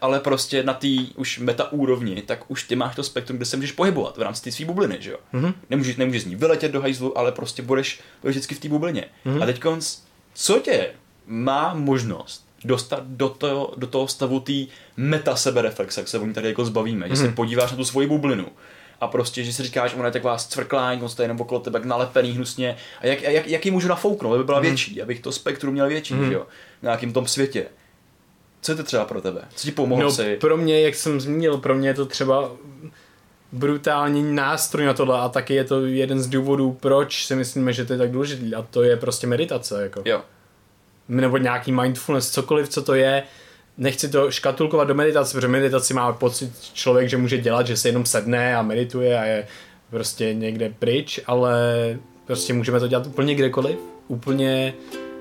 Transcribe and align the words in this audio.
ale 0.00 0.20
prostě 0.20 0.62
na 0.62 0.74
té 0.74 0.88
už 1.16 1.38
meta 1.38 1.72
úrovni, 1.72 2.22
tak 2.22 2.50
už 2.50 2.62
ty 2.62 2.76
máš 2.76 2.96
to 2.96 3.02
spektrum, 3.02 3.36
kde 3.36 3.46
se 3.46 3.56
můžeš 3.56 3.72
pohybovat 3.72 4.16
v 4.16 4.22
rámci 4.22 4.42
té 4.42 4.52
své 4.52 4.64
bubliny, 4.64 4.96
že 5.00 5.10
jo? 5.10 5.18
Mm-hmm. 5.34 5.54
Nemůžeš, 5.70 5.96
nemůžeš 5.96 6.22
z 6.22 6.26
ní 6.26 6.36
vyletět 6.36 6.72
do 6.72 6.80
hajzlu, 6.80 7.18
ale 7.18 7.32
prostě 7.32 7.62
budeš, 7.62 8.00
budeš 8.22 8.36
vždycky 8.36 8.54
v 8.54 8.60
té 8.60 8.68
bublině. 8.68 9.04
Mm-hmm. 9.26 9.42
A 9.42 9.46
teď 9.46 9.62
co 10.34 10.58
tě 10.58 10.90
má 11.26 11.74
možnost 11.74 12.46
dostat 12.64 13.02
do 13.06 13.28
toho, 13.28 13.74
do 13.76 13.86
toho 13.86 14.08
stavu 14.08 14.40
té 14.40 14.52
meta 14.96 15.36
sebereflexe, 15.36 16.00
jak 16.00 16.08
se 16.08 16.18
o 16.18 16.26
ní 16.26 16.34
tady 16.34 16.48
jako 16.48 16.64
zbavíme, 16.64 17.06
mm-hmm. 17.06 17.10
že 17.10 17.16
se 17.16 17.24
mhm. 17.24 17.34
podíváš 17.34 17.70
na 17.70 17.76
tu 17.76 17.84
svoji 17.84 18.06
bublinu 18.06 18.46
a 19.00 19.08
prostě, 19.08 19.44
že 19.44 19.52
si 19.52 19.62
říkáš, 19.62 19.94
ona 19.94 20.06
je 20.06 20.12
tak 20.12 20.24
vás 20.24 20.46
cvrklá, 20.46 20.92
on 20.92 21.08
stojí 21.08 21.24
jenom 21.24 21.40
okolo 21.40 21.60
tebe 21.60 21.80
nalepený 21.84 22.32
hnusně 22.32 22.76
a 23.00 23.06
jak, 23.06 23.22
jak, 23.22 23.46
jak 23.46 23.64
ji 23.64 23.70
můžu 23.70 23.88
nafouknout, 23.88 24.34
aby 24.34 24.44
byla 24.44 24.58
mm. 24.58 24.66
větší, 24.66 25.02
abych 25.02 25.20
to 25.20 25.32
spektrum 25.32 25.72
měl 25.72 25.88
větší, 25.88 26.14
mm. 26.14 26.26
že 26.26 26.32
jo, 26.32 26.46
v 26.80 26.82
nějakým 26.82 27.12
tom 27.12 27.26
světě. 27.26 27.66
Co 28.60 28.72
je 28.72 28.76
to 28.76 28.82
třeba 28.82 29.04
pro 29.04 29.20
tebe? 29.20 29.42
Co 29.54 29.64
ti 29.64 29.72
pomohlo 29.72 30.04
no, 30.04 30.10
si? 30.10 30.36
Pro 30.36 30.56
mě, 30.56 30.80
jak 30.80 30.94
jsem 30.94 31.20
zmínil, 31.20 31.58
pro 31.58 31.74
mě 31.74 31.88
je 31.88 31.94
to 31.94 32.06
třeba 32.06 32.50
brutální 33.52 34.34
nástroj 34.34 34.86
na 34.86 34.94
tohle 34.94 35.20
a 35.20 35.28
taky 35.28 35.54
je 35.54 35.64
to 35.64 35.86
jeden 35.86 36.20
z 36.20 36.26
důvodů, 36.26 36.76
proč 36.80 37.26
si 37.26 37.36
myslíme, 37.36 37.72
že 37.72 37.84
to 37.84 37.92
je 37.92 37.98
tak 37.98 38.10
důležitý 38.10 38.54
a 38.54 38.62
to 38.62 38.82
je 38.82 38.96
prostě 38.96 39.26
meditace. 39.26 39.82
Jako. 39.82 40.02
Jo. 40.04 40.22
Nebo 41.08 41.36
nějaký 41.36 41.72
mindfulness, 41.72 42.30
cokoliv, 42.30 42.68
co 42.68 42.82
to 42.82 42.94
je, 42.94 43.22
nechci 43.78 44.08
to 44.08 44.30
škatulkovat 44.30 44.88
do 44.88 44.94
meditace, 44.94 45.34
protože 45.34 45.48
meditaci 45.48 45.94
má 45.94 46.12
pocit 46.12 46.52
člověk, 46.72 47.08
že 47.08 47.16
může 47.16 47.38
dělat, 47.38 47.66
že 47.66 47.76
se 47.76 47.88
jenom 47.88 48.06
sedne 48.06 48.56
a 48.56 48.62
medituje 48.62 49.18
a 49.18 49.24
je 49.24 49.46
prostě 49.90 50.34
někde 50.34 50.72
pryč, 50.78 51.20
ale 51.26 51.54
prostě 52.26 52.52
můžeme 52.52 52.80
to 52.80 52.88
dělat 52.88 53.06
úplně 53.06 53.34
kdekoliv, 53.34 53.78
úplně 54.08 54.74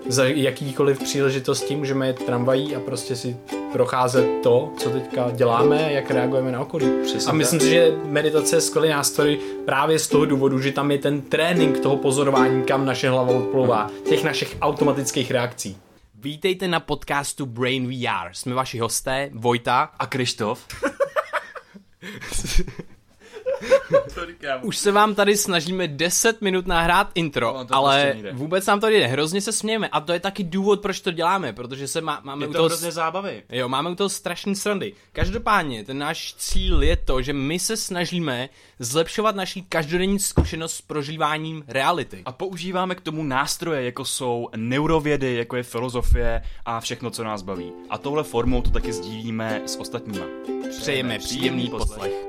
za 0.08 0.26
jakýkoliv 0.26 1.00
příležitosti 1.00 1.76
můžeme 1.76 2.08
jet 2.08 2.26
tramvají 2.26 2.76
a 2.76 2.80
prostě 2.80 3.16
si 3.16 3.38
procházet 3.72 4.28
to, 4.44 4.74
co 4.78 4.90
teďka 4.90 5.32
děláme, 5.32 5.94
jak 5.94 6.12
reagujeme 6.12 6.52
na 6.52 6.62
okolí. 6.62 6.86
Přesně 7.04 7.32
a 7.32 7.34
myslím 7.34 7.60
tak. 7.60 7.66
si, 7.66 7.74
že 7.74 7.92
meditace 8.04 8.56
je 8.56 8.62
skvělý 8.62 8.90
nástroj 8.90 9.40
právě 9.66 10.00
z 10.00 10.08
toho 10.08 10.26
důvodu, 10.26 10.60
že 10.60 10.72
tam 10.72 10.92
je 10.92 10.98
ten 10.98 11.22
trénink 11.22 11.80
toho 11.80 11.98
pozorování, 11.98 12.64
kam 12.64 12.86
naše 12.86 13.10
hlava 13.10 13.34
odplouvá, 13.34 13.90
těch 14.10 14.24
našich 14.24 14.58
automatických 14.62 15.32
reakcí. 15.32 15.78
Vítejte 16.16 16.68
na 16.68 16.80
podcastu 16.80 17.46
Brain 17.46 17.88
VR. 17.88 18.30
Jsme 18.32 18.54
vaši 18.54 18.80
hosté, 18.80 19.30
Vojta 19.34 19.90
a 20.00 20.06
Krištof. 20.06 20.68
Už 24.62 24.78
se 24.78 24.92
vám 24.92 25.16
tady 25.16 25.38
snažíme 25.38 25.88
10 25.88 26.42
minut 26.42 26.68
nahrát 26.68 27.12
intro, 27.16 27.54
no, 27.54 27.66
ale 27.72 28.12
prostě 28.12 28.32
vůbec 28.32 28.66
nám 28.66 28.80
to 28.80 28.88
jde. 28.88 29.08
Hrozně 29.08 29.42
se 29.42 29.52
smějeme 29.52 29.90
a 29.90 30.00
to 30.00 30.14
je 30.14 30.20
taky 30.20 30.44
důvod, 30.44 30.82
proč 30.82 31.00
to 31.00 31.12
děláme, 31.12 31.54
protože 31.54 31.88
se 31.88 32.02
má, 32.02 32.22
máme 32.24 32.44
je 32.44 32.48
to 32.48 32.52
u 32.52 32.54
toho 32.54 32.66
hrozně 32.66 32.92
zábavy. 32.92 33.44
Jo, 33.50 33.70
máme 33.70 33.90
u 33.90 33.96
toho 33.96 34.10
strašný 34.10 34.56
srandy. 34.56 34.94
Každopádně, 35.12 35.84
ten 35.84 35.98
náš 35.98 36.34
cíl 36.38 36.84
je 36.84 36.96
to, 36.96 37.22
že 37.22 37.34
my 37.34 37.60
se 37.60 37.78
snažíme 37.78 38.50
zlepšovat 38.80 39.36
naší 39.36 39.64
každodenní 39.64 40.20
zkušenost 40.20 40.76
s 40.76 40.82
prožíváním 40.82 41.64
reality. 41.68 42.22
A 42.26 42.32
používáme 42.32 42.96
k 42.96 43.02
tomu 43.02 43.24
nástroje, 43.24 43.84
jako 43.84 44.06
jsou 44.06 44.50
neurovědy, 44.56 45.36
jako 45.36 45.56
je 45.56 45.64
filozofie 45.64 46.42
a 46.66 46.80
všechno, 46.80 47.12
co 47.12 47.24
nás 47.24 47.42
baví. 47.42 47.72
A 47.90 47.98
touhle 47.98 48.24
formou 48.24 48.62
to 48.62 48.70
taky 48.70 48.94
sdílíme 48.94 49.62
s 49.66 49.80
ostatníma. 49.80 50.26
Přejeme 50.70 51.20
příjemný 51.20 51.70
poslech. 51.70 52.29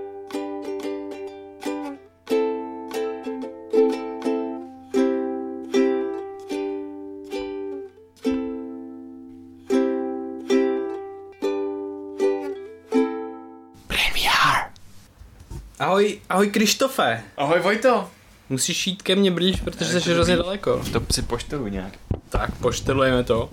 Ahoj, 16.00 16.18
ahoj 16.28 16.50
Krištofe. 16.50 17.22
Ahoj 17.36 17.60
Vojto. 17.60 18.10
Musíš 18.48 18.86
jít 18.86 19.02
ke 19.02 19.16
mně 19.16 19.30
blíž, 19.30 19.60
protože 19.60 20.00
jsi 20.00 20.12
hrozně 20.12 20.36
daleko. 20.36 20.82
To 20.92 21.02
si 21.12 21.22
pošteluj 21.22 21.70
nějak. 21.70 21.92
Tak, 22.28 22.54
poštelujeme 22.54 23.24
to. 23.24 23.50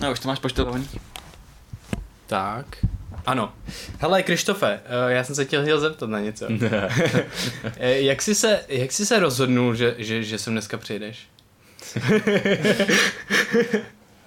No, 0.00 0.12
už 0.12 0.20
to 0.20 0.28
máš 0.28 0.38
poštelovaný. 0.38 0.88
Tak. 2.26 2.66
Ano. 3.26 3.52
Hele, 3.98 4.22
Krištofe, 4.22 4.80
eh, 4.84 5.12
já 5.12 5.24
jsem 5.24 5.34
se 5.34 5.44
chtěl 5.44 5.80
zeptat 5.80 6.10
na 6.10 6.20
něco. 6.20 6.46
Eh, 7.76 8.00
jak, 8.00 8.22
jsi 8.22 8.34
se, 8.34 8.64
jak 8.68 8.92
jsi 8.92 9.06
se 9.06 9.20
rozhodnul, 9.20 9.74
že, 9.74 9.94
že, 9.98 10.22
že 10.22 10.38
sem 10.38 10.54
dneska 10.54 10.78
přijdeš? 10.78 11.18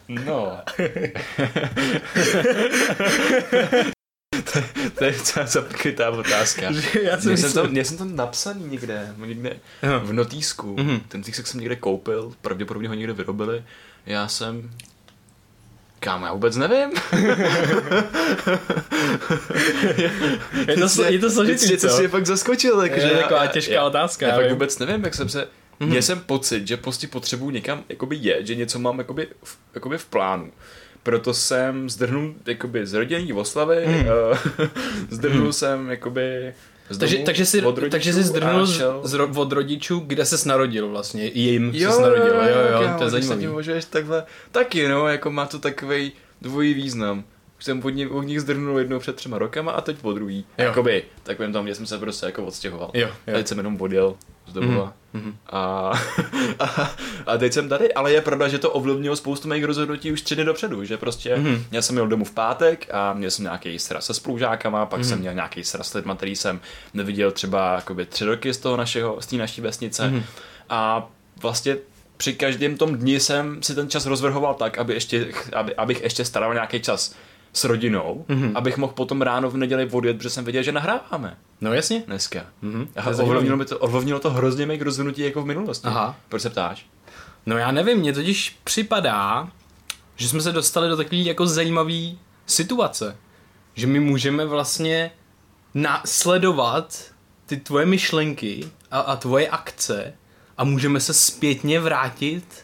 No. 0.08 0.58
to, 4.54 4.60
to 4.98 5.06
je 5.06 5.12
docela 5.12 5.46
zapkrytá 5.46 6.10
otázka. 6.10 6.62
já 7.02 7.22
jsem, 7.22 7.38
jsem, 7.38 7.54
to, 7.54 7.68
měl 7.68 7.84
jsem 7.84 7.98
to 7.98 8.06
napsaný 8.06 8.66
někde, 8.66 9.14
někde 9.26 9.60
v 10.04 10.14
notýsku. 10.14 10.76
Mm-hmm. 10.76 11.02
Ten 11.08 11.22
notýsek 11.22 11.48
jsem 11.48 11.60
někde 11.60 11.76
koupil, 11.76 12.34
pravděpodobně 12.42 12.88
ho 12.88 12.94
někde 12.94 13.14
vyrobili. 13.14 13.64
Já 14.06 14.28
jsem 14.28 14.72
Kámo, 16.04 16.26
já 16.26 16.34
vůbec 16.34 16.56
nevím. 16.56 16.90
je, 20.68 20.78
to, 20.78 21.04
je 21.04 21.20
to 21.20 21.30
složitý, 21.30 21.78
co? 21.78 21.90
Jsi 21.90 22.02
je 22.02 22.08
fakt 22.08 22.26
zaskočil. 22.26 22.78
Tak, 22.78 22.98
je 22.98 23.10
taková 23.10 23.48
těžká 23.48 23.74
já, 23.74 23.84
otázka. 23.86 24.28
Já, 24.28 24.34
já 24.34 24.40
fakt 24.40 24.52
vůbec 24.52 24.80
nevím, 24.80 25.04
jak 25.04 25.14
jsem 25.14 25.30
se... 25.30 25.42
Mm-hmm. 25.42 25.86
Měl 25.86 26.02
jsem 26.02 26.20
pocit, 26.20 26.68
že 26.68 26.78
prostě 26.78 27.08
potřebuji 27.08 27.50
někam 27.50 27.84
jakoby 27.90 28.18
jet, 28.22 28.48
že 28.48 28.56
něco 28.56 28.80
mám 28.80 28.98
jakoby, 29.00 29.28
v, 29.44 29.58
jakoby 29.76 29.98
v 29.98 30.06
plánu 30.06 30.52
proto 31.04 31.34
jsem 31.34 31.90
zdrhnul 31.90 32.34
jakoby 32.46 32.88
z 32.88 32.94
rodinní 32.94 33.34
oslavy, 33.34 33.86
mm. 33.88 33.96
uh, 33.96 34.68
zdrhnul 35.10 35.46
mm. 35.46 35.54
jsem 35.54 35.90
jakoby 35.90 36.54
z 36.90 36.98
takže, 36.98 37.18
takže, 37.18 37.46
jsi, 37.46 37.62
takže 37.90 38.14
jsi 38.14 38.24
zdrhnul 38.24 38.68
šel... 38.68 39.02
z, 39.04 39.20
od 39.36 39.52
rodičů, 39.52 40.00
kde 40.00 40.26
se 40.26 40.50
narodil 40.50 40.90
vlastně, 40.90 41.26
jim 41.26 41.72
jo, 41.74 41.92
se 41.92 42.02
narodil, 42.02 42.26
jo, 42.26 42.42
jo, 42.42 42.72
jo, 42.72 42.82
jo 42.82 42.90
to 42.98 43.04
je 43.04 43.10
zajímavé. 43.10 43.48
můžeš 43.48 43.86
takhle, 43.86 44.24
taky 44.52 44.88
no, 44.88 45.08
jako 45.08 45.32
má 45.32 45.46
to 45.46 45.60
takový 45.60 46.12
dvojí 46.42 46.74
význam. 46.74 47.24
Už 47.58 47.66
jsem 47.66 47.86
od 47.86 47.90
nich, 47.90 48.12
od 48.12 48.22
nich 48.24 48.42
zdrhnul 48.42 48.80
jednou 48.80 49.00
před 49.00 49.16
třema 49.16 49.38
rokama 49.38 49.72
a 49.72 49.82
teď 49.82 49.98
po 49.98 50.14
druhý. 50.14 50.46
Jo. 50.58 50.66
Jakoby, 50.66 51.04
takovým 51.24 51.54
tam, 51.54 51.66
kde 51.66 51.76
jsem 51.76 51.86
se 51.86 51.98
prostě 51.98 52.26
jako 52.26 52.46
odstěhoval. 52.46 52.92
Jo, 52.94 53.08
jo. 53.28 53.34
Teď 53.34 53.48
jsem 53.48 53.58
jenom 53.58 53.82
odjel 53.82 54.16
z 54.48 54.54
domova. 54.54 54.94
Mm-hmm. 55.16 55.34
A, 55.50 55.92
a, 56.60 56.92
a 57.26 57.38
teď 57.38 57.54
jsem 57.54 57.70
tady, 57.70 57.94
ale 57.94 58.12
je 58.12 58.22
pravda, 58.22 58.48
že 58.48 58.60
to 58.60 58.72
ovlivnilo 58.72 59.16
spoustu 59.16 59.48
mých 59.48 59.64
rozhodnutí 59.64 60.12
už 60.12 60.22
tři 60.22 60.36
dny 60.36 60.44
dopředu, 60.44 60.86
že 60.86 60.98
prostě 60.98 61.36
mm-hmm. 61.36 61.62
já 61.72 61.82
jsem 61.82 61.96
měl 61.96 62.08
domů 62.08 62.26
v 62.26 62.32
pátek 62.32 62.88
a 62.92 63.14
měl 63.14 63.32
jsem 63.32 63.44
nějaký 63.44 63.80
sraz 63.80 64.06
se 64.06 64.14
spolužákama, 64.14 64.86
pak 64.86 65.02
mm-hmm. 65.02 65.04
jsem 65.04 65.20
měl 65.20 65.34
nějaký 65.34 65.64
sraz 65.64 65.88
s 65.88 65.94
lidma, 65.94 66.16
který 66.16 66.36
jsem 66.36 66.60
neviděl 66.94 67.32
třeba 67.32 67.76
jakoby 67.76 68.06
tři 68.06 68.26
roky 68.26 68.54
z 68.54 68.58
toho 68.58 68.78
našeho, 68.78 69.22
z 69.22 69.26
té 69.26 69.36
naší 69.36 69.62
vesnice 69.62 70.04
mm-hmm. 70.04 70.24
a 70.70 71.10
vlastně 71.42 71.78
při 72.18 72.34
každém 72.34 72.78
tom 72.78 72.98
dni 72.98 73.20
jsem 73.20 73.64
si 73.64 73.76
ten 73.76 73.90
čas 73.90 74.06
rozvrhoval 74.06 74.54
tak, 74.54 74.78
aby 74.78 74.94
ještě, 74.94 75.28
aby, 75.54 75.76
abych 75.76 76.04
ještě 76.04 76.26
staral 76.26 76.54
nějaký 76.54 76.82
čas 76.82 77.16
s 77.54 77.64
rodinou, 77.64 78.26
mm-hmm. 78.30 78.52
abych 78.56 78.78
mohl 78.78 78.94
potom 78.94 79.22
ráno 79.22 79.50
v 79.50 79.58
neděli 79.58 79.90
odjet, 79.92 80.18
protože 80.18 80.30
jsem 80.30 80.44
věděl, 80.44 80.64
že 80.64 80.72
nahráváme. 80.72 81.38
No 81.62 81.74
jasně. 81.74 82.04
Dneska. 82.08 82.46
Mm-hmm. 82.64 82.88
A 82.96 83.24
ovlivnilo, 83.24 83.58
mi 83.58 83.66
to, 83.66 83.80
ovlivnilo 83.80 84.20
to 84.20 84.30
hrozně 84.30 84.66
mých 84.66 84.82
rozhodnutí 84.82 85.22
jako 85.22 85.42
v 85.42 85.46
minulosti. 85.46 85.88
Aha. 85.88 86.16
Proč 86.30 86.42
se 86.42 86.50
ptáš? 86.50 86.86
No 87.46 87.58
já 87.58 87.72
nevím, 87.72 87.98
mně 87.98 88.14
totiž 88.14 88.58
připadá, 88.64 89.50
že 90.16 90.30
jsme 90.30 90.42
se 90.42 90.52
dostali 90.52 90.90
do 90.90 90.98
takové 90.98 91.16
jako 91.16 91.48
zajímavé 91.48 92.12
situace. 92.46 93.18
Že 93.74 93.88
my 93.88 94.00
můžeme 94.00 94.46
vlastně 94.46 95.12
nasledovat 95.74 97.04
ty 97.46 97.58
tvoje 97.58 97.86
myšlenky 97.86 98.70
a, 98.92 99.00
a 99.00 99.16
tvoje 99.16 99.50
akce 99.50 100.14
a 100.58 100.64
můžeme 100.64 101.00
se 101.00 101.14
zpětně 101.14 101.80
vrátit 101.80 102.64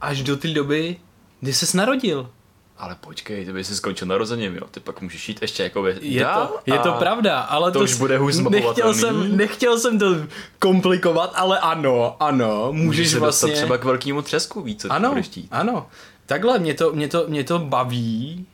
až 0.00 0.22
do 0.22 0.36
té 0.36 0.48
doby, 0.48 0.96
kdy 1.40 1.52
ses 1.52 1.74
narodil 1.74 2.30
ale 2.78 2.96
počkej, 3.00 3.44
ty 3.44 3.52
by 3.52 3.64
si 3.64 3.76
skončil 3.76 4.08
narozením, 4.08 4.54
jo, 4.54 4.62
ty 4.70 4.80
pak 4.80 5.00
můžeš 5.00 5.28
jít 5.28 5.42
ještě 5.42 5.62
jako 5.62 5.86
je 5.86 6.24
to, 6.34 6.58
je 6.66 6.78
to 6.78 6.92
pravda, 6.92 7.40
ale 7.40 7.72
to, 7.72 7.78
to 7.78 7.84
už 7.84 7.94
bude 7.94 8.18
hůř 8.18 8.38
nechtěl 8.38 8.94
jsem, 8.94 9.36
nechtěl 9.36 9.78
jsem 9.78 9.98
to 9.98 10.14
komplikovat, 10.58 11.32
ale 11.34 11.58
ano, 11.58 12.16
ano, 12.20 12.68
můžeš, 12.72 12.86
můžeš 12.86 13.10
se 13.10 13.18
vlastně... 13.18 13.52
třeba 13.52 13.78
k 13.78 13.84
velkému 13.84 14.22
třesku 14.22 14.60
víc, 14.62 14.82
co 14.82 14.92
ano, 14.92 15.14
ano, 15.50 15.86
takhle, 16.26 16.58
mě 16.58 16.74
to, 16.74 16.92
mě, 16.92 17.08
to, 17.08 17.24
mě 17.28 17.44
to 17.44 17.58
baví, 17.58 18.46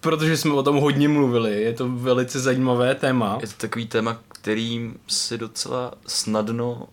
protože 0.00 0.36
jsme 0.36 0.54
o 0.54 0.62
tom 0.62 0.76
hodně 0.76 1.08
mluvili, 1.08 1.62
je 1.62 1.72
to 1.72 1.88
velice 1.88 2.40
zajímavé 2.40 2.94
téma. 2.94 3.38
Je 3.40 3.46
to 3.46 3.54
takový 3.56 3.86
téma, 3.86 4.18
kterým 4.28 4.98
si 5.08 5.38
docela 5.38 5.92
snadno 6.06 6.88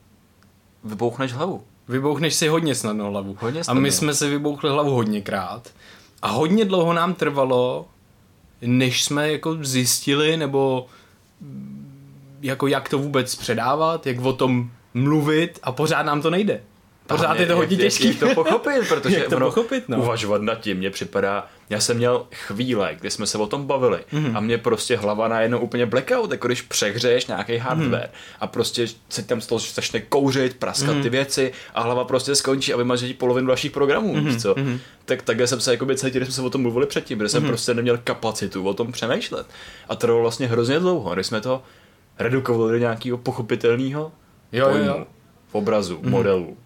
vybouchneš 0.83 1.33
hlavu. 1.33 1.63
Vybouchneš 1.88 2.36
si 2.36 2.48
hodně 2.48 2.75
snadno 2.75 3.12
hlavu. 3.12 3.38
Hodně 3.39 3.63
snadno. 3.63 3.80
A 3.80 3.81
my 3.81 3.92
jsme 3.92 4.13
si 4.13 4.30
vybouchli 4.30 4.69
hlavu 4.69 4.92
hodněkrát. 4.92 5.69
A 6.21 6.27
hodně 6.27 6.66
dlouho 6.66 6.94
nám 6.94 7.13
trvalo, 7.13 7.86
než 8.62 9.04
jsme 9.04 9.31
jako 9.31 9.57
zjistili, 9.62 10.38
nebo 10.38 10.88
jako 12.42 12.68
jak 12.68 12.89
to 12.89 13.00
vůbec 13.00 13.36
předávat, 13.36 14.07
jak 14.07 14.21
o 14.21 14.33
tom 14.33 14.71
mluvit 14.94 15.60
a 15.63 15.71
pořád 15.71 16.04
nám 16.04 16.21
to 16.21 16.30
nejde. 16.30 16.62
Pořád 17.10 17.40
je 17.40 17.46
to 17.46 17.56
hodně 17.56 17.78
těžké. 17.78 18.08
Jak, 18.08 18.22
jak 18.22 18.36
to 18.36 18.44
pochopit, 18.44 18.82
protože 18.88 19.18
jak 19.18 19.30
to 19.30 19.36
ono, 19.36 19.46
pochopit, 19.46 19.84
no. 19.88 19.98
uvažovat 19.98 20.42
nad 20.42 20.56
tím 20.56 20.78
mě 20.78 20.90
připadá, 20.90 21.48
já 21.70 21.80
jsem 21.80 21.98
měl 21.98 22.26
chvíle, 22.32 22.96
kdy 23.00 23.12
jsme 23.12 23.28
se 23.28 23.38
o 23.38 23.48
tom 23.48 23.66
bavili 23.66 24.00
mm-hmm. 24.14 24.38
a 24.38 24.40
mě 24.40 24.58
prostě 24.58 24.98
hlava 24.98 25.28
najednou 25.28 25.60
úplně 25.60 25.86
blackout, 25.86 26.32
jako 26.32 26.48
když 26.48 26.62
přehřeješ 26.62 27.28
nějaký 27.28 27.58
hardware 27.58 28.10
mm-hmm. 28.14 28.38
a 28.40 28.48
prostě 28.48 28.88
se 29.10 29.24
tam 29.24 29.42
z 29.42 29.48
toho 29.48 29.60
začne 29.60 30.00
kouřit, 30.00 30.58
praskat 30.58 30.96
mm-hmm. 30.96 31.04
ty 31.04 31.10
věci 31.10 31.52
a 31.74 31.82
hlava 31.82 32.04
prostě 32.04 32.36
skončí 32.36 32.74
a 32.74 32.78
vymaže 32.78 33.14
polovinu 33.14 33.48
dalších 33.48 33.72
programů, 33.72 34.16
mm-hmm. 34.16 34.26
víš 34.26 34.42
co? 34.42 34.54
Mm-hmm. 34.54 34.80
Tak 35.06 35.22
takhle 35.22 35.48
jsem 35.48 35.60
se 35.60 35.72
jako 35.72 35.86
cítil, 35.86 36.22
když 36.22 36.28
jsme 36.28 36.34
se 36.34 36.42
o 36.42 36.50
tom 36.50 36.62
mluvili 36.62 36.86
předtím, 36.86 37.18
protože 37.18 37.30
jsem 37.30 37.44
mm-hmm. 37.44 37.48
prostě 37.48 37.74
neměl 37.74 38.00
kapacitu 38.04 38.68
o 38.68 38.74
tom 38.74 38.92
přemýšlet. 38.92 39.48
A 39.90 39.96
to 39.96 40.08
bylo 40.08 40.22
vlastně 40.22 40.48
hrozně 40.48 40.80
dlouho, 40.80 41.14
když 41.14 41.28
jsme 41.28 41.42
to 41.42 41.64
redukovali 42.20 42.72
do 42.72 42.78
nějakého 42.78 43.18
pochopitelného 43.18 44.12
jo, 44.52 44.70
jo, 44.70 44.84
jo. 44.84 45.06
v 45.48 45.56
obrazu, 45.56 45.98
mm-hmm. 45.98 46.10
modelu 46.10 46.58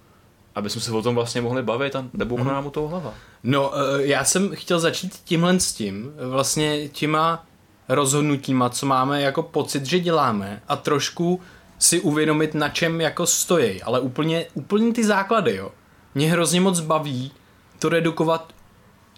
aby 0.55 0.69
jsme 0.69 0.81
se 0.81 0.91
o 0.91 1.01
tom 1.01 1.15
vlastně 1.15 1.41
mohli 1.41 1.63
bavit 1.63 1.95
a 1.95 2.05
neboukne 2.13 2.43
mm. 2.45 2.51
nám 2.51 2.65
u 2.65 2.69
toho 2.69 2.87
hlava. 2.87 3.13
No, 3.43 3.71
eh, 3.75 4.05
já 4.05 4.23
jsem 4.23 4.55
chtěl 4.55 4.79
začít 4.79 5.13
tímhle 5.23 5.59
s 5.59 5.73
tím, 5.73 6.13
vlastně 6.29 6.89
těma 6.89 7.45
rozhodnutíma, 7.89 8.69
co 8.69 8.85
máme 8.85 9.21
jako 9.21 9.43
pocit, 9.43 9.85
že 9.85 9.99
děláme 9.99 10.61
a 10.67 10.75
trošku 10.75 11.41
si 11.79 11.99
uvědomit, 11.99 12.53
na 12.53 12.69
čem 12.69 13.01
jako 13.01 13.25
stojí, 13.25 13.83
ale 13.83 13.99
úplně, 13.99 14.45
úplně 14.53 14.93
ty 14.93 15.03
základy, 15.03 15.55
jo. 15.55 15.71
Mě 16.15 16.31
hrozně 16.31 16.61
moc 16.61 16.79
baví 16.79 17.31
to 17.79 17.89
redukovat 17.89 18.53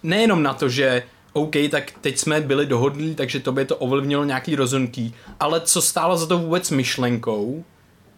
nejenom 0.02 0.42
na 0.42 0.54
to, 0.54 0.68
že 0.68 1.02
OK, 1.32 1.54
tak 1.70 1.92
teď 2.00 2.18
jsme 2.18 2.40
byli 2.40 2.66
dohodlí, 2.66 3.14
takže 3.14 3.40
to 3.40 3.52
by 3.52 3.64
to 3.64 3.76
ovlivnilo 3.76 4.24
nějaký 4.24 4.56
rozhodnutí, 4.56 5.14
ale 5.40 5.60
co 5.60 5.82
stálo 5.82 6.16
za 6.16 6.26
to 6.26 6.38
vůbec 6.38 6.70
myšlenkou, 6.70 7.64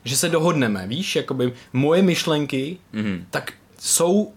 že 0.09 0.17
se 0.17 0.29
dohodneme, 0.29 0.87
víš, 0.87 1.17
jakoby 1.17 1.53
moje 1.73 2.03
myšlenky, 2.03 2.79
mm-hmm. 2.95 3.25
tak 3.31 3.53
jsou 3.79 4.33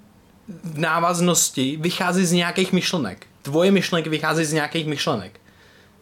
v 0.63 0.79
návaznosti, 0.79 1.77
vychází 1.81 2.25
z 2.25 2.31
nějakých 2.31 2.73
myšlenek. 2.73 3.27
Tvoje 3.41 3.71
myšlenky 3.71 4.09
vychází 4.09 4.45
z 4.45 4.53
nějakých 4.53 4.87
myšlenek. 4.87 5.39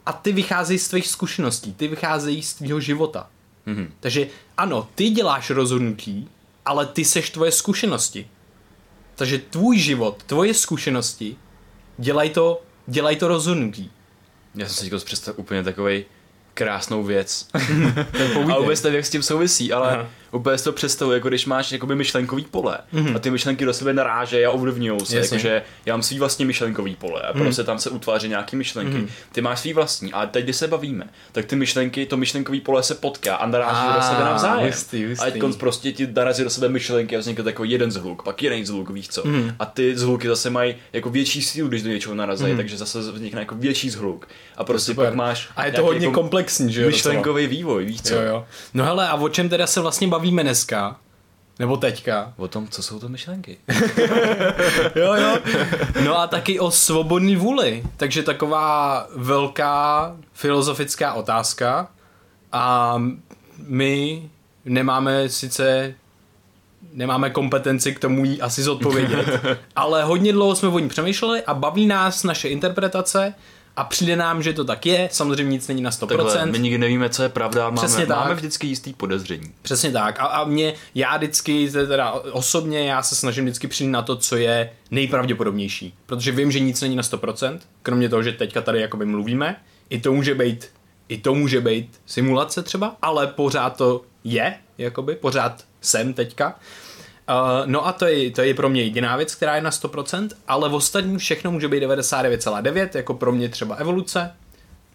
A 0.05 0.13
ty 0.13 0.31
vychází 0.31 0.79
z 0.79 0.87
tvých 0.87 1.07
zkušeností, 1.07 1.73
ty 1.73 1.87
vycházejí 1.87 2.41
z 2.43 2.53
tvého 2.53 2.79
života. 2.79 3.29
Mm-hmm. 3.67 3.87
Takže 3.99 4.27
ano, 4.57 4.87
ty 4.95 5.09
děláš 5.09 5.49
rozhodnutí, 5.49 6.29
ale 6.65 6.85
ty 6.85 7.05
seš 7.05 7.29
tvoje 7.29 7.51
zkušenosti. 7.51 8.27
Takže 9.15 9.37
tvůj 9.37 9.77
život, 9.77 10.23
tvoje 10.25 10.53
zkušenosti 10.53 11.35
dělají 11.97 12.29
to, 12.29 12.61
dělaj 12.87 13.15
to 13.15 13.27
rozhodnutí. 13.27 13.91
Já 14.55 14.69
jsem 14.69 14.99
si 14.99 15.05
představil 15.05 15.39
úplně 15.39 15.63
takovej 15.63 16.05
krásnou 16.59 17.03
věc. 17.03 17.47
a 18.53 18.59
vůbec 18.59 18.83
nevím, 18.83 18.97
jak 18.97 19.05
s 19.05 19.09
tím 19.09 19.23
souvisí, 19.23 19.73
ale 19.73 19.91
Aha 19.91 20.07
úplně 20.31 20.57
si 20.57 20.63
to 20.63 20.71
představuji, 20.71 21.11
jako 21.11 21.27
když 21.27 21.45
máš 21.45 21.71
jakoby 21.71 21.95
myšlenkový 21.95 22.45
pole 22.51 22.77
mm-hmm. 22.93 23.15
a 23.15 23.19
ty 23.19 23.31
myšlenky 23.31 23.65
do 23.65 23.73
sebe 23.73 23.93
narážejí 23.93 24.45
a 24.45 24.51
ovlivňují 24.51 25.05
se, 25.05 25.17
jakože 25.17 25.61
já 25.85 25.93
mám 25.93 26.03
svý 26.03 26.19
vlastní 26.19 26.45
myšlenkový 26.45 26.95
pole 26.95 27.21
a 27.21 27.33
mm-hmm. 27.33 27.43
prostě 27.43 27.63
tam 27.63 27.79
se 27.79 27.89
utváří 27.89 28.29
nějaký 28.29 28.55
myšlenky. 28.55 28.97
Mm-hmm. 28.97 29.09
Ty 29.31 29.41
máš 29.41 29.59
svý 29.59 29.73
vlastní, 29.73 30.13
a 30.13 30.25
teď, 30.25 30.43
když 30.43 30.55
se 30.55 30.67
bavíme, 30.67 31.07
tak 31.31 31.45
ty 31.45 31.55
myšlenky, 31.55 32.05
to 32.05 32.17
myšlenkový 32.17 32.61
pole 32.61 32.83
se 32.83 32.95
potká 32.95 33.35
a 33.35 33.47
naráží 33.47 33.87
a, 33.87 33.95
do 33.95 34.01
sebe 34.01 34.23
navzájem. 34.23 34.67
Jistý, 34.67 34.99
jistý. 34.99 35.27
A 35.27 35.31
teď 35.31 35.41
prostě 35.59 35.91
ti 35.91 36.07
narazí 36.15 36.43
do 36.43 36.49
sebe 36.49 36.69
myšlenky 36.69 37.15
a 37.15 37.19
vznikne 37.19 37.43
jako 37.45 37.63
jeden 37.63 37.91
zhluk, 37.91 38.23
pak 38.23 38.43
jiný 38.43 38.65
zhluk, 38.65 38.89
víš 38.89 39.09
co. 39.09 39.23
Mm-hmm. 39.23 39.55
A 39.59 39.65
ty 39.65 39.97
zhluky 39.97 40.27
zase 40.27 40.49
mají 40.49 40.75
jako 40.93 41.09
větší 41.09 41.41
sílu, 41.41 41.67
když 41.67 41.83
do 41.83 41.89
něčeho 41.89 42.15
narazí, 42.15 42.45
mm-hmm. 42.45 42.57
takže 42.57 42.77
zase 42.77 42.99
vznikne 42.99 43.39
jako 43.39 43.55
větší 43.55 43.89
zhluk. 43.89 44.27
A 44.57 44.63
prostě 44.63 44.93
pak 44.93 45.13
máš. 45.13 45.49
A 45.55 45.65
je 45.65 45.71
to 45.71 45.83
hodně 45.83 46.07
jako 46.07 46.21
komplexní, 46.21 46.73
že 46.73 46.81
jo? 46.81 46.87
Myšlenkový 46.87 47.47
vývoj, 47.47 47.85
víš 47.85 48.01
co. 48.01 48.13
Jo, 48.13 48.21
jo. 48.21 48.45
No 48.73 48.85
hele, 48.85 49.07
a 49.07 49.15
o 49.15 49.29
čem 49.29 49.49
teda 49.49 49.67
se 49.67 49.81
vlastně 49.81 50.07
bavíme 50.19 50.43
dneska? 50.43 50.95
Nebo 51.59 51.77
teďka. 51.77 52.33
O 52.37 52.47
tom, 52.47 52.67
co 52.67 52.83
jsou 52.83 52.99
to 52.99 53.09
myšlenky. 53.09 53.57
jo, 54.95 55.13
jo. 55.13 55.37
No 56.03 56.19
a 56.19 56.27
taky 56.27 56.59
o 56.59 56.71
svobodný 56.71 57.35
vůli. 57.35 57.83
Takže 57.97 58.23
taková 58.23 59.07
velká 59.15 60.15
filozofická 60.33 61.13
otázka. 61.13 61.87
A 62.51 62.95
my 63.57 64.29
nemáme 64.65 65.29
sice 65.29 65.95
nemáme 66.93 67.29
kompetenci 67.29 67.95
k 67.95 67.99
tomu 67.99 68.25
jí 68.25 68.41
asi 68.41 68.63
zodpovědět, 68.63 69.41
ale 69.75 70.03
hodně 70.03 70.33
dlouho 70.33 70.55
jsme 70.55 70.69
o 70.69 70.79
ní 70.79 70.89
přemýšleli 70.89 71.43
a 71.43 71.53
baví 71.53 71.85
nás 71.85 72.23
naše 72.23 72.49
interpretace 72.49 73.33
a 73.75 73.83
přijde 73.83 74.15
nám, 74.15 74.43
že 74.43 74.53
to 74.53 74.63
tak 74.63 74.85
je, 74.85 75.09
samozřejmě 75.11 75.51
nic 75.51 75.67
není 75.67 75.81
na 75.81 75.89
100%. 75.89 76.07
Takhle, 76.07 76.45
my 76.45 76.59
nikdy 76.59 76.77
nevíme, 76.77 77.09
co 77.09 77.23
je 77.23 77.29
pravda, 77.29 77.63
máme, 77.63 77.75
Přesně 77.77 78.05
tak. 78.05 78.17
máme 78.17 78.35
vždycky 78.35 78.67
jistý 78.67 78.93
podezření. 78.93 79.51
Přesně 79.61 79.91
tak 79.91 80.19
a, 80.19 80.25
a 80.25 80.45
mě, 80.45 80.73
já 80.95 81.17
vždycky, 81.17 81.71
teda 81.71 82.11
osobně, 82.11 82.89
já 82.89 83.03
se 83.03 83.15
snažím 83.15 83.45
vždycky 83.45 83.67
přijít 83.67 83.89
na 83.89 84.01
to, 84.01 84.15
co 84.15 84.35
je 84.35 84.69
nejpravděpodobnější, 84.91 85.93
protože 86.05 86.31
vím, 86.31 86.51
že 86.51 86.59
nic 86.59 86.81
není 86.81 86.95
na 86.95 87.03
100%, 87.03 87.59
kromě 87.83 88.09
toho, 88.09 88.23
že 88.23 88.31
teďka 88.31 88.61
tady 88.61 88.81
jakoby 88.81 89.05
mluvíme, 89.05 89.55
i 89.89 89.99
to 89.99 90.13
může 90.13 90.35
být 90.35 90.69
i 91.09 91.17
to 91.17 91.35
může 91.35 91.61
být 91.61 92.01
simulace 92.05 92.63
třeba, 92.63 92.95
ale 93.01 93.27
pořád 93.27 93.77
to 93.77 94.01
je, 94.23 94.55
jakoby, 94.77 95.15
pořád 95.15 95.63
jsem 95.81 96.13
teďka. 96.13 96.59
Uh, 97.29 97.35
no 97.65 97.87
a 97.87 97.91
to 97.91 98.05
je, 98.05 98.31
to 98.31 98.41
je 98.41 98.53
pro 98.53 98.69
mě 98.69 98.83
jediná 98.83 99.17
věc, 99.17 99.35
která 99.35 99.55
je 99.55 99.61
na 99.61 99.69
100%, 99.69 100.29
ale 100.47 100.69
v 100.69 100.73
ostatním 100.73 101.17
všechno 101.17 101.51
může 101.51 101.67
být 101.67 101.83
99,9, 101.83 102.89
jako 102.93 103.13
pro 103.13 103.31
mě 103.31 103.49
třeba 103.49 103.75
evoluce, 103.75 104.35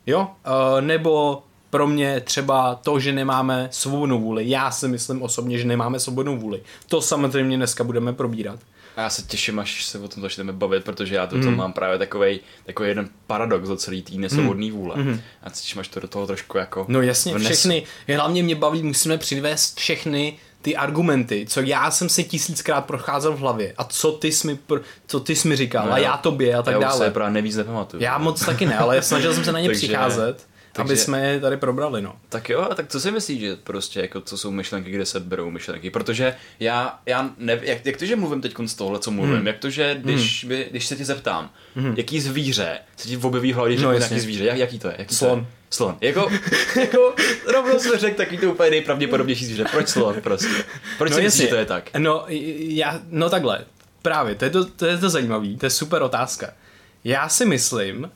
jo, 0.07 0.21
uh, 0.21 0.81
nebo 0.81 1.43
pro 1.71 1.87
mě 1.87 2.21
třeba 2.21 2.75
to, 2.75 3.01
že 3.01 3.13
nemáme 3.13 3.69
svobodnou 3.71 4.21
vůli. 4.21 4.49
Já 4.49 4.71
si 4.71 4.89
myslím 4.89 5.23
osobně, 5.23 5.59
že 5.59 5.65
nemáme 5.65 6.01
svobodnou 6.01 6.37
vůli. 6.37 6.63
To 6.89 7.03
samozřejmě 7.03 7.57
dneska 7.57 7.85
budeme 7.85 8.13
probírat. 8.13 8.61
A 8.97 9.01
já 9.01 9.11
se 9.11 9.23
těším, 9.23 9.59
až 9.59 9.85
se 9.85 9.99
o 9.99 10.09
tom 10.09 10.23
začneme 10.23 10.53
bavit, 10.53 10.85
protože 10.85 11.15
já 11.15 11.27
to 11.27 11.37
mm. 11.37 11.57
mám 11.57 11.73
právě 11.73 11.99
takový 11.99 12.41
takový 12.67 12.89
jeden 12.89 13.09
paradox 13.27 13.69
do 13.69 13.77
celý 13.77 14.03
té 14.03 14.15
nesvobodné 14.15 14.67
mm. 14.67 14.73
vůle. 14.73 14.97
Mm. 14.97 15.21
A 15.43 15.51
se 15.51 15.63
těším, 15.63 15.81
až 15.81 15.89
to 15.89 16.01
do 16.01 16.09
toho 16.09 16.27
trošku 16.27 16.59
jako... 16.59 16.85
No 16.89 17.03
jasně, 17.03 17.39
všechny, 17.39 17.83
hlavně 18.17 18.43
mě 18.43 18.55
baví, 18.55 18.83
musíme 18.83 19.19
přivést 19.19 19.79
všechny 19.79 20.39
ty 20.65 20.77
argumenty, 20.77 21.47
co 21.49 21.61
já 21.61 21.91
jsem 21.91 22.09
si 22.09 22.25
tisíckrát 22.25 22.85
procházel 22.85 23.33
v 23.33 23.39
hlavě 23.39 23.75
a 23.77 23.85
co 23.85 24.13
ty 24.13 24.33
jsi 24.33 24.47
mi, 24.47 24.59
co 25.07 25.21
ty 25.21 25.37
jsi 25.37 25.49
mi 25.49 25.57
říkal 25.57 25.87
no, 25.87 25.93
a 25.93 25.99
já 25.99 26.17
tobě 26.17 26.55
a 26.55 26.63
tak 26.63 26.73
já 26.73 26.81
dále. 26.81 27.05
Já 27.05 27.11
právě 27.11 27.33
nevíc 27.33 27.57
nepamatuju. 27.57 28.03
Já 28.03 28.19
moc 28.19 28.47
taky 28.47 28.67
ne, 28.67 28.79
ale 28.79 29.03
snažil 29.03 29.35
jsem 29.35 29.45
se 29.45 29.53
na 29.53 29.61
ně 29.61 29.69
Takže... 29.69 29.87
přicházet. 29.87 30.47
Takže, 30.75 30.93
aby 30.93 30.97
jsme 30.97 31.27
je 31.27 31.41
tady 31.41 31.57
probrali, 31.57 32.03
no. 32.03 32.17
Tak 32.29 32.49
jo, 32.49 32.69
tak 32.75 32.89
co 32.89 33.01
si 33.01 33.11
myslíš, 33.11 33.41
že 33.41 33.57
prostě 33.57 34.01
jako 34.01 34.21
co 34.21 34.39
jsou 34.39 34.51
myšlenky, 34.51 34.91
kde 34.91 35.07
se 35.07 35.21
berou 35.21 35.51
myšlenky? 35.51 35.91
Protože 35.91 36.35
já, 36.61 36.99
já 37.07 37.31
ne, 37.39 37.61
jak, 37.63 37.87
jak 37.87 37.97
to, 37.97 38.05
že 38.05 38.17
mluvím 38.17 38.41
teď 38.41 38.55
z 38.67 38.75
tohle, 38.75 38.99
co 38.99 39.11
mluvím, 39.11 39.37
hmm. 39.37 39.47
jak 39.47 39.59
to, 39.59 39.71
že 39.71 39.97
když, 40.03 40.45
hmm. 40.45 40.49
by, 40.49 40.67
když 40.71 40.87
se 40.87 40.97
ti 40.97 41.05
zeptám, 41.05 41.51
hmm. 41.77 41.95
jaký 41.97 42.21
zvíře 42.21 42.79
se 42.97 43.09
ti 43.09 43.17
objeví 43.17 43.53
v 43.53 43.57
hlavě, 43.57 43.77
že 43.77 43.85
no, 43.85 43.93
nějaký 43.93 44.21
zvíře, 44.21 44.45
jak, 44.45 44.57
jaký 44.57 44.79
to 44.79 44.89
je? 44.89 44.95
Jaký 44.99 45.15
Slon. 45.15 45.39
To 45.39 45.47
je? 45.47 45.47
Slon. 45.71 45.97
Jako, 46.01 46.31
jako 46.81 47.15
rovnou 47.53 47.79
jsme 47.79 47.99
řekl 47.99 48.17
taky 48.17 48.39
to 48.39 48.53
úplně 48.53 48.71
nejpravděpodobnější 48.71 49.47
zvíře. 49.47 49.65
Proč 49.71 49.89
slon 49.89 50.21
prostě? 50.21 50.65
Proč 50.99 51.11
no, 51.11 51.17
si 51.17 51.23
myslíš, 51.23 51.45
že 51.45 51.49
to 51.49 51.57
je 51.57 51.65
tak? 51.65 51.91
No, 51.99 52.25
já, 52.29 53.01
no 53.11 53.31
takhle. 53.31 53.65
Právě, 54.03 54.35
to 54.35 54.45
je 54.45 54.51
to, 54.51 54.65
to 54.65 54.87
je 54.87 54.99
to 54.99 55.11
zajímavé, 55.11 55.57
to 55.61 55.67
je 55.67 55.71
super 55.71 56.03
otázka. 56.03 56.53
Já 57.05 57.29
si 57.29 57.45
myslím, 57.45 58.11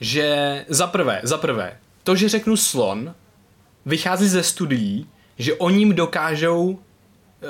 že 0.00 0.64
za 0.68 0.86
prvé, 0.86 1.20
za 1.22 1.38
prvé, 1.38 1.78
to, 2.08 2.16
že 2.16 2.28
řeknu 2.28 2.56
slon, 2.56 3.14
vychází 3.86 4.28
ze 4.28 4.42
studií, 4.42 5.06
že 5.38 5.54
oni 5.54 5.94
dokážou 5.94 6.78
e, 6.78 7.46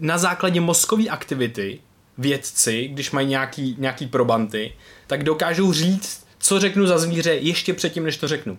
na 0.00 0.18
základě 0.18 0.60
mozkové 0.60 1.04
aktivity 1.04 1.80
vědci, 2.18 2.88
když 2.88 3.10
mají 3.10 3.28
nějaký, 3.28 3.76
nějaký 3.78 4.06
probanty, 4.06 4.72
tak 5.06 5.24
dokážou 5.24 5.72
říct, 5.72 6.26
co 6.38 6.60
řeknu 6.60 6.86
za 6.86 6.98
zvíře 6.98 7.34
ještě 7.34 7.74
předtím, 7.74 8.04
než 8.04 8.16
to 8.16 8.28
řeknu. 8.28 8.58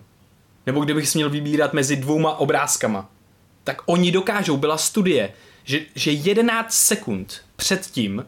Nebo 0.66 0.80
kdybych 0.80 1.14
měl 1.14 1.30
vybírat 1.30 1.72
mezi 1.72 1.96
dvouma 1.96 2.38
obrázkama. 2.38 3.10
Tak 3.64 3.82
oni 3.86 4.12
dokážou, 4.12 4.56
byla 4.56 4.78
studie, 4.78 5.32
že, 5.64 5.80
že 5.94 6.10
11 6.10 6.72
sekund 6.74 7.42
předtím, 7.56 8.24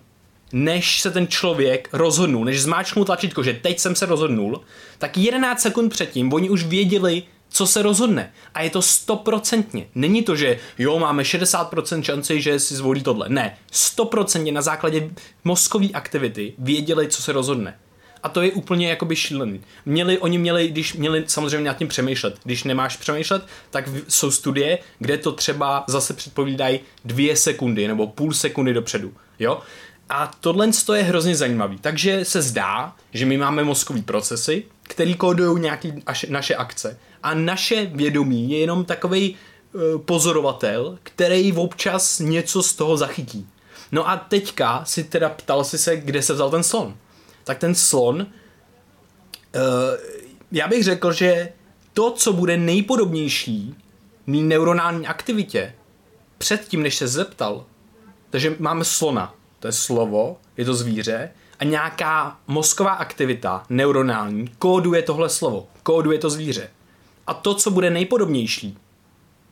než 0.53 1.01
se 1.01 1.11
ten 1.11 1.29
člověk 1.29 1.89
rozhodnul, 1.93 2.45
než 2.45 2.63
zmáčknul 2.63 3.05
tlačítko, 3.05 3.43
že 3.43 3.53
teď 3.53 3.79
jsem 3.79 3.95
se 3.95 4.07
rozhodnul, 4.07 4.61
tak 4.99 5.17
11 5.17 5.61
sekund 5.61 5.89
předtím 5.89 6.33
oni 6.33 6.51
už 6.51 6.65
věděli, 6.65 7.23
co 7.49 7.67
se 7.67 7.83
rozhodne. 7.83 8.33
A 8.55 8.63
je 8.63 8.71
to 8.71 8.83
stoprocentně. 8.83 9.87
Není 9.95 10.23
to, 10.23 10.37
že 10.37 10.59
jo, 10.79 10.99
máme 10.99 11.23
60% 11.23 12.03
šanci, 12.03 12.41
že 12.41 12.61
si 12.61 12.75
zvolí 12.75 13.03
tohle. 13.03 13.29
Ne, 13.29 13.59
stoprocentně 13.73 14.53
na 14.53 14.63
základě 14.63 15.11
mozkové 15.45 15.89
aktivity 15.95 16.55
věděli, 16.59 17.09
co 17.09 17.23
se 17.23 17.33
rozhodne. 17.33 17.79
A 18.23 18.29
to 18.29 18.43
je 18.43 18.53
úplně 18.53 18.89
jakoby 18.89 19.17
šílený. 19.17 19.61
Měli, 19.87 20.19
oni 20.19 20.39
měli, 20.39 20.69
když 20.69 20.95
měli 20.95 21.25
samozřejmě 21.27 21.69
nad 21.69 21.79
tím 21.79 21.89
přemýšlet. 21.89 22.39
Když 22.45 22.65
nemáš 22.65 22.97
přemýšlet, 22.97 23.47
tak 23.71 23.89
jsou 24.09 24.31
studie, 24.31 24.79
kde 24.99 25.19
to 25.19 25.33
třeba 25.33 25.85
zase 25.87 26.15
předpovídají 26.15 26.81
dvě 27.05 27.37
sekundy 27.37 27.89
nebo 27.89 28.07
půl 28.07 28.33
sekundy 28.33 28.75
dopředu. 28.75 29.13
Jo? 29.39 29.61
A 30.09 30.31
tohle 30.41 30.71
je 30.95 31.03
hrozně 31.03 31.37
zajímavý. 31.37 31.79
Takže 31.79 32.25
se 32.25 32.43
zdá, 32.43 32.97
že 33.13 33.27
my 33.27 33.39
máme 33.39 33.65
mozkové 33.65 34.03
procesy, 34.03 34.65
které 34.83 35.15
kódují 35.15 35.61
nějaké 35.61 35.93
naše 36.29 36.55
akce. 36.55 36.99
A 37.23 37.35
naše 37.35 37.87
vědomí 37.87 38.51
je 38.51 38.59
jenom 38.59 38.85
takový 38.85 39.37
uh, 39.73 40.01
pozorovatel, 40.01 40.99
který 41.03 41.53
občas 41.53 42.19
něco 42.19 42.63
z 42.63 42.73
toho 42.73 42.97
zachytí. 42.97 43.49
No 43.93 44.09
a 44.09 44.17
teďka 44.17 44.85
si 44.85 45.05
teda 45.05 45.29
ptal 45.29 45.65
si 45.65 45.79
se, 45.79 45.97
kde 45.97 46.23
se 46.23 46.35
vzal 46.35 46.51
ten 46.51 46.63
slon. 46.63 46.97
Tak 47.45 47.59
ten 47.59 47.75
slon, 47.75 48.21
uh, 48.21 48.27
já 50.53 50.69
bych 50.69 50.85
řekl, 50.85 51.13
že 51.13 51.49
to, 51.93 52.11
co 52.11 52.33
bude 52.33 52.57
nejpodobnější 52.57 53.75
mý 54.27 54.43
neuronální 54.43 55.07
aktivitě, 55.07 55.75
předtím, 56.39 56.83
než 56.83 56.97
se 56.97 57.09
zeptal, 57.09 57.65
takže 58.31 58.57
máme 58.59 58.85
slona, 58.85 59.35
to 59.59 59.69
je 59.69 59.73
slovo, 59.73 60.37
je 60.57 60.65
to 60.65 60.75
zvíře, 60.75 61.31
a 61.59 61.65
nějaká 61.65 62.39
mozková 62.47 62.93
aktivita, 62.93 63.65
neuronální, 63.69 64.49
kóduje 64.59 65.03
tohle 65.03 65.29
slovo, 65.29 65.69
kóduje 65.83 66.19
to 66.19 66.31
zvíře. 66.31 66.71
A 67.27 67.35
to, 67.35 67.55
co 67.55 67.71
bude 67.71 67.91
nejpodobnější, 67.91 68.79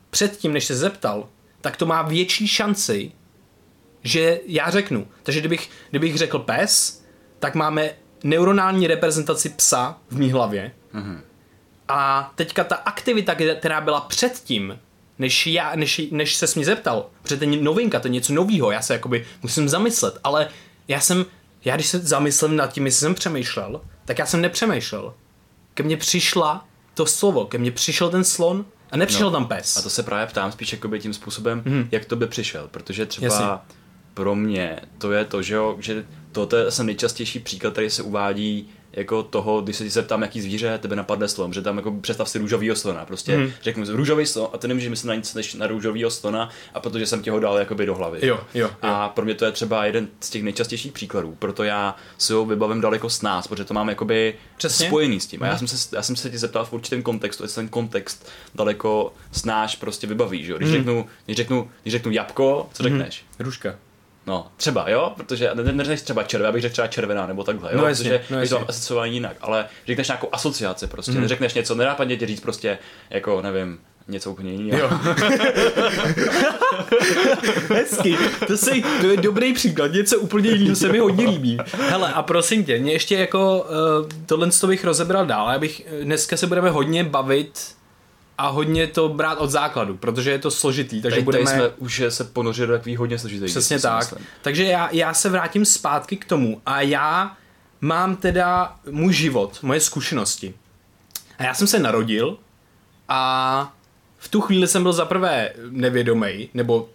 předtím, 0.09 0.53
než 0.53 0.65
se 0.65 0.75
zeptal, 0.75 1.29
tak 1.61 1.77
to 1.77 1.85
má 1.85 2.01
větší 2.01 2.47
šanci, 2.47 3.11
že 4.03 4.39
já 4.45 4.69
řeknu. 4.69 5.07
Takže 5.23 5.39
kdybych, 5.39 5.69
kdybych 5.89 6.17
řekl 6.17 6.39
pes, 6.39 7.03
tak 7.39 7.55
máme 7.55 7.89
neuronální 8.23 8.87
reprezentaci 8.87 9.49
psa 9.49 9.97
v 10.09 10.17
mý 10.17 10.31
hlavě. 10.31 10.71
Mm-hmm. 10.93 11.21
A 11.87 12.31
teďka 12.35 12.63
ta 12.63 12.75
aktivita, 12.75 13.35
která 13.35 13.81
byla 13.81 14.01
předtím, 14.01 14.79
než, 15.19 15.47
já, 15.47 15.75
než, 15.75 16.01
než 16.11 16.35
se 16.35 16.45
mě 16.55 16.65
zeptal, 16.65 17.05
protože 17.21 17.37
to 17.37 17.43
je 17.43 17.61
novinka, 17.61 17.99
to 17.99 18.07
je 18.07 18.11
něco 18.11 18.33
nového, 18.33 18.71
já 18.71 18.81
se 18.81 18.93
jakoby 18.93 19.25
musím 19.41 19.69
zamyslet, 19.69 20.19
ale 20.23 20.49
já 20.87 20.99
jsem, 20.99 21.25
já 21.65 21.75
když 21.75 21.87
se 21.87 21.99
zamyslím 21.99 22.55
nad 22.55 22.73
tím, 22.73 22.85
jestli 22.85 22.99
jsem 22.99 23.15
přemýšlel, 23.15 23.81
tak 24.05 24.19
já 24.19 24.25
jsem 24.25 24.41
nepřemýšlel. 24.41 25.13
Ke 25.73 25.83
mně 25.83 25.97
přišla 25.97 26.67
to 26.93 27.05
slovo, 27.05 27.45
ke 27.45 27.57
mně 27.57 27.71
přišel 27.71 28.09
ten 28.09 28.23
slon 28.23 28.65
a 28.91 28.97
nepřišel 28.97 29.27
no, 29.27 29.31
tam 29.31 29.47
pes. 29.47 29.77
A 29.77 29.81
to 29.81 29.89
se 29.89 30.03
právě 30.03 30.27
ptám 30.27 30.51
spíš 30.51 30.71
jakoby 30.71 30.99
tím 30.99 31.13
způsobem, 31.13 31.63
mm. 31.65 31.87
jak 31.91 32.05
to 32.05 32.15
by 32.15 32.27
přišel, 32.27 32.67
protože 32.71 33.05
třeba 33.05 33.33
Jasně. 33.33 33.77
pro 34.13 34.35
mě 34.35 34.79
to 34.97 35.11
je 35.11 35.25
to, 35.25 35.41
že, 35.41 35.55
jo, 35.55 35.77
že 35.79 36.05
to 36.31 36.57
je 36.57 36.65
asi 36.65 36.83
nejčastější 36.83 37.39
příklad, 37.39 37.71
který 37.71 37.89
se 37.89 38.03
uvádí 38.03 38.69
jako 38.97 39.23
toho, 39.23 39.61
když 39.61 39.75
se 39.75 39.83
ti 39.83 39.89
zeptám, 39.89 40.21
jaký 40.21 40.41
zvíře 40.41 40.77
tebe 40.77 40.95
napadne 40.95 41.27
slon, 41.27 41.53
že 41.53 41.61
tam 41.61 41.77
jako 41.77 41.91
představ 41.91 42.29
si 42.29 42.39
růžový 42.39 42.71
slona, 42.73 43.05
prostě 43.05 43.37
mm. 43.37 43.51
řeknu 43.61 43.83
růžový 43.87 44.25
slon 44.25 44.47
a 44.53 44.57
ty 44.57 44.67
nemůžeš 44.67 44.89
myslet 44.89 45.07
na 45.07 45.15
nic 45.15 45.33
než 45.33 45.53
na 45.53 45.67
růžový 45.67 46.05
slona 46.09 46.49
a 46.73 46.79
protože 46.79 47.05
jsem 47.05 47.21
ti 47.21 47.29
ho 47.29 47.39
dal 47.39 47.57
jakoby 47.57 47.85
do 47.85 47.95
hlavy. 47.95 48.19
Jo, 48.21 48.39
jo, 48.53 48.65
jo. 48.65 48.69
A 48.81 49.09
pro 49.09 49.25
mě 49.25 49.35
to 49.35 49.45
je 49.45 49.51
třeba 49.51 49.85
jeden 49.85 50.07
z 50.19 50.29
těch 50.29 50.43
nejčastějších 50.43 50.91
příkladů, 50.91 51.35
proto 51.39 51.63
já 51.63 51.95
si 52.17 52.33
ho 52.33 52.45
vybavím 52.45 52.81
daleko 52.81 53.09
s 53.09 53.21
nás, 53.21 53.47
protože 53.47 53.65
to 53.65 53.73
mám 53.73 53.89
jakoby 53.89 54.35
Přesně. 54.57 54.87
spojený 54.87 55.19
s 55.19 55.27
tím. 55.27 55.43
A 55.43 55.45
já 55.45 55.51
mhm. 55.51 55.67
jsem, 55.67 55.77
se, 55.77 55.95
já 55.95 56.01
jsem 56.01 56.15
se 56.15 56.29
ti 56.29 56.37
zeptal 56.37 56.65
v 56.65 56.73
určitém 56.73 57.01
kontextu, 57.01 57.43
jestli 57.43 57.55
ten 57.55 57.69
kontext 57.69 58.29
daleko 58.55 59.13
snáš 59.31 59.75
prostě 59.75 60.07
vybaví, 60.07 60.43
že 60.43 60.53
Když, 60.57 60.69
mm. 60.69 60.75
řeknu, 60.75 61.05
když, 61.25 61.37
řeknu, 61.37 61.69
když 61.83 61.91
řeknu 61.91 62.11
jabko, 62.11 62.69
co 62.73 62.83
mm. 62.83 62.89
řekneš? 62.89 63.25
Růžka. 63.39 63.75
No, 64.27 64.47
třeba, 64.57 64.89
jo, 64.89 65.13
protože 65.15 65.51
ne, 65.53 65.63
neřekneš 65.63 66.01
třeba 66.01 66.23
červená, 66.23 66.49
abych 66.49 66.61
řekl 66.61 66.73
třeba 66.73 66.87
červená 66.87 67.27
nebo 67.27 67.43
takhle, 67.43 67.69
jo, 67.73 67.77
no, 67.77 67.87
jasně, 67.87 68.09
protože 68.09 68.35
no, 68.35 68.41
je 68.41 68.47
to 68.47 68.69
asociování 68.69 69.13
jinak, 69.13 69.37
ale 69.41 69.65
řekneš 69.87 70.07
nějakou 70.07 70.29
asociaci 70.31 70.87
prostě, 70.87 71.11
mm. 71.11 71.21
neřekneš 71.21 71.53
něco, 71.53 71.75
nenápadně 71.75 72.17
ti 72.17 72.25
říct 72.25 72.39
prostě, 72.39 72.77
jako, 73.09 73.41
nevím, 73.41 73.79
něco 74.07 74.31
úplně 74.31 74.51
jiného. 74.51 74.79
Jo. 74.79 74.89
Hezky, 77.69 78.17
to, 78.47 78.57
si, 78.57 78.83
to 79.01 79.07
je 79.07 79.17
dobrý 79.17 79.53
příklad, 79.53 79.91
něco 79.91 80.19
úplně 80.19 80.49
jiného 80.49 80.75
se 80.75 80.89
mi 80.89 80.99
hodně 80.99 81.27
líbí. 81.27 81.57
Hele, 81.89 82.13
a 82.13 82.23
prosím 82.23 82.63
tě, 82.63 82.79
mě 82.79 82.91
ještě 82.91 83.17
jako 83.17 83.59
uh, 83.59 84.09
tohle 84.25 84.49
bych 84.67 84.83
rozebral 84.83 85.25
dál, 85.25 85.51
já 85.51 85.59
bych, 85.59 85.81
dneska 86.03 86.37
se 86.37 86.47
budeme 86.47 86.69
hodně 86.69 87.03
bavit 87.03 87.76
a 88.37 88.47
hodně 88.47 88.87
to 88.87 89.09
brát 89.09 89.37
od 89.37 89.49
základu, 89.49 89.97
protože 89.97 90.31
je 90.31 90.39
to 90.39 90.51
složitý, 90.51 91.01
takže 91.01 91.15
tady, 91.15 91.25
budeme... 91.25 91.45
Tady 91.45 91.57
jsme 91.57 91.69
už 91.69 92.03
se 92.09 92.23
ponořili 92.23 92.67
do 92.67 92.73
takový 92.73 92.95
hodně 92.95 93.19
složitý. 93.19 93.45
Přesně 93.45 93.79
tak. 93.79 93.99
Myslím. 93.99 94.27
Takže 94.41 94.63
já, 94.63 94.89
já 94.91 95.13
se 95.13 95.29
vrátím 95.29 95.65
zpátky 95.65 96.17
k 96.17 96.25
tomu 96.25 96.61
a 96.65 96.81
já 96.81 97.37
mám 97.81 98.15
teda 98.15 98.75
můj 98.89 99.13
život, 99.13 99.59
moje 99.61 99.79
zkušenosti. 99.79 100.53
A 101.37 101.43
já 101.43 101.53
jsem 101.53 101.67
se 101.67 101.79
narodil 101.79 102.37
a 103.09 103.73
v 104.17 104.27
tu 104.27 104.41
chvíli 104.41 104.67
jsem 104.67 104.83
byl 104.83 104.93
zaprvé 104.93 105.53
nevědomý, 105.69 106.49
nebo 106.53 106.89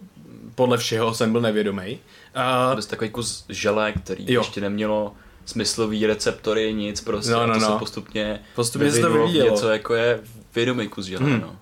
podle 0.55 0.77
všeho 0.77 1.13
jsem 1.13 1.31
byl 1.31 1.41
nevědomý. 1.41 1.99
Uh, 2.35 2.73
to 2.73 2.79
je 2.79 2.87
takový 2.87 3.09
kus 3.09 3.45
žele, 3.49 3.91
který 3.91 4.33
jo. 4.33 4.41
ještě 4.41 4.61
nemělo 4.61 5.13
smyslový 5.45 6.05
receptory, 6.05 6.73
nic 6.73 7.01
prostě. 7.01 7.31
No, 7.31 7.47
no, 7.47 7.53
no. 7.53 7.71
se 7.71 7.79
postupně, 7.79 8.39
postupně 8.55 8.91
se 8.91 9.01
to 9.01 9.13
vyvíjelo. 9.13 9.51
něco 9.51 9.69
jako 9.69 9.93
je 9.93 10.19
vědomý 10.55 10.87
kus 10.87 11.05
žele, 11.05 11.25
hmm. 11.25 11.41
no. 11.41 11.55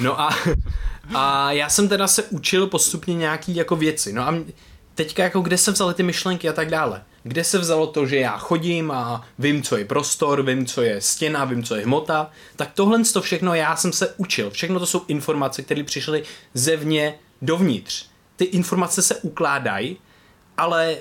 No 0.00 0.20
a, 0.20 0.30
a 1.14 1.52
já 1.52 1.68
jsem 1.68 1.88
teda 1.88 2.06
se 2.06 2.22
učil 2.22 2.66
postupně 2.66 3.14
nějaký 3.14 3.56
jako 3.56 3.76
věci. 3.76 4.12
No 4.12 4.22
a 4.22 4.34
teďka 4.94 5.22
jako 5.22 5.40
kde 5.40 5.58
se 5.58 5.70
vzaly 5.70 5.94
ty 5.94 6.02
myšlenky 6.02 6.48
a 6.48 6.52
tak 6.52 6.70
dále. 6.70 7.02
Kde 7.22 7.44
se 7.44 7.58
vzalo 7.58 7.86
to, 7.86 8.06
že 8.06 8.16
já 8.16 8.38
chodím 8.38 8.90
a 8.90 9.24
vím, 9.38 9.62
co 9.62 9.76
je 9.76 9.84
prostor, 9.84 10.42
vím, 10.42 10.66
co 10.66 10.82
je 10.82 11.00
stěna, 11.00 11.44
vím, 11.44 11.62
co 11.62 11.76
je 11.76 11.84
hmota, 11.84 12.30
tak 12.56 12.70
tohle 12.74 13.04
to 13.04 13.22
všechno 13.22 13.54
já 13.54 13.76
jsem 13.76 13.92
se 13.92 14.14
učil. 14.16 14.50
Všechno 14.50 14.78
to 14.78 14.86
jsou 14.86 15.02
informace, 15.08 15.62
které 15.62 15.84
přišly 15.84 16.22
zevně 16.54 17.14
dovnitř. 17.42 18.06
Ty 18.36 18.44
informace 18.44 19.02
se 19.02 19.16
ukládají, 19.16 19.96
ale 20.56 20.96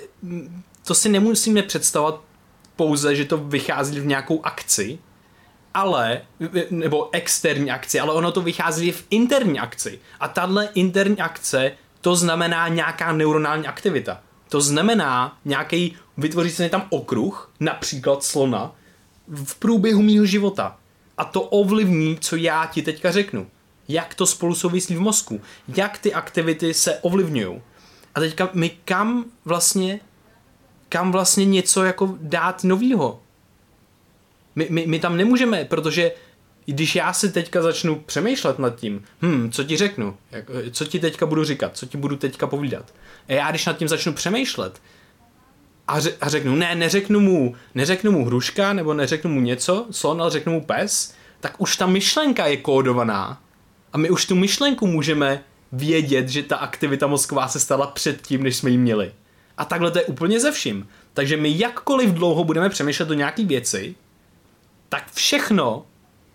to 0.89 0.95
si 0.95 1.09
nemusíme 1.09 1.63
představovat 1.63 2.21
pouze, 2.75 3.15
že 3.15 3.25
to 3.25 3.37
vychází 3.37 3.99
v 3.99 4.05
nějakou 4.05 4.45
akci, 4.45 4.99
ale, 5.73 6.21
nebo 6.69 7.09
externí 7.11 7.71
akci, 7.71 7.99
ale 7.99 8.13
ono 8.13 8.31
to 8.31 8.41
vychází 8.41 8.91
v 8.91 9.05
interní 9.09 9.59
akci. 9.59 9.99
A 10.19 10.27
tahle 10.27 10.69
interní 10.73 11.17
akce, 11.17 11.71
to 12.01 12.15
znamená 12.15 12.67
nějaká 12.67 13.11
neuronální 13.11 13.67
aktivita. 13.67 14.21
To 14.49 14.61
znamená 14.61 15.37
nějaký, 15.45 15.95
vytvoří 16.17 16.51
se 16.51 16.69
tam 16.69 16.85
okruh, 16.89 17.51
například 17.59 18.23
slona, 18.23 18.71
v 19.27 19.55
průběhu 19.55 20.01
mýho 20.01 20.25
života. 20.25 20.77
A 21.17 21.25
to 21.25 21.41
ovlivní, 21.41 22.17
co 22.21 22.35
já 22.35 22.65
ti 22.65 22.81
teďka 22.81 23.11
řeknu. 23.11 23.47
Jak 23.87 24.15
to 24.15 24.25
spolu 24.25 24.55
souvislí 24.55 24.95
v 24.95 25.01
mozku. 25.01 25.41
Jak 25.67 25.97
ty 25.97 26.13
aktivity 26.13 26.73
se 26.73 26.97
ovlivňují. 26.97 27.61
A 28.15 28.19
teďka 28.19 28.49
my 28.53 28.69
kam 28.85 29.25
vlastně, 29.45 29.99
kam 30.89 31.11
vlastně 31.11 31.45
něco 31.45 31.83
jako 31.83 32.17
dát 32.21 32.63
novýho 32.63 33.19
my, 34.59 34.67
my, 34.69 34.87
my 34.87 34.99
tam 34.99 35.17
nemůžeme, 35.17 35.65
protože 35.65 36.11
když 36.65 36.95
já 36.95 37.13
si 37.13 37.31
teďka 37.31 37.61
začnu 37.61 37.95
přemýšlet 37.95 38.59
nad 38.59 38.75
tím, 38.75 39.03
hm, 39.21 39.51
co 39.51 39.63
ti 39.63 39.77
řeknu, 39.77 40.17
jak, 40.31 40.45
co 40.71 40.85
ti 40.85 40.99
teďka 40.99 41.25
budu 41.25 41.43
říkat, 41.43 41.77
co 41.77 41.85
ti 41.85 41.97
budu 41.97 42.15
teďka 42.15 42.47
povídat. 42.47 42.93
A 43.27 43.33
já 43.33 43.49
když 43.49 43.65
nad 43.65 43.77
tím 43.77 43.87
začnu 43.87 44.13
přemýšlet 44.13 44.81
a, 45.87 45.99
ře, 45.99 46.15
a 46.21 46.29
řeknu, 46.29 46.55
ne, 46.55 46.75
neřeknu 46.75 47.19
mu, 47.19 47.55
neřeknu 47.75 48.11
mu 48.11 48.25
hruška, 48.25 48.73
nebo 48.73 48.93
neřeknu 48.93 49.31
mu 49.31 49.39
něco, 49.39 49.87
slon, 49.91 50.21
ale 50.21 50.31
řeknu 50.31 50.53
mu 50.53 50.65
pes, 50.65 51.13
tak 51.39 51.61
už 51.61 51.77
ta 51.77 51.85
myšlenka 51.85 52.45
je 52.45 52.57
kódovaná 52.57 53.41
a 53.93 53.97
my 53.97 54.09
už 54.09 54.25
tu 54.25 54.35
myšlenku 54.35 54.87
můžeme 54.87 55.43
vědět, 55.71 56.29
že 56.29 56.43
ta 56.43 56.55
aktivita 56.55 57.07
mozková 57.07 57.47
se 57.47 57.59
stala 57.59 57.87
před 57.87 58.21
tím, 58.21 58.43
než 58.43 58.55
jsme 58.55 58.69
ji 58.69 58.77
měli. 58.77 59.11
A 59.59 59.65
takhle 59.65 59.91
to 59.91 59.99
je 59.99 60.05
úplně 60.05 60.39
ze 60.39 60.51
vším. 60.51 60.87
Takže 61.13 61.37
my 61.37 61.59
jakkoliv 61.59 62.09
dlouho 62.09 62.43
budeme 62.43 62.69
přemýšlet 62.69 63.11
o 63.11 63.13
nějaký 63.13 63.45
věci, 63.45 63.95
tak 64.89 65.11
všechno 65.13 65.85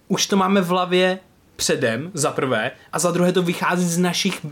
už 0.08 0.26
to 0.26 0.36
máme 0.36 0.60
v 0.60 0.66
hlavě 0.66 1.18
předem, 1.56 2.10
za 2.14 2.30
prvé, 2.30 2.70
a 2.92 2.98
za 2.98 3.10
druhé 3.10 3.32
to 3.32 3.42
vychází 3.42 3.88
z 3.88 3.98
našich 3.98 4.46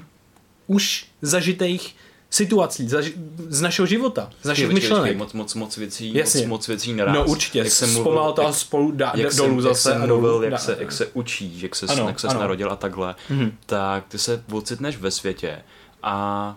už 0.66 1.06
zažitých 1.22 1.96
situací, 2.30 2.88
zaži- 2.88 3.12
z 3.48 3.60
našeho 3.60 3.86
života, 3.86 4.30
z 4.42 4.48
našich 4.48 4.64
počkej, 4.66 4.74
myšlenek. 4.74 5.02
Počkej, 5.02 5.18
moc, 5.18 5.32
moc, 5.32 5.54
moc 5.54 5.76
věcí, 5.76 6.14
Jasně. 6.14 6.40
moc, 6.40 6.48
moc 6.48 6.68
věcí 6.68 6.92
naraz. 6.92 7.14
No 7.14 7.24
určitě, 7.24 7.58
jak 7.58 7.68
jsem 7.68 7.92
mluvil, 7.92 8.32
to 8.32 8.42
jak, 8.42 8.54
spolu 8.54 8.92
dá, 8.92 9.12
jak 9.14 9.34
dolů 9.34 9.54
jsem, 9.54 9.62
zase. 9.62 9.90
Jak 9.90 9.98
jsem 9.98 10.06
mluvil, 10.06 10.42
jak, 10.44 10.60
se, 10.60 10.76
jak 10.80 10.92
se 10.92 11.06
učí, 11.06 11.62
jak 11.62 11.76
se, 11.76 11.86
ano, 11.86 12.08
jak 12.08 12.20
se 12.20 12.26
narodil 12.26 12.70
a 12.72 12.76
takhle, 12.76 13.14
mm-hmm. 13.30 13.52
tak 13.66 14.04
ty 14.08 14.18
se 14.18 14.44
ocitneš 14.52 14.96
ve 14.96 15.10
světě 15.10 15.62
a 16.02 16.56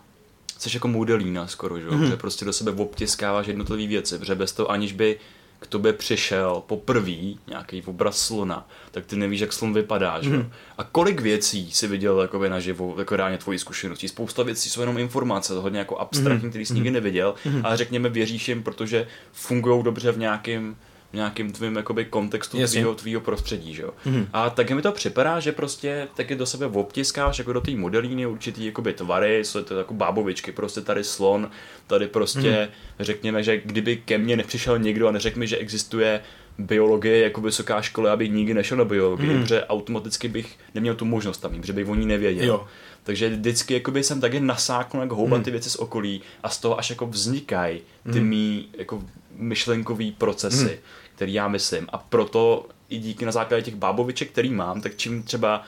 jsi 0.69 0.75
jako 0.75 0.87
modelína 0.87 1.47
skoro, 1.47 1.79
že? 1.79 1.87
Mm-hmm. 1.87 2.09
že 2.09 2.17
prostě 2.17 2.45
do 2.45 2.53
sebe 2.53 2.71
obtiskáváš 2.71 3.47
jednotlivé 3.47 3.87
věci, 3.87 4.19
protože 4.19 4.35
bez 4.35 4.51
toho 4.53 4.71
aniž 4.71 4.93
by 4.93 5.19
k 5.59 5.67
tobě 5.67 5.93
přišel 5.93 6.63
poprvé 6.67 7.33
nějaký 7.47 7.83
obraz 7.85 8.17
slona, 8.17 8.67
tak 8.91 9.05
ty 9.05 9.15
nevíš, 9.15 9.39
jak 9.39 9.53
slon 9.53 9.73
vypadá, 9.73 10.21
že? 10.21 10.29
Mm. 10.29 10.51
A 10.77 10.83
kolik 10.83 11.21
věcí 11.21 11.71
si 11.71 11.87
viděl 11.87 12.21
jakoby 12.21 12.49
naživo, 12.49 12.95
jako 12.97 13.15
reálně 13.15 13.37
tvojí 13.37 13.59
zkušenosti. 13.59 14.07
Spousta 14.07 14.43
věcí 14.43 14.69
jsou 14.69 14.79
jenom 14.79 14.97
informace, 14.97 15.53
hodně 15.53 15.79
jako 15.79 15.97
abstraktní, 15.97 16.45
mm. 16.45 16.49
který 16.49 16.65
jsi 16.65 16.73
nikdy 16.73 16.91
neviděl, 16.91 17.35
mm. 17.45 17.61
ale 17.63 17.77
řekněme 17.77 18.09
věříš 18.09 18.49
jim, 18.49 18.63
protože 18.63 19.07
fungují 19.31 19.83
dobře 19.83 20.11
v 20.11 20.17
nějakém 20.17 20.75
nějakým 21.15 21.51
tvým 21.51 21.75
jakoby 21.75 22.05
kontextu 22.05 22.57
tvýho, 22.67 22.95
tvýho 22.95 23.21
prostředí, 23.21 23.73
že 23.73 23.81
jo. 23.81 23.93
Mm-hmm. 24.05 24.27
A 24.33 24.49
taky 24.49 24.73
mi 24.73 24.81
to 24.81 24.91
připadá, 24.91 25.39
že 25.39 25.51
prostě 25.51 26.07
taky 26.15 26.35
do 26.35 26.45
sebe 26.45 26.65
obtiskáš 26.65 27.39
jako 27.39 27.53
do 27.53 27.61
té 27.61 27.71
modelíny 27.71 28.25
určitý 28.25 28.65
jakoby 28.65 28.93
tvary, 28.93 29.45
jsou 29.45 29.63
to 29.63 29.77
jako 29.77 29.93
bábovičky, 29.93 30.51
prostě 30.51 30.81
tady 30.81 31.03
slon, 31.03 31.49
tady 31.87 32.07
prostě 32.07 32.39
mm-hmm. 32.39 32.69
řekněme, 32.99 33.43
že 33.43 33.61
kdyby 33.65 33.97
ke 33.97 34.17
mně 34.17 34.37
nepřišel 34.37 34.79
někdo 34.79 35.07
a 35.07 35.11
neřekl 35.11 35.39
mi, 35.39 35.47
že 35.47 35.57
existuje 35.57 36.21
biologie 36.57 37.19
jako 37.19 37.41
vysoká 37.41 37.81
škola, 37.81 38.13
abych 38.13 38.31
nikdy 38.31 38.53
nešel 38.53 38.77
na 38.77 38.85
biologii, 38.85 39.29
mm. 39.29 39.41
protože 39.41 39.65
automaticky 39.65 40.27
bych 40.27 40.57
neměl 40.73 40.95
tu 40.95 41.05
možnost 41.05 41.37
tam 41.37 41.53
jít, 41.53 41.59
protože 41.59 41.73
bych 41.73 41.87
o 41.87 41.95
ní 41.95 42.05
nevěděl. 42.05 42.45
Jo. 42.45 42.67
Takže 43.03 43.29
vždycky 43.29 43.73
jakoby 43.73 44.03
jsem 44.03 44.21
taky 44.21 44.39
nasáknul 44.39 45.03
jako 45.03 45.15
houbat 45.15 45.37
mm. 45.37 45.43
ty 45.43 45.51
věci 45.51 45.69
z 45.69 45.75
okolí 45.75 46.21
a 46.43 46.49
z 46.49 46.57
toho 46.57 46.79
až 46.79 46.89
jako 46.89 47.07
vznikají 47.07 47.81
ty 48.13 48.19
mm. 48.19 48.27
mý 48.27 48.69
jako 48.77 49.03
myšlenkový 49.37 50.11
procesy, 50.11 50.63
mm. 50.63 51.04
Který 51.15 51.33
já 51.33 51.47
myslím. 51.47 51.87
A 51.89 51.97
proto 51.97 52.65
i 52.89 52.97
díky 52.97 53.25
na 53.25 53.31
základě 53.31 53.63
těch 53.63 53.75
báboviček, 53.75 54.31
který 54.31 54.49
mám, 54.49 54.81
tak 54.81 54.95
čím 54.95 55.23
třeba 55.23 55.63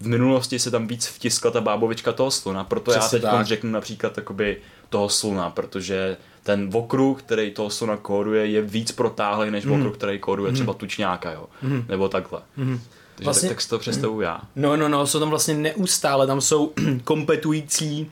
v 0.00 0.06
minulosti 0.06 0.58
se 0.58 0.70
tam 0.70 0.86
víc 0.86 1.06
vtiskla 1.06 1.50
ta 1.50 1.60
bábovička 1.60 2.12
toho 2.12 2.30
sluna, 2.30 2.64
proto 2.64 2.90
Přesně 2.90 3.20
já 3.22 3.36
teď 3.38 3.46
řeknu 3.46 3.70
například 3.70 4.12
takoby 4.12 4.56
toho 4.88 5.08
sluna, 5.08 5.50
protože 5.50 6.16
ten 6.42 6.70
okruh, 6.72 7.22
který 7.22 7.50
toho 7.50 7.70
sluna 7.70 7.96
kóduje, 7.96 8.46
je 8.46 8.62
víc 8.62 8.92
protáhlý 8.92 9.50
než 9.50 9.64
mm. 9.64 9.72
okruh, 9.72 9.96
který 9.96 10.18
kóduje 10.18 10.50
mm. 10.50 10.54
třeba 10.54 10.72
tučňáka, 10.72 11.32
jo, 11.32 11.46
mm. 11.62 11.84
nebo 11.88 12.08
takhle. 12.08 12.40
Mm. 12.56 12.80
Takže 13.14 13.24
vlastně, 13.24 13.48
tak, 13.48 13.56
tak 13.56 13.62
si 13.62 13.68
to 13.68 13.78
představuji 13.78 14.20
já. 14.20 14.40
No, 14.56 14.76
no, 14.76 14.88
no, 14.88 15.06
jsou 15.06 15.20
tam 15.20 15.30
vlastně 15.30 15.54
neustále, 15.54 16.26
tam 16.26 16.40
jsou 16.40 16.72
kompetující 17.04 18.10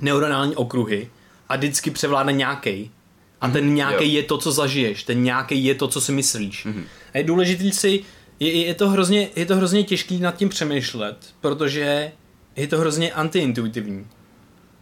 neuronální 0.00 0.56
okruhy 0.56 1.10
a 1.48 1.56
vždycky 1.56 1.90
převládne 1.90 2.32
nějaký. 2.32 2.90
A 3.40 3.48
ten 3.48 3.74
nějaký 3.74 4.12
je 4.12 4.22
to, 4.22 4.38
co 4.38 4.52
zažiješ, 4.52 5.02
ten 5.02 5.22
nějaký 5.22 5.64
je 5.64 5.74
to, 5.74 5.88
co 5.88 6.00
si 6.00 6.12
myslíš. 6.12 6.66
Mm-hmm. 6.66 6.84
A 7.14 7.18
je 7.18 7.24
důležitý 7.24 7.72
si, 7.72 8.04
je, 8.40 8.66
je, 8.66 8.74
to 8.74 8.88
hrozně, 8.88 9.28
je 9.36 9.46
to 9.46 9.56
hrozně 9.56 9.84
těžký 9.84 10.20
nad 10.20 10.36
tím 10.36 10.48
přemýšlet, 10.48 11.16
protože 11.40 12.12
je 12.56 12.66
to 12.66 12.78
hrozně 12.78 13.12
antiintuitivní. 13.12 14.06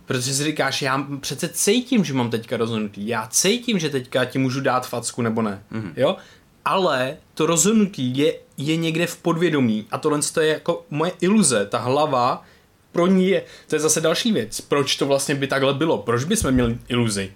Protože 0.06 0.34
si 0.34 0.44
říkáš, 0.44 0.82
já 0.82 1.06
přece 1.20 1.48
cítím, 1.48 2.04
že 2.04 2.14
mám 2.14 2.30
teďka 2.30 2.56
rozhodnutí, 2.56 3.08
já 3.08 3.26
cítím, 3.30 3.78
že 3.78 3.90
teďka 3.90 4.24
ti 4.24 4.38
můžu 4.38 4.60
dát 4.60 4.88
facku 4.88 5.22
nebo 5.22 5.42
ne, 5.42 5.62
mm-hmm. 5.72 5.92
jo? 5.96 6.16
Ale 6.64 7.16
to 7.34 7.46
rozhodnutí 7.46 8.18
je, 8.18 8.34
je 8.56 8.76
někde 8.76 9.06
v 9.06 9.16
podvědomí 9.16 9.86
a 9.90 9.98
tohle 9.98 10.20
je 10.40 10.46
jako 10.46 10.86
moje 10.90 11.12
iluze, 11.20 11.66
ta 11.66 11.78
hlava 11.78 12.44
pro 12.92 13.06
ní 13.06 13.28
je, 13.28 13.44
to 13.66 13.76
je 13.76 13.80
zase 13.80 14.00
další 14.00 14.32
věc, 14.32 14.60
proč 14.60 14.96
to 14.96 15.06
vlastně 15.06 15.34
by 15.34 15.46
takhle 15.46 15.74
bylo, 15.74 15.98
proč 15.98 16.24
bychom 16.24 16.50
měli 16.50 16.78
iluzi. 16.88 17.32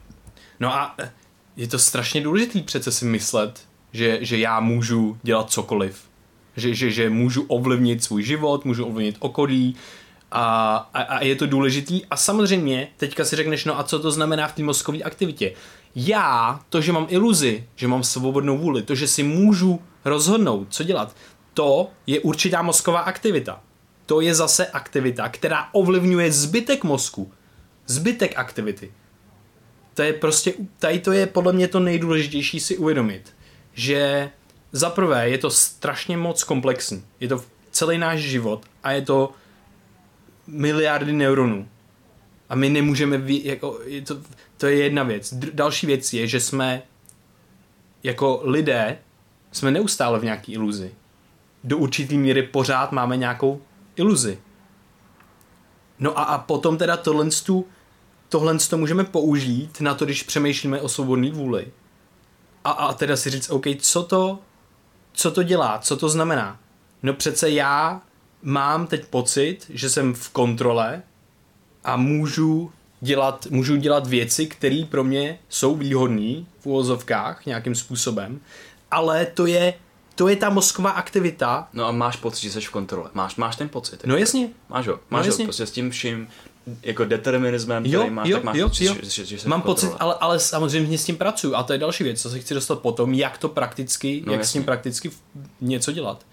No 0.61 0.75
a 0.75 0.97
je 1.57 1.69
to 1.69 1.79
strašně 1.79 2.21
důležité 2.21 2.61
přece 2.61 2.93
si 2.93 3.05
myslet, 3.05 3.61
že, 3.93 4.19
že 4.21 4.39
já 4.39 4.61
můžu 4.61 5.19
dělat 5.23 5.51
cokoliv. 5.51 6.03
Že, 6.57 6.75
že, 6.75 6.91
že 6.91 7.11
můžu 7.11 7.43
ovlivnit 7.43 8.05
svůj 8.05 8.23
život, 8.23 8.65
můžu 8.65 8.85
ovlivnit 8.85 9.17
okolí 9.19 9.77
a, 10.33 10.77
a, 10.95 11.03
a 11.03 11.25
je 11.25 11.37
to 11.37 11.47
důležitý. 11.47 12.07
A 12.07 12.17
samozřejmě 12.17 12.89
teďka 12.97 13.25
si 13.25 13.37
řekneš, 13.37 13.65
no 13.65 13.79
a 13.79 13.85
co 13.85 13.99
to 13.99 14.11
znamená 14.11 14.49
v 14.49 14.53
té 14.53 14.63
mozkové 14.63 14.99
aktivitě? 14.99 15.53
Já, 15.95 16.61
to, 16.69 16.81
že 16.81 16.93
mám 16.93 17.07
iluzi, 17.09 17.69
že 17.77 17.89
mám 17.89 18.03
svobodnou 18.03 18.59
vůli, 18.59 18.83
to, 18.83 18.95
že 18.95 19.09
si 19.09 19.23
můžu 19.23 19.83
rozhodnout, 20.05 20.67
co 20.71 20.83
dělat, 20.85 21.17
to 21.55 21.91
je 22.07 22.21
určitá 22.21 22.63
mozková 22.63 23.01
aktivita. 23.01 23.61
To 24.07 24.21
je 24.21 24.35
zase 24.35 24.67
aktivita, 24.67 25.29
která 25.29 25.69
ovlivňuje 25.73 26.33
zbytek 26.33 26.85
mozku. 26.85 27.33
Zbytek 27.87 28.39
aktivity 28.39 28.93
to 29.95 30.03
je 30.03 30.13
prostě, 30.13 30.55
tady 30.79 30.99
to 30.99 31.13
je 31.13 31.27
podle 31.27 31.53
mě 31.53 31.69
to 31.69 31.81
nejdůležitější 31.81 32.61
si 32.61 32.77
uvědomit, 32.77 33.35
že 33.75 34.31
za 34.73 34.91
prvé 34.91 35.29
je 35.29 35.39
to 35.39 35.51
strašně 35.51 36.17
moc 36.17 36.45
komplexní. 36.45 37.05
Je 37.21 37.29
to 37.29 37.45
celý 37.71 37.99
náš 37.99 38.21
život 38.21 38.65
a 38.83 38.93
je 38.93 39.03
to 39.03 39.33
miliardy 40.47 41.13
neuronů. 41.13 41.69
A 42.49 42.55
my 42.55 42.69
nemůžeme, 42.69 43.23
jako, 43.27 43.81
je 43.85 44.03
to, 44.03 44.19
to 44.57 44.67
je 44.67 44.77
jedna 44.77 45.03
věc. 45.03 45.35
D- 45.35 45.51
další 45.55 45.87
věc 45.87 46.13
je, 46.13 46.27
že 46.27 46.41
jsme 46.41 46.83
jako 48.03 48.41
lidé 48.45 48.99
jsme 49.53 49.71
neustále 49.71 50.19
v 50.19 50.25
nějaký 50.25 50.53
iluzi. 50.53 50.95
Do 51.65 51.79
určitý 51.79 52.19
míry 52.19 52.43
pořád 52.43 52.93
máme 52.93 53.17
nějakou 53.17 53.63
iluzi. 53.97 54.39
No 55.99 56.19
a, 56.19 56.23
a 56.23 56.39
potom 56.39 56.79
teda 56.79 56.97
tohle 56.97 57.29
tu 57.47 57.67
tohle 58.31 58.59
to 58.59 58.79
můžeme 58.79 59.05
použít 59.05 59.81
na 59.81 59.95
to, 59.95 60.05
když 60.05 60.23
přemýšlíme 60.23 60.81
o 60.81 60.89
svobodné 60.89 61.31
vůli. 61.31 61.67
A, 62.65 62.71
a 62.71 62.93
teda 62.93 63.17
si 63.17 63.31
říct, 63.31 63.51
OK, 63.51 63.65
co 63.79 64.03
to, 64.03 64.39
co 65.13 65.31
to 65.31 65.43
dělá, 65.43 65.79
co 65.79 65.97
to 65.97 66.09
znamená? 66.09 66.59
No 67.03 67.15
přece 67.15 67.51
já 67.51 68.03
mám 68.43 68.87
teď 68.87 69.07
pocit, 69.07 69.59
že 69.69 69.91
jsem 69.91 70.15
v 70.15 70.29
kontrole 70.29 71.03
a 71.85 71.97
můžu 71.97 72.73
dělat, 73.01 73.47
můžu 73.51 73.77
dělat 73.77 74.07
věci, 74.07 74.47
které 74.47 74.85
pro 74.91 75.05
mě 75.05 75.39
jsou 75.49 75.77
výhodné 75.77 76.45
v 76.61 76.67
úvozovkách 76.67 77.47
nějakým 77.47 77.75
způsobem, 77.75 78.41
ale 78.91 79.27
to 79.27 79.47
je 79.47 79.75
to 80.15 80.29
je 80.29 80.37
ta 80.37 80.51
mozková 80.51 80.91
aktivita. 80.91 81.69
No 81.73 81.87
a 81.87 81.93
máš 81.93 82.17
pocit, 82.17 82.43
že 82.43 82.51
jsi 82.51 82.61
v 82.61 82.71
kontrole. 82.71 83.11
Máš, 83.15 83.37
máš 83.37 83.57
ten 83.57 83.69
pocit. 83.69 84.01
No 84.07 84.17
jasně. 84.17 84.49
Máš 84.69 84.87
ho. 84.87 85.01
Máš 85.11 85.27
no, 85.27 85.29
jasně. 85.29 85.45
ho. 85.45 85.47
Prostě 85.47 85.67
s 85.67 85.71
tím 85.71 85.91
vším 85.91 86.29
jako 86.83 87.05
determinismem, 87.05 87.87
jo, 87.87 88.01
který 88.01 88.15
máš, 88.15 88.29
jo, 88.29 88.37
tak 88.37 88.45
máš 88.45 88.57
jo, 88.57 88.69
pocit, 88.69 88.85
jo. 88.85 88.95
Že, 89.03 89.25
že, 89.25 89.39
že 89.39 89.49
Mám 89.49 89.63
pocit, 89.63 89.91
ale, 89.99 90.15
ale 90.21 90.39
samozřejmě 90.39 90.99
s 90.99 91.05
tím 91.05 91.17
pracuju 91.17 91.55
a 91.55 91.63
to 91.63 91.73
je 91.73 91.79
další 91.79 92.05
věc, 92.05 92.23
co 92.23 92.31
se 92.31 92.39
chci 92.39 92.55
dostat 92.55 92.79
potom, 92.79 93.15
jak 93.15 93.39
to 93.39 93.49
prakticky, 93.49 94.23
no, 94.27 94.33
jak 94.33 94.41
jasně. 94.41 94.51
s 94.51 94.53
tím 94.53 94.65
prakticky 94.65 95.11
něco 95.61 95.93
dělat. 95.93 96.27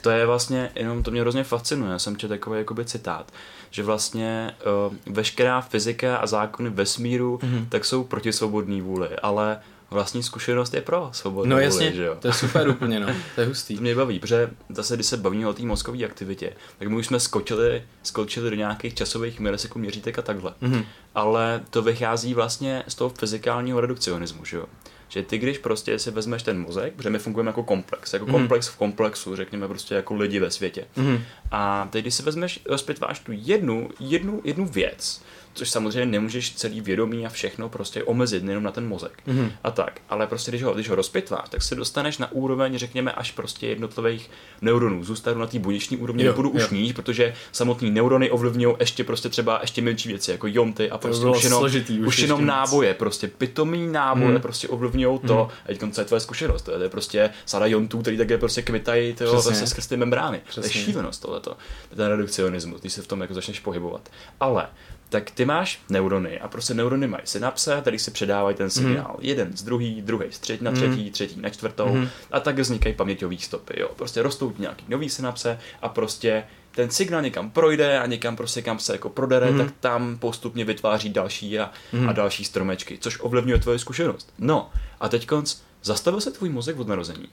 To 0.00 0.10
je 0.10 0.26
vlastně, 0.26 0.70
jenom 0.74 1.02
to 1.02 1.10
mě 1.10 1.20
hrozně 1.20 1.44
fascinuje, 1.44 1.92
já 1.92 1.98
jsem 1.98 2.16
četl 2.16 2.34
takový 2.34 2.58
jakoby 2.58 2.84
citát, 2.84 3.32
že 3.70 3.82
vlastně 3.82 4.54
uh, 4.86 5.14
veškerá 5.14 5.60
fyzika 5.60 6.16
a 6.16 6.26
zákony 6.26 6.70
vesmíru 6.70 7.36
mm-hmm. 7.42 7.66
tak 7.68 7.84
jsou 7.84 8.04
proti 8.04 8.32
svobodný 8.32 8.80
vůli, 8.80 9.08
ale 9.08 9.60
vlastní 9.90 10.22
zkušenost 10.22 10.74
je 10.74 10.80
pro 10.80 11.08
svobodnou 11.12 11.56
No 11.56 11.62
jasně, 11.62 11.86
vůli, 11.86 11.96
že 11.96 12.04
jo? 12.04 12.16
to 12.20 12.28
je 12.28 12.32
super 12.32 12.68
úplně, 12.68 13.00
no, 13.00 13.06
to 13.34 13.40
je 13.40 13.46
hustý. 13.46 13.74
To 13.80 13.82
mě 13.82 13.94
baví, 13.94 14.18
protože 14.18 14.50
zase, 14.68 14.94
když 14.94 15.06
se 15.06 15.16
bavíme 15.16 15.48
o 15.48 15.52
té 15.52 15.62
mozkové 15.62 16.04
aktivitě, 16.04 16.52
tak 16.78 16.88
my 16.88 16.96
už 16.96 17.06
jsme 17.06 17.20
skočili, 17.20 17.82
skočili 18.02 18.50
do 18.50 18.56
nějakých 18.56 18.94
časových 18.94 19.40
milisekund 19.40 19.82
měřítek 19.82 20.18
a 20.18 20.22
takhle. 20.22 20.54
Mm-hmm. 20.62 20.84
Ale 21.14 21.60
to 21.70 21.82
vychází 21.82 22.34
vlastně 22.34 22.82
z 22.88 22.94
toho 22.94 23.10
fyzikálního 23.10 23.80
redukcionismu, 23.80 24.44
že 24.44 24.56
jo? 24.56 24.66
že 25.10 25.22
ty, 25.22 25.38
když 25.38 25.58
prostě 25.58 25.98
si 25.98 26.10
vezmeš 26.10 26.42
ten 26.42 26.60
mozek, 26.60 26.94
protože 26.94 27.10
my 27.10 27.18
fungujeme 27.18 27.48
jako 27.48 27.62
komplex, 27.62 28.12
jako 28.12 28.26
mm. 28.26 28.32
komplex 28.32 28.68
v 28.68 28.76
komplexu, 28.76 29.36
řekněme 29.36 29.68
prostě 29.68 29.94
jako 29.94 30.14
lidi 30.14 30.40
ve 30.40 30.50
světě. 30.50 30.86
Mm. 30.96 31.18
A 31.50 31.88
teď, 31.90 32.04
když 32.04 32.14
si 32.14 32.22
vezmeš, 32.22 32.60
rozpitváš 32.66 33.18
tu 33.18 33.32
jednu, 33.34 33.90
jednu, 34.00 34.40
jednu 34.44 34.66
věc, 34.66 35.22
což 35.54 35.70
samozřejmě 35.70 36.06
nemůžeš 36.06 36.54
celý 36.54 36.80
vědomí 36.80 37.26
a 37.26 37.28
všechno 37.28 37.68
prostě 37.68 38.04
omezit 38.04 38.44
jenom 38.44 38.64
na 38.64 38.70
ten 38.70 38.88
mozek 38.88 39.22
mm-hmm. 39.28 39.52
a 39.64 39.70
tak. 39.70 40.00
Ale 40.08 40.26
prostě 40.26 40.50
když 40.50 40.62
ho, 40.62 40.74
když 40.74 40.88
ho 40.88 40.94
rozpitváš, 40.94 41.48
tak 41.48 41.62
se 41.62 41.74
dostaneš 41.74 42.18
na 42.18 42.32
úroveň, 42.32 42.78
řekněme, 42.78 43.12
až 43.12 43.30
prostě 43.30 43.66
jednotlivých 43.66 44.30
neuronů. 44.62 45.04
Zůstanu 45.04 45.40
na 45.40 45.46
té 45.46 45.58
buněční 45.58 45.96
úrovni, 45.96 46.24
jo, 46.24 46.30
nebudu 46.30 46.48
jo. 46.48 46.54
už 46.64 46.70
níž, 46.70 46.92
protože 46.92 47.34
samotný 47.52 47.90
neurony 47.90 48.30
ovlivňují 48.30 48.76
ještě 48.80 49.04
prostě 49.04 49.28
třeba 49.28 49.58
ještě 49.60 49.82
menší 49.82 50.08
věci, 50.08 50.30
jako 50.30 50.46
jonty 50.46 50.90
a 50.90 50.98
prostě 50.98 51.26
už 51.26 51.44
jenom, 51.44 51.58
složitý, 51.58 52.00
už, 52.00 52.06
už 52.06 52.18
jenom 52.18 52.46
náboje, 52.46 52.94
prostě 52.94 53.28
pitomý 53.28 53.86
náboje 53.86 54.34
mm. 54.34 54.40
prostě 54.40 54.68
ovlivňují 54.68 55.18
to. 55.18 55.34
Mm. 55.34 55.40
A 55.40 55.66
teď 55.66 55.94
co 55.94 56.00
je 56.00 56.04
tvoje 56.04 56.20
zkušenost? 56.20 56.62
To 56.62 56.70
je, 56.70 56.76
to 56.76 56.82
je 56.82 56.88
prostě 56.90 57.30
sada 57.46 57.66
jontů, 57.66 57.98
který 57.98 58.16
také 58.16 58.38
prostě 58.38 58.62
kmitají 58.62 59.16
zase 59.40 59.66
skrz 59.66 59.86
ty 59.86 59.96
membrány. 59.96 60.40
Přesně. 60.44 60.70
To 60.70 60.78
je 60.78 60.84
šílenost 60.84 61.22
tohleto. 61.22 61.56
Ten 61.96 62.06
redukcionismus, 62.06 62.80
když 62.80 62.92
se 62.92 63.02
v 63.02 63.06
tom 63.06 63.20
jako 63.20 63.34
začneš 63.34 63.60
pohybovat. 63.60 64.08
Ale 64.40 64.66
tak 65.10 65.30
ty 65.30 65.44
máš 65.44 65.80
neurony 65.88 66.40
a 66.40 66.48
prostě 66.48 66.74
neurony 66.74 67.06
mají 67.06 67.22
synapse, 67.24 67.80
tady 67.82 67.98
si 67.98 68.10
předávají 68.10 68.56
ten 68.56 68.70
signál. 68.70 69.14
Mm. 69.18 69.24
Jeden 69.24 69.56
z 69.56 69.62
druhý, 69.62 70.02
druhý 70.02 70.26
z 70.30 70.38
třetí 70.38 70.64
na 70.64 70.72
třetí, 70.72 71.04
mm. 71.04 71.10
třetí 71.10 71.40
na 71.40 71.48
čtvrtou 71.48 71.94
mm. 71.94 72.08
a 72.30 72.40
tak 72.40 72.58
vznikají 72.58 72.94
paměťové 72.94 73.38
stopy. 73.38 73.80
Jo. 73.80 73.88
Prostě 73.96 74.22
rostou 74.22 74.52
nějaký 74.58 74.84
nový 74.88 75.08
synapse 75.08 75.58
a 75.82 75.88
prostě 75.88 76.44
ten 76.70 76.90
signál 76.90 77.22
někam 77.22 77.50
projde 77.50 77.98
a 77.98 78.06
někam 78.06 78.36
prostě 78.36 78.62
kam 78.62 78.78
se 78.78 78.92
jako 78.92 79.08
prodere, 79.08 79.50
mm. 79.50 79.58
tak 79.58 79.74
tam 79.80 80.18
postupně 80.18 80.64
vytváří 80.64 81.08
další 81.08 81.58
a, 81.58 81.70
mm. 81.92 82.08
a 82.08 82.12
další 82.12 82.44
stromečky, 82.44 82.98
což 83.00 83.18
ovlivňuje 83.20 83.58
tvoje 83.58 83.78
zkušenost. 83.78 84.32
No 84.38 84.70
a 85.00 85.08
teď 85.08 85.26
konc, 85.26 85.56
zastavil 85.82 86.20
se 86.20 86.30
tvůj 86.30 86.48
mozek 86.48 86.78
od 86.78 86.88
narození. 86.88 87.28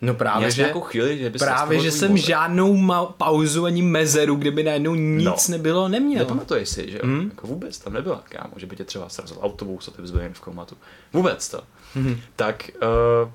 No 0.00 0.14
právě, 0.14 0.50
že, 0.50 0.74
chvíli, 0.80 1.18
že 1.18 1.30
právě, 1.30 1.80
že 1.80 1.90
jsem 1.90 2.10
mozek. 2.10 2.26
žádnou 2.26 2.74
ma- 2.76 3.12
pauzu 3.16 3.64
ani 3.64 3.82
mezeru, 3.82 4.36
kdyby 4.36 4.62
najednou 4.62 4.94
nic 4.94 5.48
no. 5.48 5.52
nebylo, 5.52 5.88
neměl. 5.88 6.18
Nepamatuješ 6.18 6.68
si, 6.68 6.90
že 6.90 7.00
mm. 7.02 7.30
jako 7.30 7.46
vůbec 7.46 7.78
tam 7.78 7.92
nebyla, 7.92 8.24
kámo, 8.28 8.52
že 8.56 8.66
by 8.66 8.76
tě 8.76 8.84
třeba 8.84 9.08
srazil 9.08 9.36
autobus 9.40 9.88
a 9.88 9.90
ty 9.90 10.02
bys 10.02 10.10
byl 10.10 10.20
jen 10.20 10.34
v 10.34 10.40
komatu. 10.40 10.76
Vůbec 11.12 11.48
to. 11.48 11.62
Mm. 11.94 12.20
Tak 12.36 12.70
uh, 12.74 13.30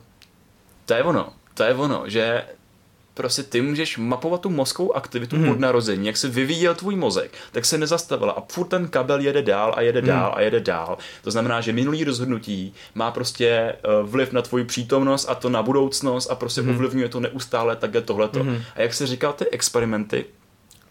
to 0.86 0.94
je 0.94 1.04
ono, 1.04 1.34
to 1.54 1.64
je 1.64 1.74
ono, 1.74 2.04
že 2.06 2.44
prostě 3.14 3.44
ty 3.44 3.62
můžeš 3.62 3.98
mapovat 3.98 4.42
tu 4.42 4.50
mozkovou 4.50 4.96
aktivitu 4.96 5.36
hmm. 5.36 5.50
od 5.50 5.60
narození, 5.60 6.08
jak 6.08 6.18
se 6.18 6.30
vyvíjel 6.30 6.76
tvůj 6.76 6.96
mozek, 6.96 7.32
tak 7.52 7.66
se 7.66 7.78
nezastavila 7.78 8.32
a 8.32 8.44
furt 8.52 8.68
ten 8.68 8.88
kabel 8.88 9.20
jede 9.20 9.42
dál 9.42 9.74
a 9.78 9.82
jede 9.82 10.00
hmm. 10.00 10.08
dál 10.08 10.34
a 10.36 10.42
jede 10.42 10.60
dál. 10.60 10.98
To 11.24 11.32
znamená, 11.32 11.62
že 11.62 11.74
minulý 11.74 12.04
rozhodnutí 12.04 12.74
má 12.96 13.12
prostě 13.12 13.76
uh, 14.02 14.10
vliv 14.10 14.32
na 14.32 14.42
tvoji 14.42 14.66
přítomnost 14.66 15.30
a 15.30 15.36
to 15.36 15.50
na 15.50 15.64
budoucnost 15.64 16.32
a 16.32 16.36
prostě 16.36 16.62
hmm. 16.62 16.76
ovlivňuje 16.76 17.10
to 17.10 17.20
neustále 17.20 17.76
takhle 17.76 18.02
tohleto. 18.02 18.44
Hmm. 18.44 18.62
A 18.76 18.82
jak 18.82 18.94
se 18.94 19.08
říkal 19.08 19.34
ty 19.34 19.50
experimenty, 19.50 20.26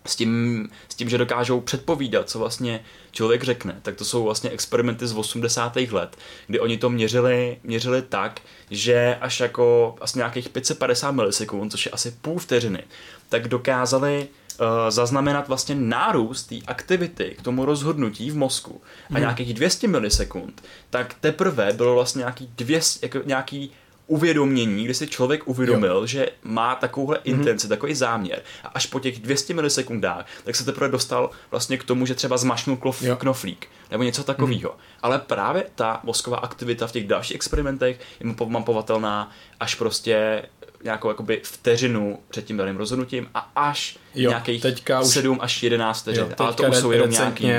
s 0.07 0.17
tím, 0.17 0.69
s 0.89 0.95
tím, 0.95 1.09
že 1.09 1.19
dokážou 1.19 1.61
předpovídat, 1.61 2.31
co 2.31 2.39
vlastně 2.39 2.85
člověk 3.13 3.43
řekne, 3.43 3.79
tak 3.83 3.97
to 3.97 4.05
jsou 4.05 4.25
vlastně 4.25 4.51
experimenty 4.51 5.07
z 5.07 5.17
80. 5.17 5.77
let, 5.77 6.17
kdy 6.47 6.61
oni 6.61 6.79
to 6.79 6.91
měřili, 6.91 7.59
měřili 7.63 8.03
tak, 8.03 8.41
že 8.71 9.19
až 9.21 9.41
jako 9.41 9.95
asi 10.01 10.19
nějakých 10.19 10.49
550 10.49 11.11
milisekund, 11.11 11.71
což 11.71 11.87
je 11.87 11.93
asi 11.93 12.11
půl 12.11 12.39
vteřiny, 12.39 12.83
tak 13.29 13.49
dokázali 13.49 14.29
uh, 14.61 14.67
zaznamenat 14.89 15.49
vlastně 15.49 15.75
nárůst 15.75 16.43
té 16.43 16.57
aktivity 16.67 17.37
k 17.39 17.43
tomu 17.43 17.65
rozhodnutí 17.65 18.31
v 18.31 18.37
mozku. 18.37 18.81
A 19.11 19.13
hmm. 19.13 19.21
nějakých 19.21 19.55
200 19.55 19.89
milisekund, 19.89 20.63
tak 20.91 21.15
teprve 21.21 21.73
bylo 21.73 21.95
vlastně 21.95 22.19
nějaký, 22.19 22.51
200, 22.57 23.07
jako 23.07 23.19
nějaký 23.25 23.73
uvědomění, 24.11 24.85
kdy 24.85 24.95
si 24.95 25.07
člověk 25.07 25.49
uvědomil, 25.49 25.97
jo. 25.97 26.07
že 26.07 26.29
má 26.43 26.75
takovouhle 26.75 27.17
mm-hmm. 27.17 27.31
intenci, 27.31 27.69
takový 27.69 27.95
záměr 27.95 28.43
a 28.65 28.69
až 28.69 28.87
po 28.87 29.01
těch 29.01 29.19
200 29.19 29.55
milisekundách, 29.55 30.27
tak 30.45 30.57
se 30.57 30.65
teprve 30.65 30.89
dostal 30.89 31.31
vlastně 31.51 31.79
k 31.79 31.85
tomu, 31.85 32.07
že 32.07 32.15
třeba 32.15 32.37
zmašnul 32.37 32.77
klof, 32.77 33.03
knoflík 33.19 33.69
nebo 33.91 34.03
něco 34.03 34.25
takového. 34.25 34.71
Mm. 34.71 34.81
Ale 35.03 35.19
právě 35.19 35.65
ta 35.75 36.01
mozková 36.03 36.37
aktivita 36.37 36.87
v 36.87 36.93
těch 36.93 37.07
dalších 37.07 37.35
experimentech 37.35 38.01
je 38.21 38.35
mapovatelná 38.47 39.31
až 39.61 39.75
prostě 39.75 40.43
nějakou 40.85 41.09
jakoby 41.09 41.41
vteřinu 41.45 42.19
před 42.29 42.45
tím 42.45 42.57
daným 42.57 42.77
rozhodnutím 42.77 43.29
a 43.35 43.51
až 43.57 43.99
jo, 44.15 44.31
nějakých 44.31 44.63
teďka 44.63 45.05
7 45.05 45.37
už, 45.37 45.39
až 45.43 45.63
11 45.63 46.01
vteřin. 46.03 46.35
Ale 46.39 46.55
to 46.55 46.63
už 46.63 46.77
jsou 46.77 46.91
jenom 46.91 47.11
nějaký, 47.11 47.51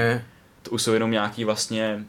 to 0.61 0.71
už 0.71 0.81
jsou 0.81 0.93
jenom 0.93 1.11
nějaký 1.11 1.43
vlastně 1.43 2.05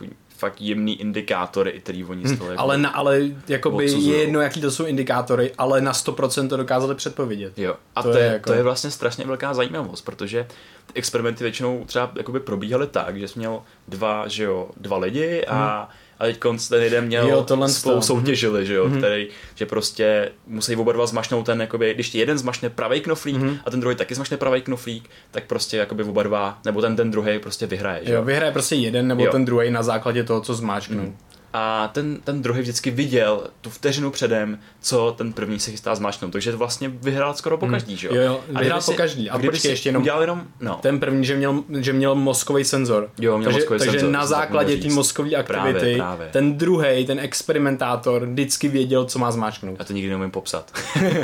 uh, 0.00 0.08
fakt 0.42 0.60
jemný 0.60 1.00
indikátory, 1.00 1.80
který 1.80 2.04
oni 2.04 2.28
z 2.28 2.38
toho 2.38 2.44
hmm, 2.44 2.50
jako 2.50 2.62
Ale, 2.62 2.78
na, 2.78 2.88
ale 2.88 3.20
jakoby 3.48 3.84
je 3.84 4.18
jedno, 4.18 4.40
jaký 4.40 4.60
to 4.60 4.70
jsou 4.70 4.84
indikátory, 4.84 5.52
ale 5.58 5.80
na 5.80 5.92
100% 5.92 6.48
to 6.48 6.56
dokázali 6.56 6.94
předpovědět. 6.94 7.58
Jo. 7.58 7.76
A 7.96 8.02
to, 8.02 8.12
to, 8.12 8.18
je, 8.18 8.24
jako... 8.24 8.50
to 8.50 8.56
je 8.56 8.62
vlastně 8.62 8.90
strašně 8.90 9.24
velká 9.24 9.54
zajímavost, 9.54 10.02
protože 10.02 10.46
ty 10.86 10.92
experimenty 10.94 11.44
většinou 11.44 11.84
třeba 11.84 12.12
jakoby 12.16 12.40
probíhaly 12.40 12.86
tak, 12.86 13.18
že 13.18 13.28
jsi 13.28 13.38
měl 13.38 13.62
dva, 13.88 14.28
že 14.28 14.44
jo, 14.44 14.70
dva 14.76 14.96
lidi 14.98 15.44
a 15.46 15.78
hmm 15.78 16.01
a 16.22 16.24
teď 16.24 16.38
ten 16.68 16.82
jeden 16.82 17.04
měl 17.04 17.28
jo, 17.28 17.46
spolu 17.68 17.96
to. 17.96 18.02
soutěžili, 18.02 18.66
že 18.66 18.74
jo, 18.74 18.86
mm-hmm. 18.88 18.98
který, 18.98 19.28
že 19.54 19.66
prostě 19.66 20.32
musí 20.46 20.76
oba 20.76 20.92
dva 20.92 21.06
zmašnout 21.06 21.46
ten, 21.46 21.60
jakoby, 21.60 21.94
když 21.94 22.10
ti 22.10 22.18
jeden 22.18 22.38
zmašne 22.38 22.70
pravý 22.70 23.00
knoflík 23.00 23.36
mm-hmm. 23.36 23.58
a 23.64 23.70
ten 23.70 23.80
druhý 23.80 23.96
taky 23.96 24.14
zmašne 24.14 24.36
pravý 24.36 24.62
knoflík, 24.62 25.10
tak 25.30 25.44
prostě 25.44 25.76
jakoby 25.76 26.04
oba 26.04 26.22
dva, 26.22 26.58
nebo 26.64 26.80
ten 26.80 26.96
ten 26.96 27.10
druhý 27.10 27.38
prostě 27.38 27.66
vyhraje, 27.66 28.00
že 28.04 28.12
jo. 28.12 28.22
vyhraje 28.24 28.52
prostě 28.52 28.74
jeden 28.74 29.08
nebo 29.08 29.24
jo. 29.24 29.32
ten 29.32 29.44
druhý 29.44 29.70
na 29.70 29.82
základě 29.82 30.24
toho, 30.24 30.40
co 30.40 30.54
zmáčknou. 30.54 31.02
Mm 31.02 31.16
a 31.52 31.88
ten, 31.88 32.20
ten 32.24 32.42
druhý 32.42 32.60
vždycky 32.60 32.90
viděl 32.90 33.46
tu 33.60 33.70
vteřinu 33.70 34.10
předem, 34.10 34.58
co 34.80 35.14
ten 35.18 35.32
první 35.32 35.60
se 35.60 35.70
chystá 35.70 35.94
zmáčknout, 35.94 36.32
takže 36.32 36.56
vlastně 36.56 36.88
vyhrál 36.88 37.34
skoro 37.34 37.58
po 37.58 37.66
hmm. 37.66 37.74
každý, 37.74 37.96
že 37.96 38.08
jo? 38.08 38.14
Jo, 38.14 38.22
jo, 38.22 38.40
vyhrál 38.60 38.80
po 38.82 38.92
každý. 38.92 39.30
A 39.30 39.38
počkej, 39.38 39.70
ještě 39.70 39.88
jenom, 39.88 40.04
jenom 40.20 40.46
no. 40.60 40.78
ten 40.82 41.00
první, 41.00 41.24
že 41.24 41.36
měl, 41.36 41.64
že 41.78 41.92
měl 41.92 42.14
mozkový 42.14 42.64
senzor. 42.64 43.10
Jo, 43.18 43.38
měl 43.38 43.44
takže, 43.44 43.58
mozkový 43.58 43.78
takže 43.78 43.90
senzor. 43.90 44.10
na 44.10 44.26
základě 44.26 44.76
té 44.76 44.88
mozkové 44.88 45.30
aktivity, 45.30 45.78
právě, 45.78 45.96
právě. 45.96 46.28
ten 46.32 46.58
druhý, 46.58 47.06
ten 47.06 47.20
experimentátor, 47.20 48.26
vždycky 48.26 48.68
věděl, 48.68 49.04
co 49.04 49.18
má 49.18 49.30
zmáčknout. 49.30 49.78
Já 49.78 49.84
to 49.84 49.92
nikdy 49.92 50.10
neumím 50.10 50.30
popsat. 50.30 50.72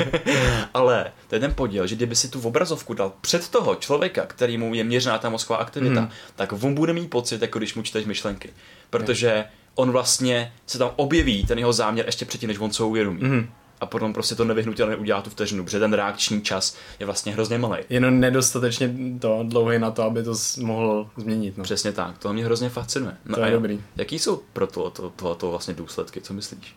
Ale 0.73 1.11
to 1.27 1.35
je 1.35 1.39
ten 1.41 1.53
podíl, 1.53 1.87
že 1.87 1.95
kdyby 1.95 2.15
si 2.15 2.29
tu 2.29 2.41
obrazovku 2.41 2.93
dal 2.93 3.11
před 3.21 3.49
toho 3.49 3.75
člověka, 3.75 4.25
kterýmu 4.25 4.73
je 4.73 4.83
měřená 4.83 5.17
ta 5.17 5.29
mozková 5.29 5.59
aktivita, 5.59 5.99
hmm. 5.99 6.09
tak 6.35 6.53
on 6.63 6.75
bude 6.75 6.93
mít 6.93 7.09
pocit, 7.09 7.41
jako 7.41 7.59
když 7.59 7.75
mu 7.75 7.81
čteš 7.81 8.05
myšlenky. 8.05 8.49
Protože 8.89 9.45
on 9.79 9.91
vlastně 9.91 10.53
se 10.67 10.77
tam 10.77 10.91
objeví, 10.95 11.45
ten 11.45 11.59
jeho 11.59 11.73
záměr 11.73 12.05
ještě 12.05 12.25
předtím, 12.25 12.47
než 12.47 12.59
on 12.59 12.71
co 12.71 12.87
uvědomí. 12.87 13.21
Mm-hmm. 13.21 13.47
A 13.81 13.85
potom 13.85 14.13
prostě 14.13 14.35
to 14.35 14.45
nevyhnutelně 14.45 14.95
udělá 14.95 15.21
tu 15.21 15.29
vteřinu, 15.29 15.63
protože 15.63 15.79
ten 15.79 15.93
reakční 15.93 16.41
čas 16.41 16.75
je 16.99 17.05
vlastně 17.05 17.33
hrozně 17.33 17.57
malý. 17.57 17.77
Jenom 17.89 18.19
nedostatečně 18.19 18.93
to 19.19 19.39
dlouhý 19.43 19.79
na 19.79 19.91
to, 19.91 20.03
aby 20.03 20.23
to 20.23 20.33
mohl 20.61 21.09
změnit. 21.17 21.57
No. 21.57 21.63
Přesně 21.63 21.91
tak, 21.91 22.17
to 22.17 22.33
mě 22.33 22.45
hrozně 22.45 22.69
fascinuje. 22.69 23.17
No 23.25 23.35
to 23.35 23.41
je 23.41 23.51
dobrý. 23.51 23.81
Jaký 23.95 24.19
jsou 24.19 24.41
pro 24.53 24.67
to, 24.67 24.89
to, 24.89 25.09
to, 25.09 25.35
to 25.35 25.49
vlastně 25.49 25.73
důsledky, 25.73 26.21
co 26.21 26.33
myslíš? 26.33 26.75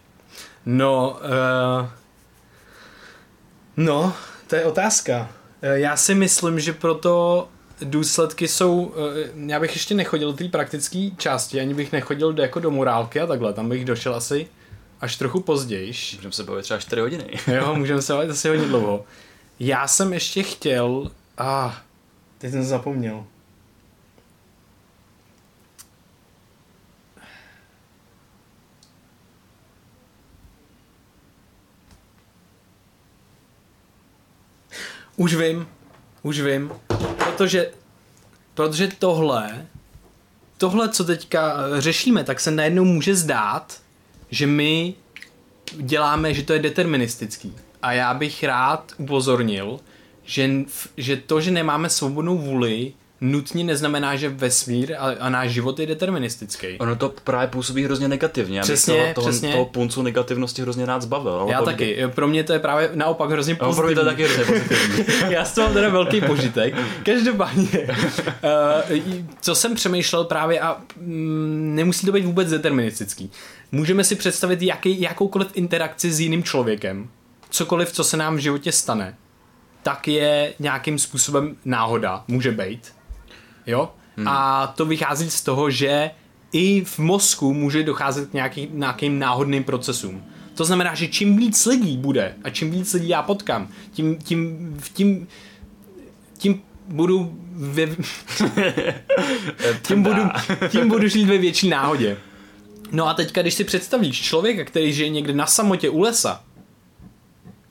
No, 0.67 1.19
uh, 1.83 1.89
no, 3.77 4.15
to 4.47 4.57
je 4.57 4.65
otázka. 4.65 5.19
Uh, 5.63 5.69
já 5.71 5.97
si 5.97 6.15
myslím, 6.15 6.61
že 6.61 6.73
proto 6.73 7.49
důsledky 7.85 8.49
jsou, 8.49 8.95
eh, 8.97 9.31
já 9.47 9.61
bych 9.61 9.75
ještě 9.75 9.95
nechodil 9.95 10.33
do 10.33 10.39
té 10.39 10.49
praktické 10.49 11.11
části, 11.17 11.61
ani 11.61 11.75
bych 11.75 11.93
nechodil 11.93 12.33
do, 12.33 12.43
jako 12.43 12.61
do 12.61 12.71
morálky 12.71 13.21
a 13.21 13.27
takhle, 13.27 13.53
tam 13.53 13.69
bych 13.69 13.85
došel 13.85 14.15
asi 14.15 14.49
až 15.01 15.17
trochu 15.17 15.41
později. 15.41 15.93
Můžeme 16.17 16.33
se 16.33 16.43
bavit 16.43 16.63
třeba 16.63 16.81
4 16.81 17.01
hodiny. 17.01 17.25
jo, 17.47 17.75
můžeme 17.75 18.03
se 18.03 18.13
bavit 18.13 18.31
asi 18.31 18.49
hodně 18.49 18.67
dlouho. 18.67 19.05
Já 19.61 19.89
jsem 19.89 20.13
ještě 20.13 20.43
chtěl, 20.43 21.11
a 21.39 21.67
ah, 21.67 21.73
teď 22.39 22.51
jsem 22.51 22.65
zapomněl. 22.65 23.25
Už 35.17 35.35
vím, 35.35 35.69
už 36.23 36.41
vím 36.41 36.73
protože, 37.43 37.71
protože 38.55 38.89
tohle, 38.99 39.67
tohle, 40.59 40.89
co 40.89 41.05
teďka 41.05 41.57
eh, 41.57 41.81
řešíme, 41.81 42.25
tak 42.25 42.41
se 42.41 42.51
najednou 42.51 42.85
může 42.85 43.15
zdát, 43.15 43.81
že 44.31 44.47
my 44.47 44.95
děláme, 45.73 46.35
že 46.35 46.43
to 46.43 46.53
je 46.53 46.59
deterministický. 46.59 47.55
A 47.83 47.93
já 47.93 48.15
bych 48.15 48.45
rád 48.45 48.93
upozornil, 48.99 49.81
že, 50.25 50.51
že 50.97 51.17
to, 51.17 51.41
že 51.41 51.51
nemáme 51.51 51.89
svobodnou 51.89 52.39
vůli, 52.39 52.93
nutně 53.23 53.65
neznamená, 53.65 54.17
že 54.17 54.29
vesmír 54.29 54.95
a, 54.99 55.15
a 55.21 55.29
náš 55.29 55.51
život 55.51 55.79
je 55.79 55.87
deterministický. 55.87 56.79
Ono 56.79 56.97
to 56.97 57.15
právě 57.25 57.49
působí 57.49 57.85
hrozně 57.85 58.09
negativně. 58.09 58.61
Přesně, 58.61 58.95
toho, 58.95 59.15
toho, 59.15 59.29
přesně. 59.29 59.53
toho 59.53 59.65
puncu 59.65 60.03
negativnosti 60.03 60.63
hrozně 60.63 60.87
rád 60.87 61.03
zbavil. 61.03 61.47
Já 61.51 61.63
taky. 61.63 61.95
Kdy... 61.95 62.09
Pro 62.09 62.29
mě 62.29 62.45
to 62.45 62.53
je 62.53 62.59
právě 62.59 62.91
naopak 62.95 63.31
hrozně 63.31 63.55
pozitivní. 63.55 63.77
No, 63.77 63.83
pro 63.83 63.87
mě 63.87 63.97
to 63.97 64.05
taky 64.05 64.25
hrozně 64.25 64.45
pozitivní. 64.45 65.05
Já 65.33 65.45
s 65.45 65.57
mám 65.57 65.73
teda 65.73 65.89
velký 65.89 66.21
požitek. 66.21 66.75
Každopádně, 67.03 67.89
uh, 67.89 69.15
co 69.41 69.55
jsem 69.55 69.75
přemýšlel 69.75 70.25
právě 70.25 70.61
a 70.61 70.81
mm, 70.97 71.73
nemusí 71.75 72.07
to 72.07 72.13
být 72.13 72.25
vůbec 72.25 72.51
deterministický. 72.51 73.31
Můžeme 73.73 74.05
si 74.05 74.15
představit 74.15 74.63
jaký, 74.63 75.01
jakoukoliv 75.01 75.49
interakci 75.55 76.13
s 76.13 76.21
jiným 76.21 76.43
člověkem, 76.43 77.09
cokoliv, 77.51 77.93
co 77.93 78.05
se 78.05 78.17
nám 78.17 78.37
v 78.37 78.39
životě 78.39 78.73
stane, 78.73 79.17
tak 79.83 80.09
je 80.09 80.55
nějakým 80.59 80.99
způsobem 80.99 81.57
náhoda, 81.65 82.25
může 82.29 82.53
být 82.53 82.93
Jo? 83.67 83.93
Hmm. 84.17 84.29
A 84.29 84.67
to 84.67 84.85
vychází 84.85 85.31
z 85.31 85.43
toho, 85.43 85.71
že 85.71 86.11
i 86.53 86.85
v 86.85 86.99
mozku 86.99 87.55
může 87.55 87.83
docházet 87.83 88.31
k 88.31 88.33
nějaký, 88.33 88.69
nějakým 88.73 89.19
náhodným 89.19 89.65
procesům. 89.65 90.25
To 90.55 90.65
znamená, 90.65 90.95
že 90.95 91.09
čím 91.09 91.37
víc 91.37 91.67
lidí 91.67 91.97
bude 91.97 92.35
a 92.45 92.51
čím 92.51 92.71
víc 92.71 92.93
lidí 92.93 93.09
já 93.09 93.23
potkám, 93.23 93.69
tím, 93.93 94.17
tím, 94.17 94.77
tím, 94.93 95.29
tím 96.39 96.63
budu 96.89 97.39
ve, 97.53 97.87
tím, 99.83 100.03
budu, 100.03 100.23
tím 100.69 100.89
budu 100.89 101.09
žít 101.09 101.25
ve 101.25 101.39
větší 101.39 101.69
náhodě. 101.69 102.17
No 102.93 103.09
a 103.09 103.15
teďka, 103.15 103.43
když 103.43 103.55
si 103.55 103.65
představíš 103.65 104.23
člověka, 104.23 104.65
který 104.65 104.93
žije 104.93 105.09
někde 105.09 105.33
na 105.33 105.47
samotě 105.47 105.91
u 105.91 106.01
lesa, 106.01 106.45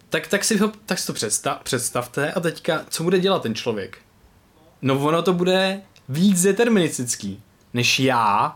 tak, 0.09 0.27
tak 0.27 0.43
si, 0.43 0.57
ho, 0.57 0.71
tak 0.85 0.99
si 0.99 1.07
to 1.07 1.13
představ, 1.13 1.59
představte 1.63 2.31
a 2.31 2.39
teďka, 2.39 2.85
co 2.89 3.03
bude 3.03 3.19
dělat 3.19 3.41
ten 3.41 3.55
člověk? 3.55 3.97
No 4.81 4.99
ono 4.99 5.21
to 5.21 5.33
bude 5.33 5.81
víc 6.09 6.41
deterministický, 6.41 7.41
než 7.73 7.99
já 7.99 8.55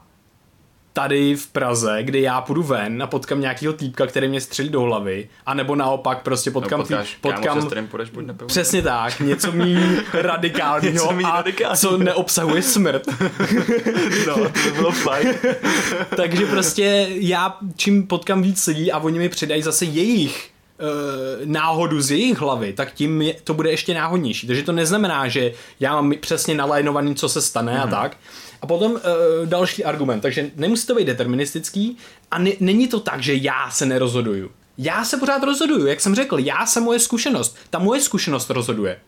tady 0.95 1.35
v 1.35 1.47
Praze, 1.47 1.97
kde 2.01 2.19
já 2.19 2.41
půjdu 2.41 2.63
ven 2.63 3.03
a 3.03 3.07
potkám 3.07 3.41
nějakého 3.41 3.73
týpka, 3.73 4.07
který 4.07 4.27
mě 4.27 4.41
střelí 4.41 4.69
do 4.69 4.81
hlavy, 4.81 5.29
anebo 5.45 5.75
naopak 5.75 6.21
prostě 6.21 6.51
potkám... 6.51 6.79
No, 6.79 6.83
potkáš, 6.85 7.15
potkám 7.21 7.43
kámo, 7.43 7.87
půjdeš 7.87 8.09
buď 8.09 8.25
Přesně 8.45 8.81
tak, 8.81 9.19
něco 9.19 9.51
mý 9.51 9.77
radikálního 10.13 10.93
něco 10.93 11.11
mý 11.11 11.23
a 11.23 11.35
radikální. 11.35 11.77
co 11.77 11.97
neobsahuje 11.97 12.61
smrt. 12.61 13.03
no, 14.27 14.35
to 14.35 14.59
by 14.63 14.71
bylo 14.75 14.91
fajn. 14.91 15.33
Takže 16.15 16.45
prostě 16.45 17.07
já 17.09 17.57
čím 17.75 18.07
potkám 18.07 18.41
víc 18.41 18.67
lidí 18.67 18.91
a 18.91 18.97
oni 18.97 19.19
mi 19.19 19.29
přidají 19.29 19.61
zase 19.61 19.85
jejich 19.85 20.54
náhodu 21.45 22.01
z 22.01 22.11
jejich 22.11 22.37
hlavy, 22.37 22.73
tak 22.73 22.93
tím 22.93 23.21
je, 23.21 23.35
to 23.43 23.53
bude 23.53 23.71
ještě 23.71 23.93
náhodnější. 23.93 24.47
Takže 24.47 24.63
to 24.63 24.71
neznamená, 24.71 25.27
že 25.27 25.51
já 25.79 25.93
mám 25.93 26.13
přesně 26.19 26.55
nalajnovaný, 26.55 27.15
co 27.15 27.29
se 27.29 27.41
stane 27.41 27.73
mm-hmm. 27.73 27.81
a 27.81 27.85
mhm. 27.85 27.91
tak. 27.91 28.17
A 28.61 28.67
potom 28.67 28.91
uh, 28.91 28.99
další 29.45 29.83
argument. 29.83 30.21
Takže 30.21 30.51
nemusí 30.55 30.87
to 30.87 30.95
být 30.95 31.05
deterministický 31.05 31.97
a 32.31 32.39
ne, 32.39 32.51
není 32.59 32.87
to 32.87 32.99
tak, 32.99 33.23
že 33.23 33.35
já 33.35 33.71
se 33.71 33.85
nerozhoduju. 33.85 34.51
Já 34.77 35.05
se 35.05 35.17
pořád 35.17 35.43
rozhoduju, 35.43 35.87
jak 35.87 36.01
jsem 36.01 36.15
řekl, 36.15 36.39
já 36.39 36.65
jsem 36.65 36.83
moje 36.83 36.99
zkušenost. 36.99 37.57
Ta 37.69 37.79
moje 37.79 38.01
zkušenost 38.01 38.49
rozhoduje. 38.49 38.99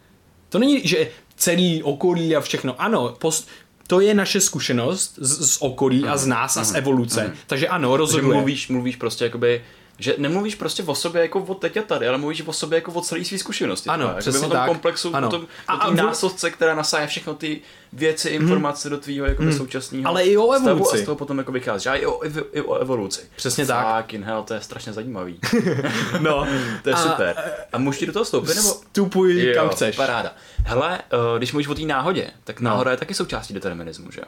To 0.49 0.59
není, 0.59 0.81
že 0.87 1.07
celý 1.35 1.83
okolí 1.83 2.35
a 2.35 2.41
všechno. 2.41 2.81
Ano, 2.81 3.15
post, 3.19 3.49
to 3.87 3.99
je 3.99 4.13
naše 4.13 4.41
zkušenost 4.41 5.13
z, 5.21 5.53
z 5.53 5.57
okolí 5.59 5.99
mm. 5.99 6.09
a 6.09 6.17
z 6.17 6.27
nás 6.27 6.55
mm. 6.55 6.61
a 6.61 6.65
z 6.65 6.69
mhm. 6.69 6.77
evoluce. 6.77 7.23
Mm. 7.23 7.33
Takže 7.47 7.67
ano, 7.67 7.97
rozhoduje. 7.97 8.23
Takže 8.23 8.37
mluvíš, 8.37 8.67
mluvíš 8.67 8.95
prostě 8.95 9.23
jakoby 9.23 9.61
že 9.99 10.15
nemluvíš 10.17 10.55
prostě 10.55 10.83
o 10.83 10.95
sobě 10.95 11.21
jako 11.21 11.39
o 11.39 11.55
teď 11.55 11.77
a 11.77 11.81
tady, 11.81 12.07
ale 12.07 12.17
mluvíš 12.17 12.43
o 12.45 12.53
sobě 12.53 12.77
jako 12.77 12.91
o 12.91 13.01
celé 13.01 13.25
své 13.25 13.37
zkušenosti. 13.37 13.89
Ano, 13.89 14.07
tak, 14.07 14.17
přesně 14.17 14.39
o 14.39 14.41
tom 14.41 14.51
tak. 14.51 14.67
komplexu, 14.67 15.15
ano. 15.15 15.27
o 15.27 15.31
tom, 15.31 15.47
a, 15.67 15.85
o 15.85 15.87
tom 15.87 15.95
následce, 15.95 16.51
která 16.51 16.75
nasáje 16.75 17.07
všechno 17.07 17.33
ty 17.33 17.61
věci, 17.93 18.29
informace 18.29 18.87
mm. 18.87 18.95
do 18.95 19.01
tvýho 19.01 19.25
jako 19.25 19.43
mm. 19.43 19.53
současného 19.53 20.07
Ale 20.07 20.23
i 20.23 20.37
o 20.37 20.51
evoluci. 20.51 20.97
A 20.97 21.01
z 21.01 21.05
toho 21.05 21.15
potom 21.15 21.37
jako 21.37 21.51
vychází. 21.51 21.89
A 21.89 21.95
i 21.95 22.05
o, 22.05 22.21
i 22.53 22.61
o 22.61 22.75
evoluci. 22.75 23.21
Přesně 23.35 23.65
tak. 23.65 24.01
Fucking 24.01 24.25
hell, 24.25 24.43
to 24.43 24.53
je 24.53 24.61
strašně 24.61 24.93
zajímavý. 24.93 25.39
no, 26.19 26.47
to 26.83 26.89
je 26.89 26.95
a, 26.95 26.97
super. 26.97 27.35
A 27.73 27.77
můžeš 27.77 28.07
do 28.07 28.13
toho 28.13 28.25
vstoupit? 28.25 28.55
Nebo? 28.55 28.69
Vstupuj, 28.69 29.45
jo, 29.45 29.53
kam 29.55 29.69
chceš. 29.69 29.95
Paráda. 29.95 30.33
Hele, 30.65 30.99
uh, 31.13 31.37
když 31.37 31.51
mluvíš 31.51 31.67
o 31.67 31.75
té 31.75 31.81
náhodě, 31.81 32.31
tak 32.43 32.61
no. 32.61 32.69
náhoda 32.69 32.91
je 32.91 32.97
taky 32.97 33.13
součástí 33.13 33.53
determinismu, 33.53 34.11
že 34.11 34.21
jo? 34.21 34.27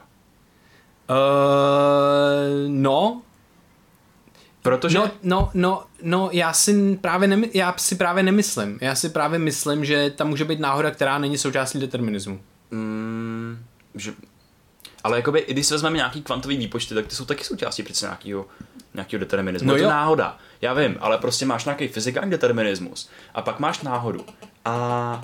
Uh, 1.10 1.15
no, 2.67 3.21
Protože... 4.69 4.97
No, 4.97 5.12
no, 5.23 5.49
no, 5.53 5.84
no 6.01 6.29
já, 6.32 6.53
si 6.53 6.97
právě 7.01 7.27
nemy, 7.27 7.49
já 7.53 7.73
si 7.77 7.95
právě 7.95 8.23
nemyslím. 8.23 8.77
Já 8.82 8.95
si 8.95 9.10
právě 9.10 9.39
myslím, 9.39 9.86
že 9.86 10.10
tam 10.10 10.29
může 10.29 10.45
být 10.45 10.60
náhoda, 10.60 10.91
která 10.91 11.17
není 11.17 11.38
součástí 11.38 11.79
determinismu. 11.79 12.41
Mm, 12.71 13.65
že... 13.95 14.13
Ale 15.03 15.17
jakoby, 15.17 15.45
když 15.49 15.67
si 15.67 15.73
vezmeme 15.73 15.95
nějaký 15.95 16.21
kvantový 16.21 16.58
výpočty, 16.58 16.95
tak 16.95 17.08
ty 17.08 17.15
jsou 17.15 17.25
taky 17.25 17.43
součástí 17.43 17.84
přece 17.84 18.05
nějakého, 18.05 18.45
nějakého 18.93 19.19
determinismu. 19.19 19.67
No 19.67 19.75
je 19.75 19.82
to 19.84 19.89
náhoda. 19.89 20.38
Já 20.62 20.73
vím, 20.73 20.97
ale 20.99 21.17
prostě 21.17 21.45
máš 21.45 21.65
nějaký 21.65 21.88
fyzikální 21.88 22.32
determinismus 22.32 23.10
a 23.34 23.41
pak 23.41 23.60
máš 23.60 23.82
náhodu. 23.82 24.25
A... 24.65 25.21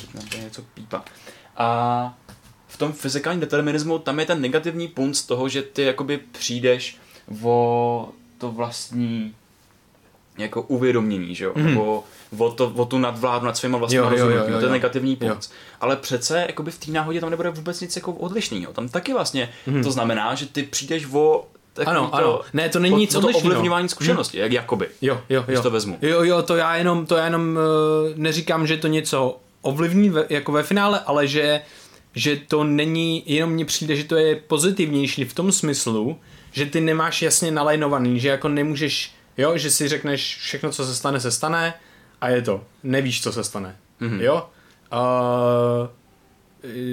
Teď 0.00 0.14
nám 0.14 0.44
něco 0.44 0.62
pípa. 0.74 1.04
A 1.56 2.18
v 2.68 2.76
tom 2.76 2.92
fyzikálním 2.92 3.40
determinismu 3.40 3.98
tam 3.98 4.20
je 4.20 4.26
ten 4.26 4.40
negativní 4.40 4.88
punt 4.88 5.16
z 5.16 5.22
toho, 5.22 5.48
že 5.48 5.62
ty 5.62 5.82
jakoby 5.82 6.18
přijdeš 6.18 6.98
o 7.42 8.08
to 8.40 8.52
vlastní 8.52 9.34
jako 10.38 10.62
uvědomění, 10.62 11.34
že 11.34 11.44
jo? 11.44 11.52
Mm. 11.56 11.66
Nebo 11.66 12.04
o, 12.38 12.50
to, 12.50 12.72
o 12.76 12.84
tu 12.84 12.98
nadvládu 12.98 13.46
nad 13.46 13.56
svýma 13.56 13.78
vlastními 13.78 14.08
rozhodnutími, 14.10 14.58
to 14.58 14.64
je 14.64 14.70
negativní 14.70 15.16
punc. 15.16 15.48
Ale 15.80 15.96
přece 15.96 16.44
jakoby 16.46 16.70
v 16.70 16.78
té 16.78 16.90
náhodě 16.90 17.20
tam 17.20 17.30
nebude 17.30 17.50
vůbec 17.50 17.80
nic 17.80 17.96
jako 17.96 18.12
odlišného. 18.12 18.72
Tam 18.72 18.88
taky 18.88 19.12
vlastně 19.12 19.48
mm. 19.66 19.82
to 19.82 19.90
znamená, 19.90 20.34
že 20.34 20.46
ty 20.46 20.62
přijdeš 20.62 21.06
o 21.12 21.46
ano, 21.86 22.06
to, 22.06 22.14
ano. 22.14 22.40
Ne, 22.52 22.68
to 22.68 22.78
není 22.78 22.96
nic 22.96 23.12
to 23.12 23.28
ovlivňování 23.28 23.88
zkušenosti, 23.88 24.36
hmm. 24.36 24.42
jak 24.42 24.52
jakoby. 24.52 24.88
Jo, 25.02 25.20
jo, 25.28 25.44
jo. 25.48 25.62
to 25.62 25.70
vezmu. 25.70 25.98
Jo, 26.02 26.22
jo, 26.22 26.42
to 26.42 26.56
já 26.56 26.76
jenom, 26.76 27.06
to 27.06 27.16
já 27.16 27.24
jenom 27.24 27.56
uh, 27.56 28.18
neříkám, 28.18 28.66
že 28.66 28.76
to 28.76 28.86
něco 28.86 29.36
ovlivní 29.62 30.10
ve, 30.10 30.26
jako 30.28 30.52
ve 30.52 30.62
finále, 30.62 31.00
ale 31.06 31.26
že, 31.26 31.60
že 32.14 32.36
to 32.48 32.64
není, 32.64 33.22
jenom 33.26 33.50
mně 33.50 33.64
přijde, 33.64 33.96
že 33.96 34.04
to 34.04 34.16
je 34.16 34.36
pozitivnější 34.36 35.24
v 35.24 35.34
tom 35.34 35.52
smyslu, 35.52 36.16
že 36.52 36.66
ty 36.66 36.80
nemáš 36.80 37.22
jasně 37.22 37.50
nalajnovaný, 37.50 38.20
že 38.20 38.28
jako 38.28 38.48
nemůžeš, 38.48 39.14
jo, 39.38 39.58
že 39.58 39.70
si 39.70 39.88
řekneš 39.88 40.36
všechno, 40.36 40.70
co 40.70 40.86
se 40.86 40.94
stane, 40.94 41.20
se 41.20 41.30
stane 41.30 41.74
a 42.20 42.28
je 42.28 42.42
to. 42.42 42.64
Nevíš, 42.82 43.22
co 43.22 43.32
se 43.32 43.44
stane. 43.44 43.76
Mm-hmm. 44.00 44.20
Jo? 44.20 44.48
Uh, 44.92 45.88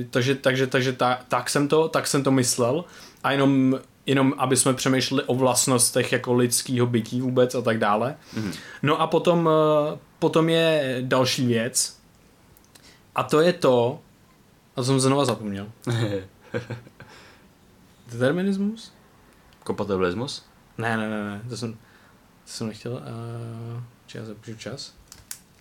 takže, 0.10 0.36
takže, 0.36 0.68
takže 0.68 0.94
ta, 0.94 1.20
tak, 1.28 1.50
jsem 1.50 1.68
to, 1.68 1.90
tak 1.90 2.08
jsem 2.08 2.24
to 2.24 2.32
myslel 2.32 2.86
a 3.24 3.32
jenom, 3.32 3.80
jenom 4.06 4.34
aby 4.38 4.58
jsme 4.58 4.74
přemýšleli 4.74 5.24
o 5.24 5.36
vlastnostech 5.36 6.12
jako 6.12 6.34
lidského 6.34 6.88
bytí 6.88 7.22
vůbec 7.22 7.56
a 7.56 7.62
tak 7.62 7.78
dále. 7.78 8.16
Mm-hmm. 8.36 8.54
No 8.84 9.02
a 9.02 9.08
potom, 9.08 9.50
potom 10.20 10.50
je 10.50 10.98
další 11.02 11.48
věc 11.48 11.98
a 13.16 13.24
to 13.24 13.42
je 13.42 13.54
to, 13.54 14.00
a 14.76 14.84
jsem 14.84 15.00
znova 15.00 15.26
zapomněl. 15.26 15.68
Determinismus? 18.12 18.92
Kompatibilismus? 19.68 20.46
Ne, 20.78 20.98
ne, 20.98 21.10
ne, 21.10 21.24
ne, 21.24 21.42
to 21.50 21.58
jsem, 21.58 21.74
to 21.74 21.80
jsem 22.46 22.68
nechtěl. 22.68 22.94
Uh, 22.94 23.84
či 24.06 24.18
já 24.18 24.26
zapíšu 24.26 24.58
čas? 24.58 24.94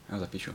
Já 0.09 0.19
zapíšu. 0.19 0.53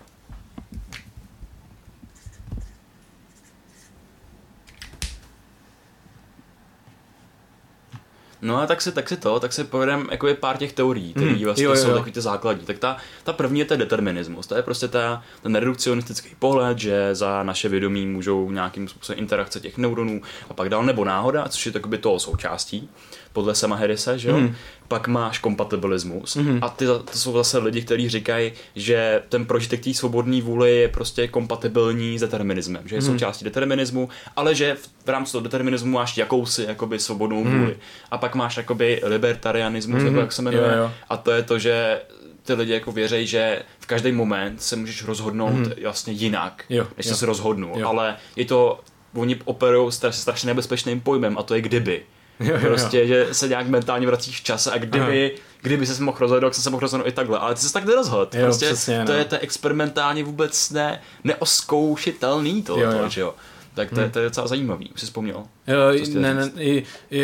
No 8.42 8.62
a 8.62 8.68
tak 8.68 8.82
si, 8.82 8.92
tak 8.92 9.10
si 9.10 9.18
to, 9.18 9.40
tak 9.40 9.54
si 9.54 9.64
povedem 9.64 10.08
jako 10.12 10.28
je 10.28 10.34
pár 10.34 10.58
těch 10.58 10.74
teorií, 10.74 11.14
které 11.14 11.32
mm, 11.32 11.44
vlastně 11.44 11.66
jo, 11.66 11.72
jo, 11.72 11.78
jo. 11.78 11.86
jsou 11.86 11.94
takový 11.94 12.12
ty 12.12 12.22
základní. 12.22 12.66
Tak 12.66 12.80
ta, 12.80 12.98
ta 13.24 13.34
první 13.34 13.60
je 13.60 13.66
ten 13.66 13.80
determinismus, 13.80 14.48
to 14.48 14.56
je 14.56 14.64
prostě 14.64 14.88
ta, 14.88 15.24
ten 15.44 15.56
redukcionistický 15.56 16.36
pohled, 16.40 16.80
že 16.80 17.16
za 17.16 17.44
naše 17.44 17.70
vědomí 17.70 18.06
můžou 18.06 18.52
nějakým 18.52 18.88
způsobem 18.88 19.20
interakce 19.20 19.60
těch 19.60 19.78
neuronů 19.78 20.22
a 20.50 20.54
pak 20.54 20.70
dál 20.70 20.84
nebo 20.84 21.06
náhoda, 21.06 21.50
což 21.50 21.66
je 21.66 21.72
takoby 21.72 21.98
toho 21.98 22.20
součástí 22.20 22.90
podle 23.34 23.56
Sama 23.56 23.76
Harrise, 23.76 24.20
že 24.20 24.30
jo? 24.30 24.38
Mm. 24.38 24.56
Pak 24.92 25.08
máš 25.08 25.40
kompatibilismus 25.40 26.36
mm. 26.36 26.60
a 26.62 26.70
ty, 26.70 26.86
to 26.86 27.04
jsou 27.14 27.34
zase 27.34 27.58
lidi, 27.58 27.82
kteří 27.82 28.10
říkají, 28.10 28.52
že 28.76 29.24
ten 29.30 29.46
prožitek 29.46 29.84
té 29.84 29.94
svobodné 29.94 30.42
vůle 30.42 30.70
je 30.70 30.88
prostě 30.88 31.28
kompatibilní 31.28 32.18
s 32.18 32.22
determinismem, 32.22 32.84
že 32.86 32.96
je 32.96 33.02
mm. 33.02 33.08
součástí 33.08 33.46
determinismu, 33.46 34.10
ale 34.36 34.56
že 34.56 34.76
v, 34.76 34.90
v 35.06 35.10
rámci 35.10 35.32
toho 35.32 35.42
determinismu 35.42 35.92
máš 35.92 36.18
jakousi 36.18 36.66
jakoby 36.68 37.00
svobodnou 37.00 37.44
mm. 37.44 37.60
vůli. 37.60 37.78
A 38.12 38.18
pak 38.18 38.36
máš 38.36 38.58
jakoby 38.58 39.02
libertarianismus, 39.04 40.00
mm. 40.00 40.06
nebo 40.06 40.20
jak 40.20 40.32
se 40.32 40.42
jmenuje, 40.42 40.72
jo, 40.72 40.78
jo. 40.78 40.92
a 41.10 41.18
to 41.18 41.32
je 41.32 41.44
to, 41.44 41.60
že 41.60 42.02
ty 42.44 42.54
lidi 42.54 42.74
jako 42.74 42.92
věří, 42.92 43.28
že 43.28 43.64
v 43.80 43.86
každý 43.86 44.12
moment 44.12 44.62
se 44.62 44.76
můžeš 44.76 45.04
rozhodnout 45.04 45.54
mm. 45.54 45.72
vlastně 45.84 46.14
jinak, 46.14 46.64
jo, 46.70 46.88
než 46.98 47.06
jo. 47.06 47.16
se 47.16 47.26
rozhodnu, 47.26 47.74
jo. 47.76 47.88
ale 47.88 48.16
je 48.36 48.46
to 48.46 48.80
oni 49.14 49.40
operují 49.46 49.92
strašně 49.92 50.48
nebezpečným 50.48 51.02
pojmem 51.02 51.38
a 51.38 51.44
to 51.44 51.56
je 51.56 51.62
kdyby. 51.62 52.04
Jo, 52.42 52.54
jo, 52.54 52.68
prostě, 52.68 53.00
jo. 53.00 53.08
že 53.08 53.28
se 53.32 53.48
nějak 53.48 53.68
mentálně 53.68 54.08
vracíš 54.08 54.40
v 54.40 54.44
čase 54.44 54.72
a 54.72 54.78
kdyby, 54.78 55.32
Aha. 55.32 55.42
kdyby 55.62 55.86
se 55.86 56.04
mohl 56.04 56.18
rozhodnout, 56.20 56.50
tak 56.50 56.56
jsem 56.56 56.64
se 56.64 56.70
mohl 56.70 56.82
rozhodnout 56.82 57.08
i 57.08 57.12
takhle. 57.12 57.40
Ale 57.40 57.56
ty 57.56 57.62
se 57.62 57.74
tak 57.74 57.86
nerozhodl. 57.86 58.26
Prostě 58.42 58.66
přesně, 58.66 59.04
to 59.06 59.12
no. 59.12 59.18
je 59.18 59.26
to 59.26 59.40
experimentálně 59.40 60.24
vůbec 60.24 60.70
ne, 60.70 61.02
neoskoušitelný 61.24 62.64
to, 62.64 62.80
jo, 62.80 62.92
jo. 62.92 63.00
To, 63.00 63.10
že 63.10 63.22
jo. 63.22 63.36
Tak 63.74 63.90
to, 63.90 64.02
hmm. 64.02 64.12
to 64.12 64.20
je 64.20 64.26
docela 64.26 64.48
zajímavý, 64.48 64.90
už 64.94 65.00
jsi 65.00 65.06
vzpomněl. 65.06 65.44
Jo, 65.68 66.06
ne, 66.14 66.34
ne, 66.34 66.52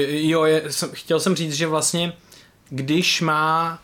jo 0.07 0.45
je, 0.45 0.63
jsem, 0.71 0.89
chtěl 0.93 1.19
jsem 1.19 1.35
říct, 1.35 1.53
že 1.53 1.67
vlastně, 1.67 2.13
když 2.69 3.21
má 3.21 3.79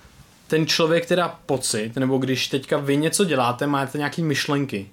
ten 0.48 0.67
člověk 0.67 1.06
teda 1.06 1.39
pocit, 1.46 1.96
nebo 1.96 2.17
když 2.17 2.48
teďka 2.48 2.78
vy 2.78 2.98
něco 2.98 3.26
děláte, 3.26 3.67
máte 3.67 3.98
nějaký 3.98 4.24
myšlenky, 4.24 4.89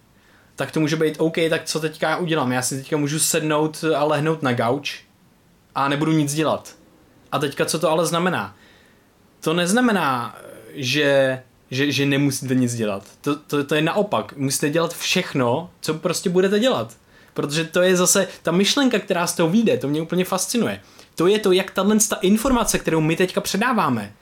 tak 0.57 0.71
to 0.71 0.81
může 0.81 0.97
být 0.97 1.15
OK, 1.19 1.37
tak 1.51 1.65
co 1.65 1.81
teďka 1.81 2.11
já 2.11 2.17
udělám? 2.17 2.53
Já 2.53 2.63
si 2.63 2.77
teďka 2.77 2.97
můžu 2.97 3.19
sednout 3.19 3.85
a 3.97 4.05
lehnout 4.05 4.43
na 4.43 4.53
gauč 4.53 5.03
a 5.75 5.89
nebudu 5.89 6.13
nic 6.13 6.35
dělat. 6.35 6.75
A 7.33 7.39
teďka 7.39 7.65
co 7.65 7.79
to 7.79 7.91
ale 7.91 8.07
znamená? 8.07 8.57
To 9.41 9.55
neznamená, 9.55 10.37
že, 10.75 11.43
že, 11.71 11.93
že 11.93 12.07
nemusíte 12.07 12.55
nic 12.55 12.75
dělat. 12.75 13.05
To, 13.21 13.37
to, 13.37 13.65
to 13.65 13.75
je 13.75 13.83
naopak. 13.83 14.37
Musíte 14.37 14.71
dělat 14.71 14.95
všechno, 14.95 15.71
co 15.81 15.95
prostě 15.95 16.31
budete 16.31 16.59
dělat. 16.59 16.97
Protože 17.35 17.65
to 17.65 17.83
je 17.83 17.97
zase 17.97 18.29
ta 18.43 18.53
myšlenka, 18.53 18.99
která 18.99 19.27
z 19.27 19.35
toho 19.35 19.49
vyjde, 19.49 19.77
to 19.77 19.89
mě 19.89 20.03
úplně 20.03 20.25
fascinuje. 20.25 20.81
To 21.15 21.27
je 21.27 21.39
to, 21.39 21.53
jak 21.53 21.71
tahle 21.71 21.97
ta 22.09 22.17
informace, 22.17 22.79
kterou 22.79 23.01
my 23.01 23.17
teďka 23.17 23.41
předáváme, 23.41 24.13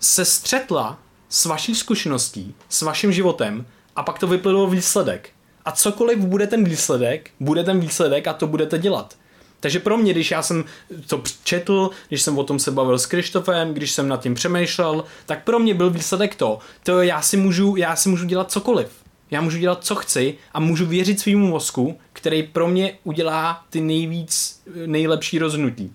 se 0.00 0.24
střetla 0.24 0.98
s 1.28 1.44
vaší 1.44 1.74
zkušeností, 1.74 2.54
s 2.68 2.82
vaším 2.82 3.12
životem 3.12 3.66
a 3.96 4.02
pak 4.02 4.18
to 4.18 4.26
vyplynulo 4.26 4.66
výsledek. 4.66 5.30
A 5.64 5.72
cokoliv 5.72 6.18
bude 6.18 6.46
ten 6.46 6.64
výsledek, 6.64 7.30
bude 7.40 7.64
ten 7.64 7.80
výsledek 7.80 8.26
a 8.26 8.32
to 8.32 8.46
budete 8.46 8.78
dělat. 8.78 9.16
Takže 9.64 9.78
pro 9.78 9.96
mě, 9.96 10.12
když 10.12 10.30
já 10.30 10.42
jsem 10.42 10.64
to 11.06 11.22
četl, 11.44 11.90
když 12.08 12.22
jsem 12.22 12.38
o 12.38 12.44
tom 12.44 12.58
se 12.58 12.70
bavil 12.70 12.98
s 12.98 13.06
Krištofem, 13.06 13.74
když 13.74 13.90
jsem 13.90 14.08
nad 14.08 14.22
tím 14.22 14.34
přemýšlel, 14.34 15.04
tak 15.26 15.44
pro 15.44 15.58
mě 15.58 15.74
byl 15.74 15.90
výsledek 15.90 16.34
to, 16.34 16.58
to 16.82 17.02
já 17.02 17.22
si 17.22 17.36
můžu, 17.36 17.76
já 17.76 17.96
si 17.96 18.08
můžu 18.08 18.26
dělat 18.26 18.52
cokoliv. 18.52 18.88
Já 19.30 19.40
můžu 19.40 19.58
dělat, 19.58 19.84
co 19.84 19.94
chci 19.94 20.34
a 20.54 20.60
můžu 20.60 20.86
věřit 20.86 21.20
svýmu 21.20 21.46
mozku, 21.46 21.98
který 22.12 22.42
pro 22.42 22.68
mě 22.68 22.98
udělá 23.04 23.64
ty 23.70 23.80
nejvíc, 23.80 24.62
nejlepší 24.86 25.38
rozhodnutí. 25.38 25.92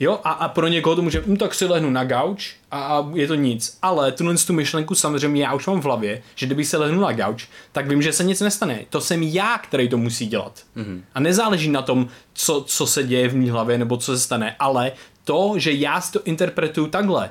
Jo, 0.00 0.20
a, 0.24 0.30
a 0.30 0.48
pro 0.48 0.68
někoho 0.68 0.96
to 0.96 1.02
může, 1.02 1.22
hm, 1.26 1.36
tak 1.36 1.54
si 1.54 1.64
lehnu 1.64 1.90
na 1.90 2.04
gauč 2.04 2.54
a, 2.70 2.80
a 2.80 3.06
je 3.14 3.26
to 3.26 3.34
nic. 3.34 3.78
Ale 3.82 4.12
tuhle 4.12 4.34
tu 4.34 4.52
myšlenku 4.52 4.94
samozřejmě 4.94 5.42
já 5.42 5.54
už 5.54 5.66
mám 5.66 5.80
v 5.80 5.84
hlavě, 5.84 6.22
že 6.34 6.46
kdyby 6.46 6.64
se 6.64 6.76
lehnu 6.76 7.00
na 7.00 7.12
gauč, 7.12 7.48
tak 7.72 7.88
vím, 7.88 8.02
že 8.02 8.12
se 8.12 8.24
nic 8.24 8.40
nestane. 8.40 8.84
To 8.90 9.00
jsem 9.00 9.22
já, 9.22 9.58
který 9.58 9.88
to 9.88 9.98
musí 9.98 10.26
dělat. 10.26 10.62
Mm-hmm. 10.76 11.00
A 11.14 11.20
nezáleží 11.20 11.70
na 11.70 11.82
tom, 11.82 12.08
co, 12.32 12.64
co 12.66 12.86
se 12.86 13.02
děje 13.02 13.28
v 13.28 13.34
mý 13.34 13.50
hlavě 13.50 13.78
nebo 13.78 13.96
co 13.96 14.12
se 14.12 14.18
stane, 14.18 14.56
ale 14.58 14.92
to, 15.24 15.54
že 15.56 15.72
já 15.72 16.00
si 16.00 16.12
to 16.12 16.20
interpretuju 16.24 16.86
takhle, 16.86 17.30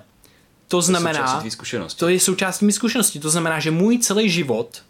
to 0.68 0.82
znamená, 0.82 1.44
to 1.98 2.10
je 2.10 2.20
součástí 2.20 2.66
mý 2.66 2.72
zkušenosti. 2.72 3.20
To 3.20 3.30
znamená, 3.30 3.60
že 3.60 3.72
můj 3.72 3.98
celý 3.98 4.30
život 4.30 4.82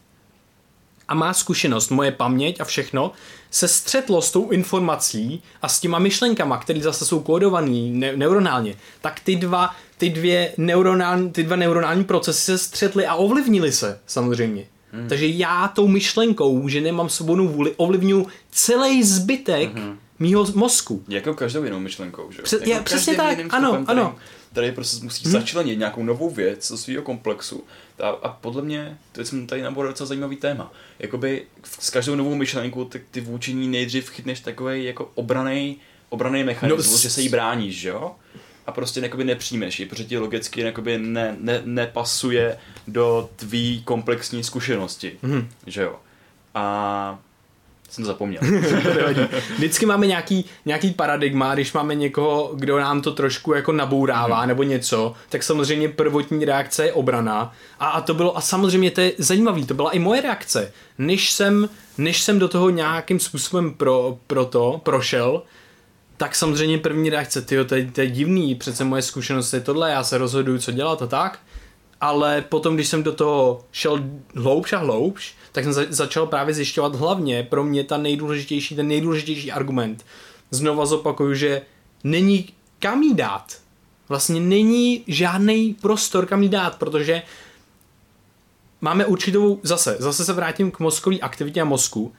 a 1.07 1.15
má 1.15 1.33
zkušenost, 1.33 1.89
moje 1.89 2.11
paměť 2.11 2.61
a 2.61 2.65
všechno, 2.65 3.11
se 3.51 3.67
střetlo 3.67 4.21
s 4.21 4.31
tou 4.31 4.49
informací 4.49 5.43
a 5.61 5.67
s 5.67 5.79
těma 5.79 5.99
myšlenkama, 5.99 6.57
které 6.57 6.81
zase 6.81 7.05
jsou 7.05 7.19
kódované 7.19 7.79
ne- 7.91 8.17
neuronálně, 8.17 8.75
tak 9.01 9.19
ty 9.19 9.35
dva, 9.35 9.75
ty, 9.97 10.09
dvě 10.09 10.53
neuronální, 10.57 11.31
ty 11.31 11.43
dva 11.43 11.55
neuronální 11.55 12.03
procesy 12.03 12.41
se 12.41 12.57
střetly 12.57 13.05
a 13.05 13.15
ovlivnily 13.15 13.71
se 13.71 13.99
samozřejmě. 14.07 14.65
Hmm. 14.91 15.09
Takže 15.09 15.27
já 15.27 15.67
tou 15.67 15.87
myšlenkou, 15.87 16.67
že 16.67 16.81
nemám 16.81 17.09
svobodnou 17.09 17.47
vůli, 17.47 17.73
ovlivňuji 17.77 18.27
celý 18.51 19.03
zbytek 19.03 19.75
hmm. 19.75 19.99
mýho 20.19 20.45
mozku. 20.53 21.03
Jako 21.07 21.33
každou 21.33 21.63
jinou 21.63 21.79
myšlenkou, 21.79 22.31
že? 22.31 22.41
Přes, 22.41 22.61
jako 22.61 22.71
je, 22.71 22.81
přesně 22.81 23.15
tak, 23.15 23.39
ano, 23.49 23.69
stupem, 23.69 23.85
ano. 23.87 24.15
Tady 24.53 24.71
prostě 24.71 25.03
musí 25.03 25.23
hmm. 25.23 25.31
začlenit 25.31 25.79
nějakou 25.79 26.03
novou 26.03 26.29
věc 26.29 26.71
do 26.71 26.77
svého 26.77 27.03
komplexu. 27.03 27.63
A, 28.03 28.09
a 28.09 28.29
podle 28.29 28.61
mě, 28.61 28.97
to 29.11 29.25
jsem 29.25 29.47
tady 29.47 29.61
naboral 29.61 29.91
docela 29.91 30.07
zajímavý 30.07 30.35
téma. 30.35 30.71
Jakoby 30.99 31.45
s 31.79 31.89
každou 31.89 32.15
novou 32.15 32.35
myšlenkou, 32.35 32.85
tak 32.85 33.01
ty 33.11 33.21
vůči 33.21 33.53
ní 33.53 33.67
nejdřív 33.67 34.09
chytneš 34.09 34.39
takový 34.39 34.83
jako 34.83 35.11
obraný, 35.15 35.77
obraný 36.09 36.43
mechanismus, 36.43 36.91
no, 36.91 36.97
že 36.97 37.09
se 37.09 37.21
jí 37.21 37.29
bráníš, 37.29 37.75
že 37.75 37.89
jo? 37.89 38.15
a 38.67 38.71
prostě 38.71 38.99
jakoby 38.99 39.23
nepřijmeš 39.23 39.79
ji, 39.79 39.85
protože 39.85 40.03
ti 40.03 40.17
logicky 40.17 40.61
jakoby 40.61 40.97
ne, 40.97 41.35
ne, 41.39 41.61
nepasuje 41.65 42.57
do 42.87 43.29
tvý 43.35 43.83
komplexní 43.83 44.43
zkušenosti, 44.43 45.17
mm. 45.21 45.49
že 45.67 45.81
jo. 45.81 45.99
A 46.55 47.19
jsem 47.89 48.03
to 48.03 48.07
zapomněl. 48.07 48.41
Vždycky 49.55 49.85
máme 49.85 50.07
nějaký, 50.07 50.45
nějaký 50.65 50.91
paradigma, 50.91 51.53
když 51.53 51.73
máme 51.73 51.95
někoho, 51.95 52.51
kdo 52.55 52.79
nám 52.79 53.01
to 53.01 53.11
trošku 53.11 53.53
jako 53.53 53.71
nabourává 53.71 54.41
mm. 54.41 54.47
nebo 54.47 54.63
něco, 54.63 55.13
tak 55.29 55.43
samozřejmě 55.43 55.89
prvotní 55.89 56.45
reakce 56.45 56.85
je 56.85 56.93
obrana. 56.93 57.53
A, 57.79 57.87
a 57.87 58.01
to 58.01 58.13
bylo, 58.13 58.37
a 58.37 58.41
samozřejmě 58.41 58.91
to 58.91 59.01
je 59.01 59.11
zajímavé, 59.17 59.65
to 59.65 59.73
byla 59.73 59.91
i 59.91 59.99
moje 59.99 60.21
reakce. 60.21 60.73
Než 60.97 61.31
jsem, 61.31 61.69
než 61.97 62.21
jsem 62.21 62.39
do 62.39 62.47
toho 62.47 62.69
nějakým 62.69 63.19
způsobem 63.19 63.73
pro, 63.73 64.17
pro 64.27 64.45
to 64.45 64.81
prošel, 64.83 65.43
tak 66.17 66.35
samozřejmě 66.35 66.77
první 66.77 67.09
reakce, 67.09 67.41
ty 67.41 67.55
to, 67.55 67.75
to 67.93 68.01
je 68.01 68.07
divný, 68.07 68.55
přece 68.55 68.83
moje 68.83 69.01
zkušenost 69.01 69.53
je 69.53 69.61
tohle, 69.61 69.91
já 69.91 70.03
se 70.03 70.17
rozhoduju, 70.17 70.59
co 70.59 70.71
dělat 70.71 71.01
a 71.01 71.07
tak. 71.07 71.39
Ale 72.01 72.41
potom, 72.41 72.75
když 72.75 72.87
jsem 72.87 73.03
do 73.03 73.13
toho 73.13 73.65
šel 73.71 74.03
hloubš 74.35 74.73
a 74.73 74.77
hloubš, 74.77 75.35
tak 75.51 75.63
jsem 75.63 75.73
za- 75.73 75.85
začal 75.89 76.27
právě 76.27 76.53
zjišťovat 76.53 76.95
hlavně 76.95 77.43
pro 77.43 77.63
mě 77.63 77.83
ta 77.83 77.97
nejdůležitější, 77.97 78.75
ten 78.75 78.87
nejdůležitější 78.87 79.51
argument. 79.51 80.05
Znova 80.51 80.85
zopakuju, 80.85 81.33
že 81.33 81.61
není 82.03 82.49
kam 82.79 83.03
jí 83.03 83.13
dát. 83.13 83.57
Vlastně 84.09 84.39
není 84.39 85.03
žádný 85.07 85.73
prostor 85.81 86.25
kam 86.25 86.43
jí 86.43 86.49
dát, 86.49 86.75
protože 86.75 87.21
máme 88.81 89.05
určitou, 89.05 89.59
zase, 89.63 89.95
zase 89.99 90.25
se 90.25 90.33
vrátím 90.33 90.71
k 90.71 90.79
mozkové 90.79 91.17
aktivitě 91.19 91.61
a 91.61 91.65
mozku, 91.65 92.13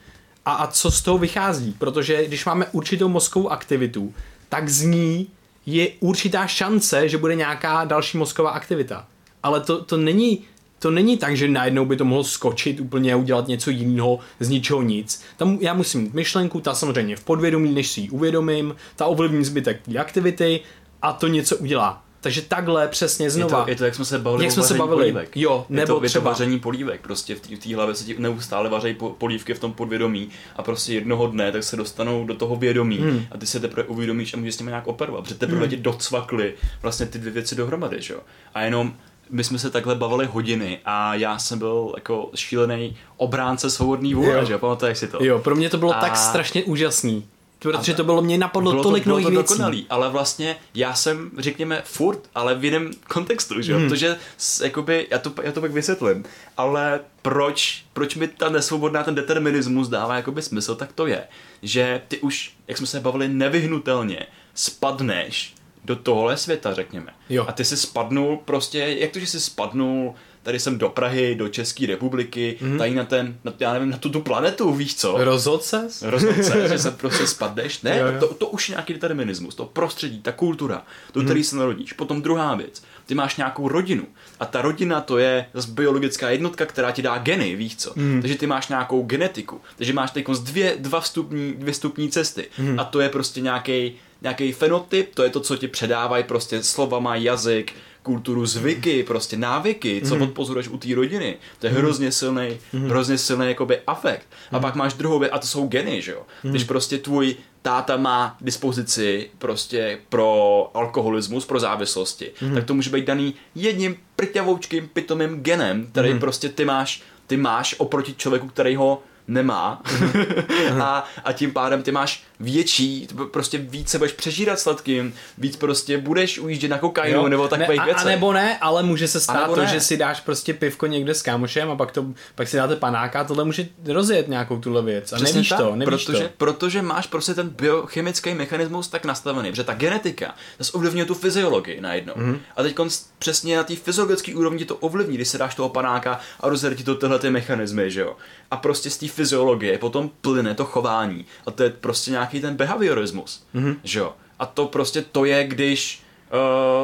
a, 0.45 0.53
a 0.53 0.67
co 0.67 0.91
z 0.91 1.01
toho 1.01 1.17
vychází, 1.17 1.75
protože 1.79 2.25
když 2.25 2.45
máme 2.45 2.65
určitou 2.71 3.07
mozkovou 3.07 3.49
aktivitu, 3.49 4.13
tak 4.49 4.69
z 4.69 4.81
ní 4.81 5.27
je 5.65 5.89
určitá 5.99 6.47
šance, 6.47 7.09
že 7.09 7.17
bude 7.17 7.35
nějaká 7.35 7.85
další 7.85 8.17
mozková 8.17 8.49
aktivita. 8.49 9.07
Ale 9.43 9.61
to, 9.61 9.83
to 9.83 9.97
není 9.97 10.41
to 10.79 10.91
není 10.91 11.17
tak, 11.17 11.37
že 11.37 11.47
najednou 11.47 11.85
by 11.85 11.97
to 11.97 12.05
mohlo 12.05 12.23
skočit 12.23 12.79
úplně 12.79 13.13
a 13.13 13.15
udělat 13.15 13.47
něco 13.47 13.69
jiného 13.69 14.19
z 14.39 14.49
ničeho 14.49 14.81
nic. 14.81 15.23
Tam 15.37 15.57
já 15.61 15.73
musím 15.73 16.01
mít 16.01 16.13
myšlenku, 16.13 16.59
ta 16.61 16.73
samozřejmě 16.75 17.15
v 17.15 17.23
podvědomí, 17.23 17.73
než 17.73 17.87
si 17.87 18.01
ji 18.01 18.09
uvědomím, 18.09 18.75
ta 18.95 19.05
ovlivní 19.05 19.45
zbytek 19.45 19.81
té 19.81 19.97
aktivity 19.97 20.59
a 21.01 21.13
to 21.13 21.27
něco 21.27 21.57
udělá. 21.57 22.03
Takže 22.21 22.41
takhle 22.41 22.87
přesně 22.87 23.29
znova. 23.29 23.59
Je 23.59 23.63
to, 23.63 23.69
je 23.69 23.75
to 23.75 23.85
jak 23.85 23.95
jsme 23.95 24.05
se 24.05 24.19
bavili 24.19 24.45
jak 24.45 24.53
jsme 24.53 24.63
se 24.63 24.73
bavili. 24.73 24.97
polívek. 24.97 25.37
Jo, 25.37 25.65
nebo 25.69 25.81
je 25.81 25.87
to, 25.87 25.99
třeba... 25.99 26.05
Je 26.05 26.13
to 26.13 26.21
vaření 26.21 26.59
polívek. 26.59 27.01
Prostě 27.01 27.35
v 27.35 27.39
té 27.39 27.75
hlavě 27.75 27.95
se 27.95 28.03
ti 28.03 28.15
neustále 28.19 28.69
vařejí 28.69 28.97
polívky 29.17 29.53
v 29.53 29.59
tom 29.59 29.73
podvědomí 29.73 30.29
a 30.55 30.63
prostě 30.63 30.93
jednoho 30.93 31.27
dne 31.27 31.51
tak 31.51 31.63
se 31.63 31.75
dostanou 31.75 32.25
do 32.25 32.35
toho 32.35 32.55
vědomí 32.55 32.97
hmm. 32.97 33.25
a 33.31 33.37
ty 33.37 33.45
se 33.45 33.59
teprve 33.59 33.83
uvědomíš 33.83 34.33
a 34.33 34.37
můžeš 34.37 34.55
s 34.55 34.59
nimi 34.59 34.69
nějak 34.69 34.87
operovat, 34.87 35.23
protože 35.23 35.35
teprve 35.35 35.59
hmm. 35.61 35.69
ti 35.69 35.77
docvakly 35.77 36.53
vlastně 36.81 37.05
ty 37.05 37.19
dvě 37.19 37.31
věci 37.31 37.55
dohromady, 37.55 38.01
že 38.01 38.13
jo. 38.13 38.19
A 38.53 38.61
jenom 38.61 38.93
my 39.29 39.43
jsme 39.43 39.59
se 39.59 39.69
takhle 39.69 39.95
bavili 39.95 40.25
hodiny 40.25 40.79
a 40.85 41.15
já 41.15 41.39
jsem 41.39 41.59
byl 41.59 41.93
jako 41.95 42.29
šílený 42.35 42.97
obránce 43.17 43.69
svobodný 43.69 44.13
vůle, 44.13 44.45
že 44.45 44.57
pamatuješ 44.57 44.97
si 44.97 45.07
to? 45.07 45.23
Jo, 45.23 45.39
pro 45.39 45.55
mě 45.55 45.69
to 45.69 45.77
bylo 45.77 45.97
a... 45.97 46.01
tak 46.01 46.17
strašně 46.17 46.63
úžasný. 46.63 47.25
Protože 47.59 47.93
to 47.93 48.03
bylo, 48.03 48.21
mě 48.21 48.37
napadlo 48.37 48.71
bylo 48.71 48.83
tolik 48.83 49.05
nových 49.05 49.27
věcí. 49.27 49.53
dokonalý, 49.53 49.85
ale 49.89 50.09
vlastně 50.09 50.55
já 50.73 50.93
jsem, 50.93 51.31
řekněme, 51.37 51.81
furt, 51.85 52.19
ale 52.35 52.55
v 52.55 52.65
jiném 52.65 52.91
kontextu, 53.07 53.61
že 53.61 53.75
hmm. 53.75 53.89
Protože, 53.89 54.17
jakoby, 54.63 55.07
já 55.11 55.17
to, 55.17 55.33
já 55.43 55.51
to 55.51 55.61
pak 55.61 55.71
vysvětlím, 55.71 56.25
ale 56.57 56.99
proč, 57.21 57.83
proč 57.93 58.15
mi 58.15 58.27
ta 58.27 58.49
nesvobodná, 58.49 59.03
ten 59.03 59.15
determinismus 59.15 59.87
dává 59.87 60.15
jakoby 60.15 60.41
smysl, 60.41 60.75
tak 60.75 60.93
to 60.93 61.07
je, 61.07 61.23
že 61.61 62.01
ty 62.07 62.19
už, 62.19 62.53
jak 62.67 62.77
jsme 62.77 62.87
se 62.87 62.99
bavili, 62.99 63.27
nevyhnutelně 63.27 64.25
spadneš 64.53 65.55
do 65.85 65.95
tohle 65.95 66.37
světa, 66.37 66.73
řekněme. 66.73 67.13
Jo. 67.29 67.45
A 67.47 67.51
ty 67.51 67.65
si 67.65 67.77
spadnul 67.77 68.39
prostě, 68.45 68.79
jak 68.79 69.11
to, 69.11 69.19
že 69.19 69.27
jsi 69.27 69.39
spadnul 69.39 70.13
tady 70.43 70.59
jsem 70.59 70.77
do 70.77 70.89
Prahy, 70.89 71.35
do 71.35 71.47
České 71.47 71.85
republiky, 71.85 72.57
mm-hmm. 72.61 72.77
tady 72.77 72.95
na 72.95 73.03
ten, 73.05 73.37
na, 73.43 73.53
já 73.59 73.73
nevím, 73.73 73.89
na 73.89 73.97
tu, 73.97 74.09
tu 74.09 74.21
planetu, 74.21 74.73
víš 74.73 74.95
co? 74.95 75.15
Rozhod 75.23 75.63
se? 75.63 75.87
Rozhod 76.01 76.43
se, 76.43 76.69
že 76.69 76.79
se 76.79 76.91
prostě 77.01 77.27
spadneš. 77.27 77.81
Ne, 77.81 77.99
jo, 77.99 78.07
jo. 78.07 78.19
To, 78.19 78.33
to 78.33 78.47
už 78.47 78.69
nějaký 78.69 78.93
determinismus, 78.93 79.55
to 79.55 79.65
prostředí, 79.65 80.21
ta 80.21 80.31
kultura, 80.31 80.83
do 81.13 81.23
který 81.23 81.41
mm-hmm. 81.41 81.49
se 81.49 81.55
narodíš. 81.55 81.93
Potom 81.93 82.21
druhá 82.21 82.55
věc, 82.55 82.83
ty 83.05 83.15
máš 83.15 83.35
nějakou 83.35 83.67
rodinu 83.67 84.03
a 84.39 84.45
ta 84.45 84.61
rodina 84.61 85.01
to 85.01 85.17
je 85.17 85.45
zase 85.53 85.71
biologická 85.71 86.29
jednotka, 86.29 86.65
která 86.65 86.91
ti 86.91 87.01
dá 87.01 87.17
geny, 87.17 87.55
víš 87.55 87.75
co? 87.75 87.93
Mm. 87.95 88.21
Takže 88.21 88.35
ty 88.35 88.47
máš 88.47 88.67
nějakou 88.67 89.03
genetiku, 89.03 89.61
takže 89.75 89.93
máš 89.93 90.11
teď 90.11 90.25
dvě, 90.43 90.75
dva 90.79 90.99
vstupní, 90.99 91.53
dvě 91.53 91.73
vstupní 91.73 92.09
cesty 92.09 92.47
mm. 92.57 92.79
a 92.79 92.83
to 92.83 92.99
je 92.99 93.09
prostě 93.09 93.41
nějaký 93.41 93.95
nějaký 94.21 94.51
fenotyp, 94.51 95.15
to 95.15 95.23
je 95.23 95.29
to, 95.29 95.39
co 95.39 95.57
ti 95.57 95.67
předávají 95.67 96.23
prostě 96.23 96.63
slovama, 96.63 97.15
jazyk, 97.15 97.73
kulturu, 98.03 98.45
zvyky, 98.45 99.03
prostě 99.03 99.37
návyky, 99.37 100.01
co 100.05 100.15
mm. 100.15 100.21
odpozoruješ 100.21 100.67
u 100.67 100.77
té 100.77 100.95
rodiny. 100.95 101.37
To 101.59 101.67
je 101.67 101.71
mm. 101.71 101.77
hrozně 101.77 102.11
silný, 102.11 102.57
mm. 102.73 102.89
hrozně 102.89 103.17
silný 103.17 103.47
jakoby 103.47 103.79
afekt. 103.87 104.27
Mm. 104.51 104.57
A 104.57 104.59
pak 104.59 104.75
máš 104.75 104.93
druhou 104.93 105.19
věc, 105.19 105.31
a 105.33 105.39
to 105.39 105.47
jsou 105.47 105.67
geny, 105.67 106.01
že 106.01 106.11
jo. 106.11 106.21
Mm. 106.43 106.51
Když 106.51 106.63
prostě 106.63 106.97
tvůj 106.97 107.35
táta 107.61 107.97
má 107.97 108.37
dispozici 108.41 109.29
prostě 109.37 109.99
pro 110.09 110.71
alkoholismus, 110.73 111.45
pro 111.45 111.59
závislosti, 111.59 112.31
mm. 112.41 112.53
tak 112.53 112.63
to 112.63 112.73
může 112.73 112.89
být 112.89 113.05
daný 113.05 113.33
jedním 113.55 113.95
prťavoučkým 114.15 114.87
pitomým 114.87 115.41
genem, 115.41 115.87
který 115.91 116.13
mm. 116.13 116.19
prostě 116.19 116.49
ty 116.49 116.65
máš, 116.65 117.01
ty 117.27 117.37
máš 117.37 117.75
oproti 117.77 118.13
člověku, 118.13 118.47
který 118.47 118.75
ho 118.75 119.03
nemá 119.27 119.81
mm. 120.73 120.81
a, 120.81 121.05
a 121.23 121.33
tím 121.33 121.53
pádem 121.53 121.83
ty 121.83 121.91
máš 121.91 122.23
větší, 122.39 123.07
prostě 123.31 123.57
víc 123.57 123.89
se 123.89 123.97
budeš 123.97 124.13
přežírat 124.13 124.59
sladkým, 124.59 125.13
víc 125.37 125.55
prostě 125.55 125.97
budeš 125.97 126.39
ujíždět 126.39 126.71
na 126.71 126.77
kokainu 126.77 127.27
nebo 127.27 127.47
takových 127.47 127.85
věcí. 127.85 128.01
A 128.01 128.05
nebo 128.05 128.33
ne, 128.33 128.57
ale 128.57 128.83
může 128.83 129.07
se 129.07 129.19
stát 129.19 129.45
to, 129.45 129.55
ne. 129.55 129.67
že 129.67 129.81
si 129.81 129.97
dáš 129.97 130.19
prostě 130.19 130.53
pivko 130.53 130.85
někde 130.85 131.13
s 131.13 131.21
kámošem 131.21 131.69
a 131.71 131.75
pak, 131.75 131.91
to, 131.91 132.05
pak 132.35 132.47
si 132.47 132.57
dáte 132.57 132.75
panáka 132.75 133.21
a 133.21 133.23
tohle 133.23 133.45
může 133.45 133.67
rozjet 133.85 134.27
nějakou 134.27 134.59
tuhle 134.59 134.81
věc. 134.81 135.13
A 135.13 135.15
Přesně 135.15 135.33
nevíš 135.33 135.49
tak, 135.49 135.59
to, 135.59 135.75
nevíš 135.75 136.05
protože, 136.05 136.23
to. 136.23 136.29
Protože 136.37 136.81
máš 136.81 137.07
prostě 137.07 137.33
ten 137.33 137.49
biochemický 137.49 138.33
mechanismus 138.33 138.87
tak 138.87 139.05
nastavený, 139.05 139.49
že 139.53 139.63
ta 139.63 139.73
genetika 139.73 140.35
zase 140.59 140.71
ovlivňuje 140.71 141.05
tu 141.05 141.13
fyziologii 141.15 141.81
najednou. 141.81 142.13
Mm-hmm. 142.13 142.39
A 142.55 142.63
teď 142.63 142.77
přesně 143.19 143.57
na 143.57 143.63
té 143.63 143.75
fyziologické 143.75 144.35
úrovni 144.35 144.65
to 144.65 144.75
ovlivní, 144.75 145.15
když 145.15 145.27
se 145.27 145.37
dáš 145.37 145.55
toho 145.55 145.69
panáka 145.69 146.19
a 146.39 146.49
rozjede 146.49 146.75
ti 146.75 146.83
to 146.83 146.95
tyhle 146.95 147.19
ty 147.19 147.29
mechanismy, 147.29 147.91
že 147.91 148.01
jo. 148.01 148.15
A 148.51 148.57
prostě 148.57 148.89
z 148.89 148.97
té 148.97 149.07
fyziologie 149.07 149.77
potom 149.77 150.09
plyne 150.21 150.55
to 150.55 150.65
chování. 150.65 151.25
A 151.45 151.51
to 151.51 151.63
je 151.63 151.69
prostě 151.69 152.11
nějak 152.11 152.28
nějaký 152.29 152.41
ten 152.41 152.55
behaviorismus, 152.55 153.43
mm-hmm. 153.55 153.75
že 153.83 153.99
jo. 153.99 154.13
A 154.39 154.45
to 154.45 154.65
prostě 154.65 155.01
to 155.01 155.25
je, 155.25 155.47
když, 155.47 156.01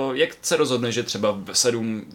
uh, 0.07 0.15
jak 0.15 0.37
se 0.41 0.55
rozhodne, 0.57 0.91
že 0.91 1.03
třeba 1.03 1.31
v 1.31 1.53
sedm 1.53 2.05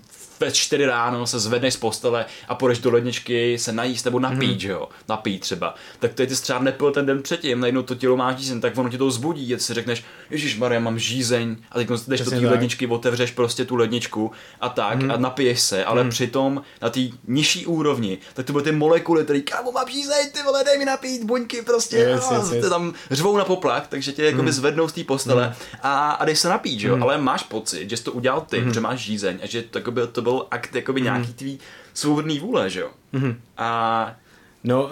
ve 0.41 0.53
čtyři 0.53 0.87
ráno 0.87 1.27
se 1.27 1.39
zvedneš 1.39 1.75
z 1.75 1.77
postele 1.77 2.27
a 2.49 2.55
půjdeš 2.55 2.79
do 2.79 2.91
ledničky 2.91 3.59
se 3.59 3.73
najíst 3.73 4.05
nebo 4.05 4.19
napít, 4.19 4.53
mm. 4.53 4.59
že 4.59 4.69
jo, 4.69 4.89
napít 5.09 5.41
třeba. 5.41 5.75
Tak 5.99 6.15
to 6.15 6.23
je 6.23 6.29
ty 6.29 6.35
třeba 6.35 6.59
nepil 6.59 6.91
ten 6.93 7.07
den 7.07 7.23
předtím, 7.23 7.61
najednou 7.61 7.83
to 7.83 7.95
tělo 7.95 8.17
má 8.17 8.33
žízeň, 8.33 8.61
tak 8.61 8.79
ono 8.79 8.89
ti 8.89 8.99
to 8.99 9.11
zbudí, 9.11 9.47
že 9.47 9.59
si 9.59 9.75
řekneš, 9.75 10.05
Ježíš 10.31 10.59
Maria, 10.59 10.81
mám 10.81 10.99
žízeň 10.99 11.57
a 11.71 11.75
teď 11.75 11.89
jdeš 12.07 12.21
do 12.21 12.31
té 12.31 12.37
ledničky, 12.37 12.87
otevřeš 12.87 13.31
prostě 13.31 13.65
tu 13.65 13.77
ledničku 13.77 14.31
a 14.61 14.69
tak 14.69 15.03
mm. 15.03 15.11
a 15.11 15.17
napiješ 15.17 15.61
se, 15.61 15.85
ale 15.85 16.05
mm. 16.05 16.11
přitom 16.11 16.63
na 16.83 16.91
té 16.91 17.01
nižší 17.29 17.67
úrovni, 17.67 18.19
tak 18.35 18.47
to 18.47 18.53
byly 18.53 18.65
ty 18.65 18.73
molekuly, 18.73 19.25
které 19.25 19.41
kámo 19.41 19.73
mám 19.73 19.89
žízeň, 19.89 20.31
ty 20.33 20.43
vole, 20.43 20.65
dej 20.65 20.79
mi 20.79 20.85
napít, 20.85 21.25
buňky 21.25 21.63
prostě, 21.63 21.97
yes, 21.97 22.31
a, 22.31 22.35
yes, 22.35 22.53
yes. 22.53 22.69
tam 22.69 22.95
řvou 23.11 23.37
na 23.37 23.45
poplach, 23.45 23.87
takže 23.87 24.13
tě 24.13 24.25
jako 24.25 24.43
mm. 24.43 24.53
zvednou 24.53 24.89
z 24.89 24.93
té 24.93 25.05
postele 25.05 25.47
mm. 25.49 25.79
a, 25.83 26.11
a 26.11 26.25
jdeš 26.25 26.39
se 26.39 26.49
napít, 26.49 26.81
že 26.81 26.89
jo, 26.89 26.97
mm. 26.97 27.03
ale 27.03 27.19
máš 27.19 27.43
pocit, 27.43 27.91
že 27.91 27.97
jsi 27.97 28.05
to 28.05 28.13
udělal 28.13 28.41
ty, 28.41 28.61
mm. 28.61 28.75
že 28.75 28.81
máš 28.81 29.01
žízeň 29.01 29.39
a 29.43 29.47
že 29.47 29.63
to, 29.63 30.07
to 30.07 30.23
byl 30.31 30.47
akt 30.51 30.75
jakoby 30.75 31.01
mm. 31.01 31.05
nějaký 31.05 31.33
tvý 31.33 31.59
svobodný 31.95 32.39
vůle, 32.39 32.71
že 32.71 32.81
jo. 32.81 32.91
Mm. 33.13 33.41
A 33.57 34.17
No, 34.65 34.83
uh, 34.83 34.91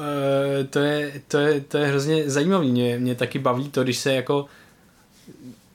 to, 0.70 0.79
je, 0.79 1.22
to, 1.29 1.38
je, 1.38 1.61
to 1.61 1.79
je 1.79 1.87
hrozně 1.87 2.31
zajímavý. 2.31 2.70
Mě, 2.70 2.98
mě 2.98 3.14
taky 3.14 3.38
baví 3.38 3.70
to, 3.70 3.83
když 3.83 3.98
se 3.98 4.14
jako 4.14 4.46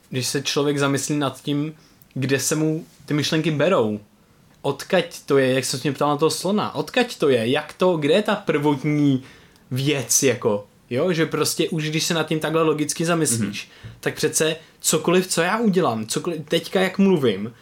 když 0.09 0.27
se 0.27 0.41
člověk 0.41 0.77
zamyslí 0.77 1.17
nad 1.17 1.41
tím, 1.41 1.73
kde 2.13 2.39
se 2.39 2.55
mu 2.55 2.85
ty 3.05 3.13
myšlenky 3.13 3.51
berou. 3.51 3.99
Odkaď 4.61 5.19
to 5.25 5.37
je, 5.37 5.53
jak 5.53 5.65
se 5.65 5.79
mě 5.83 5.91
ptal 5.91 6.09
na 6.09 6.17
toho 6.17 6.29
slona, 6.29 6.75
odkaď 6.75 7.17
to 7.17 7.29
je, 7.29 7.49
jak 7.49 7.73
to, 7.73 7.97
kde 7.97 8.13
je 8.13 8.21
ta 8.21 8.35
prvotní 8.35 9.23
věc, 9.71 10.23
jako, 10.23 10.67
jo, 10.89 11.13
že 11.13 11.25
prostě 11.25 11.69
už 11.69 11.89
když 11.89 12.03
se 12.03 12.13
nad 12.13 12.27
tím 12.27 12.39
takhle 12.39 12.61
logicky 12.61 13.05
zamyslíš, 13.05 13.67
mm-hmm. 13.67 13.89
tak 13.99 14.15
přece 14.15 14.55
cokoliv, 14.79 15.27
co 15.27 15.41
já 15.41 15.59
udělám, 15.59 16.05
cokoliv, 16.05 16.41
teďka 16.47 16.81
jak 16.81 16.97
mluvím, 16.97 17.53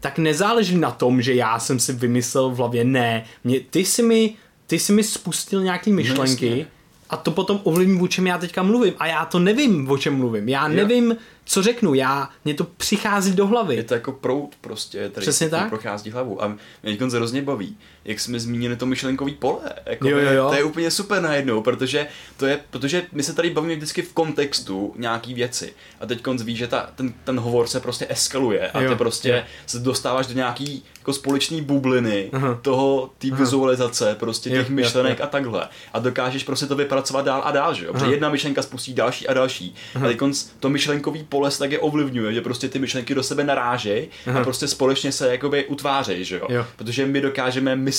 tak 0.00 0.18
nezáleží 0.18 0.78
na 0.78 0.90
tom, 0.90 1.22
že 1.22 1.34
já 1.34 1.58
jsem 1.58 1.78
si 1.78 1.92
vymyslel 1.92 2.50
v 2.50 2.56
hlavě, 2.56 2.84
ne, 2.84 3.24
mě, 3.44 3.60
ty 3.60 3.84
si 3.84 4.02
mi, 4.02 4.34
ty 4.66 4.78
si 4.78 4.92
mi 4.92 5.04
spustil 5.04 5.62
nějaký 5.62 5.90
no 5.90 5.96
myšlenky, 5.96 6.66
no 6.70 6.76
a 7.10 7.16
to 7.16 7.30
potom 7.30 7.60
ovlivní, 7.62 8.00
o 8.00 8.08
čem 8.08 8.26
já 8.26 8.38
teďka 8.38 8.62
mluvím. 8.62 8.94
A 8.98 9.06
já 9.06 9.24
to 9.24 9.38
nevím, 9.38 9.90
o 9.90 9.98
čem 9.98 10.16
mluvím. 10.16 10.48
Já 10.48 10.68
nevím, 10.68 11.16
co 11.44 11.62
řeknu, 11.62 11.94
já, 11.94 12.30
mně 12.44 12.54
to 12.54 12.64
přichází 12.64 13.32
do 13.32 13.46
hlavy. 13.46 13.76
Je 13.76 13.82
to 13.82 13.94
jako 13.94 14.12
prout 14.12 14.54
prostě, 14.60 15.08
který 15.08 15.24
Přesně 15.24 15.48
tak? 15.48 15.68
prochází 15.68 16.10
hlavu. 16.10 16.42
A 16.44 16.56
mě 16.82 16.96
to 16.96 17.06
hrozně 17.06 17.42
baví, 17.42 17.76
jak 18.06 18.20
jsme 18.20 18.40
zmínili 18.40 18.76
to 18.76 18.86
myšlenkový 18.86 19.34
pole. 19.34 19.60
Jako 19.86 20.08
jo, 20.08 20.18
jo, 20.18 20.32
jo. 20.32 20.48
To 20.48 20.54
je 20.54 20.64
úplně 20.64 20.90
super 20.90 21.22
najednou, 21.22 21.62
protože, 21.62 22.06
to 22.36 22.46
je, 22.46 22.60
protože 22.70 23.02
my 23.12 23.22
se 23.22 23.32
tady 23.32 23.50
bavíme 23.50 23.76
vždycky 23.76 24.02
v 24.02 24.12
kontextu 24.12 24.94
nějaký 24.96 25.34
věci. 25.34 25.74
A 26.00 26.06
teď 26.06 26.22
konc 26.22 26.42
ví, 26.42 26.56
že 26.56 26.66
ta, 26.66 26.90
ten, 26.94 27.14
ten 27.24 27.40
hovor 27.40 27.66
se 27.66 27.80
prostě 27.80 28.06
eskaluje 28.08 28.70
a 28.70 28.80
jo, 28.80 28.90
ty 28.90 28.96
prostě 28.96 29.28
jo. 29.28 29.42
se 29.66 29.78
dostáváš 29.78 30.26
do 30.26 30.34
nějaký 30.34 30.84
jako 30.98 31.12
společný 31.12 31.62
bubliny 31.62 32.30
uh-huh. 32.32 32.58
toho, 32.62 33.10
té 33.18 33.30
vizualizace, 33.30 34.14
prostě 34.14 34.50
těch 34.50 34.70
jo, 34.70 34.74
myšlenek 34.74 35.18
jo, 35.18 35.22
jo. 35.22 35.24
a 35.24 35.30
takhle. 35.30 35.68
A 35.92 35.98
dokážeš 35.98 36.44
prostě 36.44 36.66
to 36.66 36.76
vypracovat 36.76 37.24
dál 37.24 37.42
a 37.44 37.50
dál, 37.50 37.74
že 37.74 37.86
jo? 37.86 37.92
Protože 37.92 38.10
jedna 38.10 38.28
myšlenka 38.28 38.62
spustí 38.62 38.94
další 38.94 39.28
a 39.28 39.34
další. 39.34 39.74
Uh-huh. 39.94 40.04
A 40.04 40.08
teď 40.08 40.16
konc 40.16 40.44
to 40.60 40.68
myšlenkový 40.68 41.24
pole 41.24 41.50
se 41.50 41.58
také 41.58 41.78
ovlivňuje, 41.78 42.34
že 42.34 42.40
prostě 42.40 42.68
ty 42.68 42.78
myšlenky 42.78 43.14
do 43.14 43.22
sebe 43.22 43.44
narážejí 43.44 44.08
a 44.40 44.42
prostě 44.42 44.68
společně 44.68 45.12
se 45.12 45.30
jakoby 45.30 45.66
utvářejí, 45.66 46.24
že 46.24 46.36
jo? 46.36 46.46
jo? 46.48 46.66
Protože 46.76 47.06
my 47.06 47.20
dokážeme 47.20 47.76
myslet 47.76 47.95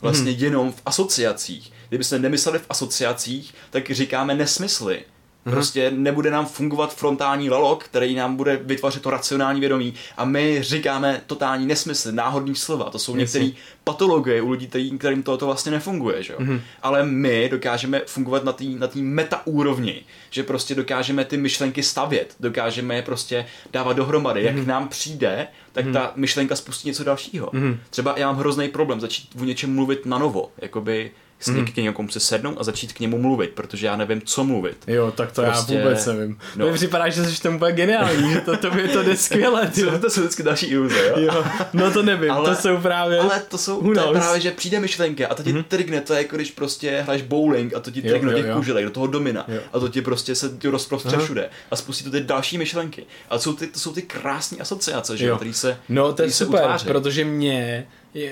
vlastně 0.00 0.32
hmm. 0.32 0.40
jenom 0.40 0.72
v 0.72 0.82
asociacích. 0.86 1.72
Kdyby 1.88 2.04
jsme 2.04 2.18
nemysleli 2.18 2.58
v 2.58 2.66
asociacích, 2.68 3.54
tak 3.70 3.90
říkáme 3.90 4.34
nesmysly. 4.34 5.04
Mhm. 5.44 5.54
Prostě 5.54 5.90
nebude 5.90 6.30
nám 6.30 6.46
fungovat 6.46 6.94
frontální 6.94 7.50
lalok, 7.50 7.84
který 7.84 8.14
nám 8.14 8.36
bude 8.36 8.60
vytvářet 8.64 9.02
to 9.02 9.10
racionální 9.10 9.60
vědomí 9.60 9.94
a 10.16 10.24
my 10.24 10.62
říkáme 10.62 11.20
totální 11.26 11.66
nesmysl, 11.66 12.12
náhodný 12.12 12.54
slova. 12.54 12.90
To 12.90 12.98
jsou 12.98 13.16
některé 13.16 13.50
patologie 13.84 14.42
u 14.42 14.50
lidí, 14.50 14.66
který, 14.66 14.98
kterým 14.98 15.22
to, 15.22 15.36
vlastně 15.36 15.72
nefunguje. 15.72 16.22
Že? 16.22 16.34
Mm-hmm. 16.34 16.60
Ale 16.82 17.06
my 17.06 17.48
dokážeme 17.48 18.00
fungovat 18.06 18.44
na 18.44 18.52
té 18.52 18.64
na 18.64 18.88
meta 18.94 19.46
úrovni, 19.46 20.02
že 20.30 20.42
prostě 20.42 20.74
dokážeme 20.74 21.24
ty 21.24 21.36
myšlenky 21.36 21.82
stavět, 21.82 22.34
dokážeme 22.40 22.96
je 22.96 23.02
prostě 23.02 23.46
dávat 23.72 23.92
dohromady. 23.92 24.40
Mm-hmm. 24.40 24.56
Jak 24.56 24.64
k 24.64 24.66
nám 24.66 24.88
přijde, 24.88 25.46
tak 25.72 25.86
mm-hmm. 25.86 25.92
ta 25.92 26.12
myšlenka 26.16 26.56
spustí 26.56 26.88
něco 26.88 27.04
dalšího. 27.04 27.46
Mm-hmm. 27.46 27.76
Třeba 27.90 28.14
já 28.16 28.26
mám 28.26 28.36
hrozný 28.36 28.68
problém 28.68 29.00
začít 29.00 29.28
o 29.40 29.44
něčem 29.44 29.74
mluvit 29.74 30.06
na 30.06 30.18
novo, 30.18 30.50
jakoby 30.58 31.10
s 31.40 31.48
mm. 31.48 31.66
k 31.66 31.76
někomu 31.76 32.08
se 32.08 32.20
sednout 32.20 32.56
a 32.60 32.64
začít 32.64 32.92
k 32.92 33.00
němu 33.00 33.18
mluvit, 33.18 33.50
protože 33.50 33.86
já 33.86 33.96
nevím, 33.96 34.22
co 34.24 34.44
mluvit. 34.44 34.76
Jo, 34.86 35.12
tak 35.16 35.32
to 35.32 35.42
prostě, 35.42 35.74
já 35.74 35.82
vůbec 35.84 36.06
nevím. 36.06 36.38
No. 36.56 36.66
Mně 36.66 36.74
připadá, 36.74 37.08
že 37.08 37.24
jsi 37.24 37.42
tam 37.42 37.56
úplně 37.56 37.72
geniální, 37.72 38.32
že 38.32 38.40
to, 38.40 38.56
to 38.56 38.70
by 38.70 38.88
to 38.88 39.02
jde 39.02 39.16
skvěle. 39.16 39.70
To, 39.90 39.98
to 39.98 40.10
jsou 40.10 40.20
vždycky 40.20 40.42
další 40.42 40.66
iluze, 40.66 41.06
jo? 41.08 41.14
jo? 41.18 41.44
No 41.72 41.90
to 41.90 42.02
nevím, 42.02 42.30
ale, 42.30 42.54
to 42.54 42.62
jsou 42.62 42.76
právě... 42.76 43.18
Ale 43.18 43.42
to 43.48 43.58
jsou 43.58 43.94
to 43.94 44.00
je 44.00 44.12
právě, 44.12 44.40
že 44.40 44.50
přijde 44.50 44.80
myšlenka 44.80 45.28
a 45.28 45.34
to 45.34 45.42
ti 45.42 45.52
mm. 45.52 45.64
trgne, 45.64 46.00
to 46.00 46.12
je 46.12 46.22
jako 46.22 46.36
když 46.36 46.50
prostě 46.50 47.00
hraješ 47.00 47.22
bowling 47.22 47.74
a 47.74 47.80
to 47.80 47.90
ti 47.90 48.02
trgne 48.02 48.32
do 48.32 48.42
těch 48.42 48.54
kuželek, 48.54 48.84
do 48.84 48.90
toho 48.90 49.06
domina 49.06 49.44
jo. 49.48 49.60
a 49.72 49.78
to 49.78 49.88
ti 49.88 50.02
prostě 50.02 50.34
se 50.34 50.48
ti 50.58 50.68
rozprostře 50.68 51.16
všude 51.16 51.50
a 51.70 51.76
spustí 51.76 52.04
to 52.04 52.10
ty 52.10 52.20
další 52.20 52.58
myšlenky. 52.58 53.06
A 53.30 53.36
to 53.36 53.42
jsou 53.42 53.52
ty, 53.52 53.66
to 53.66 53.78
jsou 53.78 53.92
ty 53.92 54.02
krásné 54.02 54.58
asociace, 54.58 55.16
že 55.16 55.26
jo, 55.26 55.36
který 55.36 55.52
se 55.52 55.78
No 55.88 56.12
to 56.12 56.22
je 56.22 56.30
super, 56.30 56.78
protože 56.86 57.24
mě 57.24 57.86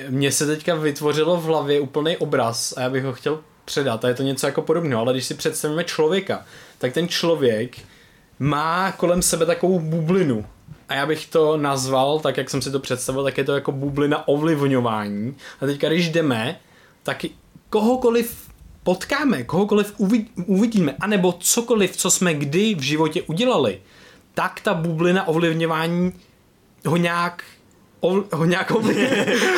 mně 0.09 0.33
se 0.33 0.47
teďka 0.47 0.75
vytvořilo 0.75 1.37
v 1.37 1.45
hlavě 1.45 1.81
úplný 1.81 2.17
obraz 2.17 2.75
a 2.77 2.81
já 2.81 2.91
bych 2.91 3.05
ho 3.05 3.13
chtěl 3.13 3.41
předat. 3.65 4.05
A 4.05 4.09
je 4.09 4.15
to 4.15 4.23
něco 4.23 4.47
jako 4.47 4.63
podobného, 4.63 5.01
ale 5.01 5.13
když 5.13 5.25
si 5.25 5.35
představíme 5.35 5.85
člověka, 5.85 6.45
tak 6.79 6.93
ten 6.93 7.09
člověk 7.09 7.79
má 8.39 8.93
kolem 8.93 9.23
sebe 9.23 9.47
takovou 9.47 9.81
bublinu. 9.81 10.47
A 10.89 10.95
já 10.95 11.07
bych 11.07 11.27
to 11.27 11.57
nazval, 11.57 12.21
tak 12.21 12.37
jak 12.37 12.51
jsem 12.51 12.63
si 12.63 12.71
to 12.71 12.81
představil, 12.81 13.25
tak 13.25 13.39
je 13.39 13.45
to 13.45 13.55
jako 13.55 13.73
bublina 13.73 14.29
ovlivňování. 14.29 15.37
A 15.61 15.67
teďka 15.67 15.89
když 15.89 16.09
jdeme, 16.09 16.61
tak 17.03 17.25
kohokoliv 17.71 18.49
potkáme, 18.83 19.45
kohokoliv 19.45 19.95
uvidíme, 20.47 20.97
anebo 21.01 21.33
cokoliv, 21.33 21.97
co 21.97 22.11
jsme 22.11 22.35
kdy 22.35 22.75
v 22.75 22.81
životě 22.81 23.23
udělali, 23.23 23.81
tak 24.35 24.61
ta 24.61 24.75
bublina 24.75 25.29
ovlivňování 25.29 26.13
ho 26.87 26.97
nějak 26.97 27.45
ov, 28.01 28.33
ho 28.33 28.45
nějak 28.45 28.71
ovlivní. 28.71 29.07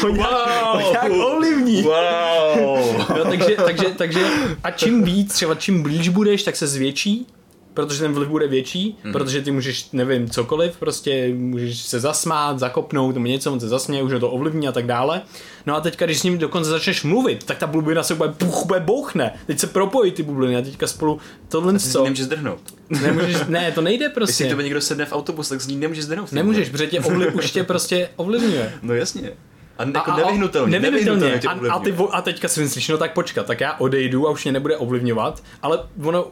ho 0.03 0.09
nějak, 0.13 0.31
wow. 0.31 0.83
ho 0.83 0.91
nějak 0.91 1.13
ovlivní. 1.13 1.83
Wow. 1.83 3.07
no, 3.17 3.25
takže, 3.25 3.57
takže, 3.65 3.85
takže 3.97 4.27
a 4.65 4.71
čím 4.71 5.03
víc, 5.03 5.33
třeba 5.33 5.55
čím 5.55 5.83
blíž 5.83 6.09
budeš, 6.09 6.43
tak 6.43 6.57
se 6.57 6.67
zvětší 6.67 7.27
protože 7.75 8.01
ten 8.01 8.13
vliv 8.13 8.29
bude 8.29 8.49
větší, 8.49 8.99
mm. 9.05 9.13
protože 9.13 9.43
ty 9.43 9.51
můžeš, 9.51 9.91
nevím, 9.93 10.31
cokoliv, 10.31 10.77
prostě 10.77 11.35
můžeš 11.35 11.81
se 11.83 12.01
zasmát, 12.01 12.59
zakopnout, 12.59 13.15
nebo 13.15 13.27
něco, 13.27 13.53
on 13.53 13.61
se 13.61 13.69
zasměje, 13.69 14.03
už 14.03 14.13
to 14.21 14.31
ovlivní 14.31 14.69
a 14.69 14.73
tak 14.73 14.87
dále. 14.87 15.23
No 15.67 15.77
a 15.77 15.81
teďka, 15.81 16.05
když 16.05 16.19
s 16.19 16.23
ním 16.23 16.39
dokonce 16.39 16.71
začneš 16.71 17.03
mluvit, 17.03 17.45
tak 17.45 17.59
ta 17.59 17.67
bublina 17.67 18.03
se 18.03 18.15
úplně, 18.15 18.33
puch, 18.33 18.65
úplně 18.65 18.81
bouchne. 18.81 19.33
Teď 19.47 19.59
se 19.59 19.67
propojí 19.67 20.13
ty 20.13 20.23
bubliny 20.23 20.57
a 20.57 20.63
teďka 20.63 20.87
spolu 20.87 21.19
tohle 21.49 21.79
co. 21.79 22.05
nemůžeš 22.05 22.25
zdrhnout. 22.25 22.61
Nemůžeš, 23.03 23.37
ne, 23.49 23.73
to 23.73 23.81
nejde 23.81 24.09
prostě. 24.15 24.45
Jestli 24.45 24.57
to 24.57 24.63
někdo 24.63 24.81
sedne 24.81 25.07
v 25.07 25.13
autobus, 25.13 25.49
tak 25.49 25.61
z 25.61 25.67
ní 25.67 25.77
nemůžeš 25.77 26.05
zdrhnout. 26.05 26.33
Nemůžeš, 26.33 26.69
protože 26.69 26.87
tě 26.87 27.01
ovliv, 27.01 27.35
už 27.35 27.51
tě 27.51 27.65
prostě 27.65 28.09
ovlivňuje. 28.17 28.73
No 28.83 28.95
jasně. 28.95 29.33
A, 29.79 29.85
jako 29.85 30.11
a, 30.11 30.17
nevyhnutelně, 30.17 30.81
nevyhnutelně, 30.81 31.21
nevyhnutelně 31.21 31.71
a, 31.71 31.75
a, 31.75 31.79
ty, 31.79 31.95
a 32.11 32.23
teďka 32.23 32.49
si 32.49 32.61
myslíš, 32.61 32.89
no 32.89 32.99
tak 32.99 33.13
počkat, 33.13 33.47
tak 33.47 33.61
já 33.61 33.75
odejdu 33.75 34.29
a 34.29 34.31
už 34.31 34.45
mě 34.45 34.53
nebude 34.53 34.77
ovlivňovat, 34.77 35.43
ale 35.63 35.79
ono 36.03 36.27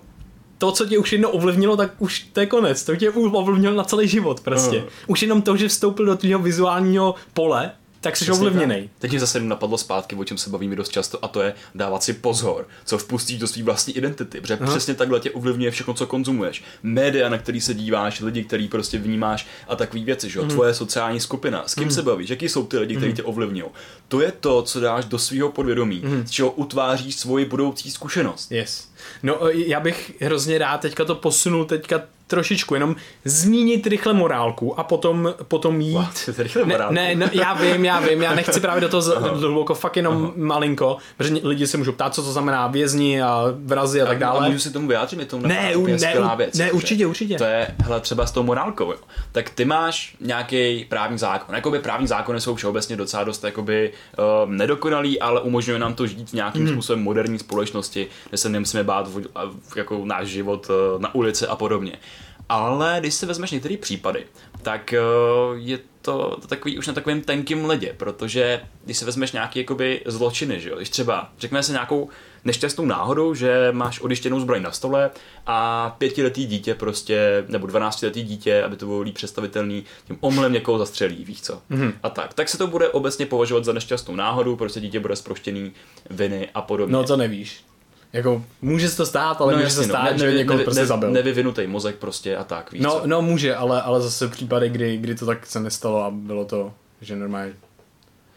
to, 0.59 0.73
co 0.73 0.87
tě 0.87 0.99
už 0.99 1.13
jedno 1.13 1.31
ovlivnilo, 1.31 1.77
tak 1.77 1.91
už 1.99 2.21
to 2.33 2.41
je 2.41 2.47
konec. 2.47 2.85
To 2.85 2.97
tě 2.97 3.11
ovlivnilo 3.11 3.75
na 3.75 3.85
celý 3.85 4.09
život 4.09 4.41
prostě. 4.41 4.79
Uh. 4.79 4.89
Už 5.07 5.23
jenom 5.23 5.43
to, 5.43 5.57
že 5.57 5.69
vstoupil 5.69 6.07
do 6.07 6.17
tvého 6.17 6.41
vizuálního 6.41 7.15
pole, 7.35 7.71
tak 8.01 8.17
jsi 8.17 8.31
ovlivněný. 8.31 8.91
Teď 8.99 9.11
mě 9.11 9.21
zase 9.21 9.41
napadlo 9.41 9.79
zpátky, 9.79 10.17
o 10.17 10.25
čem 10.25 10.39
se 10.39 10.51
bavíme 10.51 10.77
dost 10.77 10.89
často, 10.89 11.25
a 11.25 11.29
to 11.29 11.43
je 11.43 11.55
dávat 11.75 12.03
si 12.03 12.13
pozor, 12.13 12.69
co 12.85 12.99
vpustíš 12.99 13.39
do 13.39 13.47
své 13.47 13.63
vlastní 13.63 13.97
identity, 13.97 14.41
protože 14.41 14.55
Aha. 14.55 14.71
přesně 14.71 14.95
takhle 14.95 15.21
tě 15.21 15.31
ovlivňuje 15.31 15.71
všechno, 15.71 15.95
co 15.95 16.07
konzumuješ. 16.07 16.65
Média, 16.83 17.29
na 17.29 17.39
který 17.39 17.61
se 17.61 17.75
díváš, 17.75 18.21
lidi, 18.21 18.45
který 18.45 18.69
prostě 18.69 18.99
vnímáš 18.99 19.47
a 19.69 19.77
takové 19.77 20.05
věci, 20.05 20.31
že? 20.31 20.41
Mm. 20.41 20.49
tvoje 20.49 20.75
sociální 20.75 21.21
skupina, 21.21 21.65
s 21.67 21.75
kým 21.75 21.85
mm. 21.85 21.91
se 21.91 22.03
bavíš, 22.03 22.31
jaký 22.31 22.49
jsou 22.49 22.67
ty 22.67 22.79
lidi, 22.79 22.97
kteří 22.97 23.11
mm. 23.11 23.17
tě 23.17 23.23
ovlivňují. 23.23 23.71
To 24.09 24.21
je 24.21 24.33
to, 24.33 24.63
co 24.63 24.81
dáš 24.81 25.05
do 25.05 25.19
svého 25.19 25.53
podvědomí, 25.53 26.03
mm. 26.05 26.27
z 26.27 26.31
čeho 26.31 26.51
utváříš 26.51 27.17
svoji 27.17 27.45
budoucí 27.45 27.91
zkušenost. 27.91 28.53
Yes. 28.53 28.89
No, 29.23 29.39
já 29.53 29.81
bych 29.81 30.13
hrozně 30.21 30.59
rád 30.59 30.81
teďka 30.81 31.05
to 31.05 31.15
posunul 31.15 31.65
teďka 31.65 32.03
trošičku, 32.29 32.75
jenom 32.75 32.97
zmínit 33.25 33.87
rychle 33.87 34.13
morálku 34.13 34.81
a 34.81 34.85
potom, 34.85 35.35
potom 35.49 35.81
jít. 35.81 35.95
What? 35.95 36.31
Rychle 36.39 36.65
morálku? 36.65 36.95
Ne, 36.95 37.15
ne, 37.15 37.31
já 37.33 37.55
vím, 37.55 37.85
já 37.85 38.01
vím, 38.01 38.23
já 38.23 38.35
nechci 38.35 38.61
právě 38.61 38.81
do 38.81 38.89
toho 38.89 39.03
hluboko, 39.21 39.75
fakt 39.75 39.97
jenom 39.97 40.25
Aha. 40.25 40.33
malinko, 40.37 40.97
protože 41.17 41.35
lidi 41.43 41.67
se 41.67 41.77
můžou 41.77 41.93
ptát, 41.93 42.15
co 42.15 42.23
to 42.23 42.33
znamená 42.33 42.67
vězni 42.67 43.23
a 43.23 43.45
vrazy 43.65 44.03
a, 44.03 44.07
tak 44.07 44.19
dále. 44.19 44.47
A 44.47 44.49
můžu 44.49 44.59
si 44.59 44.73
tomu 44.73 44.89
vyjádřit, 44.89 45.19
je 45.19 45.27
to 45.27 45.39
ne, 45.39 45.49
ne, 45.49 46.37
věc. 46.37 46.59
Ne, 46.59 46.73
určitě, 46.73 47.07
určitě. 47.07 47.35
To 47.35 47.45
je, 47.45 47.75
hele, 47.79 48.01
třeba 48.01 48.27
s 48.27 48.33
tou 48.33 48.43
morálkou, 48.43 48.93
jo. 48.93 48.99
Tak 49.33 49.51
ty 49.51 49.65
máš 49.65 50.17
nějaký 50.21 50.85
právní 50.89 51.19
zákon. 51.19 51.55
Jakoby 51.55 51.79
právní 51.79 52.07
zákony 52.07 52.41
jsou 52.41 52.55
všeobecně 52.55 52.97
docela 52.97 53.25
dost 53.25 53.45
jakoby, 53.45 53.93
uh, 54.19 54.51
nedokonalý, 54.51 55.21
ale 55.21 55.41
umožňuje 55.41 55.79
nám 55.79 55.95
to 55.95 56.07
žít 56.07 56.31
v 56.31 56.33
nějakým 56.33 56.63
hmm. 56.63 56.73
způsobem 56.73 57.03
moderní 57.03 57.39
společnosti, 57.39 58.07
kde 58.29 58.39
se 58.39 58.49
nemusíme 58.49 58.85
bát 58.85 59.09
v, 59.09 59.77
jako 59.77 60.01
náš 60.05 60.27
život 60.27 60.71
uh, 60.71 61.01
na 61.01 61.15
ulici 61.15 61.47
a 61.47 61.57
podobně. 61.57 61.93
Ale 62.49 62.97
když 63.01 63.15
si 63.15 63.27
vezmeš 63.27 63.51
některé 63.51 63.77
případy, 63.77 64.27
tak 64.63 64.93
eh, 64.93 64.99
je 65.55 65.79
to, 66.03 66.37
to 66.41 66.49
takový 66.49 66.79
už 66.79 66.87
na 66.87 66.93
takovém 66.93 67.21
tenkým 67.21 67.65
ledě, 67.65 67.95
protože 67.97 68.61
když 68.85 68.97
si 68.97 69.05
vezmeš 69.05 69.33
nějaký 69.33 69.59
jakoby 69.59 70.03
zločiny, 70.07 70.61
že 70.61 70.71
jo, 70.71 70.77
když 70.77 70.91
třeba 70.91 71.31
řekněme 71.39 71.63
si 71.63 71.73
nějakou 71.73 72.09
nešťastnou 72.45 72.85
náhodu, 72.85 73.35
že 73.35 73.69
máš 73.73 74.01
odištěnou 74.01 74.41
zbroj 74.41 74.61
na 74.61 74.73
stole 74.73 75.11
a 75.47 75.91
pětiletý 75.99 76.47
dítě 76.47 76.75
prostě, 76.75 77.45
nebo 77.49 77.67
dvanáctiletý 77.67 78.23
dítě, 78.23 78.63
aby 78.63 78.77
to 78.77 78.87
bylo 78.87 79.01
líp 79.01 79.15
představitelný, 79.15 79.85
tím 80.07 80.19
omlem 80.21 80.53
někoho 80.53 80.79
zastřelí, 80.79 81.25
víš 81.25 81.43
co. 81.43 81.63
Mm-hmm. 81.71 81.93
A 82.03 82.11
tak. 82.11 82.35
Tak 82.35 82.49
se 82.49 82.59
to 82.59 82.67
bude 82.67 82.89
obecně 82.89 83.27
považovat 83.27 83.65
za 83.65 83.73
nešťastnou 83.73 84.17
náhodu, 84.17 84.57
prostě 84.57 84.81
dítě 84.81 85.01
bude 85.01 85.17
zproštěný 85.17 85.73
viny 86.11 86.49
a 86.55 86.63
podobně. 86.63 86.93
No 86.93 87.05
to 87.05 87.17
nevíš. 87.17 87.65
Jako, 88.13 88.45
může 88.63 88.89
se 88.89 88.97
to 88.97 89.07
stát, 89.07 89.41
ale 89.41 89.53
no, 89.53 89.59
může 89.59 89.67
jasně, 89.67 89.83
se 89.83 89.89
no. 89.89 89.95
stát, 89.95 90.05
no, 90.05 90.25
ne, 90.25 90.31
že 90.31 90.39
někoho 90.39 90.59
ne, 90.59 90.65
prostě 90.65 90.81
ne, 90.81 90.87
zabil. 90.87 91.11
Nevyvinutý 91.11 91.67
mozek 91.67 91.97
prostě 91.97 92.37
a 92.37 92.45
tak, 92.45 92.73
víš 92.73 92.83
no, 92.83 93.01
co? 93.01 93.07
no 93.07 93.23
může, 93.23 93.55
ale, 93.55 93.83
ale 93.83 94.01
zase 94.01 94.29
případy, 94.29 94.69
kdy, 94.69 94.97
kdy 94.97 95.15
to 95.15 95.27
tak 95.27 95.47
se 95.47 95.61
nestalo 95.61 96.05
a 96.05 96.11
bylo 96.11 96.45
to, 96.45 96.73
že 97.01 97.17
normálně 97.17 97.53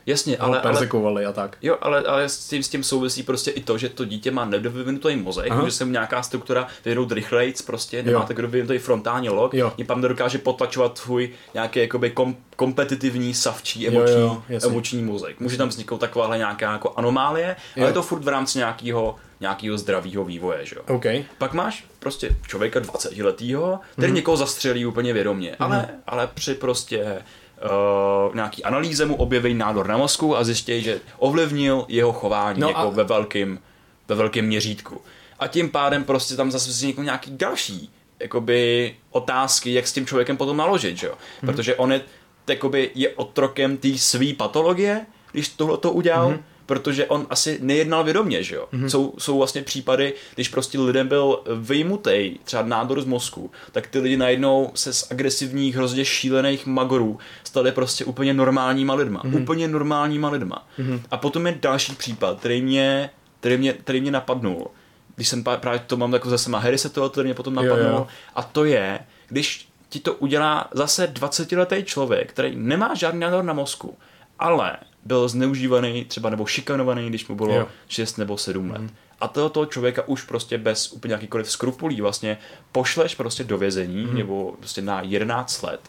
Jasně, 0.06 0.38
ale, 0.38 0.62
ale, 0.62 1.26
a 1.26 1.32
tak. 1.32 1.58
Jo, 1.62 1.78
ale, 1.82 2.04
ale 2.04 2.30
s, 2.30 2.48
tím, 2.48 2.64
s 2.64 2.70
tím 2.70 2.84
souvisí 2.84 3.24
prostě 3.24 3.52
i 3.52 3.62
to, 3.62 3.78
že 3.78 3.90
to 3.90 4.06
dítě 4.06 4.32
má 4.32 4.46
nedovyvinutý 4.46 5.16
mozek, 5.16 5.52
Aha. 5.52 5.66
že 5.66 5.72
se 5.72 5.86
mu 5.86 5.92
nějaká 5.92 6.24
struktura 6.24 6.68
vyvinout 6.86 7.12
rychlejc, 7.12 7.62
prostě 7.62 8.04
nemá 8.04 8.24
tak 8.24 8.42
dovyvinutý 8.42 8.78
frontální 8.78 9.30
log, 9.30 9.54
jo. 9.54 9.74
tím 9.76 9.86
pádem 9.86 10.02
dokáže 10.02 10.38
potlačovat 10.38 11.02
tvůj 11.02 11.30
nějaký 11.54 11.80
jakoby 11.80 12.10
kom, 12.10 12.36
kompetitivní, 12.56 13.34
savčí, 13.34 13.88
emoční, 13.88 14.22
jo, 14.22 14.44
jo, 14.50 14.60
emoční 14.64 15.04
mozek. 15.04 15.40
Může 15.40 15.58
tam 15.58 15.70
vzniknout 15.70 15.98
takováhle 15.98 16.38
nějaká 16.38 16.72
jako 16.72 16.94
anomálie, 16.96 17.56
jo. 17.76 17.84
ale 17.84 17.90
je 17.90 17.94
to 17.94 18.02
furt 18.02 18.24
v 18.24 18.28
rámci 18.28 18.58
nějakého 18.58 19.16
nějakého 19.42 19.78
zdravého 19.78 20.26
vývoje, 20.26 20.66
že 20.66 20.76
jo. 20.76 20.96
Okay. 20.96 21.24
Pak 21.38 21.54
máš 21.54 21.86
prostě 22.00 22.36
člověka 22.48 22.80
20 22.80 23.18
letého, 23.18 23.80
který 23.94 24.12
mm. 24.12 24.16
někoho 24.16 24.38
zastřelí 24.38 24.86
úplně 24.86 25.14
vědomě, 25.14 25.50
mm. 25.50 25.56
ale, 25.60 25.90
ale 26.08 26.28
při 26.28 26.56
prostě 26.56 27.22
uh, 27.64 28.36
nějaký 28.36 28.64
analýze 28.64 29.06
mu 29.06 29.16
objeví 29.16 29.54
nádor 29.54 29.88
na 29.88 29.98
mozku 29.98 30.38
a 30.38 30.44
zjistí, 30.44 30.82
že 30.82 31.00
ovlivnil 31.18 31.86
jeho 31.88 32.14
chování 32.14 32.60
no 32.60 32.68
jako 32.68 32.80
a... 32.80 32.90
ve 32.90 33.04
velkém 33.04 33.60
ve 34.08 34.16
velkém 34.16 34.46
měřítku. 34.46 35.02
a 35.40 35.48
tím 35.48 35.70
pádem 35.70 36.04
prostě 36.04 36.36
tam 36.36 36.52
zase 36.52 36.70
vzniknou 36.70 37.04
nějaký 37.04 37.32
další 37.38 37.90
jakoby 38.20 38.96
otázky, 39.12 39.74
jak 39.74 39.88
s 39.88 39.94
tím 39.94 40.06
člověkem 40.06 40.38
potom 40.38 40.58
naložit, 40.58 40.98
že 40.98 41.08
jo? 41.08 41.14
Mm. 41.42 41.48
Protože 41.48 41.76
on 41.76 41.92
je, 41.92 42.02
jakoby, 42.50 42.92
je 42.96 43.10
otrokem 43.10 43.78
té 43.78 43.98
své 43.98 44.34
patologie, 44.34 45.06
když 45.32 45.50
tohle 45.50 45.78
to 45.78 45.92
udělal, 45.92 46.30
mm 46.30 46.44
protože 46.72 47.06
on 47.06 47.28
asi 47.30 47.58
nejednal 47.62 48.04
vědomě, 48.04 48.44
že 48.44 48.56
jo. 48.56 48.68
Mm-hmm. 48.74 48.86
Jsou, 48.86 49.14
jsou 49.18 49.38
vlastně 49.38 49.62
případy, 49.62 50.14
když 50.36 50.48
prostě 50.48 50.80
lidem 50.80 51.08
byl 51.08 51.44
vyjmutej 51.56 52.38
třeba 52.44 52.64
nádor 52.64 53.02
z 53.02 53.06
mozku, 53.06 53.52
tak 53.72 53.88
ty 53.88 54.00
lidi 54.00 54.18
najednou 54.18 54.72
se 54.76 54.94
z 54.94 55.12
agresivních, 55.12 55.76
hrozně 55.76 56.06
šílených 56.06 56.66
magorů 56.66 57.20
stali 57.52 57.72
prostě 57.72 58.06
úplně 58.06 58.34
normálníma 58.34 58.94
lidma. 58.94 59.22
Mm-hmm. 59.24 59.42
Úplně 59.42 59.68
normálníma 59.68 60.30
lidma. 60.30 60.68
Mm-hmm. 60.80 61.02
A 61.12 61.18
potom 61.18 61.48
je 61.48 61.58
další 61.62 61.96
případ, 61.96 62.40
který 62.40 62.62
mě, 62.62 63.10
který 63.40 63.58
mě, 63.58 63.74
který 63.74 64.02
mě 64.02 64.12
napadnul. 64.12 64.68
Když 65.16 65.28
jsem 65.28 65.44
právě 65.44 65.80
to 65.88 65.98
mám 65.98 66.14
jako 66.14 66.30
zase 66.30 66.52
Harry 66.52 66.78
se 66.78 66.90
to, 66.90 67.10
který 67.10 67.28
mě 67.28 67.34
potom 67.34 67.56
napadnul. 67.56 67.92
Jo, 67.92 67.98
jo. 67.98 68.08
A 68.36 68.44
to 68.44 68.66
je, 68.66 69.00
když 69.28 69.68
ti 69.90 70.00
to 70.00 70.14
udělá 70.14 70.68
zase 70.72 71.14
20-letý 71.14 71.84
člověk, 71.84 72.30
který 72.30 72.56
nemá 72.56 72.96
žádný 72.96 73.20
nádor 73.20 73.44
na 73.44 73.54
mozku, 73.54 73.98
ale 74.40 74.78
byl 75.06 75.28
zneužívaný 75.28 76.06
třeba 76.06 76.30
nebo 76.30 76.46
šikanovaný, 76.46 77.10
když 77.10 77.28
mu 77.28 77.36
bylo 77.36 77.56
jo. 77.56 77.68
6 77.88 78.18
nebo 78.18 78.38
7 78.38 78.72
let. 78.72 78.82
Mm. 78.82 78.90
A 79.22 79.28
toho 79.28 79.66
člověka 79.66 80.08
už 80.08 80.24
prostě 80.24 80.58
bez 80.58 80.92
úplně 80.92 81.14
jakýkoliv 81.14 81.52
skrupulí 81.52 82.02
vlastně 82.02 82.38
pošleš 82.72 83.16
prostě 83.16 83.44
do 83.44 83.58
vězení 83.58 84.06
mm. 84.06 84.18
nebo 84.18 84.56
prostě 84.58 84.82
na 84.82 85.02
11 85.02 85.62
let, 85.62 85.82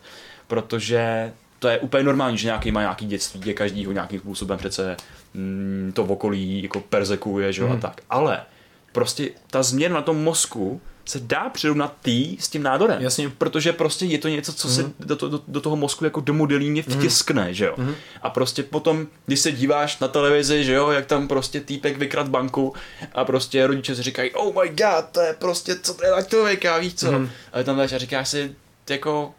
protože 0.46 1.32
to 1.62 1.68
je 1.68 1.78
úplně 1.78 2.04
normální, 2.04 2.38
že 2.38 2.46
nějaký 2.46 2.72
má 2.72 2.80
nějaký 2.80 3.06
dětství, 3.06 3.40
je 3.44 3.54
každýho 3.54 3.92
nějakým 3.92 4.20
způsobem 4.20 4.58
přece 4.58 4.96
mm, 5.34 5.92
to 5.94 6.04
v 6.04 6.12
okolí 6.12 6.62
jako 6.62 6.80
perzekuje, 6.80 7.52
že 7.52 7.64
mm. 7.64 7.72
a 7.72 7.76
tak. 7.76 8.00
Ale 8.10 8.40
prostě 8.92 9.30
ta 9.50 9.62
změna 9.62 9.94
na 9.94 10.02
tom 10.02 10.24
mozku 10.24 10.80
se 11.04 11.20
dá 11.20 11.48
přirovnat 11.48 11.96
tý 12.02 12.36
s 12.40 12.48
tím 12.48 12.62
nádorem. 12.62 13.02
Jasně. 13.02 13.28
Protože 13.28 13.72
prostě 13.72 14.04
je 14.04 14.18
to 14.18 14.28
něco, 14.28 14.52
co 14.52 14.68
mm. 14.68 14.74
se 14.74 14.82
mhm. 14.82 14.92
do, 15.00 15.14
do, 15.14 15.40
do 15.48 15.60
toho 15.60 15.76
mozku 15.76 16.04
jako 16.04 16.20
do 16.20 16.34
modelíně 16.34 16.84
mhm. 16.86 16.98
vtiskne, 16.98 17.48
mm. 17.48 17.54
že 17.54 17.64
jo. 17.64 17.74
Mm. 17.76 17.94
A 18.22 18.30
prostě 18.30 18.62
potom, 18.62 19.06
když 19.26 19.40
se 19.40 19.52
díváš 19.52 19.98
na 19.98 20.08
televizi, 20.08 20.64
že 20.64 20.72
jo, 20.72 20.90
jak 20.90 21.06
tam 21.06 21.28
prostě 21.28 21.60
týpek 21.60 21.98
vykrad 21.98 22.28
banku 22.28 22.74
a 23.14 23.24
prostě 23.24 23.66
rodiče 23.66 23.96
si 23.96 24.02
říkají, 24.02 24.30
oh 24.30 24.62
my 24.62 24.68
god, 24.68 25.04
to 25.12 25.20
je 25.20 25.32
prostě, 25.38 25.76
co 25.82 25.94
to 25.94 26.04
je 26.04 26.10
za 26.10 26.22
člověka, 26.22 26.78
víš 26.78 26.94
co. 26.94 27.12
Mm. 27.12 27.30
Ale 27.52 27.64
tam 27.64 27.80
a 27.80 27.86
říkáš 27.86 28.28
si, 28.28 28.54
jako, 28.90 29.34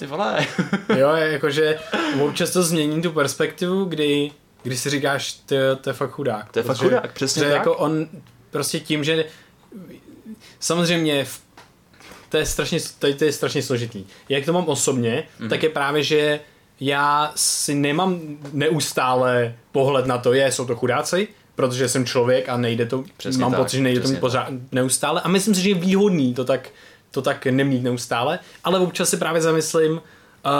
ty 0.00 0.06
vole. 0.06 0.46
jo, 0.96 1.08
jakože 1.08 1.78
občas 2.20 2.50
to 2.50 2.62
změní 2.62 3.02
tu 3.02 3.12
perspektivu, 3.12 3.84
kdy, 3.84 4.30
kdy 4.62 4.76
si 4.76 4.90
říkáš, 4.90 5.32
ty, 5.32 5.56
to 5.80 5.90
je 5.90 5.94
fakt 5.94 6.10
chudák. 6.10 6.52
To 6.52 6.58
je 6.58 6.62
fakt 6.62 6.78
chudák, 6.78 7.12
přesně 7.12 7.42
tak. 7.42 7.52
jako 7.52 7.76
on 7.76 8.08
prostě 8.50 8.80
tím, 8.80 9.04
že 9.04 9.24
samozřejmě 10.60 11.26
to 12.28 12.36
je 12.36 12.46
strašně, 12.46 12.78
to, 12.98 13.14
to 13.14 13.24
je 13.24 13.32
strašně 13.32 13.62
složitý. 13.62 14.04
Jak 14.28 14.44
to 14.44 14.52
mám 14.52 14.64
osobně, 14.64 15.24
mm-hmm. 15.40 15.48
tak 15.48 15.62
je 15.62 15.68
právě, 15.68 16.02
že 16.02 16.40
já 16.80 17.32
si 17.36 17.74
nemám 17.74 18.20
neustále 18.52 19.54
pohled 19.72 20.06
na 20.06 20.18
to, 20.18 20.32
je, 20.32 20.52
jsou 20.52 20.66
to 20.66 20.76
chudáci, 20.76 21.28
protože 21.54 21.88
jsem 21.88 22.06
člověk 22.06 22.48
a 22.48 22.56
nejde 22.56 22.86
to, 22.86 23.04
přesně 23.16 23.40
mám 23.40 23.50
tak, 23.50 23.60
pocit, 23.60 23.76
že 23.76 23.82
nejde 23.82 24.00
to 24.00 24.12
pořád 24.12 24.48
neustále 24.72 25.20
a 25.20 25.28
myslím 25.28 25.54
si, 25.54 25.62
že 25.62 25.68
je 25.68 25.74
výhodný 25.74 26.34
to 26.34 26.44
tak, 26.44 26.68
to 27.10 27.22
tak 27.22 27.46
nemít 27.46 27.82
neustále, 27.82 28.38
ale 28.64 28.78
občas 28.78 29.10
si 29.10 29.16
právě 29.16 29.42
zamyslím, 29.42 29.92
uh, 29.92 30.00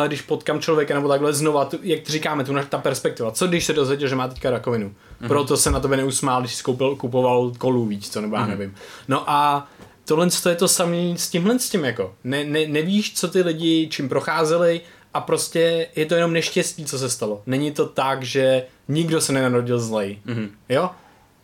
když 0.07 0.23
potkám 0.23 0.61
člověka 0.61 0.95
nebo 0.95 1.09
takhle 1.09 1.33
znova, 1.33 1.65
tu, 1.65 1.79
jak 1.83 2.09
říkáme, 2.09 2.45
tu 2.45 2.55
ta 2.69 2.79
perspektiva. 2.79 3.31
Co 3.31 3.47
když 3.47 3.65
se 3.65 3.73
dozvěděl, 3.73 4.09
že 4.09 4.17
má 4.17 4.29
teďka 4.29 4.51
rakovinu? 4.51 4.89
Mm-hmm. 4.89 5.29
Proto 5.29 5.57
se 5.57 5.71
na 5.71 5.81
tebe 5.81 5.97
neusmál, 5.97 6.41
když 6.41 6.55
jsi 6.55 6.63
koupil, 6.63 6.97
kupoval 6.97 7.53
kolu, 7.59 7.87
víc 7.87 8.09
co, 8.09 8.21
nebo 8.21 8.37
já 8.37 8.43
mm-hmm. 8.43 8.49
nevím. 8.49 8.75
No 9.09 9.31
a 9.31 9.69
tohle 10.05 10.29
je 10.49 10.57
to 10.57 10.69
samé 10.69 11.19
s 11.19 11.29
tímhle 11.29 11.59
s 11.59 11.71
tím 11.71 11.85
jako. 11.85 12.15
Ne, 12.25 12.45
ne, 12.45 12.67
nevíš, 12.67 13.15
co 13.15 13.29
ty 13.29 13.43
lidi 13.43 13.89
čím 13.91 14.09
procházeli 14.09 14.81
a 15.15 15.21
prostě 15.21 15.87
je 15.97 16.07
to 16.07 16.15
jenom 16.15 16.33
neštěstí, 16.33 16.85
co 16.85 16.99
se 16.99 17.11
stalo. 17.11 17.43
Není 17.47 17.73
to 17.73 17.87
tak, 17.87 18.23
že 18.23 18.65
nikdo 18.89 19.21
se 19.21 19.33
nenarodil 19.33 19.81
zlej. 19.81 20.19
Mm-hmm. 20.27 20.49
Jo? 20.69 20.91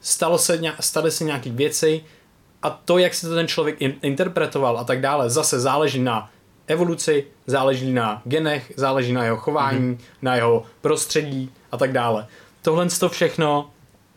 Stalo 0.00 0.38
se, 0.38 0.61
staly 0.80 1.11
se 1.11 1.24
nějaký 1.24 1.50
věci 1.50 2.04
a 2.62 2.70
to, 2.70 2.98
jak 2.98 3.14
se 3.14 3.28
to 3.28 3.34
ten 3.34 3.48
člověk 3.48 3.76
in, 3.82 3.94
interpretoval 4.02 4.78
a 4.78 4.84
tak 4.84 5.00
dále, 5.00 5.30
zase 5.30 5.61
záleží 5.61 6.02
na 6.02 6.30
evoluci, 6.66 7.24
záleží 7.46 7.92
na 7.92 8.22
genech, 8.24 8.72
záleží 8.76 9.12
na 9.12 9.24
jeho 9.24 9.36
chování, 9.36 9.94
mm-hmm. 9.94 9.98
na 10.22 10.34
jeho 10.34 10.64
prostředí 10.80 11.52
a 11.72 11.76
tak 11.76 11.92
dále. 11.92 12.26
Tohle 12.62 12.86
to 12.88 13.09
všechno 13.09 13.70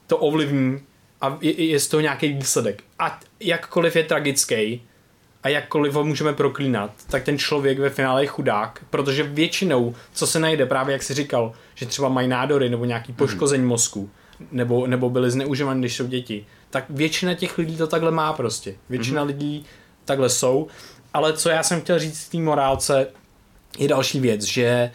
to 0.08 0.18
ovlivní 0.18 0.80
a 1.22 1.38
je, 1.42 1.64
je 1.64 1.80
z 1.80 1.88
toho 1.88 2.02
nějaký 2.02 2.34
výsledek. 2.34 2.84
A 3.00 3.20
jakkoliv 3.40 3.96
je 3.96 4.04
tragický 4.04 4.82
a 5.44 5.50
jakkoliv 5.50 5.94
ho 5.94 6.04
můžeme 6.04 6.34
proklínat, 6.34 6.92
tak 7.10 7.24
ten 7.24 7.38
člověk 7.38 7.80
ve 7.80 7.90
finále 7.90 8.24
je 8.24 8.28
chudák, 8.28 8.86
protože 8.90 9.24
většinou, 9.24 9.96
co 10.14 10.28
se 10.28 10.40
najde, 10.40 10.66
právě 10.66 10.94
jak 10.94 11.04
si 11.04 11.14
říkal, 11.14 11.54
že 11.76 11.86
třeba 11.86 12.10
mají 12.10 12.28
nádory 12.28 12.70
nebo 12.70 12.86
nějaký 12.86 13.14
poškození 13.14 13.62
hmm. 13.62 13.70
mozku, 13.70 14.10
nebo, 14.52 14.88
nebo 14.88 15.10
byly 15.10 15.32
zneužívány, 15.32 15.80
když 15.80 15.96
jsou 15.96 16.08
děti, 16.08 16.46
tak 16.70 16.86
většina 16.90 17.34
těch 17.34 17.58
lidí 17.58 17.78
to 17.78 17.88
takhle 17.88 18.12
má 18.12 18.34
prostě. 18.34 18.76
Většina 18.90 19.22
hmm. 19.22 19.28
lidí 19.28 19.66
takhle 20.06 20.30
jsou. 20.30 20.68
Ale 21.14 21.34
co 21.34 21.50
já 21.50 21.64
jsem 21.64 21.82
chtěl 21.82 22.00
říct 22.00 22.26
v 22.26 22.30
té 22.30 22.38
morálce, 22.38 23.08
je 23.78 23.88
další 23.88 24.20
věc, 24.20 24.44
že 24.44 24.92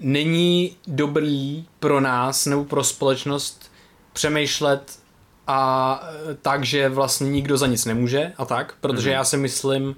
není 0.00 0.76
dobrý 0.86 1.64
pro 1.80 2.00
nás 2.00 2.46
nebo 2.46 2.64
pro 2.64 2.84
společnost 2.84 3.72
přemýšlet 4.12 4.98
a 5.46 6.00
e, 6.30 6.34
tak, 6.34 6.64
že 6.64 6.88
vlastně 6.88 7.30
nikdo 7.30 7.58
za 7.58 7.66
nic 7.66 7.84
nemůže 7.84 8.32
a 8.36 8.44
tak, 8.44 8.74
protože 8.80 9.10
mm-hmm. 9.10 9.14
já 9.14 9.24
si 9.24 9.36
myslím, 9.36 9.96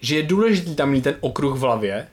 že 0.00 0.16
je 0.16 0.22
důležitý 0.22 0.74
tam 0.76 0.90
mít 0.90 1.04
ten 1.04 1.16
okruh 1.20 1.58
v 1.58 1.60
hlavě, 1.60 2.08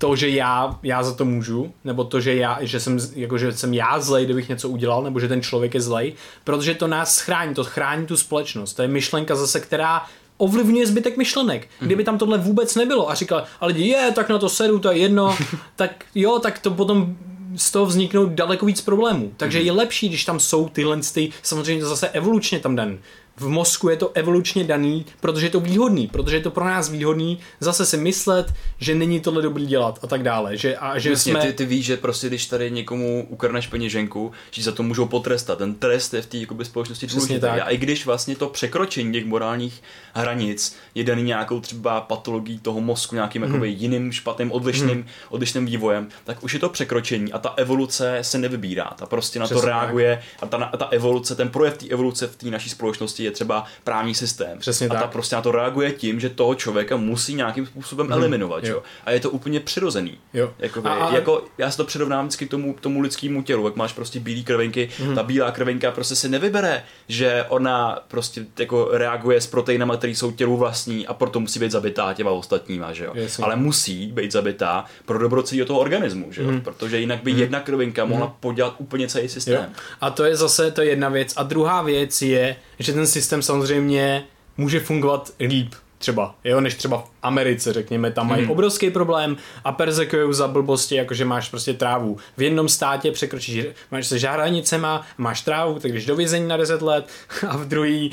to, 0.00 0.16
že 0.16 0.28
já, 0.28 0.78
já 0.82 1.02
za 1.02 1.14
to 1.14 1.24
můžu, 1.24 1.72
nebo 1.84 2.04
to, 2.04 2.20
že, 2.20 2.34
já, 2.34 2.58
že, 2.60 2.80
jsem, 2.80 2.98
jako, 3.14 3.38
že 3.38 3.52
jsem 3.52 3.74
já 3.74 4.00
zlej, 4.00 4.24
kdybych 4.24 4.48
něco 4.48 4.68
udělal, 4.68 5.02
nebo 5.02 5.20
že 5.20 5.28
ten 5.28 5.42
člověk 5.42 5.74
je 5.74 5.80
zlej, 5.80 6.12
protože 6.44 6.74
to 6.74 6.86
nás 6.86 7.20
chrání, 7.20 7.54
to 7.54 7.64
chrání 7.64 8.06
tu 8.06 8.16
společnost. 8.16 8.74
To 8.74 8.82
je 8.82 8.88
myšlenka 8.88 9.36
zase, 9.36 9.60
která 9.60 10.02
ovlivňuje 10.36 10.86
zbytek 10.86 11.16
myšlenek. 11.16 11.68
Mhm. 11.80 11.86
Kdyby 11.86 12.04
tam 12.04 12.18
tohle 12.18 12.38
vůbec 12.38 12.74
nebylo 12.74 13.10
a 13.10 13.14
říkal, 13.14 13.44
ale 13.60 13.72
je, 13.72 14.12
tak 14.14 14.28
na 14.28 14.38
to 14.38 14.48
sedu, 14.48 14.78
to 14.78 14.90
je 14.90 14.98
jedno, 14.98 15.36
tak 15.76 16.04
jo, 16.14 16.38
tak 16.38 16.58
to 16.58 16.70
potom 16.70 17.16
z 17.56 17.70
toho 17.70 17.86
vzniknou 17.86 18.26
daleko 18.26 18.66
víc 18.66 18.80
problémů. 18.80 19.32
Takže 19.36 19.58
mm. 19.58 19.66
je 19.66 19.72
lepší, 19.72 20.08
když 20.08 20.24
tam 20.24 20.40
jsou 20.40 20.68
tyhle, 20.68 20.98
ty, 21.14 21.30
samozřejmě 21.42 21.84
zase 21.84 22.08
evolučně 22.08 22.60
tam 22.60 22.76
dan 22.76 22.98
v 23.40 23.48
mozku 23.48 23.88
je 23.88 23.96
to 23.96 24.10
evolučně 24.14 24.64
daný, 24.64 25.06
protože 25.20 25.46
je 25.46 25.50
to 25.50 25.60
výhodný, 25.60 26.06
protože 26.06 26.36
je 26.36 26.42
to 26.42 26.50
pro 26.50 26.64
nás 26.64 26.88
výhodný 26.88 27.38
zase 27.60 27.86
si 27.86 27.96
myslet, 27.96 28.54
že 28.78 28.94
není 28.94 29.20
tohle 29.20 29.42
dobrý 29.42 29.66
dělat 29.66 29.98
a 30.02 30.06
tak 30.06 30.22
dále. 30.22 30.56
Že, 30.56 30.76
a 30.76 30.98
že 30.98 31.10
Jasně, 31.10 31.32
jsme... 31.32 31.40
ty, 31.40 31.52
ty 31.52 31.66
víš, 31.66 31.86
že 31.86 31.96
prostě 31.96 32.28
když 32.28 32.46
tady 32.46 32.70
někomu 32.70 33.26
ukradneš 33.28 33.66
peněženku, 33.66 34.32
že 34.50 34.62
za 34.62 34.72
to 34.72 34.82
můžou 34.82 35.06
potrestat. 35.06 35.58
Ten 35.58 35.74
trest 35.74 36.14
je 36.14 36.22
v 36.22 36.26
té 36.26 36.38
společnosti 36.62 37.06
důležitý. 37.06 37.46
A 37.46 37.70
i 37.70 37.76
když 37.76 38.06
vlastně 38.06 38.36
to 38.36 38.48
překročení 38.48 39.12
těch 39.12 39.24
morálních 39.24 39.82
hranic 40.14 40.76
je 40.94 41.04
daný 41.04 41.22
nějakou 41.22 41.60
třeba 41.60 42.00
patologií 42.00 42.58
toho 42.58 42.80
mozku, 42.80 43.14
nějakým 43.14 43.46
mm. 43.46 43.64
jiným 43.64 44.12
špatným, 44.12 44.52
odlišným, 44.52 44.98
mm. 44.98 45.04
odlišným 45.28 45.66
vývojem, 45.66 46.08
tak 46.24 46.42
už 46.44 46.54
je 46.54 46.60
to 46.60 46.68
překročení 46.68 47.32
a 47.32 47.38
ta 47.38 47.54
evoluce 47.56 48.18
se 48.22 48.38
nevybírá. 48.38 48.94
Ta 48.98 49.06
prostě 49.06 49.38
na 49.38 49.44
Přesně 49.44 49.60
to 49.60 49.66
reaguje 49.66 50.22
tak. 50.40 50.54
a 50.54 50.58
ta, 50.58 50.76
ta 50.76 50.88
evoluce, 50.90 51.34
ten 51.34 51.48
projev 51.48 51.78
té 51.78 51.86
evoluce 51.86 52.26
v 52.26 52.36
té 52.36 52.50
naší 52.50 52.70
společnosti 52.70 53.24
je 53.24 53.29
je 53.30 53.34
třeba 53.34 53.64
právní 53.84 54.14
systém. 54.14 54.58
Přesně 54.58 54.86
a 54.86 54.90
tak. 54.90 55.02
ta 55.02 55.06
prostě 55.06 55.36
na 55.36 55.42
to 55.42 55.52
reaguje 55.52 55.92
tím, 55.92 56.20
že 56.20 56.28
toho 56.28 56.54
člověka 56.54 56.96
musí 56.96 57.34
nějakým 57.34 57.66
způsobem 57.66 58.06
mm. 58.06 58.12
eliminovat. 58.12 58.64
Jo. 58.64 58.82
A 59.04 59.10
je 59.10 59.20
to 59.20 59.30
úplně 59.30 59.60
přirozený. 59.60 60.18
Jo. 60.34 60.52
Jakoby, 60.58 60.88
a, 60.88 60.92
a... 60.92 61.14
Jako, 61.14 61.44
já 61.58 61.70
si 61.70 61.76
to 61.76 61.84
přirovnám 61.84 62.26
vždycky 62.26 62.46
k 62.46 62.50
tomu, 62.50 62.74
k 62.74 62.80
tomu 62.80 63.00
lidskému 63.00 63.42
tělu, 63.42 63.64
jak 63.64 63.76
máš 63.76 63.92
prostě 63.92 64.20
bílé 64.20 64.42
krvinky, 64.42 64.88
mm. 65.06 65.14
ta 65.14 65.22
bílá 65.22 65.50
krvinka 65.50 65.90
prostě 65.90 66.16
se 66.16 66.28
nevybere, 66.28 66.82
že 67.08 67.44
ona 67.48 67.98
prostě 68.08 68.46
jako 68.58 68.88
reaguje 68.92 69.40
s 69.40 69.46
proteinama, 69.46 69.96
které 69.96 70.14
jsou 70.14 70.32
tělu 70.32 70.56
vlastní 70.56 71.06
a 71.06 71.14
proto 71.14 71.40
musí 71.40 71.60
být 71.60 71.72
zabitá 71.72 72.14
těma 72.14 72.30
ostatníma, 72.30 72.92
že 72.92 73.04
jo. 73.04 73.14
Ale 73.42 73.56
musí 73.56 74.06
být 74.06 74.32
zabitá 74.32 74.84
pro 75.04 75.18
dobro 75.18 75.42
celého 75.42 75.66
toho 75.66 75.80
organismu, 75.80 76.32
že 76.32 76.42
jo. 76.42 76.50
Mm. 76.50 76.60
Protože 76.60 77.00
jinak 77.00 77.22
by 77.22 77.32
mm. 77.32 77.38
jedna 77.38 77.60
krvinka 77.60 78.04
mohla 78.04 78.26
mm. 78.26 78.32
podělat 78.40 78.74
úplně 78.78 79.08
celý 79.08 79.28
systém. 79.28 79.54
Jo. 79.54 79.70
A 80.00 80.10
to 80.10 80.24
je 80.24 80.36
zase 80.36 80.70
to 80.70 80.82
je 80.82 80.88
jedna 80.88 81.08
věc. 81.08 81.32
A 81.36 81.42
druhá 81.42 81.82
věc 81.82 82.22
je, 82.22 82.56
že 82.78 82.92
ten 82.92 83.06
systém 83.06 83.19
samozřejmě 83.42 84.24
může 84.56 84.80
fungovat 84.80 85.30
líp 85.40 85.74
třeba, 86.00 86.34
jo, 86.44 86.60
než 86.60 86.74
třeba 86.74 86.98
v 86.98 87.10
Americe, 87.22 87.72
řekněme, 87.72 88.10
tam 88.10 88.28
mají 88.28 88.42
hmm. 88.42 88.50
obrovský 88.50 88.90
problém 88.90 89.36
a 89.64 89.72
persekují 89.72 90.34
za 90.34 90.48
blbosti, 90.48 90.94
jakože 90.94 91.24
máš 91.24 91.48
prostě 91.48 91.74
trávu. 91.74 92.16
V 92.36 92.42
jednom 92.42 92.68
státě 92.68 93.12
překročíš, 93.12 93.64
máš 93.90 94.06
se 94.06 94.18
žáranicema, 94.18 95.06
máš 95.18 95.42
trávu, 95.42 95.78
tak 95.78 95.92
jdeš 95.92 96.06
do 96.06 96.16
vězení 96.16 96.48
na 96.48 96.56
10 96.56 96.82
let 96.82 97.08
a 97.48 97.56
v 97.56 97.68
druhý 97.68 98.10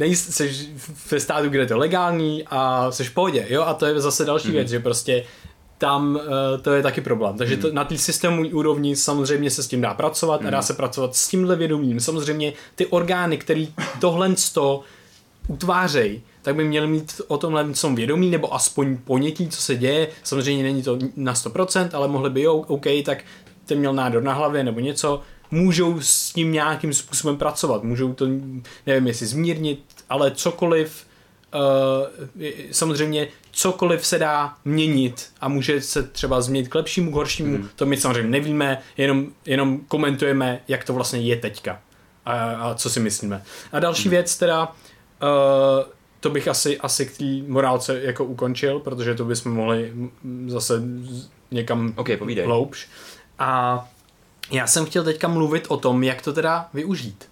jsi 0.00 0.68
ve 1.10 1.20
státu, 1.20 1.48
kde 1.48 1.58
je 1.62 1.66
to 1.66 1.78
legální 1.78 2.44
a 2.50 2.90
jsi 2.90 3.04
v 3.04 3.14
pohodě, 3.14 3.46
jo, 3.48 3.62
a 3.62 3.74
to 3.74 3.86
je 3.86 4.00
zase 4.00 4.24
další 4.24 4.48
hmm. 4.48 4.56
věc, 4.56 4.68
že 4.68 4.80
prostě 4.80 5.24
tam 5.84 6.14
uh, 6.16 6.22
to 6.62 6.72
je 6.72 6.82
taky 6.82 7.00
problém. 7.00 7.38
Takže 7.38 7.56
to, 7.56 7.66
hmm. 7.66 7.76
na 7.76 7.84
té 7.84 7.98
systémové 7.98 8.48
úrovni 8.48 8.96
samozřejmě 8.96 9.50
se 9.50 9.62
s 9.62 9.66
tím 9.66 9.80
dá 9.80 9.94
pracovat 9.94 10.40
hmm. 10.40 10.46
a 10.48 10.50
dá 10.50 10.58
hmm. 10.58 10.66
se 10.66 10.74
pracovat 10.74 11.16
s 11.16 11.28
tímhle 11.28 11.56
vědomím. 11.56 12.00
Samozřejmě 12.00 12.52
ty 12.74 12.86
orgány, 12.86 13.38
které 13.38 13.66
tohle 14.00 14.34
to 14.52 14.80
utvářejí, 15.48 16.22
tak 16.42 16.54
by 16.54 16.64
měli 16.64 16.86
mít 16.86 17.20
o 17.28 17.38
tomhle 17.38 17.72
co 17.72 17.90
vědomí, 17.90 18.30
nebo 18.30 18.54
aspoň 18.54 18.96
ponětí, 18.96 19.48
co 19.48 19.62
se 19.62 19.76
děje. 19.76 20.08
Samozřejmě 20.22 20.62
není 20.62 20.82
to 20.82 20.98
na 21.16 21.34
100%, 21.34 21.88
ale 21.92 22.08
mohli 22.08 22.30
by, 22.30 22.42
jo, 22.42 22.54
OK, 22.54 22.86
tak 23.04 23.24
ten 23.66 23.78
měl 23.78 23.92
nádor 23.92 24.22
na 24.22 24.32
hlavě 24.32 24.64
nebo 24.64 24.80
něco, 24.80 25.20
můžou 25.50 26.00
s 26.00 26.32
tím 26.32 26.52
nějakým 26.52 26.94
způsobem 26.94 27.36
pracovat, 27.36 27.84
můžou 27.84 28.14
to, 28.14 28.26
nevím, 28.86 29.06
jestli 29.06 29.26
zmírnit, 29.26 29.80
ale 30.10 30.30
cokoliv, 30.30 31.06
samozřejmě 32.70 33.28
cokoliv 33.52 34.06
se 34.06 34.18
dá 34.18 34.54
měnit 34.64 35.30
a 35.40 35.48
může 35.48 35.80
se 35.80 36.02
třeba 36.02 36.40
změnit 36.40 36.68
k 36.68 36.74
lepšímu, 36.74 37.10
k 37.10 37.14
horšímu, 37.14 37.56
hmm. 37.56 37.68
to 37.76 37.86
my 37.86 37.96
samozřejmě 37.96 38.30
nevíme, 38.30 38.82
jenom, 38.96 39.26
jenom 39.46 39.80
komentujeme, 39.88 40.60
jak 40.68 40.84
to 40.84 40.92
vlastně 40.92 41.20
je 41.20 41.36
teďka 41.36 41.80
a, 42.26 42.32
a 42.32 42.74
co 42.74 42.90
si 42.90 43.00
myslíme. 43.00 43.42
A 43.72 43.80
další 43.80 44.02
hmm. 44.02 44.10
věc 44.10 44.36
teda, 44.36 44.66
uh, 44.66 44.72
to 46.20 46.30
bych 46.30 46.48
asi, 46.48 46.78
asi 46.78 47.06
k 47.06 47.18
té 47.18 47.52
morálce 47.52 48.00
jako 48.02 48.24
ukončil, 48.24 48.80
protože 48.80 49.14
to 49.14 49.24
bychom 49.24 49.52
mohli 49.52 49.92
zase 50.46 50.82
někam 51.50 51.94
okay, 51.96 52.16
povídej. 52.16 52.44
hloubš. 52.44 52.88
A 53.38 53.88
já 54.50 54.66
jsem 54.66 54.86
chtěl 54.86 55.04
teďka 55.04 55.28
mluvit 55.28 55.64
o 55.68 55.76
tom, 55.76 56.02
jak 56.02 56.22
to 56.22 56.32
teda 56.32 56.68
využít. 56.74 57.28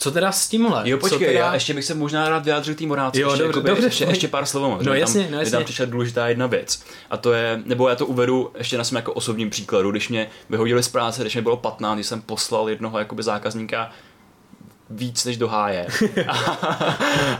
Co 0.00 0.10
teda 0.10 0.32
s 0.32 0.48
tímhle? 0.48 0.82
Jo, 0.84 0.98
počkej, 0.98 1.26
teda... 1.26 1.40
já 1.40 1.54
ještě 1.54 1.74
bych 1.74 1.84
se 1.84 1.94
možná 1.94 2.28
rád 2.28 2.44
vyjádřil 2.44 2.74
té 2.74 2.86
morálce. 2.86 3.20
Jo, 3.20 3.30
ještě, 3.30 3.42
dobře, 3.44 3.60
dobře, 3.60 3.86
ještě, 3.86 4.04
ještě, 4.04 4.28
pár 4.28 4.46
slov. 4.46 4.82
No 4.82 4.94
jasně, 4.94 5.28
no 5.30 5.38
jasně. 5.38 5.52
Tam 5.52 5.64
přišla 5.64 5.84
důležitá 5.84 6.28
jedna 6.28 6.46
věc. 6.46 6.82
A 7.10 7.16
to 7.16 7.32
je, 7.32 7.62
nebo 7.64 7.88
já 7.88 7.94
to 7.94 8.06
uvedu 8.06 8.50
ještě 8.58 8.78
na 8.78 8.84
svém 8.84 8.96
jako 8.96 9.12
osobním 9.12 9.50
příkladu, 9.50 9.90
když 9.90 10.08
mě 10.08 10.30
vyhodili 10.50 10.82
z 10.82 10.88
práce, 10.88 11.20
když 11.20 11.34
mě 11.34 11.42
bylo 11.42 11.56
15, 11.56 11.96
když 11.96 12.06
jsem 12.06 12.22
poslal 12.22 12.68
jednoho 12.68 12.98
jakoby 12.98 13.22
zákazníka 13.22 13.90
víc 14.90 15.24
než 15.24 15.36
do 15.36 15.48
háje. 15.48 15.86
a, 16.26 16.32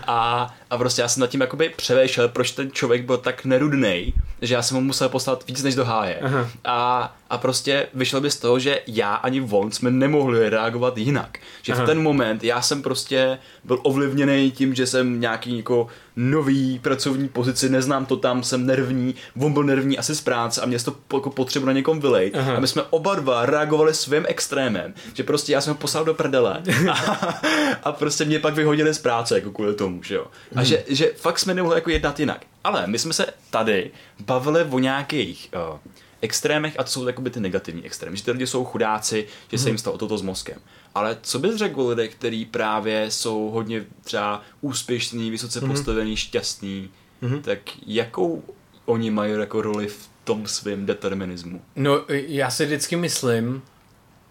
a, 0.07 0.55
a 0.71 0.79
prostě 0.79 1.03
já 1.03 1.09
jsem 1.09 1.21
nad 1.21 1.31
tím 1.31 1.41
jakoby 1.41 1.69
převešel, 1.77 2.29
proč 2.29 2.51
ten 2.51 2.71
člověk 2.71 3.05
byl 3.05 3.17
tak 3.17 3.45
nerudný, 3.45 4.15
že 4.43 4.55
já 4.55 4.63
jsem 4.63 4.77
mu 4.77 4.81
musel 4.81 5.09
poslat 5.09 5.47
víc 5.47 5.63
než 5.63 5.75
do 5.75 5.85
háje. 5.85 6.21
A, 6.65 7.17
a 7.31 7.39
prostě 7.39 7.87
vyšlo 7.95 8.21
by 8.21 8.31
z 8.31 8.37
toho, 8.37 8.59
že 8.59 8.81
já 8.87 9.15
ani 9.15 9.41
on 9.41 9.73
jsme 9.73 9.91
nemohli 9.91 10.49
reagovat 10.49 10.99
jinak. 10.99 11.39
Že 11.63 11.73
Aha. 11.73 11.83
v 11.83 11.87
ten 11.87 12.03
moment 12.03 12.45
já 12.45 12.63
jsem 12.63 12.83
prostě 12.83 13.39
byl 13.65 13.79
ovlivněný 13.83 14.51
tím, 14.51 14.75
že 14.75 14.87
jsem 14.87 15.21
nějaký 15.21 15.57
jako 15.57 15.87
nový 16.19 16.79
pracovní 16.79 17.29
pozici, 17.29 17.69
neznám 17.69 18.07
to 18.07 18.17
tam, 18.17 18.43
jsem 18.43 18.67
nervní, 18.67 19.15
on 19.41 19.53
byl 19.53 19.63
nervní 19.63 19.99
asi 19.99 20.15
z 20.15 20.21
práce 20.21 20.61
a 20.61 20.67
mě 20.67 20.79
to 20.79 20.97
jako 21.15 21.31
potřebu 21.31 21.67
na 21.67 21.73
někom 21.73 22.01
vylejt. 22.01 22.37
Aha. 22.37 22.57
A 22.57 22.61
my 22.61 22.69
jsme 22.69 22.83
oba 22.91 23.15
dva 23.15 23.47
reagovali 23.47 23.95
svým 23.95 24.25
extrémem, 24.29 24.95
že 25.15 25.23
prostě 25.23 25.53
já 25.53 25.61
jsem 25.61 25.73
ho 25.73 25.79
poslal 25.79 26.05
do 26.05 26.15
prdele 26.15 26.63
a, 26.91 26.95
a 27.83 27.93
prostě 27.93 28.25
mě 28.25 28.39
pak 28.39 28.55
vyhodili 28.55 28.95
z 28.95 28.99
práce 28.99 29.35
jako 29.35 29.51
kvůli 29.51 29.75
tomu, 29.75 30.03
že 30.03 30.15
jo. 30.15 30.25
A 30.25 30.59
hmm. 30.59 30.65
že, 30.65 30.85
že 30.89 31.13
fakt 31.17 31.39
jsme 31.39 31.55
nemohli 31.55 31.77
jako 31.77 31.91
jednat 31.91 32.21
jinak. 32.21 32.45
Ale 32.65 32.87
my 32.87 32.99
jsme 32.99 33.13
se 33.13 33.27
tady 33.51 33.91
bavili 34.21 34.65
o 34.71 34.79
nějakých 34.79 35.49
uh, 35.73 35.79
extrémech 36.21 36.75
a 36.79 36.85
to 36.85 36.91
jsou 36.91 37.07
jakoby 37.07 37.31
ty 37.31 37.41
negativní 37.41 37.85
extrémy, 37.85 38.17
že 38.17 38.25
ty 38.25 38.31
lidi 38.31 38.47
jsou 38.47 38.65
chudáci, 38.65 39.27
že 39.51 39.59
se 39.59 39.63
mhm. 39.63 39.69
jim 39.69 39.79
stalo 39.79 39.99
toto 39.99 40.19
s 40.19 40.23
mozkem. 40.23 40.59
Ale 40.95 41.17
co 41.23 41.39
bys 41.39 41.57
řekl 41.57 41.89
lidé, 41.89 42.09
kteří 42.09 42.45
právě 42.45 43.11
jsou 43.11 43.51
hodně 43.51 43.85
třeba 44.05 44.43
úspěšní, 44.61 45.31
vysoce 45.31 45.61
mm-hmm. 45.61 45.67
postavený, 45.67 46.17
šťastní, 46.17 46.91
mm-hmm. 47.23 47.43
tak 47.43 47.59
jakou 47.87 48.43
oni 48.85 49.11
mají 49.11 49.33
jako 49.33 49.63
roli 49.63 49.87
v 49.87 50.09
tom 50.25 50.47
svém 50.47 50.87
determinismu? 50.87 51.63
No, 51.77 52.05
já 52.09 52.51
si 52.51 52.65
vždycky 52.67 52.97
myslím, 52.97 53.63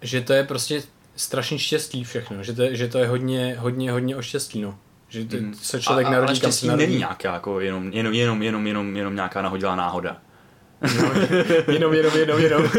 že 0.02 0.22
to 0.22 0.34
je 0.34 0.44
prostě 0.44 0.84
strašně 1.16 1.60
štěstí 1.60 2.04
všechno, 2.04 2.44
že 2.44 2.54
to, 2.54 2.64
že 2.76 2.88
to 2.88 2.98
je 2.98 3.08
hodně, 3.08 3.56
hodně, 3.60 3.92
hodně 3.92 4.16
o 4.16 4.22
štěstí, 4.22 4.62
no. 4.62 4.80
Že 5.10 5.26
to, 5.26 5.38
mm. 5.38 5.54
se 5.54 5.82
člověk 5.82 6.08
a, 6.08 6.12
narodí, 6.12 6.30
ale 6.30 6.36
štěstí 6.36 6.68
není 6.68 6.98
nějaká 6.98 7.34
jako 7.34 7.60
jenom, 7.60 7.94
jenom, 7.94 8.14
jenom, 8.14 8.44
jenom, 8.44 8.68
jenom, 8.68 8.98
jenom 8.98 9.16
nějaká 9.16 9.42
nahodilá 9.42 9.76
náhoda. 9.76 10.22
No, 10.82 11.12
jenom, 11.74 11.94
jenom, 11.94 12.18
jenom, 12.18 12.40
jenom. 12.40 12.70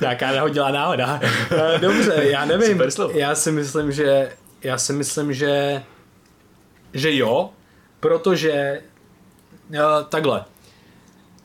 Nějaká 0.00 0.32
nahodilá 0.32 0.70
náhoda. 0.70 1.20
Eh, 1.50 1.78
dobře, 1.78 2.14
já 2.16 2.44
nevím. 2.44 2.82
Já 3.14 3.34
si 3.34 3.52
myslím, 3.52 3.92
že 3.92 4.32
já 4.62 4.78
si 4.78 4.92
myslím, 4.92 5.32
že 5.32 5.82
že 6.94 7.16
jo, 7.16 7.50
protože 8.00 8.80
uh, 9.70 9.76
takhle. 10.08 10.44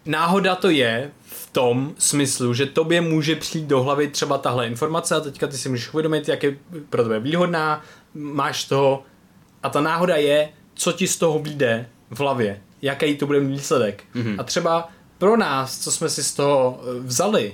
Náhoda 0.06 0.56
to 0.56 0.70
je 0.70 1.12
v 1.26 1.50
tom 1.52 1.94
smyslu, 1.98 2.54
že 2.54 2.66
tobě 2.66 3.02
může 3.02 3.36
přijít 3.36 3.68
do 3.68 3.84
hlavy 3.84 4.08
třeba 4.08 4.38
tahle 4.38 4.68
informace 4.68 5.16
a 5.16 5.20
teďka 5.20 5.48
ty 5.48 5.58
si 5.58 5.70
můžeš 5.70 5.94
uvědomit, 5.94 6.28
jak 6.28 6.44
je 6.44 6.58
pro 6.90 7.04
tebe 7.04 7.20
výhodná, 7.20 7.84
máš 8.14 8.64
toho 8.64 9.04
a 9.64 9.70
ta 9.70 9.82
náhoda 9.82 10.16
je, 10.16 10.50
co 10.74 10.92
ti 10.92 11.08
z 11.08 11.18
toho 11.18 11.40
vyjde 11.40 11.90
v 12.10 12.20
hlavě, 12.20 12.62
jaký 12.82 13.18
to 13.18 13.26
bude 13.26 13.40
výsledek. 13.40 14.04
Mm-hmm. 14.16 14.36
A 14.38 14.44
třeba 14.44 14.90
pro 15.18 15.38
nás, 15.38 15.80
co 15.80 15.92
jsme 15.92 16.10
si 16.10 16.24
z 16.24 16.34
toho 16.34 16.82
eh, 16.82 17.00
vzali, 17.00 17.54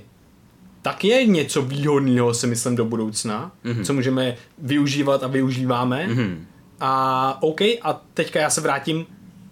tak 0.82 1.03
je 1.03 1.26
něco 1.26 1.61
výhodného, 1.61 2.34
si 2.34 2.47
myslím, 2.47 2.76
do 2.76 2.86
budoucna, 2.86 3.51
mm-hmm. 3.66 3.84
co 3.84 3.93
můžeme 3.93 4.36
využívat 4.57 5.24
a 5.24 5.28
využíváme. 5.28 6.07
Mm-hmm. 6.07 6.38
A 6.80 7.38
OK, 7.41 7.61
a 7.61 8.01
teďka 8.14 8.39
já 8.39 8.49
se 8.49 8.61
vrátím, 8.61 9.05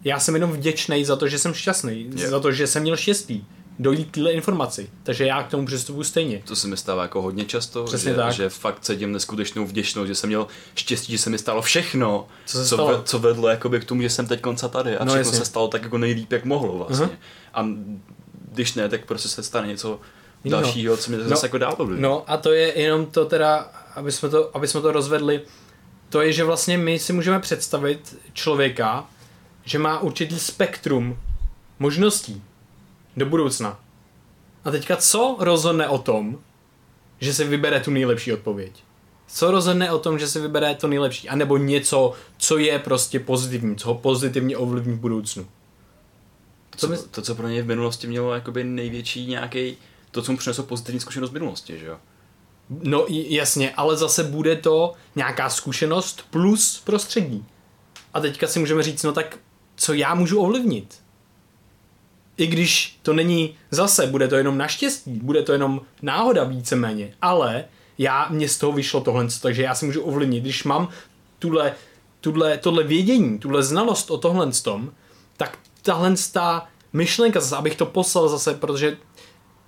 já 0.04 0.20
jsem 0.20 0.34
jenom 0.34 0.52
vděčný 0.52 1.06
za 1.06 1.16
to, 1.16 1.28
že 1.28 1.40
jsem 1.40 1.54
šťastný, 1.54 2.10
yeah. 2.16 2.30
za 2.30 2.40
to, 2.40 2.52
že 2.52 2.68
jsem 2.68 2.82
měl 2.82 2.98
štěstí 2.98 3.48
dojít 3.82 4.12
tyhle 4.12 4.32
informaci. 4.32 4.90
Takže 5.04 5.26
já 5.26 5.44
k 5.44 5.48
tomu 5.48 5.66
přistupuji 5.66 6.04
stejně. 6.04 6.42
To 6.46 6.56
se 6.56 6.68
mi 6.68 6.78
stává 6.78 7.02
jako 7.02 7.22
hodně 7.22 7.46
často, 7.46 7.84
Přesně 7.84 8.12
že, 8.12 8.18
tak. 8.18 8.34
že 8.34 8.50
fakt 8.50 8.80
cítím 8.80 9.12
neskutečnou 9.12 9.66
vděčnost, 9.66 10.08
že 10.08 10.16
jsem 10.16 10.28
měl 10.28 10.48
štěstí, 10.76 11.12
že 11.12 11.18
se 11.18 11.30
mi 11.30 11.38
stalo 11.38 11.62
všechno, 11.62 12.28
co, 12.46 12.58
se 12.58 12.66
co, 12.66 12.76
stalo? 12.76 12.98
Ve, 12.98 13.04
co 13.04 13.20
vedlo 13.20 13.48
jakoby 13.48 13.80
k 13.80 13.86
tomu, 13.86 14.02
že 14.02 14.10
jsem 14.10 14.28
teď 14.28 14.42
konca 14.42 14.68
tady 14.68 14.98
a 14.98 15.04
no, 15.04 15.12
všechno 15.14 15.30
jasně. 15.30 15.40
se 15.40 15.46
stalo 15.46 15.68
tak 15.68 15.84
jako 15.84 15.98
nejlíp, 15.98 16.32
jak 16.32 16.46
mohlo 16.46 16.78
vlastně. 16.78 17.06
Uh-huh. 17.06 17.18
A 17.54 17.68
když 18.52 18.74
ne, 18.74 18.90
tak 18.90 19.06
prostě 19.06 19.30
se 19.30 19.44
stane 19.44 19.68
něco 19.68 20.00
no. 20.44 20.52
dalšího, 20.52 20.98
co 20.98 21.12
mě 21.12 21.20
no, 21.20 21.30
zase 21.30 21.46
jako 21.46 21.58
dál 21.58 21.78
No 21.96 22.24
a 22.28 22.38
to 22.38 22.52
je 22.52 22.80
jenom 22.80 23.06
to 23.06 23.26
teda, 23.26 23.72
aby 23.96 24.12
jsme 24.12 24.30
to, 24.30 24.56
aby 24.58 24.68
jsme 24.68 24.82
to 24.82 24.92
rozvedli, 24.92 25.42
to 26.10 26.22
je, 26.22 26.34
že 26.34 26.44
vlastně 26.44 26.78
my 26.78 27.00
si 27.00 27.14
můžeme 27.14 27.40
představit 27.40 28.18
člověka, 28.34 29.06
že 29.66 29.80
má 29.80 30.00
určitý 30.00 30.40
spektrum 30.40 31.18
možností 31.80 32.44
do 33.18 33.26
budoucna. 33.26 33.80
A 34.66 34.72
teďka 34.72 34.96
co 34.96 35.36
rozhodne 35.40 35.90
o 35.90 35.98
tom, 35.98 36.40
že 37.20 37.34
si 37.34 37.44
vybere 37.44 37.80
tu 37.80 37.92
nejlepší 37.92 38.34
odpověď? 38.34 38.84
Co 39.28 39.52
rozhodne 39.52 39.92
o 39.92 40.00
tom, 40.00 40.20
že 40.20 40.28
si 40.28 40.40
vybere 40.40 40.76
to 40.76 40.88
nejlepší? 40.88 41.30
A 41.30 41.36
nebo 41.36 41.58
něco, 41.58 42.14
co 42.38 42.58
je 42.58 42.80
prostě 42.80 43.20
pozitivní, 43.20 43.76
co 43.76 43.88
ho 43.88 43.96
pozitivně 43.96 44.58
ovlivní 44.58 44.94
v 44.94 45.00
budoucnu? 45.00 45.48
To, 46.70 46.78
co, 46.78 47.08
to, 47.08 47.22
co 47.22 47.36
pro 47.36 47.48
něj 47.48 47.62
v 47.62 47.68
minulosti 47.68 48.08
mělo 48.08 48.34
jakoby 48.34 48.64
největší 48.64 49.28
nějaký, 49.28 49.78
to, 50.12 50.22
co 50.22 50.32
mu 50.32 50.38
přineslo 50.38 50.64
pozitivní 50.64 51.00
zkušenost 51.00 51.30
v 51.30 51.34
minulosti, 51.34 51.80
že 51.80 51.86
jo? 51.86 51.98
No 52.70 53.06
jasně, 53.10 53.72
ale 53.72 53.98
zase 53.98 54.24
bude 54.24 54.56
to 54.56 54.94
nějaká 55.16 55.50
zkušenost 55.50 56.26
plus 56.30 56.82
prostředí. 56.86 57.46
A 58.14 58.20
teďka 58.20 58.48
si 58.48 58.60
můžeme 58.60 58.84
říct, 58.84 59.04
no 59.04 59.14
tak 59.14 59.38
co 59.76 59.94
já 59.94 60.16
můžu 60.16 60.42
ovlivnit? 60.42 61.01
I 62.38 62.48
když 62.48 63.00
to 63.02 63.14
není 63.14 63.56
zase, 63.72 64.08
bude 64.08 64.28
to 64.28 64.36
jenom 64.36 64.58
naštěstí, 64.58 65.12
bude 65.12 65.44
to 65.44 65.52
jenom 65.52 65.82
náhoda 66.02 66.44
víceméně, 66.44 67.14
ale 67.22 67.66
já, 67.98 68.28
mě 68.30 68.50
z 68.50 68.58
toho 68.58 68.72
vyšlo 68.74 69.02
tohle, 69.02 69.28
takže 69.42 69.64
já 69.64 69.76
si 69.76 69.86
můžu 69.86 70.02
ovlivnit, 70.02 70.44
když 70.44 70.64
mám 70.64 70.88
tuhle, 71.40 71.74
tuhle, 72.22 72.58
tohle 72.58 72.84
vědění, 72.84 73.40
tuhle 73.40 73.64
znalost 73.64 74.12
o 74.12 74.18
tohle 74.18 74.52
tom, 74.52 74.92
tak 75.38 75.58
tahle 75.82 76.16
ta 76.32 76.68
myšlenka 76.94 77.40
zase, 77.40 77.56
abych 77.56 77.76
to 77.76 77.86
poslal 77.86 78.30
zase, 78.30 78.54
protože 78.54 78.98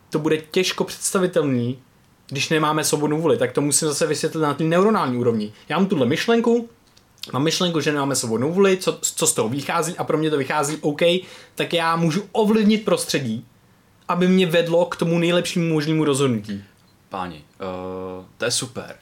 to 0.10 0.20
bude 0.20 0.38
těžko 0.38 0.84
představitelný, 0.84 1.80
když 2.30 2.50
nemáme 2.50 2.84
svobodnou 2.84 3.22
vůli, 3.22 3.38
tak 3.38 3.52
to 3.52 3.62
musím 3.62 3.88
zase 3.88 4.08
vysvětlit 4.08 4.42
na 4.42 4.54
té 4.54 4.64
neuronální 4.64 5.18
úrovni. 5.18 5.54
Já 5.70 5.78
mám 5.78 5.88
tuhle 5.88 6.06
myšlenku, 6.06 6.70
mám 7.32 7.44
myšlenku, 7.44 7.80
že 7.80 7.92
nemáme 7.92 8.16
svobodnou 8.16 8.52
vůli, 8.52 8.78
co, 8.78 8.98
co 9.02 9.28
z 9.28 9.34
toho 9.34 9.50
vychází 9.50 9.98
a 9.98 10.04
pro 10.04 10.18
mě 10.18 10.30
to 10.30 10.38
vychází 10.38 10.78
OK, 10.82 11.02
tak 11.56 11.74
já 11.74 11.96
můžu 11.96 12.24
ovlivnit 12.32 12.86
prostředí, 12.86 13.46
aby 14.08 14.28
mě 14.28 14.46
vedlo 14.46 14.86
k 14.86 14.96
tomu 14.96 15.20
nejlepšímu 15.20 15.74
možnému 15.74 16.04
rozhodnutí. 16.04 16.64
Páni, 17.10 17.36
uh, 17.36 18.26
to 18.38 18.46
je 18.46 18.52
super. 18.52 18.96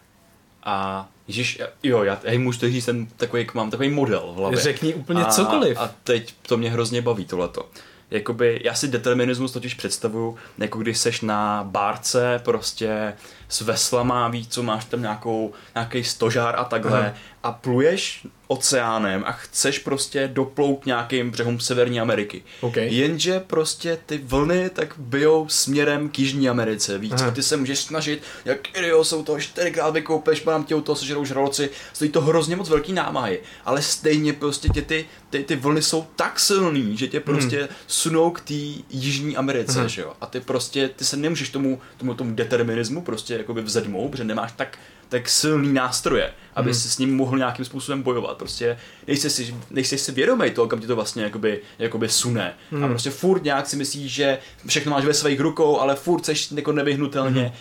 A 0.63 1.07
Ježíš, 1.27 1.61
jo, 1.83 2.03
já, 2.03 2.19
já 2.23 2.39
můžu 2.39 2.59
říct 2.59 2.85
ten 2.85 3.07
takový, 3.17 3.47
mám 3.53 3.71
takový 3.71 3.89
model 3.89 4.33
v 4.33 4.37
hlavě. 4.37 4.59
Řekni 4.59 4.93
úplně 4.93 5.23
a, 5.23 5.25
cokoliv. 5.25 5.77
A 5.77 5.93
teď 6.03 6.33
to 6.41 6.57
mě 6.57 6.71
hrozně 6.71 7.01
baví 7.01 7.25
tohleto. 7.25 7.69
Jakoby, 8.11 8.61
já 8.63 8.73
si 8.73 8.87
determinismus 8.87 9.51
totiž 9.51 9.73
představuju, 9.73 10.37
jako 10.57 10.79
když 10.79 10.97
seš 10.97 11.21
na 11.21 11.63
bárce 11.63 12.41
prostě 12.43 13.13
s 13.51 13.61
veslama, 13.61 14.27
víš 14.27 14.47
co, 14.47 14.63
máš 14.63 14.85
tam 14.85 15.01
nějakou, 15.01 15.53
nějaký 15.75 16.03
stožár 16.03 16.55
a 16.57 16.63
takhle 16.63 16.99
Aha. 16.99 17.13
a 17.43 17.51
pluješ 17.51 18.27
oceánem 18.51 19.23
a 19.27 19.31
chceš 19.31 19.79
prostě 19.79 20.29
doplout 20.33 20.85
nějakým 20.85 21.31
břehům 21.31 21.59
Severní 21.59 21.99
Ameriky. 21.99 22.43
Okay. 22.61 22.87
Jenže 22.87 23.39
prostě 23.39 23.97
ty 24.05 24.17
vlny 24.17 24.69
tak 24.69 24.93
bijou 24.97 25.49
směrem 25.49 26.09
k 26.09 26.19
Jižní 26.19 26.49
Americe, 26.49 26.97
víc. 26.97 27.21
Aha. 27.21 27.31
Ty 27.31 27.43
se 27.43 27.57
můžeš 27.57 27.79
snažit, 27.79 28.23
jak 28.45 28.77
idiot, 28.77 29.07
jsou 29.07 29.23
to 29.23 29.39
čtyřikrát 29.39 29.93
vykoupeš, 29.93 30.43
mám 30.43 30.63
tě 30.63 30.75
u 30.75 30.81
toho 30.81 30.95
sežerou 30.95 31.25
žraloci, 31.25 31.69
stojí 31.93 32.11
to 32.11 32.21
hrozně 32.21 32.55
moc 32.55 32.69
velký 32.69 32.93
námahy, 32.93 33.39
ale 33.65 33.81
stejně 33.81 34.33
prostě 34.33 34.69
tě 34.69 34.81
ty, 34.81 35.05
ty, 35.29 35.43
ty 35.43 35.55
vlny 35.55 35.81
jsou 35.81 36.07
tak 36.15 36.39
silný, 36.39 36.97
že 36.97 37.07
tě 37.07 37.19
prostě 37.19 37.57
hmm. 37.57 37.67
sunou 37.87 38.31
k 38.31 38.41
té 38.41 38.83
Jižní 38.89 39.37
Americe, 39.37 39.79
Aha. 39.79 39.87
že 39.87 40.01
jo. 40.01 40.13
A 40.21 40.25
ty 40.25 40.39
prostě, 40.39 40.89
ty 40.89 41.05
se 41.05 41.17
nemůžeš 41.17 41.49
tomu, 41.49 41.81
tomu, 41.97 42.13
tomu 42.13 42.35
determinismu 42.35 43.01
prostě 43.01 43.40
jakoby 43.41 43.61
vzedmout, 43.61 44.11
protože 44.11 44.23
nemáš 44.23 44.51
tak 44.51 44.77
tak 45.11 45.29
silný 45.29 45.73
nástroje, 45.73 46.33
aby 46.55 46.71
hmm. 46.71 46.79
si 46.79 46.89
s 46.89 46.97
ním 46.97 47.15
mohl 47.15 47.37
nějakým 47.37 47.65
způsobem 47.65 48.01
bojovat. 48.03 48.37
Prostě 48.37 48.77
nejsi 49.07 49.29
si, 49.29 49.55
nejsi 49.69 49.97
si 49.97 50.11
vědomý 50.11 50.51
toho, 50.51 50.67
kam 50.67 50.79
ti 50.79 50.87
to 50.87 50.95
vlastně 50.95 51.23
jakoby, 51.23 51.61
jakoby 51.79 52.09
sune. 52.09 52.53
Hmm. 52.71 52.83
A 52.83 52.87
prostě 52.87 53.09
furt 53.09 53.43
nějak 53.43 53.67
si 53.67 53.75
myslíš, 53.75 54.11
že 54.11 54.37
všechno 54.67 54.91
máš 54.91 55.05
ve 55.05 55.13
svých 55.13 55.39
rukou, 55.39 55.79
ale 55.79 55.95
furt 55.95 56.25
seš 56.25 56.51
jako 56.51 56.71
nevyhnutelně 56.71 57.41
hmm. 57.41 57.51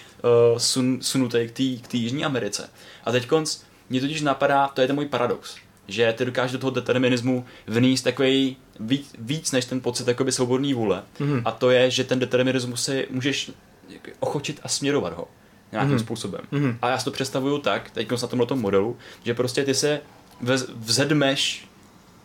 uh, 0.52 0.58
sun, 0.58 0.98
sunutý 1.02 1.48
k 1.82 1.88
té 1.88 1.96
Jižní 1.96 2.24
Americe. 2.24 2.70
A 3.04 3.12
teď 3.12 3.26
konc, 3.26 3.58
mě 3.90 4.00
totiž 4.00 4.20
napadá, 4.20 4.68
to 4.68 4.80
je 4.80 4.86
ten 4.86 4.96
můj 4.96 5.06
paradox, 5.06 5.56
že 5.88 6.12
ty 6.12 6.24
dokážeš 6.24 6.52
do 6.52 6.58
toho 6.58 6.70
determinismu 6.70 7.44
vníst 7.66 8.04
takový 8.04 8.56
víc, 8.80 9.14
víc 9.18 9.52
než 9.52 9.64
ten 9.64 9.80
pocit 9.80 10.08
jakoby 10.08 10.32
svobodný 10.32 10.74
vůle. 10.74 11.02
Hmm. 11.18 11.42
A 11.44 11.50
to 11.50 11.70
je, 11.70 11.90
že 11.90 12.04
ten 12.04 12.18
determinismus 12.18 12.84
si 12.84 13.06
můžeš 13.10 13.50
ochočit 14.20 14.60
a 14.62 14.68
směrovat 14.68 15.12
ho 15.12 15.28
nějakým 15.72 15.96
mm-hmm. 15.96 16.00
způsobem. 16.00 16.40
Mm-hmm. 16.52 16.76
A 16.82 16.88
já 16.88 16.98
si 16.98 17.04
to 17.04 17.10
představuju 17.10 17.58
tak, 17.58 17.90
teď 17.90 18.10
na 18.22 18.28
tomhle 18.28 18.56
modelu, 18.56 18.96
že 19.24 19.34
prostě 19.34 19.64
ty 19.64 19.74
se 19.74 20.00
vzedmeš 20.76 21.69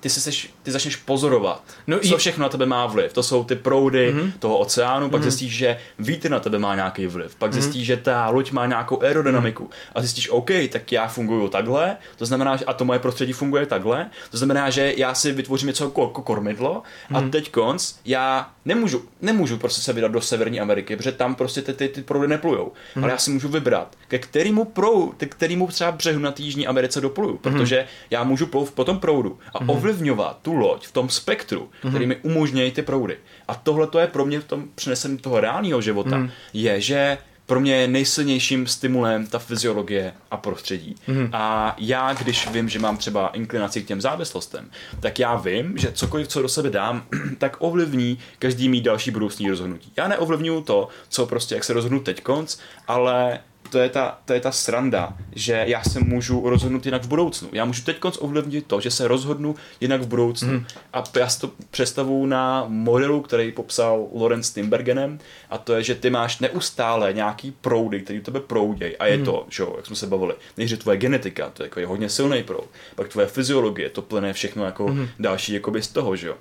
ty, 0.06 0.10
se 0.10 0.22
seš, 0.22 0.54
ty 0.64 0.72
začneš 0.72 0.96
pozorovat, 0.96 1.64
no 1.88 2.00
co 2.00 2.16
i... 2.16 2.18
všechno 2.18 2.42
na 2.44 2.50
tebe 2.50 2.66
má 2.66 2.86
vliv. 2.86 3.14
To 3.14 3.24
jsou 3.24 3.44
ty 3.44 3.56
proudy 3.56 4.14
mm-hmm. 4.14 4.32
toho 4.40 4.58
oceánu, 4.58 5.10
pak 5.10 5.22
mm-hmm. 5.22 5.24
zjistíš, 5.24 5.54
že 5.58 5.78
vítr 6.00 6.30
na 6.30 6.40
tebe 6.40 6.60
má 6.60 6.76
nějaký 6.76 7.08
vliv, 7.08 7.36
pak 7.36 7.52
mm-hmm. 7.52 7.54
zjistíš, 7.54 7.86
že 7.86 7.98
ta 7.98 8.30
loď 8.30 8.52
má 8.52 8.66
nějakou 8.66 9.02
aerodynamiku 9.02 9.64
mm-hmm. 9.64 9.92
a 9.96 10.02
zjistíš, 10.02 10.30
OK, 10.30 10.50
tak 10.72 10.92
já 10.92 11.08
funguju 11.08 11.48
takhle, 11.48 11.98
to 12.18 12.26
znamená, 12.26 12.56
že 12.56 12.66
a 12.66 12.74
to 12.74 12.86
moje 12.86 13.00
prostředí 13.00 13.34
funguje 13.34 13.66
takhle, 13.66 14.10
to 14.32 14.38
znamená, 14.38 14.70
že 14.70 14.94
já 14.98 15.14
si 15.14 15.32
vytvořím 15.32 15.68
něco 15.68 15.84
jako, 15.84 16.02
jako 16.02 16.22
kormidlo 16.22 16.74
mm-hmm. 16.74 17.18
a 17.18 17.22
mhm. 17.22 17.32
teď 17.32 17.52
konc, 17.52 17.94
já 18.06 18.50
nemůžu, 18.66 19.06
nemůžu 19.22 19.58
prostě 19.58 19.82
se 19.82 19.94
vydat 19.94 20.12
do 20.12 20.22
Severní 20.22 20.60
Ameriky, 20.60 20.96
protože 20.96 21.12
tam 21.12 21.36
prostě 21.36 21.62
ty, 21.62 21.74
ty, 21.74 21.88
ty 21.88 22.02
proudy 22.02 22.28
neplujou, 22.28 22.66
mm-hmm. 22.66 23.04
ale 23.04 23.12
já 23.12 23.18
si 23.18 23.32
můžu 23.32 23.48
vybrat, 23.48 23.96
ke 24.08 24.20
kterému 24.20 24.66
prou, 24.66 25.14
ke 25.18 25.26
kterému 25.26 25.68
třeba 25.68 25.92
břehu 25.92 26.20
na 26.20 26.34
Jižní 26.38 26.68
Americe 26.68 27.02
dopluju, 27.02 27.32
mhm. 27.32 27.38
protože 27.38 27.78
mm-hmm. 27.78 28.08
já 28.10 28.24
můžu 28.24 28.46
plout 28.46 28.72
po 28.72 28.84
tom 28.84 29.00
proudu 29.00 29.40
a 29.54 29.60
mm-hmm 29.60 29.95
ovlivňovat 29.96 30.40
tu 30.42 30.54
loď 30.54 30.88
v 30.88 30.92
tom 30.92 31.10
spektru, 31.10 31.70
mm-hmm. 31.70 31.90
který 31.90 32.06
mi 32.08 32.16
umožňují 32.16 32.72
ty 32.72 32.82
proudy. 32.82 33.18
A 33.48 33.56
tohle 33.56 33.88
to 33.88 34.00
je 34.00 34.08
pro 34.08 34.26
mě 34.26 34.40
v 34.40 34.44
tom 34.44 34.68
přenesení 34.76 35.18
toho 35.18 35.40
reálného 35.40 35.82
života, 35.82 36.18
mm. 36.18 36.30
je, 36.54 36.82
že 36.82 37.18
pro 37.46 37.60
mě 37.60 37.76
je 37.76 37.88
nejsilnějším 37.88 38.68
stimulem 38.68 39.28
ta 39.28 39.40
fyziologie 39.40 40.14
a 40.32 40.38
prostředí. 40.38 40.96
Mm. 41.08 41.30
A 41.34 41.76
já, 41.78 42.14
když 42.14 42.50
vím, 42.50 42.70
že 42.70 42.80
mám 42.80 42.98
třeba 42.98 43.28
inklinaci 43.28 43.82
k 43.82 43.88
těm 43.88 44.02
závislostem, 44.02 44.70
tak 45.00 45.20
já 45.20 45.36
vím, 45.36 45.78
že 45.78 45.92
cokoliv, 45.92 46.28
co 46.28 46.42
do 46.42 46.50
sebe 46.50 46.70
dám, 46.70 47.04
tak 47.38 47.56
ovlivní 47.60 48.20
každý 48.40 48.70
mý 48.70 48.82
další 48.82 49.12
budoucí 49.12 49.50
rozhodnutí. 49.50 49.92
Já 49.98 50.08
neovlivňuju 50.08 50.62
to, 50.62 50.88
co 51.10 51.26
prostě, 51.26 51.56
jak 51.56 51.64
se 51.64 51.74
rozhodnu 51.74 52.00
teď 52.00 52.22
konc, 52.24 52.58
ale 52.88 53.40
to 53.70 53.80
je, 53.80 53.90
ta, 53.90 54.20
to 54.26 54.34
je 54.34 54.40
ta 54.40 54.52
sranda, 54.52 55.14
že 55.36 55.64
já 55.68 55.84
se 55.84 56.00
můžu 56.00 56.50
rozhodnout 56.50 56.86
jinak 56.86 57.04
v 57.04 57.08
budoucnu. 57.08 57.50
Já 57.52 57.66
můžu 57.66 57.84
teď 57.84 57.98
ovlivnit 58.20 58.68
to, 58.68 58.82
že 58.82 58.92
se 58.92 59.08
rozhodnu 59.08 59.56
jinak 59.82 60.02
v 60.02 60.08
budoucnu. 60.08 60.54
Mm. 60.54 60.66
A 60.94 61.04
já 61.20 61.30
si 61.30 61.40
to 61.40 61.52
představu 61.72 62.26
na 62.26 62.66
modelu, 62.68 63.22
který 63.22 63.52
popsal 63.52 64.08
Lorenz 64.14 64.50
Timbergenem, 64.50 65.20
a 65.50 65.58
to 65.58 65.74
je, 65.74 65.84
že 65.84 65.96
ty 65.96 66.10
máš 66.10 66.40
neustále 66.40 67.14
nějaký 67.14 67.52
proudy, 67.52 68.02
který 68.02 68.22
tebe 68.22 68.40
proudějí. 68.40 68.98
A 68.98 69.06
je 69.06 69.18
mm. 69.18 69.26
to, 69.26 69.46
že 69.50 69.64
jo, 69.64 69.74
jak 69.78 69.86
jsme 69.86 69.96
se 69.96 70.08
bavili, 70.08 70.34
nejdřív 70.58 70.80
tvoje 70.80 70.98
genetika, 70.98 71.50
to 71.50 71.64
je 71.64 71.66
jako 71.66 71.80
je 71.80 71.86
hodně 71.86 72.10
silný 72.10 72.44
proud, 72.44 72.70
pak 72.96 73.08
tvoje 73.08 73.28
fyziologie, 73.28 73.90
to 73.90 74.02
plné 74.02 74.34
všechno 74.34 74.66
jako 74.66 74.88
mm. 74.88 75.08
další 75.20 75.54
jakoby 75.54 75.82
z 75.82 75.88
toho, 75.88 76.16
že 76.16 76.28
jo 76.28 76.36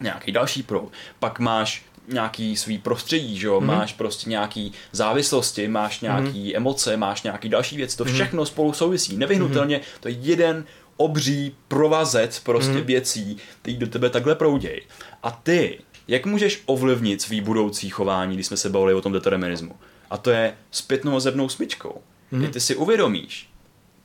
nějaký 0.00 0.32
další 0.32 0.62
proud. 0.62 0.92
Pak 1.18 1.38
máš 1.38 1.84
nějaký 2.08 2.56
svý 2.56 2.78
prostředí, 2.78 3.38
že 3.38 3.46
jo, 3.46 3.60
mm-hmm. 3.60 3.64
máš 3.64 3.92
prostě 3.92 4.30
nějaký 4.30 4.72
závislosti, 4.92 5.68
máš 5.68 6.00
nějaký 6.00 6.52
mm-hmm. 6.52 6.56
emoce, 6.56 6.96
máš 6.96 7.22
nějaký 7.22 7.48
další 7.48 7.76
věc, 7.76 7.96
to 7.96 8.04
mhm. 8.04 8.14
všechno 8.14 8.42
mm-hmm. 8.42 8.46
spolu 8.46 8.72
souvisí. 8.72 9.16
Nevyhnutelně 9.16 9.78
mm-hmm. 9.78 10.00
to 10.00 10.08
je 10.08 10.14
jeden 10.20 10.64
obří 10.96 11.56
provazec 11.68 12.38
prostě 12.40 12.72
mm-hmm. 12.72 12.84
věcí, 12.84 13.36
který 13.62 13.76
do 13.76 13.86
tebe 13.86 14.10
takhle 14.10 14.34
proudějí. 14.34 14.80
A 15.22 15.30
ty, 15.30 15.78
jak 16.08 16.26
můžeš 16.26 16.62
ovlivnit 16.66 17.22
svý 17.22 17.40
budoucí 17.40 17.90
chování, 17.90 18.34
když 18.34 18.46
jsme 18.46 18.56
se 18.56 18.70
bavili 18.70 18.94
o 18.94 19.00
tom 19.00 19.12
determinismu? 19.12 19.76
A 20.10 20.16
to 20.16 20.30
je 20.30 20.54
zpětnou 20.70 21.20
zebnou 21.20 21.48
smyčkou. 21.48 22.00
Mm-hmm. 22.32 22.50
Ty 22.50 22.60
si 22.60 22.76
uvědomíš, 22.76 23.50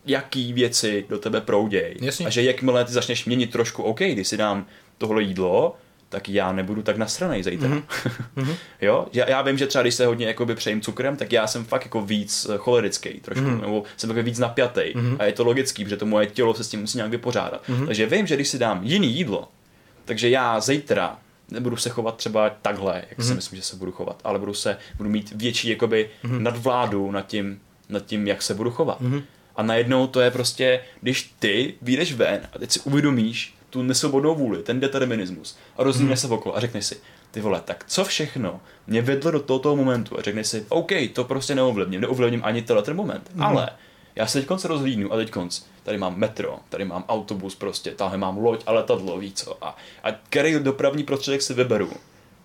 jaký 0.05 0.53
věci 0.53 1.05
do 1.09 1.19
tebe 1.19 1.41
proudějí. 1.41 1.95
A 2.25 2.29
že 2.29 2.43
jakmile 2.43 2.85
ty 2.85 2.91
začneš 2.91 3.25
měnit 3.25 3.51
trošku, 3.51 3.83
OK, 3.83 3.99
když 3.99 4.27
si 4.27 4.37
dám 4.37 4.65
tohle 4.97 5.23
jídlo, 5.23 5.75
tak 6.14 6.30
já 6.30 6.51
nebudu 6.51 6.82
tak 6.82 6.97
nasranej 6.97 7.43
zítra. 7.43 7.70
Mm-hmm. 7.70 8.55
jo? 8.82 9.07
Já, 9.14 9.30
já, 9.30 9.41
vím, 9.41 9.57
že 9.57 9.68
třeba 9.68 9.82
když 9.82 9.95
se 9.95 10.05
hodně 10.05 10.26
jakoby 10.26 10.55
přejím 10.55 10.82
cukrem, 10.82 11.18
tak 11.18 11.32
já 11.32 11.47
jsem 11.47 11.66
fakt 11.66 11.84
jako 11.84 12.01
víc 12.01 12.47
eh, 12.49 12.57
cholerický 12.57 13.09
trošku, 13.09 13.45
mm-hmm. 13.45 13.61
nebo 13.61 13.84
jsem 13.97 14.07
takový 14.07 14.26
víc 14.26 14.39
napjatý 14.39 14.82
mm-hmm. 14.82 15.16
a 15.20 15.24
je 15.24 15.34
to 15.34 15.43
logický, 15.43 15.84
protože 15.84 15.97
to 15.97 16.05
moje 16.05 16.28
tělo 16.28 16.53
se 16.53 16.64
s 16.64 16.70
tím 16.70 16.80
musí 16.80 16.97
nějak 16.97 17.11
vypořádat. 17.11 17.64
Mm-hmm. 17.70 17.86
Takže 17.86 18.05
vím, 18.05 18.28
že 18.28 18.36
když 18.36 18.47
si 18.47 18.59
dám 18.59 18.80
jiný 18.84 19.14
jídlo, 19.14 19.47
takže 20.05 20.30
já 20.30 20.59
zítra 20.59 21.18
nebudu 21.51 21.78
se 21.78 21.89
chovat 21.89 22.18
třeba 22.18 22.49
takhle, 22.49 23.03
jak 23.09 23.20
mm-hmm. 23.20 23.28
si 23.28 23.34
myslím, 23.34 23.57
že 23.57 23.64
se 23.64 23.76
budu 23.76 23.91
chovat, 23.91 24.22
ale 24.24 24.39
budu 24.39 24.53
se, 24.53 24.78
budu 24.97 25.09
mít 25.09 25.34
větší 25.36 25.70
jakoby 25.70 26.09
mm-hmm. 26.24 26.39
nadvládu 26.39 27.11
nad 27.11 27.28
tím, 27.28 27.59
nad 27.89 28.05
tím, 28.05 28.28
jak 28.28 28.41
se 28.41 28.53
budu 28.53 28.72
chovat. 28.72 29.01
Mm-hmm. 29.01 29.24
A 29.55 29.64
najednou 29.64 30.07
to 30.07 30.22
je 30.22 30.32
prostě, 30.32 30.80
když 31.01 31.34
ty 31.39 31.74
vyjdeš 31.82 32.14
ven 32.14 32.41
a 32.53 32.59
teď 32.59 32.72
si 32.72 32.80
uvědomíš, 32.80 33.55
tu 33.74 33.84
nesvobodnou 33.84 34.36
vůli, 34.36 34.63
ten 34.63 34.80
determinismus 34.80 35.57
a 35.78 35.84
rozlímneš 35.84 36.21
hmm. 36.21 36.30
se 36.30 36.36
okolo 36.36 36.57
a 36.57 36.59
řekneš 36.59 36.86
si, 36.86 36.97
ty 37.32 37.41
vole, 37.41 37.61
tak 37.65 37.84
co 37.88 38.05
všechno 38.05 38.61
mě 38.88 39.01
vedlo 39.01 39.32
do 39.32 39.39
tohoto 39.39 39.76
momentu 39.76 40.19
a 40.19 40.21
řekneš 40.21 40.47
si, 40.47 40.65
OK, 40.69 40.91
to 41.13 41.24
prostě 41.24 41.55
neovlivním, 41.55 42.01
neovlivním 42.01 42.41
ani 42.43 42.61
tenhle 42.61 42.84
ten 42.84 42.95
moment, 42.95 43.30
hmm. 43.34 43.43
ale 43.43 43.69
já 44.15 44.28
se 44.28 44.39
teď 44.39 44.47
konc 44.47 44.65
rozhlídnu 44.65 45.13
a 45.13 45.15
teď 45.15 45.32
konc, 45.32 45.61
tady 45.84 45.97
mám 45.97 46.17
metro, 46.17 46.59
tady 46.69 46.86
mám 46.86 47.05
autobus 47.07 47.55
prostě, 47.55 47.91
tady 47.91 48.17
mám 48.17 48.38
loď 48.38 48.63
a 48.65 48.71
letadlo, 48.71 49.19
víc 49.19 49.43
co, 49.43 49.65
a, 49.65 49.78
a 50.03 50.11
který 50.30 50.59
dopravní 50.59 51.03
prostředek 51.03 51.41
si 51.41 51.53
vyberu, 51.53 51.89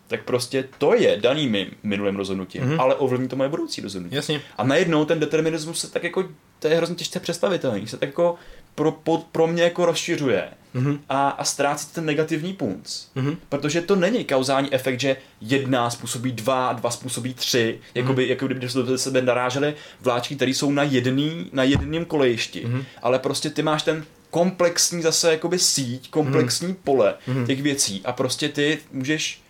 tak 0.06 0.24
prostě 0.24 0.68
to 0.78 0.94
je 0.94 1.16
daný 1.16 1.48
mým 1.48 1.70
minulým 1.82 2.16
rozhodnutím, 2.16 2.62
mm-hmm. 2.62 2.80
ale 2.80 2.94
ovlivní 2.94 3.28
to 3.28 3.36
moje 3.36 3.48
budoucí 3.48 3.80
rozhodnutí. 3.80 4.14
Jasně. 4.14 4.40
A 4.58 4.64
najednou 4.64 5.04
ten 5.04 5.20
determinismus 5.20 5.80
se 5.80 5.90
tak 5.90 6.04
jako, 6.04 6.24
to 6.58 6.68
je 6.68 6.76
hrozně 6.76 6.96
těžce 6.96 7.20
představitelný, 7.20 7.86
se 7.86 7.96
tak 7.96 8.08
jako 8.08 8.34
pro, 8.78 8.92
pro, 8.92 9.16
pro 9.32 9.46
mě 9.46 9.62
jako 9.62 9.86
rozšiřuje 9.86 10.48
mm-hmm. 10.74 10.98
a, 11.08 11.28
a 11.28 11.44
ztrácí 11.44 11.88
ten 11.92 12.04
negativní 12.04 12.52
punc. 12.52 13.06
Mm-hmm. 13.16 13.36
Protože 13.48 13.80
to 13.80 13.96
není 13.96 14.24
kauzální 14.24 14.74
efekt, 14.74 15.00
že 15.00 15.16
jedna 15.40 15.90
způsobí 15.90 16.32
dva, 16.32 16.72
dva 16.72 16.90
způsobí 16.90 17.34
tři, 17.34 17.80
jako 17.94 18.12
by, 18.12 18.24
mm-hmm. 18.24 18.28
jako 18.28 18.46
kdyby 18.46 18.68
se 18.68 18.82
do 18.82 18.98
sebe 18.98 19.22
narážely 19.22 19.74
vláčky, 20.00 20.36
které 20.36 20.50
jsou 20.50 20.72
na 20.72 20.82
jedný, 20.82 21.50
na 21.52 21.62
jedném 21.62 22.04
kolejišti. 22.04 22.66
Mm-hmm. 22.66 22.84
Ale 23.02 23.18
prostě 23.18 23.50
ty 23.50 23.62
máš 23.62 23.82
ten 23.82 24.04
komplexní 24.30 25.02
zase 25.02 25.30
jakoby 25.30 25.58
síť, 25.58 26.10
komplexní 26.10 26.68
mm-hmm. 26.68 26.84
pole 26.84 27.14
mm-hmm. 27.28 27.46
těch 27.46 27.62
věcí 27.62 28.02
a 28.04 28.12
prostě 28.12 28.48
ty 28.48 28.78
můžeš 28.92 29.42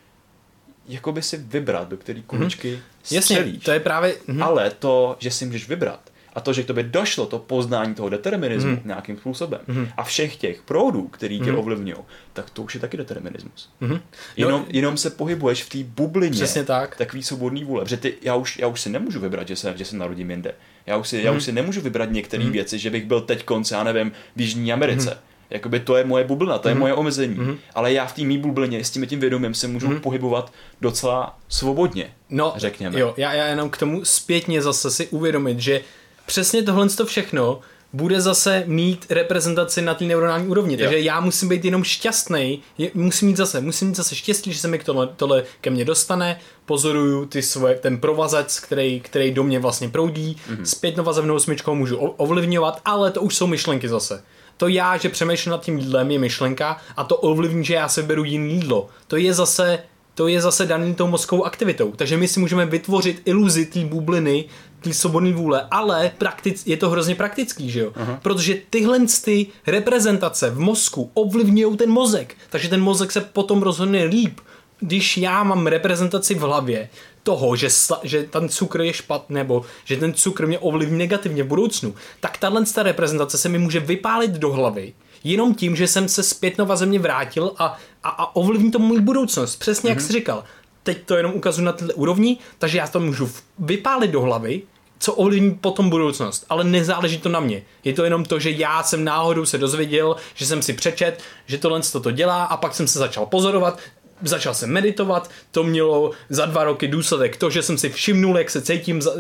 jakoby 0.89 1.23
si 1.23 1.37
vybrat, 1.37 1.89
do 1.89 1.97
který 1.97 2.23
kuličky 2.23 2.75
mm-hmm. 2.75 3.15
Jasně, 3.15 3.53
to 3.65 3.71
je 3.71 3.81
právě... 3.81 4.13
Mm-hmm. 4.13 4.45
Ale 4.45 4.71
to, 4.71 5.17
že 5.19 5.31
si 5.31 5.47
můžeš 5.47 5.69
vybrat, 5.69 6.01
a 6.35 6.41
to, 6.41 6.53
že 6.53 6.63
k 6.63 6.67
tobě 6.67 6.85
došlo 6.85 7.27
to 7.27 7.39
poznání 7.39 7.95
toho 7.95 8.09
determinismu 8.09 8.71
mm. 8.71 8.81
nějakým 8.85 9.17
způsobem 9.17 9.61
mm. 9.67 9.89
a 9.97 10.05
všech 10.05 10.37
těch 10.37 10.63
proudů, 10.63 11.09
který 11.09 11.41
tě 11.41 11.53
mm. 11.53 11.59
ovlivňují, 11.59 11.99
tak 12.33 12.51
to 12.51 12.63
už 12.63 12.75
je 12.75 12.81
taky 12.81 12.97
determinismus. 12.97 13.71
Mm. 13.81 14.01
Jenom, 14.37 14.61
no, 14.61 14.67
jenom 14.69 14.97
se 14.97 15.11
pohybuješ 15.11 15.65
v 15.65 15.69
té 15.69 15.79
bublině 15.85 16.33
přesně 16.33 16.65
tak. 16.65 16.97
takový 16.97 17.23
svobodný 17.23 17.65
vůle. 17.65 17.85
Protože 17.85 17.97
ty, 17.97 18.15
já, 18.23 18.35
už, 18.35 18.59
já 18.59 18.67
už 18.67 18.81
si 18.81 18.91
nemůžu 18.91 19.21
vybrat, 19.21 19.49
že 19.49 19.57
se, 19.57 19.75
že 19.77 19.85
se 19.85 19.97
narodím 19.97 20.31
jinde. 20.31 20.55
Já 20.87 20.97
už 20.97 21.09
si, 21.09 21.19
mm. 21.19 21.25
já 21.25 21.33
už 21.33 21.45
si 21.45 21.53
nemůžu 21.53 21.81
vybrat 21.81 22.11
některé 22.11 22.45
mm. 22.45 22.53
věci, 22.53 22.79
že 22.79 22.91
bych 22.91 23.07
byl 23.07 23.21
teď 23.21 23.45
konce, 23.45 23.75
já 23.75 23.85
nevím, 23.85 24.13
v 24.37 24.41
Jižní 24.41 24.73
Americe. 24.73 25.11
Mm. 25.11 25.21
Jakoby 25.51 25.81
to 25.81 25.97
je 25.97 26.05
moje 26.05 26.25
bublina, 26.25 26.59
to 26.59 26.69
je 26.69 26.75
mm. 26.75 26.81
moje 26.81 26.95
omezení. 26.95 27.35
Mm. 27.35 27.59
Ale 27.75 27.93
já 27.93 28.07
v 28.07 28.13
té 28.13 28.23
mý 28.23 28.39
bublině 28.39 28.85
s 28.85 28.91
tím 28.91 29.07
tím 29.07 29.21
vědomím 29.21 29.55
se 29.55 29.69
můžu 29.69 29.89
mm. 29.89 30.01
pohybovat 30.01 30.53
docela 30.81 31.39
svobodně, 31.49 32.11
no, 32.31 32.53
řekněme. 32.57 33.01
Jo, 33.01 33.15
já, 33.17 33.33
já 33.33 33.47
jenom 33.47 33.71
k 33.71 33.77
tomu 33.77 34.05
zpětně 34.05 34.63
zase 34.63 34.91
si 34.91 35.07
uvědomit, 35.07 35.61
že 35.61 35.81
přesně 36.29 36.63
tohle 36.63 36.89
to 36.89 37.07
všechno 37.07 37.61
bude 37.93 38.21
zase 38.21 38.65
mít 38.67 39.07
reprezentaci 39.11 39.83
na 39.83 39.95
té 39.95 40.05
neuronální 40.05 40.49
úrovni. 40.49 40.75
Jo. 40.75 40.81
Takže 40.81 41.01
já 41.01 41.21
musím 41.21 41.49
být 41.49 41.65
jenom 41.65 41.85
šťastný, 41.85 42.63
musím 42.95 43.29
mít 43.29 43.37
zase, 43.37 43.61
musím 43.61 43.89
mít 43.89 43.97
zase 43.97 44.15
štěstí, 44.15 44.53
že 44.53 44.59
se 44.59 44.69
mi 44.69 44.79
tohle, 44.79 45.09
tohle 45.17 45.45
ke 45.61 45.71
mně 45.71 45.85
dostane, 45.85 46.41
pozoruju 46.67 47.27
ty 47.27 47.43
svoje, 47.43 47.75
ten 47.75 47.99
provazec, 47.99 48.61
který, 48.61 49.01
který 49.01 49.31
do 49.31 49.45
mě 49.45 49.59
vlastně 49.59 49.89
proudí, 49.89 50.37
mm-hmm. 50.37 50.63
zpětnovazevnou 50.63 51.39
smyčkou 51.39 51.75
můžu 51.75 51.97
ovlivňovat, 51.97 52.81
ale 52.85 53.11
to 53.11 53.21
už 53.21 53.37
jsou 53.37 53.47
myšlenky 53.47 53.89
zase. 53.89 54.23
To 54.57 54.69
já, 54.69 54.97
že 54.97 55.09
přemýšlím 55.09 55.51
nad 55.51 55.63
tím 55.63 55.79
jídlem, 55.79 56.11
je 56.11 56.19
myšlenka 56.19 56.77
a 56.97 57.05
to 57.05 57.17
ovlivní, 57.17 57.65
že 57.65 57.75
já 57.75 57.89
se 57.89 58.03
beru 58.03 58.25
jiný 58.25 58.55
jídlo. 58.55 58.89
To 59.07 59.17
je 59.17 59.35
zase 59.35 59.79
to 60.19 60.29
je 60.29 60.41
zase 60.41 60.67
daný 60.67 60.95
tou 60.95 61.07
mozkovou 61.07 61.45
aktivitou. 61.45 61.93
Takže 61.97 62.17
my 62.17 62.29
si 62.29 62.41
můžeme 62.41 62.67
vytvořit 62.67 63.23
iluzi 63.25 63.67
té 63.67 63.85
bubliny, 63.85 64.45
té 64.81 64.95
svobodné 64.95 65.33
vůle, 65.33 65.67
ale 65.71 66.13
praktic, 66.19 66.67
je 66.67 66.77
to 66.77 66.91
hrozně 66.91 67.15
praktický, 67.15 67.71
že 67.71 67.81
jo? 67.81 67.91
Uh-huh. 67.91 68.19
Protože 68.23 68.57
tyhle 68.71 68.99
ty 69.25 69.47
reprezentace 69.67 70.51
v 70.51 70.59
mozku 70.59 71.11
ovlivňují 71.15 71.77
ten 71.77 71.91
mozek, 71.91 72.37
takže 72.51 72.69
ten 72.69 72.81
mozek 72.81 73.13
se 73.13 73.21
potom 73.21 73.63
rozhodne 73.63 74.05
líp. 74.05 74.41
Když 74.81 75.17
já 75.17 75.43
mám 75.43 75.67
reprezentaci 75.67 76.35
v 76.35 76.41
hlavě 76.41 76.89
toho, 77.23 77.57
že, 77.57 77.71
sla, 77.71 78.01
že 78.03 78.23
ten 78.23 78.49
cukr 78.49 78.81
je 78.81 78.93
špatný, 78.93 79.35
nebo 79.35 79.65
že 79.85 79.97
ten 79.97 80.15
cukr 80.15 80.47
mě 80.47 80.59
ovlivní 80.59 80.99
negativně 80.99 81.43
v 81.43 81.47
budoucnu, 81.47 81.95
tak 82.21 82.39
tahle 82.39 82.65
reprezentace 82.83 83.39
se 83.39 83.49
mi 83.49 83.59
může 83.59 83.81
vypálit 83.81 84.31
do 84.31 84.53
hlavy 84.53 84.93
jenom 85.25 85.55
tím, 85.55 85.77
že 85.77 85.87
jsem 85.87 86.09
se 86.09 86.23
zpět 86.23 86.59
na 86.59 86.77
země 86.77 86.99
vrátil 86.99 87.53
a, 87.59 87.79
a, 88.03 88.09
a 88.09 88.37
ovlivní 88.37 88.71
to 88.71 88.79
můj 88.79 89.01
budoucnost. 89.01 89.57
Přesně 89.57 89.87
mm-hmm. 89.87 89.91
jak 89.91 89.99
mhm. 89.99 90.07
jsi 90.07 90.13
říkal. 90.13 90.45
Teď 90.89 90.99
to 91.05 91.17
jenom 91.17 91.33
ukazuju 91.35 91.67
na 91.67 91.73
této 91.73 91.95
úrovni, 91.95 92.39
takže 92.59 92.79
já 92.79 92.87
to 92.89 93.01
můžu 93.01 93.31
vypálit 93.59 94.11
do 94.11 94.21
hlavy, 94.21 94.63
co 94.99 95.15
ovlivní 95.15 95.55
potom 95.55 95.91
budoucnost, 95.91 96.47
ale 96.49 96.65
nezáleží 96.65 97.19
to 97.19 97.29
na 97.29 97.41
mě. 97.41 97.63
Je 97.85 97.93
to 97.93 98.05
jenom 98.05 98.25
to, 98.25 98.39
že 98.39 98.51
já 98.51 98.83
jsem 98.83 99.05
náhodou 99.05 99.47
se 99.47 99.59
dozvěděl, 99.59 100.17
že 100.35 100.47
jsem 100.47 100.63
si 100.63 100.73
přečet, 100.73 101.21
že 101.47 101.59
tohle 101.59 101.81
to 102.03 102.11
dělá 102.11 102.45
a 102.45 102.57
pak 102.57 102.75
jsem 102.75 102.89
se 102.89 102.99
začal 102.99 103.27
pozorovat, 103.27 103.79
začal 104.23 104.55
jsem 104.55 104.71
meditovat, 104.71 105.31
to 105.51 105.65
mělo 105.65 106.11
za 106.29 106.47
dva 106.47 106.65
roky 106.65 106.89
důsledek 106.89 107.37
to, 107.37 107.51
že 107.51 107.63
jsem 107.63 107.79
si 107.79 107.91
všimnul, 107.91 108.39
jak 108.39 108.51
se 108.51 108.63
cítím 108.63 109.03
za, 109.03 109.13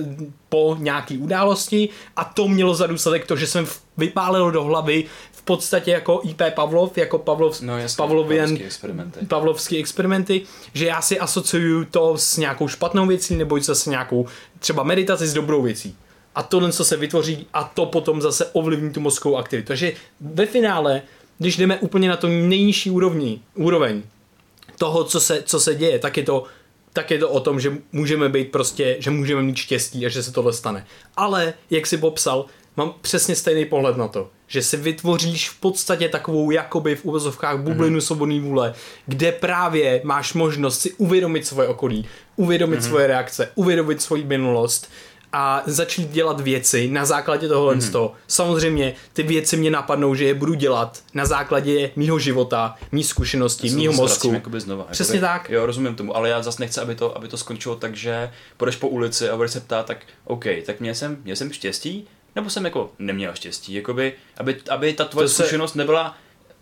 po 0.48 0.76
nějaký 0.78 1.18
události 1.18 1.88
a 2.16 2.24
to 2.24 2.48
mělo 2.48 2.74
za 2.74 2.86
důsledek 2.86 3.26
to, 3.26 3.36
že 3.36 3.46
jsem 3.46 3.66
vypálil 3.96 4.50
do 4.50 4.64
hlavy 4.64 5.04
podstatě 5.48 5.90
jako 5.90 6.20
IP 6.24 6.42
Pavlov, 6.54 6.98
jako 6.98 7.18
Pavlov, 7.18 7.60
no, 7.60 7.78
jasně, 7.78 7.96
Pavlovian, 7.96 8.56
experimenty. 8.56 9.26
pavlovský 9.26 9.78
experimenty, 9.78 10.42
že 10.74 10.86
já 10.86 11.02
si 11.02 11.18
asociuju 11.18 11.84
to 11.84 12.18
s 12.18 12.36
nějakou 12.36 12.68
špatnou 12.68 13.06
věcí 13.06 13.36
nebo 13.36 13.60
zase 13.60 13.90
nějakou 13.90 14.26
třeba 14.58 14.82
meditaci 14.82 15.26
s 15.26 15.34
dobrou 15.34 15.62
věcí. 15.62 15.96
A 16.34 16.42
tohle, 16.42 16.72
co 16.72 16.84
se 16.84 16.96
vytvoří 16.96 17.46
a 17.54 17.64
to 17.64 17.86
potom 17.86 18.22
zase 18.22 18.46
ovlivní 18.52 18.92
tu 18.92 19.00
mozkovou 19.00 19.36
aktivitu. 19.36 19.66
Takže 19.66 19.92
ve 20.20 20.46
finále, 20.46 21.02
když 21.38 21.56
jdeme 21.56 21.78
úplně 21.78 22.08
na 22.08 22.16
to 22.16 22.28
nejnižší 22.28 22.90
úrovni, 22.90 23.40
úroveň, 23.54 24.02
toho, 24.78 25.04
co 25.04 25.20
se, 25.20 25.42
co 25.42 25.60
se 25.60 25.74
děje, 25.74 25.98
tak 25.98 26.16
je 26.16 26.22
to 26.22 26.44
tak 26.92 27.10
je 27.10 27.18
to 27.18 27.30
o 27.30 27.40
tom, 27.40 27.60
že 27.60 27.72
můžeme 27.92 28.28
být 28.28 28.50
prostě, 28.52 28.96
že 28.98 29.10
můžeme 29.10 29.42
mít 29.42 29.56
štěstí 29.56 30.06
a 30.06 30.08
že 30.08 30.22
se 30.22 30.32
tohle 30.32 30.52
stane. 30.52 30.86
Ale, 31.16 31.54
jak 31.70 31.86
si 31.86 31.98
popsal, 31.98 32.46
mám 32.78 32.94
přesně 33.00 33.36
stejný 33.36 33.64
pohled 33.64 33.96
na 33.96 34.08
to, 34.08 34.30
že 34.46 34.62
si 34.62 34.76
vytvoříš 34.76 35.50
v 35.50 35.60
podstatě 35.60 36.08
takovou 36.08 36.50
jakoby 36.50 36.96
v 36.96 37.04
uvozovkách 37.04 37.58
bublinu 37.58 37.98
mm-hmm. 37.98 38.02
svobodný 38.02 38.40
vůle, 38.40 38.74
kde 39.06 39.32
právě 39.32 40.00
máš 40.04 40.34
možnost 40.34 40.80
si 40.80 40.92
uvědomit 40.92 41.46
svoje 41.46 41.68
okolí, 41.68 42.06
uvědomit 42.36 42.80
mm-hmm. 42.80 42.88
svoje 42.88 43.06
reakce, 43.06 43.50
uvědomit 43.54 44.02
svoji 44.02 44.24
minulost, 44.24 44.90
a 45.32 45.62
začít 45.66 46.10
dělat 46.10 46.40
věci 46.40 46.88
na 46.88 47.04
základě 47.04 47.48
tohohle 47.48 47.74
mm-hmm. 47.74 47.92
toho. 47.92 48.12
Samozřejmě 48.26 48.94
ty 49.12 49.22
věci 49.22 49.56
mě 49.56 49.70
napadnou, 49.70 50.14
že 50.14 50.24
je 50.24 50.34
budu 50.34 50.54
dělat 50.54 51.02
na 51.14 51.26
základě 51.26 51.90
mýho 51.96 52.18
života, 52.18 52.74
mý 52.92 53.04
zkušeností, 53.04 53.70
mýho 53.74 53.92
mozku. 53.92 54.32
Jakoby 54.32 54.60
znova, 54.60 54.86
Přesně 54.90 55.16
jakoby, 55.16 55.28
tak. 55.28 55.50
Jo, 55.50 55.66
rozumím 55.66 55.94
tomu, 55.94 56.16
ale 56.16 56.28
já 56.28 56.42
zase 56.42 56.62
nechci, 56.62 56.80
aby 56.80 56.94
to, 56.94 57.16
aby 57.16 57.28
to 57.28 57.36
skončilo 57.36 57.76
tak, 57.76 57.96
že 57.96 58.30
půjdeš 58.56 58.76
po 58.76 58.88
ulici 58.88 59.28
a 59.28 59.36
budeš 59.36 59.50
se 59.50 59.60
ptát, 59.60 59.86
tak 59.86 59.98
OK, 60.24 60.44
tak 60.66 60.80
měl 60.80 60.94
jsem, 60.94 61.18
měl 61.24 61.36
jsem 61.36 61.52
štěstí, 61.52 62.08
nebo 62.38 62.50
jsem 62.50 62.64
jako 62.64 62.90
neměl 62.98 63.34
štěstí, 63.34 63.74
jakoby, 63.74 64.12
aby, 64.36 64.60
aby 64.70 64.92
ta 64.92 65.04
tvoje 65.04 65.28
to 65.28 65.34
zkušenost 65.34 65.72
se... 65.72 65.78
nebyla 65.78 66.16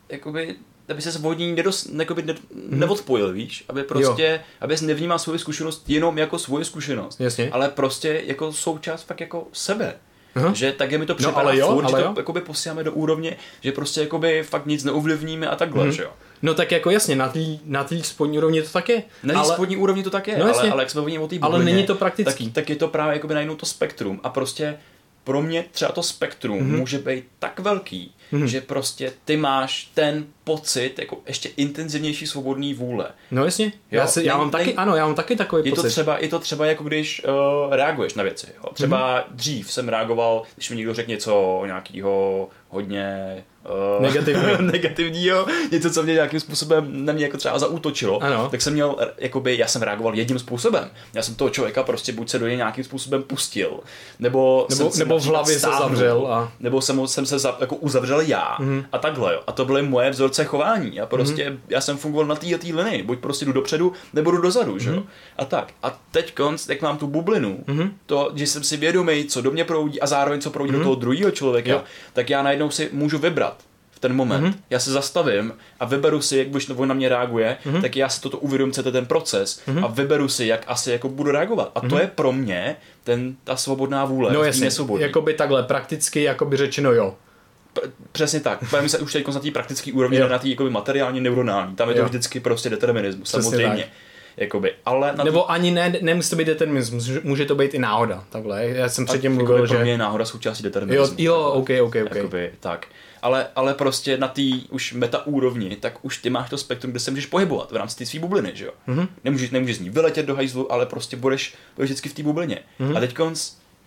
jakoby 0.08 0.56
aby 0.88 1.02
se 1.02 1.18
od 1.22 1.38
ní 1.38 1.52
nedos, 1.52 1.88
nekoby 1.88 2.22
ne, 2.22 2.34
mhm. 2.54 2.80
neodpojil, 2.80 3.32
víš, 3.32 3.64
aby 3.68 3.82
prostě, 3.82 4.40
jo. 4.40 4.56
aby 4.60 4.76
nevnímal 4.80 5.18
svou 5.18 5.38
zkušenost 5.38 5.84
jenom 5.88 6.18
jako 6.18 6.38
svoji 6.38 6.64
zkušenost, 6.64 7.20
Jasně. 7.20 7.50
ale 7.52 7.68
prostě 7.68 8.22
jako 8.26 8.52
součást 8.52 9.02
fakt 9.02 9.20
jako 9.20 9.46
sebe. 9.52 9.94
Aha. 10.34 10.52
Že 10.54 10.72
tak 10.72 10.92
je 10.92 10.98
mi 10.98 11.06
to 11.06 11.14
připadá 11.14 11.36
no, 11.36 11.48
ale 11.48 11.58
jo, 11.58 11.72
furt, 11.72 11.84
ale 11.84 12.00
že 12.00 12.08
to 12.08 12.20
jakoby 12.20 12.40
posíláme 12.40 12.84
do 12.84 12.92
úrovně, 12.92 13.36
že 13.60 13.72
prostě 13.72 14.00
jakoby 14.00 14.42
fakt 14.42 14.66
nic 14.66 14.84
neovlivníme 14.84 15.48
a 15.48 15.56
takhle, 15.56 15.82
hmm. 15.82 15.92
že 15.92 16.02
jo. 16.02 16.10
No 16.42 16.54
tak 16.54 16.72
jako 16.72 16.90
jasně, 16.90 17.16
na 17.16 17.28
té 17.28 17.40
na 17.64 17.86
spodní 18.02 18.38
úrovni 18.38 18.62
to 18.62 18.68
tak 18.68 18.88
je. 18.88 19.02
Na 19.22 19.34
té 19.34 19.40
ale... 19.40 19.54
spodní 19.54 19.76
úrovni 19.76 20.02
to 20.02 20.10
tak 20.10 20.28
je, 20.28 20.38
no, 20.38 20.44
ale, 20.44 20.70
ale 20.70 20.82
jak 20.82 20.90
jsme 20.90 21.00
o 21.00 21.24
o 21.24 21.28
té 21.28 21.36
Ale 21.42 21.64
není 21.64 21.86
to 21.86 21.94
praktický. 21.94 22.44
Tak, 22.44 22.54
tak 22.54 22.70
je 22.70 22.76
to 22.76 22.88
právě 22.88 23.14
jakoby 23.14 23.34
najednou 23.34 23.56
to 23.56 23.66
spektrum 23.66 24.20
a 24.22 24.28
prostě 24.28 24.78
pro 25.26 25.42
mě 25.42 25.64
třeba 25.70 25.92
to 25.92 26.02
spektrum 26.02 26.58
mm-hmm. 26.58 26.78
může 26.78 26.98
být 26.98 27.24
tak 27.38 27.60
velký, 27.60 28.14
mm-hmm. 28.32 28.44
že 28.44 28.60
prostě 28.60 29.12
ty 29.24 29.36
máš 29.36 29.90
ten 29.94 30.26
pocit 30.44 30.98
jako 30.98 31.18
ještě 31.26 31.48
intenzivnější 31.56 32.26
svobodný 32.26 32.74
vůle. 32.74 33.08
No 33.30 33.44
jasně, 33.44 33.64
jo? 33.64 33.72
já, 33.90 34.06
si, 34.06 34.24
já 34.24 34.36
mám 34.36 34.50
taky, 34.50 34.74
ano, 34.74 34.96
já 34.96 35.06
mám 35.06 35.14
taky 35.14 35.36
takový 35.36 35.62
je 35.64 35.70
pocit. 35.70 35.82
To 35.82 35.88
třeba, 35.88 36.18
je 36.18 36.28
to 36.28 36.38
třeba 36.38 36.66
jako 36.66 36.84
když 36.84 37.22
uh, 37.24 37.74
reaguješ 37.74 38.14
na 38.14 38.22
věci. 38.22 38.46
Jo? 38.56 38.72
Třeba 38.74 39.20
mm-hmm. 39.20 39.36
dřív 39.36 39.72
jsem 39.72 39.88
reagoval, 39.88 40.42
když 40.54 40.70
mi 40.70 40.76
někdo 40.76 40.94
řekl 40.94 41.10
něco 41.10 41.62
nějakého 41.66 42.48
hodně 42.68 43.36
uh, 43.96 44.02
negativního. 44.02 44.56
negativního, 44.62 45.46
něco, 45.72 45.90
co 45.90 46.02
mě 46.02 46.12
nějakým 46.12 46.40
způsobem 46.40 46.86
na 47.04 47.12
mě 47.12 47.24
jako 47.24 47.36
třeba 47.36 47.58
zautočilo, 47.58 48.22
ano. 48.22 48.48
tak 48.50 48.62
jsem 48.62 48.72
měl, 48.72 48.96
jakoby, 49.18 49.58
já 49.58 49.66
jsem 49.66 49.82
reagoval 49.82 50.14
jedním 50.14 50.38
způsobem. 50.38 50.90
Já 51.14 51.22
jsem 51.22 51.34
toho 51.34 51.50
člověka 51.50 51.82
prostě 51.82 52.12
buď 52.12 52.28
se 52.28 52.38
do 52.38 52.46
něj 52.46 52.56
nějakým 52.56 52.84
způsobem 52.84 53.22
pustil, 53.22 53.80
nebo, 54.18 54.66
nebo, 54.70 54.90
jsem 54.90 54.98
nebo 54.98 55.18
v 55.18 55.24
hlavě 55.24 55.58
stáhnu, 55.58 55.76
se 55.76 55.82
zavřel. 55.82 56.26
A... 56.26 56.52
Nebo 56.60 56.80
jsem, 56.80 57.08
jsem 57.08 57.26
se 57.26 57.38
za, 57.38 57.56
jako 57.60 57.76
uzavřel 57.76 58.20
já 58.20 58.56
mm. 58.58 58.84
a 58.92 58.98
takhle. 58.98 59.32
Jo. 59.32 59.40
A 59.46 59.52
to 59.52 59.64
byly 59.64 59.82
moje 59.82 60.10
vzorce 60.10 60.44
chování. 60.44 61.00
A 61.00 61.06
prostě 61.06 61.50
mm. 61.50 61.60
já 61.68 61.80
jsem 61.80 61.96
fungoval 61.96 62.26
na 62.26 62.34
té 62.34 62.54
a 62.54 62.58
té 62.58 62.66
linii. 62.66 63.02
Buď 63.02 63.18
prostě 63.18 63.44
jdu 63.44 63.52
dopředu, 63.52 63.92
nebo 64.12 64.30
jdu 64.30 64.38
dozadu. 64.38 64.78
Že? 64.78 64.90
Mhm. 64.90 65.02
A 65.38 65.44
tak. 65.44 65.72
A 65.82 65.98
teď 66.10 66.34
konc, 66.34 66.68
jak 66.68 66.82
mám 66.82 66.98
tu 66.98 67.06
bublinu, 67.06 67.58
mm. 67.66 67.90
to, 68.06 68.30
že 68.34 68.46
jsem 68.46 68.62
si 68.64 68.76
vědomý, 68.76 69.24
co 69.24 69.40
do 69.40 69.50
mě 69.50 69.64
proudí 69.64 70.00
a 70.00 70.06
zároveň 70.06 70.40
co 70.40 70.50
proudí 70.50 70.68
mm. 70.68 70.72
do 70.72 70.78
mhm. 70.78 70.84
toho 70.84 70.94
druhého 70.94 71.30
člověka, 71.30 71.70
jo. 71.70 71.82
tak 72.12 72.30
já 72.30 72.42
najednou 72.42 72.70
si 72.70 72.88
můžu 72.92 73.18
vybrat 73.18 73.55
v 73.96 74.00
ten 74.00 74.16
moment. 74.16 74.44
Mm-hmm. 74.44 74.58
Já 74.70 74.78
se 74.78 74.92
zastavím 74.92 75.52
a 75.80 75.84
vyberu 75.84 76.22
si, 76.22 76.38
jak 76.38 76.48
když 76.48 76.68
na 76.68 76.94
mě 76.94 77.08
reaguje, 77.08 77.56
mm-hmm. 77.66 77.80
tak 77.80 77.96
já 77.96 78.08
si 78.08 78.20
toto 78.20 78.38
uvědomím, 78.38 78.72
co 78.72 78.88
je 78.88 78.92
ten 78.92 79.06
proces 79.06 79.60
mm-hmm. 79.68 79.84
a 79.84 79.86
vyberu 79.86 80.28
si, 80.28 80.46
jak 80.46 80.64
asi 80.66 80.90
jako 80.90 81.08
budu 81.08 81.30
reagovat. 81.30 81.72
A 81.74 81.80
mm-hmm. 81.80 81.88
to 81.88 81.94
mhm. 81.94 82.04
je 82.04 82.10
pro 82.14 82.32
mě 82.32 82.76
ten, 83.04 83.36
ta 83.44 83.56
svobodná 83.56 84.04
vůle. 84.04 84.32
No 84.32 84.42
jasně, 84.42 84.68
jakoby 84.98 85.34
takhle 85.34 85.62
prakticky, 85.62 86.22
jakoby 86.22 86.56
řečeno 86.56 86.92
jo. 86.92 87.14
Přesně 88.12 88.40
tak. 88.40 88.58
Bavíme 88.70 88.88
se 88.88 88.98
už 88.98 89.12
teď 89.12 89.28
na 89.28 89.40
té 89.40 89.50
praktické 89.50 89.92
úrovni, 89.92 90.18
na 90.18 90.38
té 90.38 90.48
materiální, 90.68 91.20
neuronální. 91.20 91.76
Tam 91.76 91.88
je 91.88 91.94
to 91.94 92.00
jo. 92.00 92.06
vždycky 92.06 92.40
prostě 92.40 92.70
determinismus, 92.70 93.28
Přesně 93.28 93.42
samozřejmě. 93.42 93.82
Tak. 93.82 93.92
Jakoby, 94.36 94.72
ale 94.84 95.12
na 95.16 95.24
Nebo 95.24 95.40
tý... 95.40 95.46
ani 95.48 95.70
ne, 95.70 95.92
nemusí 96.00 96.30
to 96.30 96.36
být 96.36 96.44
determinismus, 96.44 97.10
může 97.22 97.44
to 97.44 97.54
být 97.54 97.74
i 97.74 97.78
náhoda, 97.78 98.24
takhle. 98.30 98.66
Já 98.66 98.88
jsem 98.88 99.06
předtím 99.06 99.34
mluvil, 99.34 99.66
že... 99.66 99.74
Pro 99.74 99.82
mě 99.82 99.92
je 99.92 99.98
náhoda 99.98 100.24
součástí 100.24 100.62
determinismu. 100.62 101.16
Jo, 101.18 101.34
jo, 101.34 101.42
ok, 101.42 101.70
ok, 101.82 101.96
ok. 102.04 102.14
Jakoby, 102.14 102.52
tak 102.60 102.86
ale, 103.26 103.46
ale 103.56 103.74
prostě 103.74 104.18
na 104.18 104.28
té 104.28 104.42
už 104.70 104.92
meta 104.92 105.26
úrovni, 105.26 105.76
tak 105.76 105.98
už 106.02 106.18
ty 106.18 106.30
máš 106.30 106.50
to 106.50 106.58
spektrum, 106.58 106.90
kde 106.90 107.00
se 107.00 107.10
můžeš 107.10 107.26
pohybovat 107.26 107.72
v 107.72 107.76
rámci 107.76 107.96
té 107.96 108.06
své 108.06 108.20
bubliny, 108.20 108.52
že 108.54 108.64
jo? 108.64 108.72
Mm-hmm. 108.88 109.08
Nemůžeš, 109.24 109.50
nemůžeš 109.50 109.76
z 109.76 109.80
ní 109.80 109.90
vyletět 109.90 110.26
do 110.26 110.36
hajzlu, 110.36 110.72
ale 110.72 110.86
prostě 110.86 111.16
budeš, 111.16 111.54
budeš 111.76 111.90
vždycky 111.90 112.08
v 112.08 112.14
té 112.14 112.22
bublině. 112.22 112.58
Mm-hmm. 112.80 112.96
A 112.96 113.00
teď 113.00 113.16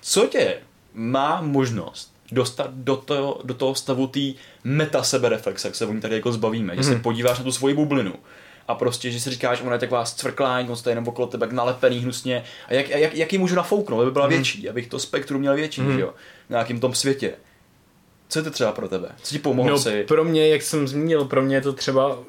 co 0.01 0.27
tě 0.27 0.57
má 0.93 1.41
možnost 1.41 2.13
dostat 2.31 2.73
do 2.73 2.97
toho, 2.97 3.41
do 3.43 3.53
toho 3.53 3.75
stavu 3.75 4.07
té 4.07 4.19
meta 4.63 5.03
sebereflexe, 5.03 5.67
jak 5.67 5.75
se 5.75 5.85
o 5.85 5.93
ní 5.93 6.01
tady 6.01 6.15
jako 6.15 6.31
zbavíme, 6.31 6.73
mm-hmm. 6.73 6.77
že 6.77 6.83
se 6.83 6.91
mhm. 6.91 7.01
podíváš 7.01 7.37
na 7.37 7.43
tu 7.43 7.51
svoji 7.51 7.73
bublinu 7.75 8.13
a 8.67 8.75
prostě, 8.75 9.11
že 9.11 9.19
si 9.19 9.29
říkáš, 9.29 9.61
ona 9.61 9.73
je 9.73 9.79
taková 9.79 10.05
cvrklání, 10.05 10.69
on 10.69 10.77
je 10.85 10.91
jenom 10.91 11.07
okolo 11.07 11.27
tebe 11.27 11.47
nalepený 11.51 11.99
hnusně 11.99 12.43
a 12.67 12.73
jak, 12.73 12.89
jak, 12.89 13.13
jak 13.13 13.33
ji 13.33 13.39
můžu 13.39 13.55
nafouknout, 13.55 14.01
aby 14.01 14.11
byla 14.11 14.25
mm. 14.25 14.33
větší, 14.33 14.69
abych 14.69 14.87
to 14.87 14.99
spektrum 14.99 15.41
měl 15.41 15.55
větší, 15.55 15.81
mm. 15.81 15.93
že 15.93 15.99
jo, 15.99 16.13
v 16.47 16.49
nějakým 16.49 16.79
tom 16.79 16.93
světě. 16.93 17.33
Co 18.30 18.39
je 18.39 18.43
to 18.43 18.51
třeba 18.51 18.71
pro 18.71 18.89
tebe? 18.89 19.09
Co 19.21 19.32
ti 19.32 19.39
pomohlo 19.39 19.71
no, 19.71 19.80
si? 19.80 20.03
Pro 20.03 20.23
mě, 20.23 20.47
jak 20.47 20.61
jsem 20.61 20.88
zmínil, 20.88 21.25
pro 21.25 21.41
mě 21.41 21.55
je 21.55 21.61
to 21.61 21.73
třeba 21.73 22.19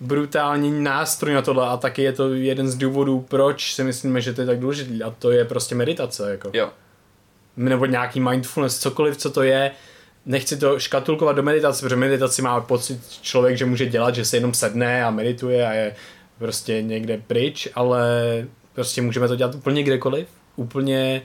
brutální 0.00 0.82
nástroj 0.82 1.34
na 1.34 1.42
tohle 1.42 1.68
a 1.68 1.76
taky 1.76 2.02
je 2.02 2.12
to 2.12 2.34
jeden 2.34 2.68
z 2.68 2.74
důvodů, 2.74 3.26
proč 3.28 3.74
si 3.74 3.84
myslíme, 3.84 4.20
že 4.20 4.32
to 4.32 4.40
je 4.40 4.46
tak 4.46 4.58
důležitý 4.58 5.02
a 5.02 5.10
to 5.10 5.30
je 5.30 5.44
prostě 5.44 5.74
meditace. 5.74 6.30
Jako. 6.30 6.50
Jo. 6.52 6.70
Nebo 7.56 7.86
nějaký 7.86 8.20
mindfulness, 8.20 8.78
cokoliv, 8.78 9.16
co 9.16 9.30
to 9.30 9.42
je, 9.42 9.70
nechci 10.26 10.56
to 10.56 10.78
škatulkovat 10.78 11.36
do 11.36 11.42
meditace, 11.42 11.82
protože 11.82 11.96
meditaci 11.96 12.42
má 12.42 12.60
pocit 12.60 13.00
člověk, 13.22 13.56
že 13.56 13.66
může 13.66 13.86
dělat, 13.86 14.14
že 14.14 14.24
se 14.24 14.36
jenom 14.36 14.54
sedne 14.54 15.04
a 15.04 15.10
medituje 15.10 15.66
a 15.66 15.72
je 15.72 15.96
prostě 16.38 16.82
někde 16.82 17.22
pryč, 17.26 17.68
ale 17.74 18.08
prostě 18.72 19.02
můžeme 19.02 19.28
to 19.28 19.36
dělat 19.36 19.54
úplně 19.54 19.82
kdekoliv, 19.82 20.28
úplně 20.56 21.22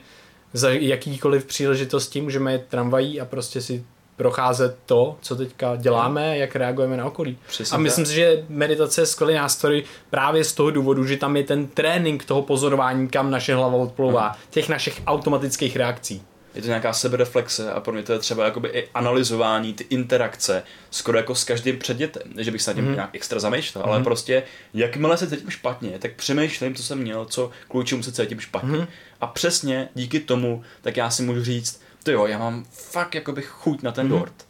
za 0.52 0.70
jakýkoliv 0.70 1.44
příležitosti 1.44 2.20
můžeme 2.20 2.52
jít 2.52 2.62
tramvají 2.68 3.20
a 3.20 3.24
prostě 3.24 3.60
si 3.60 3.84
procházet 4.16 4.78
to, 4.86 5.16
co 5.20 5.36
teďka 5.36 5.76
děláme, 5.76 6.38
jak 6.38 6.56
reagujeme 6.56 6.96
na 6.96 7.04
okolí. 7.04 7.38
Přesně 7.48 7.74
a 7.74 7.78
myslím 7.78 8.04
tak. 8.04 8.10
si, 8.10 8.14
že 8.14 8.44
meditace 8.48 9.00
je 9.00 9.06
skvělý 9.06 9.34
nástroj 9.34 9.84
právě 10.10 10.44
z 10.44 10.52
toho 10.52 10.70
důvodu, 10.70 11.06
že 11.06 11.16
tam 11.16 11.36
je 11.36 11.44
ten 11.44 11.66
trénink 11.66 12.24
toho 12.24 12.42
pozorování, 12.42 13.08
kam 13.08 13.30
naše 13.30 13.54
hlava 13.54 13.76
odplouvá, 13.76 14.26
hmm. 14.26 14.36
těch 14.50 14.68
našich 14.68 15.02
automatických 15.06 15.76
reakcí. 15.76 16.22
Je 16.56 16.62
to 16.62 16.68
nějaká 16.68 16.92
sebereflexe 16.92 17.72
a 17.72 17.80
pro 17.80 17.92
mě 17.92 18.02
to 18.02 18.12
je 18.12 18.18
třeba 18.18 18.44
jakoby 18.44 18.68
i 18.68 18.88
analyzování, 18.94 19.74
ty 19.74 19.86
interakce, 19.90 20.62
skoro 20.90 21.18
jako 21.18 21.34
s 21.34 21.44
každým 21.44 21.78
předmětem, 21.78 22.22
že 22.36 22.50
bych 22.50 22.62
se 22.62 22.70
na 22.70 22.74
tím 22.74 22.84
mm. 22.84 22.94
nějak 22.94 23.10
extra 23.12 23.40
zamýšlel, 23.40 23.84
mm. 23.84 23.88
ale 23.88 23.98
mhm. 23.98 24.04
prostě 24.04 24.42
jakmile 24.74 25.16
se 25.16 25.30
cítím 25.30 25.50
špatně, 25.50 25.98
tak 25.98 26.12
přemýšlím, 26.12 26.74
co 26.74 26.82
jsem 26.82 26.98
měl, 26.98 27.24
co 27.24 27.50
kvůli 27.68 27.84
čemu 27.84 28.02
se 28.02 28.12
cítím 28.12 28.40
špatně. 28.40 28.78
Mm. 28.78 28.86
A 29.20 29.26
přesně 29.26 29.88
díky 29.94 30.20
tomu, 30.20 30.62
tak 30.82 30.96
já 30.96 31.10
si 31.10 31.22
můžu 31.22 31.44
říct, 31.44 31.80
to 32.02 32.10
jo, 32.10 32.26
já 32.26 32.38
mám 32.38 32.64
fakt 32.70 33.14
jakoby 33.14 33.42
chuť 33.42 33.82
na 33.82 33.92
ten 33.92 34.06
mm. 34.06 34.12
dort 34.12 34.46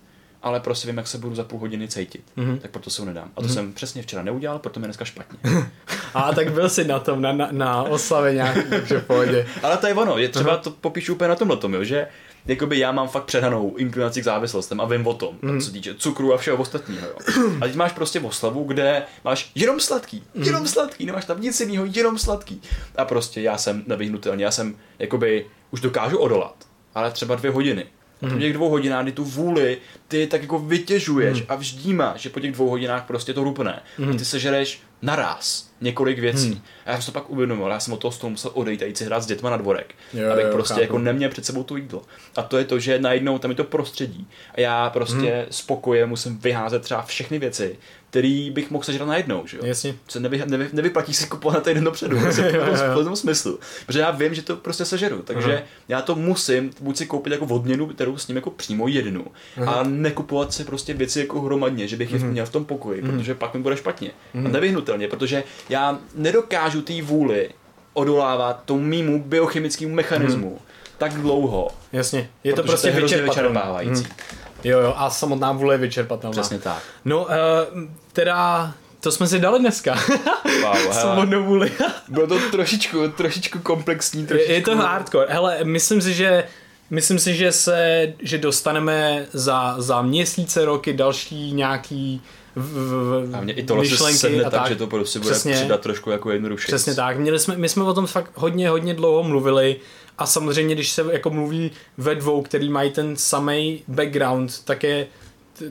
ale 0.47 0.61
prostě 0.61 0.89
vím, 0.89 0.97
jak 0.97 1.07
se 1.07 1.19
budu 1.19 1.35
za 1.35 1.45
půl 1.45 1.61
hodiny 1.61 1.89
cítit. 1.89 2.25
Mm-hmm. 2.37 2.59
Tak 2.59 2.71
proto 2.71 2.91
se 2.91 3.03
ho 3.03 3.07
nedám. 3.07 3.31
A 3.37 3.41
to 3.41 3.47
mm-hmm. 3.47 3.53
jsem 3.53 3.73
přesně 3.73 4.03
včera 4.03 4.23
neudělal, 4.23 4.59
proto 4.59 4.81
mi 4.81 4.87
dneska 4.87 5.05
špatně. 5.05 5.39
a 6.15 6.33
tak 6.33 6.53
byl 6.53 6.69
jsi 6.69 6.85
na 6.85 6.99
tom, 6.99 7.23
na, 7.23 7.33
na, 7.33 7.49
na 7.53 7.83
oslavě 7.83 8.35
nějaký, 8.35 8.71
takže 8.71 9.01
pohodě. 9.01 9.47
ale 9.63 9.77
to 9.77 9.87
je 9.87 9.95
ono, 9.95 10.19
je 10.19 10.29
třeba 10.29 10.57
to 10.57 10.71
popíšu 10.71 11.15
úplně 11.15 11.29
na 11.29 11.35
tomhle 11.35 11.57
tom, 11.57 11.75
jo, 11.75 11.85
že 11.85 12.07
jakoby 12.47 12.79
já 12.79 12.93
mám 12.93 13.09
fakt 13.09 13.25
přehanou 13.25 13.77
inklinaci 13.77 14.21
k 14.21 14.25
závislostem 14.25 14.81
a 14.81 14.85
vím 14.85 15.07
o 15.07 15.15
tom, 15.15 15.39
mm. 15.43 15.61
co 15.61 15.71
týče 15.71 15.95
cukru 15.95 16.35
a 16.35 16.37
všeho 16.37 16.57
ostatního. 16.57 17.07
Jo. 17.07 17.51
A 17.61 17.65
teď 17.67 17.75
máš 17.75 17.93
prostě 17.93 18.21
oslavu, 18.21 18.65
kde 18.65 19.03
máš 19.25 19.51
jenom 19.55 19.81
sladký, 19.81 20.23
mhm. 20.35 20.45
jenom 20.45 20.63
mm. 20.63 20.69
sladký, 20.69 21.07
nemáš 21.07 21.25
tam 21.25 21.41
nic 21.41 21.61
jiného, 21.61 21.87
jenom 21.93 22.19
sladký. 22.19 22.63
A 22.97 23.05
prostě 23.05 23.41
já 23.41 23.59
jsem 23.59 23.85
nevyhnutelný, 23.87 24.43
já 24.43 24.51
jsem 24.51 24.77
jakoby 24.99 25.47
už 25.71 25.81
dokážu 25.81 26.19
odolat, 26.19 26.55
ale 26.95 27.11
třeba 27.11 27.35
dvě 27.35 27.51
hodiny 27.51 27.87
Mm. 28.23 28.31
Po 28.31 28.39
těch 28.39 28.53
dvou 28.53 28.69
hodinách, 28.69 29.03
kdy 29.03 29.13
tu 29.13 29.25
vůli 29.25 29.79
ty 30.09 30.27
tak 30.27 30.43
jako 30.43 30.59
vytěžuješ 30.59 31.41
mm. 31.41 31.47
a 31.49 31.55
vždímáš, 31.55 32.21
že 32.21 32.31
po 32.31 32.41
těch 32.41 32.53
dvou 32.53 32.69
hodinách 32.69 33.07
prostě 33.07 33.35
to 33.35 33.45
rupne. 33.45 33.83
Mm. 33.99 34.11
A 34.11 34.13
ty 34.13 34.25
se 34.25 34.39
žereš 34.39 34.83
naraz 35.03 35.71
několik 35.81 36.19
věcí. 36.19 36.49
Hmm. 36.49 36.61
A 36.87 36.91
já 36.91 37.01
jsem 37.01 37.13
to 37.13 37.21
pak 37.21 37.31
uvědomil, 37.31 37.69
já 37.69 37.81
jsem 37.81 37.93
od 37.95 38.01
toho 38.01 38.13
z 38.13 38.19
toho 38.19 38.31
musel 38.31 38.51
odejít 38.55 38.83
a 38.83 38.85
jít 38.85 38.99
si 38.99 39.05
hrát 39.05 39.21
s 39.21 39.27
dětma 39.27 39.51
na 39.51 39.57
dvorek. 39.57 39.95
Jo, 40.15 40.33
abych 40.33 40.45
jo, 40.45 40.53
prostě 40.53 40.75
chápu. 40.75 40.83
jako 40.83 40.99
neměl 40.99 41.31
před 41.31 41.45
sebou 41.45 41.63
to 41.63 41.77
jídlo. 41.77 42.03
A 42.37 42.43
to 42.43 42.59
je 42.59 42.65
to, 42.65 42.79
že 42.79 42.99
najednou 42.99 43.39
tam 43.39 43.51
je 43.51 43.57
to 43.57 43.65
prostředí. 43.65 44.29
A 44.55 44.61
já 44.61 44.91
prostě 44.91 45.17
hmm. 45.17 45.47
spokoje 45.51 46.07
musím 46.07 46.39
vyházet 46.39 46.83
třeba 46.83 47.03
všechny 47.03 47.39
věci, 47.39 47.79
který 48.11 48.51
bych 48.51 48.71
mohl 48.71 48.85
sežrat 48.85 49.09
najednou, 49.09 49.47
že 49.47 49.57
jo? 49.57 49.63
Jasně. 49.67 49.95
Se 50.09 50.21
nevy, 50.21 50.43
nevy, 50.47 50.69
nevyplatí 50.73 51.15
si 51.15 51.27
kupovat 51.27 51.55
na 51.55 51.61
týden 51.61 51.85
dopředu, 51.85 52.21
prostě 52.21 52.43
v 53.01 53.05
tom 53.05 53.17
smyslu. 53.17 53.59
Protože 53.87 54.01
já 54.01 54.11
vím, 54.11 54.35
že 54.35 54.43
to 54.43 54.57
prostě 54.57 54.85
sežeru, 54.85 55.23
takže 55.23 55.49
uh-huh. 55.49 55.63
já 55.89 56.03
to 56.03 56.15
musím 56.15 56.71
buď 56.81 56.97
si 56.97 57.07
koupit 57.07 57.33
jako 57.33 57.45
odměnu, 57.45 57.87
kterou 57.87 58.17
s 58.17 58.29
ním 58.29 58.37
jako 58.37 58.51
přímo 58.51 58.89
jednu, 58.89 59.27
uh-huh. 59.59 59.69
a 59.69 59.83
nekupovat 59.83 60.53
si 60.53 60.65
prostě 60.65 60.95
věci 60.95 61.21
jako 61.21 61.41
hromadně, 61.41 61.89
že 61.89 61.97
bych 61.97 62.13
je 62.13 62.19
uh-huh. 62.19 62.31
měl 62.31 62.47
v 62.47 62.51
tom 62.51 62.65
pokoji, 62.65 63.03
uh-huh. 63.03 63.11
protože 63.11 63.35
pak 63.35 63.55
mi 63.55 63.61
bude 63.61 63.77
špatně. 63.77 64.11
Uh-huh. 64.35 64.47
A 64.47 64.49
nevyhnutelně, 64.49 65.09
protože 65.09 65.45
já 65.69 65.99
nedokážu 66.15 66.83
té 66.83 67.03
vůli 67.03 67.51
odolávat 67.97 68.63
tomu 68.65 68.81
mýmu 68.81 69.23
biochemickému 69.23 69.95
mechanismu 69.95 70.49
hmm. 70.49 70.59
tak 70.99 71.13
dlouho. 71.15 71.69
Jasně, 71.93 72.31
je 72.45 72.53
to 72.53 72.63
prostě 72.63 72.91
vyčerpávající. 72.91 74.05
Hmm. 74.05 74.13
Jo, 74.65 74.81
jo, 74.81 74.95
a 74.97 75.11
samotná 75.11 75.53
vůle 75.53 75.75
je 75.75 75.79
vyčerpatelná. 75.79 76.33
Přesně 76.33 76.59
tak. 76.59 76.83
No, 77.05 77.25
uh, 77.25 77.31
teda 78.13 78.73
to 79.01 79.13
jsme 79.13 79.27
si 79.27 79.39
dali 79.39 79.59
dneska. 79.59 79.99
Wow, 80.63 80.77
Samotnou 80.93 81.45
vůli. 81.45 81.73
Bylo 82.09 82.27
to 82.27 82.39
trošičku, 82.51 83.09
trošičku 83.09 83.59
komplexní. 83.59 84.27
Trošičku... 84.27 84.53
Je 84.53 84.61
to 84.61 84.77
hardcore. 84.77 85.27
Hele, 85.29 85.59
myslím 85.65 86.03
si, 86.03 86.15
že 86.15 86.45
Myslím 86.91 87.19
si, 87.19 87.35
že 87.35 87.53
se, 87.53 88.13
že 88.19 88.39
dostaneme 88.39 89.27
za, 89.33 89.75
za 89.79 90.03
měsíce, 90.03 90.65
roky 90.65 90.93
další 90.93 91.53
nějaký 91.53 92.23
v, 92.57 93.31
a 93.35 93.41
mě 93.41 93.53
i 93.53 93.63
tohle 93.63 93.87
se 93.87 94.13
sedne 94.13 94.45
a 94.45 94.51
tak, 94.51 94.61
tak, 94.61 94.69
že 94.69 94.77
to 94.77 94.87
prostě 94.87 95.19
bude 95.19 95.31
přesně, 95.31 95.55
přidat 95.55 95.81
trošku 95.81 96.11
jako 96.11 96.31
jednoduše. 96.31 96.67
Přesně 96.67 96.95
tak. 96.95 97.19
Měli 97.19 97.39
jsme, 97.39 97.57
my 97.57 97.69
jsme 97.69 97.85
o 97.85 97.95
tom 97.95 98.07
fakt 98.07 98.31
hodně, 98.35 98.71
hodně 98.71 98.95
dlouho 98.95 99.23
mluvili 99.23 99.77
a 100.19 100.27
samozřejmě, 100.27 100.75
když 100.75 100.91
se 100.91 101.05
jako 101.13 101.31
mluví 101.31 101.71
ve 101.99 102.15
dvou, 102.15 102.43
který 102.43 102.69
mají 102.69 102.91
ten 102.91 103.17
samý 103.17 103.83
background, 103.89 104.65
tak 104.65 104.83
je, 104.83 105.07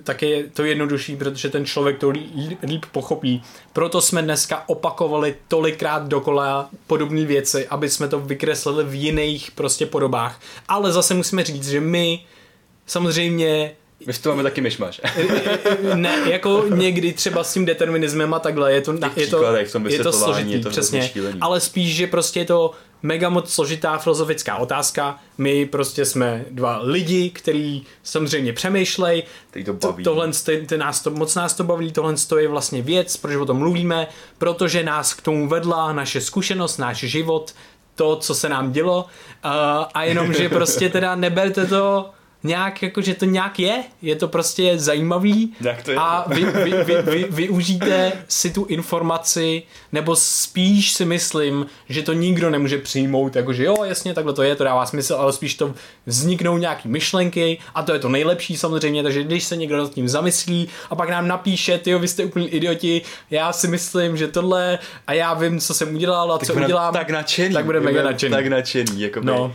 tak 0.04 0.22
je 0.22 0.44
to 0.44 0.64
jednodušší, 0.64 1.16
protože 1.16 1.50
ten 1.50 1.66
člověk 1.66 2.00
to 2.00 2.10
líp, 2.10 2.60
líp 2.64 2.86
pochopí. 2.92 3.44
Proto 3.74 4.02
jsme 4.02 4.22
dneska 4.22 4.64
opakovali 4.68 5.36
tolikrát 5.48 6.08
dokola 6.08 6.70
podobné 6.88 7.26
věci, 7.26 7.68
aby 7.68 7.90
jsme 7.90 8.08
to 8.08 8.20
vykreslili 8.20 8.84
v 8.84 8.94
jiných 8.94 9.52
prostě 9.52 9.86
podobách. 9.86 10.40
Ale 10.68 10.92
zase 10.92 11.14
musíme 11.14 11.44
říct, 11.44 11.70
že 11.70 11.82
my 11.82 12.26
samozřejmě 12.86 13.76
my 14.08 14.14
v 14.14 14.22
tom 14.22 14.32
máme 14.32 14.44
taky 14.44 14.62
myšmaš. 14.62 15.02
ne, 15.96 16.22
jako 16.26 16.66
někdy 16.70 17.14
třeba 17.14 17.44
s 17.44 17.54
tím 17.54 17.66
determinismem 17.66 18.34
a 18.34 18.40
takhle, 18.40 18.74
je 18.74 18.82
to, 18.82 18.94
je 19.16 19.28
to, 19.28 19.44
je 19.88 20.00
to 20.00 20.14
složitý, 20.14 20.52
je 20.52 20.60
to 20.60 20.70
přesně, 20.70 21.12
ale 21.42 21.60
spíš, 21.60 21.96
že 21.96 22.08
prostě 22.08 22.40
je 22.40 22.46
to 22.46 22.72
mega 23.06 23.30
moc 23.30 23.54
složitá 23.54 23.98
filozofická 23.98 24.58
otázka. 24.58 25.20
My 25.38 25.66
prostě 25.66 26.06
jsme 26.06 26.46
dva 26.52 26.80
lidi, 26.84 27.30
kteří 27.30 27.86
samozřejmě 28.04 28.54
přemýšlej. 28.54 29.24
to 29.66 29.74
baví. 29.74 30.04
Tohle 30.04 30.32
ty, 30.46 30.66
ty 30.68 30.78
nás 30.78 31.02
to, 31.02 31.12
moc 31.12 31.36
nás 31.36 31.54
to 31.54 31.64
baví, 31.64 31.92
tohle 31.92 32.16
je 32.40 32.48
vlastně 32.48 32.82
věc, 32.82 33.18
proč 33.18 33.36
o 33.36 33.46
tom 33.46 33.58
mluvíme, 33.58 34.08
protože 34.38 34.84
nás 34.84 35.14
k 35.14 35.22
tomu 35.22 35.48
vedla 35.48 35.94
naše 35.94 36.22
zkušenost, 36.22 36.78
náš 36.78 36.98
život, 36.98 37.54
to, 37.96 38.16
co 38.16 38.36
se 38.36 38.50
nám 38.50 38.72
dělo 38.72 39.04
uh, 39.04 39.52
a 39.94 40.04
jenom, 40.04 40.34
že 40.34 40.50
prostě 40.50 40.90
teda 40.90 41.16
neberte 41.16 41.66
to 41.66 42.10
nějak, 42.44 42.84
jako, 42.84 43.02
že 43.02 43.14
to 43.14 43.26
nějak 43.26 43.60
je, 43.60 43.84
je 44.02 44.16
to 44.16 44.28
prostě 44.28 44.80
zajímavý 44.80 45.54
to 45.84 45.92
je. 45.92 45.98
a 45.98 46.26
vy, 46.28 46.46
vy, 46.46 46.84
vy, 46.84 47.02
vy, 47.02 47.28
využijte 47.30 48.12
si 48.28 48.52
tu 48.52 48.66
informaci, 48.66 49.64
nebo 49.92 50.16
spíš 50.16 50.94
si 50.94 51.06
myslím, 51.06 51.66
že 51.90 52.02
to 52.02 52.14
nikdo 52.14 52.50
nemůže 52.50 52.78
přijmout, 52.78 53.36
jakože 53.36 53.66
jo, 53.66 53.84
jasně, 53.84 54.14
takhle 54.14 54.34
to 54.34 54.44
je, 54.44 54.56
to 54.56 54.64
dává 54.64 54.86
smysl, 54.86 55.16
ale 55.16 55.34
spíš 55.34 55.56
to 55.56 55.74
vzniknou 56.06 56.58
nějaký 56.58 56.90
myšlenky 56.90 57.58
a 57.76 57.84
to 57.84 57.94
je 57.94 58.00
to 58.00 58.10
nejlepší 58.10 58.58
samozřejmě, 58.58 59.04
takže 59.04 59.24
když 59.24 59.44
se 59.44 59.56
někdo 59.56 59.78
nad 59.78 59.94
tím 59.94 60.10
zamyslí 60.10 60.70
a 60.90 60.96
pak 60.96 61.10
nám 61.10 61.28
napíše, 61.28 61.78
ty 61.78 61.96
vy 61.96 62.08
jste 62.08 62.26
úplný 62.26 62.48
idioti, 62.48 63.02
já 63.32 63.54
si 63.54 63.68
myslím, 63.68 64.18
že 64.18 64.28
tohle 64.28 64.80
a 65.08 65.14
já 65.14 65.34
vím, 65.34 65.60
co 65.60 65.74
jsem 65.74 65.96
udělal 65.96 66.32
a 66.32 66.38
tak 66.38 66.48
co 66.48 66.54
udělám, 66.54 66.94
tak 66.94 67.10
nadšený, 67.10 67.54
tak 67.54 67.66
bude 67.66 67.80
mega 67.80 68.04
nadšený. 68.04 68.32
Tak 68.32 68.48
nadšený, 68.48 69.02
jako 69.02 69.20
no. 69.24 69.54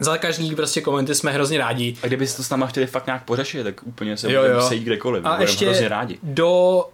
Za 0.00 0.16
každý 0.18 0.54
prostě 0.54 0.80
komenty 0.80 1.14
jsme 1.14 1.32
hrozně 1.32 1.58
rádi. 1.58 1.96
A 2.02 2.06
kdyby 2.06 2.26
to 2.26 2.42
s 2.42 2.50
náma 2.50 2.66
chtěli 2.66 2.86
fakt 2.86 3.06
nějak 3.06 3.24
pořešit, 3.24 3.64
tak 3.64 3.86
úplně 3.86 4.16
se 4.16 4.28
budeme 4.28 4.62
sejít 4.62 4.82
kdekoliv. 4.84 5.24
A 5.24 5.40
ještě 5.40 5.64
hrozně 5.64 5.88
rádi. 5.88 6.18
do 6.22 6.84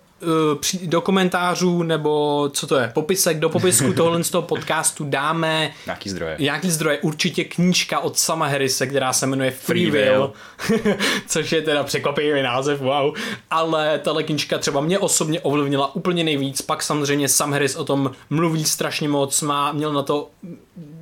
do 0.83 1.01
komentářů 1.01 1.83
nebo 1.83 2.49
co 2.53 2.67
to 2.67 2.77
je, 2.77 2.91
popisek, 2.95 3.39
do 3.39 3.49
popisku 3.49 3.93
tohle 3.97 4.25
z 4.25 4.31
toho 4.31 4.43
podcastu 4.43 5.05
dáme 5.05 5.71
nějaký 5.87 6.11
zdroje. 6.11 6.37
Nějaký 6.39 6.71
zdroje, 6.71 6.99
určitě 6.99 7.45
knížka 7.45 7.99
od 8.01 8.19
Sama 8.19 8.47
Harrise, 8.47 8.87
která 8.87 9.13
se 9.13 9.27
jmenuje 9.27 9.51
Free 9.51 9.91
Will, 9.91 10.33
což 11.27 11.53
je 11.53 11.63
teda 11.63 11.85
překvapivý 11.85 12.43
název, 12.43 12.81
wow, 12.81 13.15
ale 13.51 13.99
tahle 13.99 14.23
knížka 14.23 14.59
třeba 14.59 14.81
mě 14.81 14.99
osobně 14.99 15.41
ovlivnila 15.41 15.95
úplně 15.95 16.25
nejvíc, 16.25 16.63
pak 16.63 16.83
samozřejmě 16.83 17.29
Sam 17.29 17.53
Harris 17.53 17.77
o 17.77 17.85
tom 17.85 18.11
mluví 18.31 18.65
strašně 18.65 19.09
moc, 19.09 19.43
má, 19.43 19.73
měl 19.73 19.93
na 19.93 20.03
to 20.03 20.31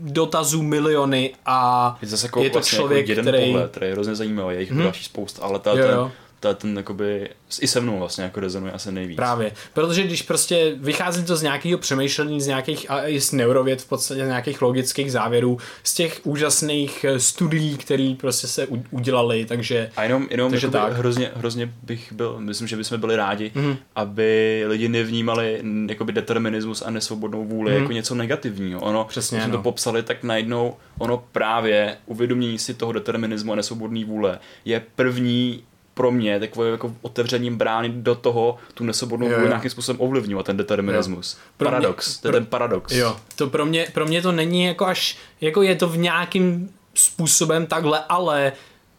dotazů 0.00 0.62
miliony 0.62 1.34
a 1.46 1.98
je, 2.02 2.08
zase 2.08 2.26
jako 2.26 2.42
je 2.42 2.50
to 2.50 2.54
vlastně 2.54 2.76
jako 2.76 2.82
člověk, 2.82 3.08
jako 3.08 3.20
jeden 3.20 3.34
který... 3.34 3.52
pohled, 3.52 3.70
který 3.70 3.86
je 3.86 3.92
hrozně 3.92 4.14
zajímavý, 4.14 4.54
je 4.54 4.60
jich 4.60 4.70
hmm. 4.70 4.82
další 4.82 5.04
spousta, 5.04 5.42
ale 5.42 5.58
ta, 5.58 5.70
jo, 5.70 5.76
jo. 5.76 5.86
ten, 5.86 6.10
ta, 6.42 6.54
ten 6.54 6.76
jakoby, 6.76 7.28
i 7.60 7.66
se 7.66 7.80
mnou 7.80 7.98
vlastně 7.98 8.24
jako 8.24 8.40
rezonuje 8.40 8.72
asi 8.72 8.92
nejvíc. 8.92 9.16
Právě, 9.16 9.52
protože 9.72 10.02
když 10.02 10.22
prostě 10.22 10.72
vychází 10.76 11.24
to 11.24 11.36
z 11.36 11.42
nějakého 11.42 11.78
přemýšlení, 11.78 12.40
z 12.40 12.46
nějakých, 12.46 12.90
a 12.90 13.08
i 13.08 13.20
z 13.20 13.32
neurověd 13.32 13.82
v 13.82 13.88
podstatě, 13.88 14.24
z 14.24 14.28
nějakých 14.28 14.62
logických 14.62 15.12
závěrů, 15.12 15.58
z 15.82 15.94
těch 15.94 16.20
úžasných 16.24 17.04
eh, 17.04 17.20
studií, 17.20 17.76
které 17.76 18.14
prostě 18.20 18.46
se 18.46 18.66
udělali, 18.90 19.44
takže... 19.44 19.90
A 19.96 20.02
jenom, 20.02 20.26
jenom 20.30 20.50
takže 20.50 20.68
tak. 20.68 20.92
Hrozně, 20.92 21.30
hrozně 21.34 21.72
bych 21.82 22.12
byl, 22.12 22.36
myslím, 22.38 22.68
že 22.68 22.76
bychom 22.76 23.00
byli 23.00 23.16
rádi, 23.16 23.52
mm-hmm. 23.54 23.76
aby 23.96 24.64
lidi 24.66 24.88
nevnímali 24.88 25.62
jakoby 25.88 26.12
determinismus 26.12 26.82
a 26.82 26.90
nesvobodnou 26.90 27.44
vůli 27.44 27.72
mm-hmm. 27.72 27.80
jako 27.80 27.92
něco 27.92 28.14
negativního. 28.14 28.80
Ono, 28.80 29.04
Přesně, 29.04 29.36
když 29.36 29.44
jsme 29.44 29.52
no. 29.52 29.58
to 29.58 29.62
popsali, 29.62 30.02
tak 30.02 30.22
najednou 30.22 30.76
ono 30.98 31.24
právě 31.32 31.96
uvědomění 32.06 32.58
si 32.58 32.74
toho 32.74 32.92
determinismu 32.92 33.52
a 33.52 33.56
nesvobodné 33.56 34.04
vůle 34.04 34.38
je 34.64 34.82
první 34.96 35.62
pro 35.94 36.10
mě 36.10 36.40
takové 36.40 36.70
jako 36.70 36.94
otevřením 37.02 37.56
brány 37.56 37.88
do 37.88 38.14
toho 38.14 38.56
tu 38.74 38.84
nesobodnou 38.84 39.28
vůli 39.28 39.48
nějakým 39.48 39.70
způsobem 39.70 40.00
ovlivňovat 40.00 40.46
ten 40.46 40.56
determinismus. 40.56 41.38
Pro 41.56 41.68
paradox, 41.68 42.08
mě, 42.08 42.22
to 42.22 42.28
je 42.28 42.30
pro, 42.30 42.40
ten 42.40 42.46
paradox. 42.46 42.92
Jo, 42.92 43.16
to 43.36 43.46
pro 43.46 43.66
mě, 43.66 43.86
pro 43.94 44.06
mě 44.06 44.22
to 44.22 44.32
není 44.32 44.64
jako 44.64 44.86
až, 44.86 45.18
jako 45.40 45.62
je 45.62 45.74
to 45.74 45.88
v 45.88 45.98
nějakým 45.98 46.70
způsobem 46.94 47.66
takhle, 47.66 48.00
ale 48.08 48.52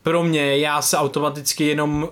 pro 0.04 0.24
mě 0.24 0.58
já 0.58 0.82
se 0.82 0.98
automaticky 0.98 1.68
jenom 1.68 2.10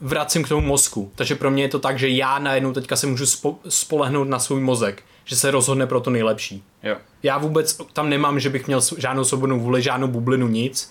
vracím 0.00 0.42
k 0.42 0.48
tomu 0.48 0.66
mozku. 0.66 1.12
Takže 1.14 1.34
pro 1.34 1.50
mě 1.50 1.62
je 1.62 1.68
to 1.68 1.78
tak, 1.78 1.98
že 1.98 2.08
já 2.08 2.38
najednou 2.38 2.72
teďka 2.72 2.96
se 2.96 3.06
můžu 3.06 3.26
spo, 3.26 3.58
spolehnout 3.68 4.28
na 4.28 4.38
svůj 4.38 4.60
mozek, 4.60 5.02
že 5.24 5.36
se 5.36 5.50
rozhodne 5.50 5.86
pro 5.86 6.00
to 6.00 6.10
nejlepší. 6.10 6.64
Jo. 6.82 6.96
Já 7.22 7.38
vůbec 7.38 7.80
tam 7.92 8.10
nemám, 8.10 8.40
že 8.40 8.50
bych 8.50 8.66
měl 8.66 8.80
žádnou 8.98 9.24
svobodnou 9.24 9.60
vůli, 9.60 9.82
žádnou 9.82 10.08
bublinu, 10.08 10.48
nic. 10.48 10.90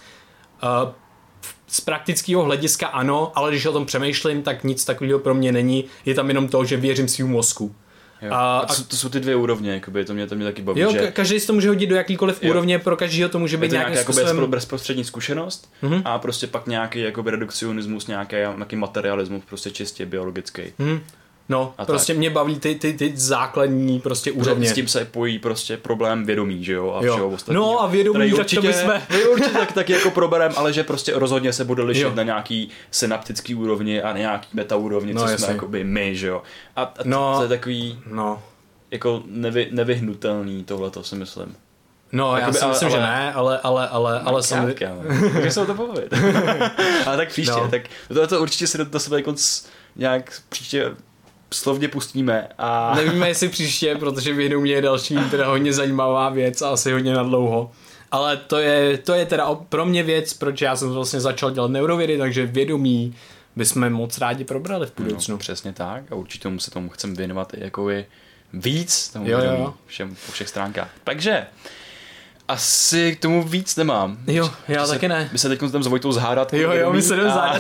Uh, 0.64 0.92
z 1.70 1.82
praktického 1.82 2.44
hlediska 2.44 2.88
ano, 2.88 3.32
ale 3.36 3.52
když 3.52 3.66
o 3.66 3.72
tom 3.72 3.86
přemýšlím, 3.86 4.44
tak 4.44 4.64
nic 4.64 4.86
takového 4.86 5.20
pro 5.20 5.34
mě 5.34 5.52
není. 5.52 5.86
Je 6.06 6.16
tam 6.16 6.28
jenom 6.28 6.48
to, 6.48 6.66
že 6.66 6.78
věřím 6.78 7.08
svým 7.08 7.28
mozku. 7.28 7.76
Jo. 8.22 8.34
A, 8.34 8.60
a 8.60 8.76
to, 8.76 8.84
to, 8.84 8.96
jsou 8.96 9.10
ty 9.10 9.20
dvě 9.20 9.36
úrovně, 9.36 9.74
jakoby, 9.74 10.06
to 10.06 10.14
mě, 10.14 10.28
to 10.28 10.36
mě 10.36 10.46
taky 10.46 10.62
baví. 10.62 10.82
Jo, 10.82 10.92
že... 10.92 11.12
každý 11.12 11.40
si 11.40 11.48
to 11.48 11.54
může 11.54 11.70
hodit 11.70 11.88
do 11.88 11.96
jakýkoliv 11.96 12.44
jo. 12.44 12.50
úrovně, 12.50 12.80
pro 12.80 12.98
každého 12.98 13.30
to 13.30 13.40
může 13.40 13.58
být 13.58 13.72
nějaký 13.72 13.98
způsobem... 13.98 14.52
bezprostřední 14.52 15.04
zkušenost 15.04 15.72
mm-hmm. 15.84 16.02
a 16.06 16.20
prostě 16.20 16.48
pak 16.48 16.68
nějaký 16.68 17.00
jakoby 17.00 17.32
redukcionismus, 17.32 18.08
nějaký, 18.08 18.36
nějaký 18.36 18.76
materialismus, 18.76 19.44
prostě 19.46 19.72
čistě 19.72 20.06
biologický. 20.06 20.62
Mm. 20.80 21.00
No, 21.50 21.74
a 21.78 21.86
prostě 21.86 22.14
tak. 22.14 22.18
mě 22.18 22.30
baví 22.30 22.60
ty, 22.60 22.76
ty, 22.76 22.94
ty 22.94 23.12
základní 23.16 24.00
prostě 24.00 24.32
úrovně. 24.32 24.70
S 24.70 24.74
tím 24.74 24.88
se 24.88 25.06
pojí 25.06 25.40
prostě 25.40 25.78
problém 25.78 26.26
vědomí, 26.26 26.64
že 26.64 26.74
jo, 26.74 26.92
a 26.92 27.06
jo. 27.06 27.14
všeho 27.14 27.30
ostatního. 27.30 27.64
No 27.64 27.84
a 27.84 27.88
vědomí, 27.88 28.30
tak 28.30 28.40
určitě, 28.40 28.62
to 28.62 28.68
bychom... 28.68 28.92
určitě 29.32 29.58
tak, 29.58 29.72
tak 29.72 29.90
jako 29.90 30.12
proberem, 30.12 30.52
ale 30.56 30.74
že 30.74 30.84
prostě 30.84 31.14
rozhodně 31.16 31.54
se 31.54 31.66
bude 31.66 31.84
lišit 31.84 32.02
jo. 32.02 32.12
na 32.16 32.24
nějaký 32.24 32.70
synaptický 32.92 33.56
úrovni 33.56 34.02
a 34.02 34.18
nějaký 34.18 34.48
meta 34.54 34.76
úrovni, 34.76 35.14
no, 35.14 35.22
co 35.22 35.28
jasný. 35.28 35.46
jsme 35.46 35.54
jakoby 35.54 35.84
my, 35.84 36.16
že 36.16 36.28
jo. 36.28 36.42
A, 36.76 36.84
a 36.84 36.94
no, 37.04 37.34
to 37.38 37.44
je 37.44 37.50
takový 37.50 38.00
no. 38.12 38.44
jako 38.92 39.24
nevy, 39.26 39.68
nevyhnutelný 39.72 40.64
tohle, 40.64 40.92
to 40.92 41.04
si 41.04 41.16
myslím. 41.16 41.56
No, 42.12 42.38
já 42.38 42.54
si 42.54 42.66
myslím, 42.66 42.90
ale, 42.92 42.98
že 42.98 43.00
ne, 43.00 43.34
ale, 43.34 43.60
ale, 43.64 43.88
ale, 43.88 44.20
ale 44.20 44.44
samozřejmě. 44.44 44.76
Takže 45.34 45.52
se 45.52 45.62
o 45.62 45.66
to 45.66 45.74
povědět. 45.74 46.14
ale 47.06 47.18
tak 47.18 47.30
příště, 47.30 47.52
no. 47.52 47.68
tak 47.70 47.82
to, 48.08 48.28
to 48.28 48.42
určitě 48.42 48.68
si 48.68 48.78
do, 48.78 48.86
do 48.86 49.00
sebe 49.00 49.18
jako 49.18 49.36
nějak 49.96 50.42
příště 50.50 50.92
slovně 51.54 51.88
pustíme. 51.88 52.48
A... 52.58 52.96
Nevíme, 52.96 53.28
jestli 53.28 53.50
příště, 53.50 53.96
protože 53.96 54.34
vědomí 54.34 54.70
je 54.70 54.82
další 54.82 55.18
teda 55.32 55.48
hodně 55.48 55.74
zajímavá 55.74 56.30
věc 56.30 56.62
a 56.62 56.70
asi 56.70 56.92
hodně 56.92 57.14
na 57.14 57.24
dlouho. 57.24 57.72
Ale 58.12 58.38
to 58.38 58.58
je, 58.58 58.98
to 58.98 59.14
je 59.14 59.26
teda 59.26 59.56
pro 59.56 59.86
mě 59.86 60.04
věc, 60.04 60.34
proč 60.34 60.62
já 60.62 60.76
jsem 60.76 60.90
vlastně 60.90 61.20
začal 61.20 61.52
dělat 61.52 61.72
neurovědy, 61.72 62.18
takže 62.18 62.46
vědomí 62.46 63.16
bychom 63.56 63.90
moc 63.90 64.18
rádi 64.18 64.44
probrali 64.44 64.88
v 64.88 64.94
budoucnu. 64.98 65.34
No, 65.34 65.38
přesně 65.38 65.74
tak 65.74 66.12
a 66.12 66.16
určitě 66.16 66.44
tomu 66.44 66.60
se 66.60 66.72
tomu 66.72 66.90
chcem 66.90 67.16
věnovat 67.16 67.54
i 67.54 67.64
jako 67.64 67.90
je 67.90 68.06
víc 68.54 69.10
tomu 69.10 69.30
jo, 69.30 69.40
jo. 69.40 69.74
Všem, 69.86 70.16
po 70.26 70.32
všech 70.32 70.50
stránkách. 70.50 70.90
Takže 71.04 71.46
asi 72.50 73.16
k 73.16 73.20
tomu 73.20 73.44
víc 73.44 73.76
nemám. 73.76 74.18
Jo, 74.28 74.52
já 74.68 74.86
se, 74.86 74.94
taky 74.94 75.08
ne. 75.08 75.30
My 75.32 75.40
se 75.40 75.50
teď 75.50 75.60
tam 75.72 75.84
s 75.84 75.88
Vojtou 75.88 76.12
zhádat. 76.12 76.54
Jo, 76.54 76.72
jo, 76.72 76.94
my 76.94 77.02
se 77.02 77.16
jdeme 77.16 77.32
a... 77.32 77.60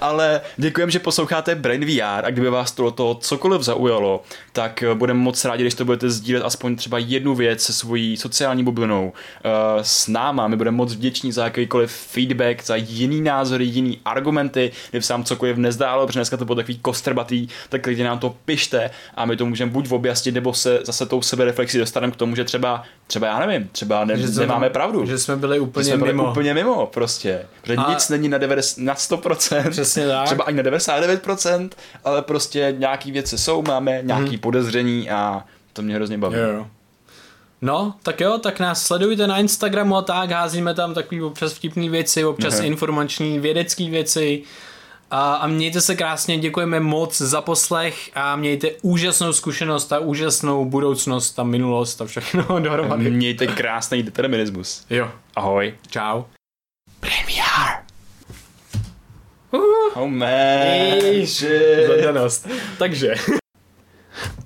Ale 0.00 0.40
děkujeme, 0.56 0.92
že 0.92 0.98
posloucháte 0.98 1.54
Brain 1.54 1.84
VR 1.84 2.24
a 2.24 2.30
kdyby 2.30 2.50
vás 2.50 2.72
to 2.72 3.14
cokoliv 3.20 3.62
zaujalo, 3.62 4.22
tak 4.52 4.82
eh, 4.82 4.94
budeme 4.94 5.20
moc 5.20 5.44
rádi, 5.44 5.62
když 5.62 5.74
to 5.74 5.84
budete 5.84 6.10
sdílet 6.10 6.44
aspoň 6.44 6.76
třeba 6.76 6.98
jednu 6.98 7.34
věc 7.34 7.62
se 7.62 7.72
svojí 7.72 8.16
sociální 8.16 8.64
bublinou 8.64 9.04
uh, 9.06 9.52
s 9.82 10.08
náma. 10.08 10.48
My 10.48 10.56
budeme 10.56 10.76
moc 10.76 10.94
vděční 10.94 11.32
za 11.32 11.44
jakýkoliv 11.44 11.90
feedback, 11.90 12.64
za 12.64 12.76
jiný 12.76 13.20
názory, 13.20 13.64
jiný 13.64 13.98
argumenty, 14.04 14.72
kdyby 14.90 15.02
se 15.02 15.12
vám 15.12 15.24
cokoliv 15.24 15.56
nezdálo, 15.56 16.06
protože 16.06 16.18
dneska 16.18 16.36
to 16.36 16.44
bylo 16.44 16.56
takový 16.56 16.78
kostrbatý, 16.78 17.48
tak 17.68 17.82
klidně 17.82 18.04
nám 18.04 18.18
to 18.18 18.36
pište 18.44 18.90
a 19.14 19.24
my 19.24 19.36
to 19.36 19.46
můžeme 19.46 19.70
buď 19.70 19.92
objasnit, 19.92 20.34
nebo 20.34 20.54
se 20.54 20.80
zase 20.82 21.06
tou 21.06 21.22
sebereflexi 21.22 21.78
dostaneme 21.78 22.12
k 22.12 22.16
tomu, 22.16 22.36
že 22.36 22.44
třeba 22.44 22.82
třeba 23.06 23.26
já 23.26 23.46
nevím, 23.46 23.68
třeba 23.72 24.04
ne, 24.04 24.18
že 24.18 24.40
nemáme 24.40 24.70
pravdu. 24.70 25.06
Že 25.06 25.18
jsme 25.18 25.36
byli 25.36 25.60
úplně 25.60 25.84
že 25.84 25.90
jsme 25.90 25.98
byli 25.98 26.12
mimo. 26.12 26.30
úplně 26.30 26.54
mimo 26.54 26.86
prostě. 26.86 27.46
Že 27.62 27.74
a... 27.74 27.92
nic 27.92 28.08
není 28.08 28.28
na, 28.28 28.38
90, 28.38 28.82
na 28.82 28.94
100%, 28.94 29.70
Přesně 29.70 30.08
tak. 30.08 30.26
třeba 30.26 30.44
ani 30.44 30.56
na 30.56 30.62
99%, 30.62 31.70
ale 32.04 32.22
prostě 32.22 32.74
nějaký 32.78 33.12
věci 33.12 33.38
jsou, 33.38 33.62
máme 33.62 34.00
nějaký 34.02 34.28
hmm. 34.28 34.38
podezření 34.38 35.10
a 35.10 35.44
to 35.72 35.82
mě 35.82 35.94
hrozně 35.94 36.18
baví. 36.18 36.36
Jo. 36.36 36.66
No, 37.62 37.94
tak 38.02 38.20
jo, 38.20 38.38
tak 38.38 38.60
nás 38.60 38.82
sledujte 38.82 39.26
na 39.26 39.38
Instagramu 39.38 39.96
a 39.96 40.02
tak, 40.02 40.30
házíme 40.30 40.74
tam 40.74 40.94
takový 40.94 41.22
občas 41.22 41.52
vtipný 41.52 41.88
věci, 41.88 42.24
občas 42.24 42.54
uh-huh. 42.54 42.64
informační 42.64 43.38
vědecké 43.38 43.90
věci, 43.90 44.42
a, 45.10 45.34
a 45.34 45.46
mějte 45.46 45.80
se 45.80 45.96
krásně, 45.96 46.38
děkujeme 46.38 46.80
moc 46.80 47.18
za 47.18 47.40
poslech 47.40 48.10
a 48.14 48.36
mějte 48.36 48.70
úžasnou 48.82 49.32
zkušenost 49.32 49.92
a 49.92 49.98
úžasnou 49.98 50.64
budoucnost 50.64 51.38
a 51.38 51.42
minulost 51.42 52.00
a 52.00 52.06
všechno 52.06 52.42
dohromady. 52.60 53.10
Mějte 53.10 53.46
krásný 53.46 54.02
determinismus. 54.02 54.86
Jo. 54.90 55.10
Ahoj. 55.36 55.74
Čau. 55.90 56.22
VR. 57.02 57.86
Uh, 59.52 59.62
oh 59.94 60.08
man. 60.08 61.26
Zadanost. 61.86 62.48
Takže. 62.78 63.14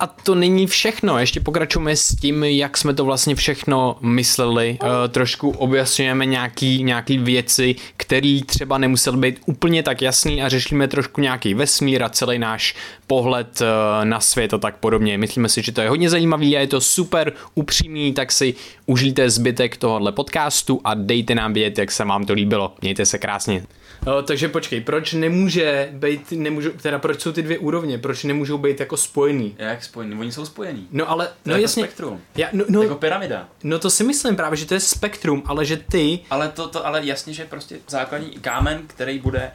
A 0.01 0.07
to 0.07 0.35
není 0.35 0.67
všechno, 0.67 1.19
ještě 1.19 1.41
pokračujeme 1.41 1.97
s 1.97 2.17
tím, 2.17 2.45
jak 2.45 2.79
jsme 2.79 2.95
to 2.95 3.05
vlastně 3.05 3.35
všechno 3.35 3.97
mysleli. 4.01 4.79
Uh, 4.83 4.89
trošku 5.09 5.51
objasňujeme 5.51 6.27
nějaký, 6.27 6.85
nějaký 6.85 7.19
věci, 7.19 7.75
které 7.97 8.41
třeba 8.47 8.79
nemusel 8.79 9.17
být 9.17 9.41
úplně 9.47 9.83
tak 9.83 10.03
jasný 10.03 10.43
a 10.43 10.49
řešíme 10.49 10.89
trošku 10.89 11.21
nějaký 11.21 11.55
vesmír 11.55 12.03
a 12.03 12.09
celý 12.09 12.39
náš 12.39 12.75
pohled 13.07 13.61
uh, 13.61 14.05
na 14.05 14.21
svět 14.21 14.55
a 14.55 14.59
tak 14.59 14.77
podobně. 14.77 15.19
Myslíme 15.19 15.49
si, 15.49 15.63
že 15.63 15.73
to 15.73 15.81
je 15.81 15.89
hodně 15.89 16.11
zajímavý 16.11 16.57
a 16.57 16.61
je 16.61 16.67
to 16.67 16.81
super 16.81 17.33
upřímný, 17.55 18.13
tak 18.13 18.33
si 18.33 18.55
užijte 18.87 19.31
zbytek 19.31 19.77
tohohle 19.77 20.13
podcastu 20.13 20.81
a 20.85 20.95
dejte 20.95 21.35
nám 21.35 21.53
vědět, 21.53 21.79
jak 21.79 21.91
se 21.91 22.05
vám 22.05 22.27
to 22.27 22.33
líbilo. 22.33 22.75
Mějte 22.83 23.07
se 23.07 23.19
krásně. 23.19 23.63
O, 24.07 24.23
takže 24.23 24.49
počkej, 24.49 24.81
proč 24.81 25.13
nemůže 25.13 25.89
být, 25.93 26.33
nemůžu, 26.33 26.71
teda 26.71 26.99
proč 26.99 27.21
jsou 27.21 27.33
ty 27.33 27.43
dvě 27.43 27.59
úrovně, 27.59 27.99
proč 27.99 28.25
nemůžou 28.25 28.59
být 28.59 28.81
jako 28.81 28.97
spojený? 28.97 29.55
Jak 29.59 29.85
spojený? 29.85 30.21
Oni 30.21 30.33
jsou 30.33 30.47
spojení. 30.47 30.89
No 30.91 31.11
ale, 31.11 31.27
to 31.27 31.33
no 31.45 31.55
je 31.55 31.63
jasně. 31.63 31.83
spektrum. 31.83 32.21
Já, 32.37 32.49
no, 32.53 32.65
no, 32.69 32.83
jako 32.83 32.95
pyramida. 32.95 33.49
No 33.63 33.79
to 33.79 33.91
si 33.91 34.05
myslím 34.05 34.37
právě, 34.37 34.57
že 34.57 34.67
to 34.67 34.75
je 34.75 34.81
spektrum, 34.81 35.43
ale 35.47 35.65
že 35.65 35.77
ty... 35.77 36.21
Ale 36.31 36.49
to, 36.49 36.69
to 36.69 36.87
ale 36.87 37.07
jasně, 37.07 37.35
že 37.35 37.45
prostě 37.45 37.79
základní 37.89 38.31
kámen, 38.31 38.83
který 38.87 39.19
bude, 39.19 39.51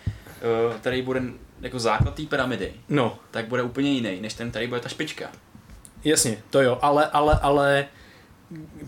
uh, 0.68 0.74
který 0.74 1.02
bude 1.02 1.22
jako 1.62 1.80
základ 1.80 2.16
té 2.16 2.24
pyramidy, 2.24 2.74
no. 2.90 3.20
tak 3.32 3.48
bude 3.48 3.64
úplně 3.64 3.92
jiný, 3.92 4.22
než 4.22 4.34
ten, 4.34 4.50
který 4.50 4.68
bude 4.68 4.82
ta 4.82 4.90
špička. 4.90 5.26
Jasně, 6.04 6.38
to 6.50 6.62
jo, 6.62 6.80
ale, 6.82 7.06
ale, 7.06 7.40
ale 7.42 7.86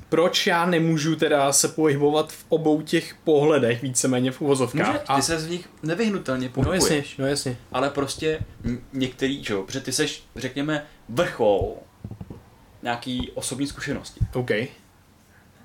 proč 0.10 0.48
já 0.48 0.66
nemůžu 0.66 1.16
teda 1.16 1.54
se 1.54 1.68
pohybovat 1.68 2.32
v 2.32 2.46
obou 2.50 2.82
těch 2.82 3.16
pohledech 3.24 3.82
víceméně 3.82 4.32
v 4.32 4.42
uvozovkách. 4.42 4.88
Může, 4.88 5.00
ty 5.00 5.06
a... 5.08 5.22
se 5.22 5.40
z 5.40 5.50
nich 5.50 5.70
nevyhnutelně 5.84 6.50
pohybuješ. 6.50 6.84
No 6.90 6.96
jasně, 6.96 7.24
no 7.24 7.28
jasně. 7.28 7.58
Ale 7.72 7.90
prostě 7.90 8.40
některý, 8.94 9.44
že 9.44 9.54
jo, 9.54 9.64
protože 9.64 9.82
ty 9.82 9.92
seš, 9.92 10.24
řekněme, 10.36 10.86
vrchol 11.10 11.76
nějaký 12.84 13.32
osobní 13.34 13.68
zkušenosti. 13.68 14.20
OK. 14.34 14.52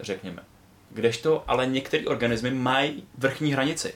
Řekněme. 0.01 0.43
Kdežto, 0.91 1.45
ale 1.47 1.67
některé 1.67 2.05
organismy 2.05 2.51
mají 2.51 3.05
vrchní 3.19 3.53
hranici. 3.53 3.95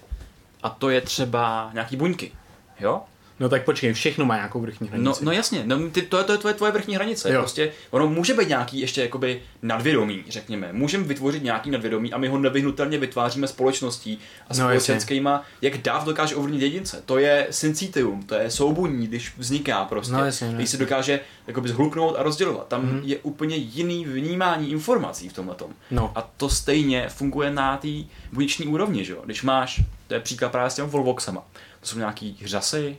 A 0.62 0.70
to 0.70 0.90
je 0.90 1.00
třeba 1.00 1.70
nějaký 1.72 1.96
buňky. 1.96 2.32
Jo? 2.80 3.02
No 3.40 3.48
tak 3.48 3.64
počkej, 3.64 3.92
všechno 3.92 4.24
má 4.24 4.36
nějakou 4.36 4.60
vrchní 4.60 4.88
hranici. 4.88 5.04
No, 5.04 5.14
no 5.20 5.32
jasně, 5.32 5.62
no, 5.64 5.90
ty, 5.90 6.02
to, 6.02 6.24
to 6.24 6.32
je 6.32 6.38
tvoje, 6.38 6.54
tvoje 6.54 6.72
vrchní 6.72 6.94
hranice. 6.94 7.32
Jo. 7.32 7.40
Prostě 7.40 7.72
ono 7.90 8.08
může 8.08 8.34
být 8.34 8.48
nějaký 8.48 8.80
ještě 8.80 9.02
jakoby 9.02 9.42
nadvědomí, 9.62 10.24
řekněme. 10.28 10.68
Můžeme 10.72 11.04
vytvořit 11.04 11.42
nějaký 11.42 11.70
nadvědomí 11.70 12.12
a 12.12 12.18
my 12.18 12.28
ho 12.28 12.38
nevyhnutelně 12.38 12.98
vytváříme 12.98 13.48
společností 13.48 14.18
a 14.48 14.54
no, 14.54 14.54
společenskýma, 14.54 15.32
no, 15.32 15.42
jak 15.62 15.78
dáv 15.78 16.04
dokáže 16.04 16.36
ovlivnit 16.36 16.62
jedince. 16.62 17.02
To 17.06 17.18
je 17.18 17.46
syncitium, 17.50 18.22
to 18.22 18.34
je 18.34 18.50
soubuní, 18.50 19.06
když 19.06 19.32
vzniká 19.38 19.84
prostě. 19.84 20.12
No, 20.12 20.24
jasně, 20.24 20.46
no, 20.46 20.54
když 20.54 20.70
se 20.70 20.76
dokáže 20.76 21.20
jakoby 21.46 21.68
zhluknout 21.68 22.16
a 22.18 22.22
rozdělovat. 22.22 22.68
Tam 22.68 22.86
mm-hmm. 22.86 23.00
je 23.04 23.18
úplně 23.18 23.56
jiný 23.56 24.04
vnímání 24.04 24.70
informací 24.70 25.28
v 25.28 25.32
tomhle 25.32 25.56
no. 25.90 26.12
A 26.14 26.30
to 26.36 26.48
stejně 26.48 27.08
funguje 27.08 27.50
na 27.50 27.76
té 27.76 27.88
buněční 28.32 28.66
úrovni, 28.66 29.04
že 29.04 29.12
jo. 29.12 29.22
Když 29.24 29.42
máš, 29.42 29.82
to 30.06 30.14
je 30.14 30.20
příklad 30.20 30.52
právě 30.52 30.70
s 30.70 30.74
těmi 30.74 30.88
volvoxama. 30.88 31.42
To 31.80 31.86
jsou 31.86 31.98
nějaký 31.98 32.38
řasy, 32.44 32.96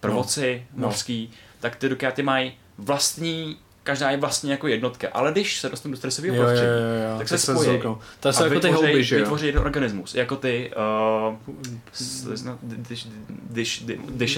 prvoci 0.00 0.66
no. 0.74 0.86
mořský, 0.86 1.28
no. 1.30 1.38
tak 1.60 1.76
ty 1.76 1.88
dukáty 1.88 2.22
mají 2.22 2.52
vlastní 2.78 3.56
každá 3.82 4.10
je 4.10 4.16
vlastně 4.16 4.52
jako 4.52 4.68
jednotka, 4.68 5.08
ale 5.12 5.32
když 5.32 5.60
se 5.60 5.68
dostanu 5.68 5.92
do 5.92 5.96
stresového 5.96 6.36
prostředí, 6.36 6.68
tak 7.18 7.28
se 7.28 7.38
spojí. 7.38 7.82
To 8.20 8.32
jsou 8.32 8.44
jako 8.44 8.60
ty 8.60 8.70
houby, 8.70 9.04
že 9.04 9.14
jo? 9.14 9.20
Vytvoří 9.20 9.46
jeden 9.46 9.62
organismus, 9.62 10.14
jako 10.14 10.36
ty 10.36 10.72
uh, 11.30 11.34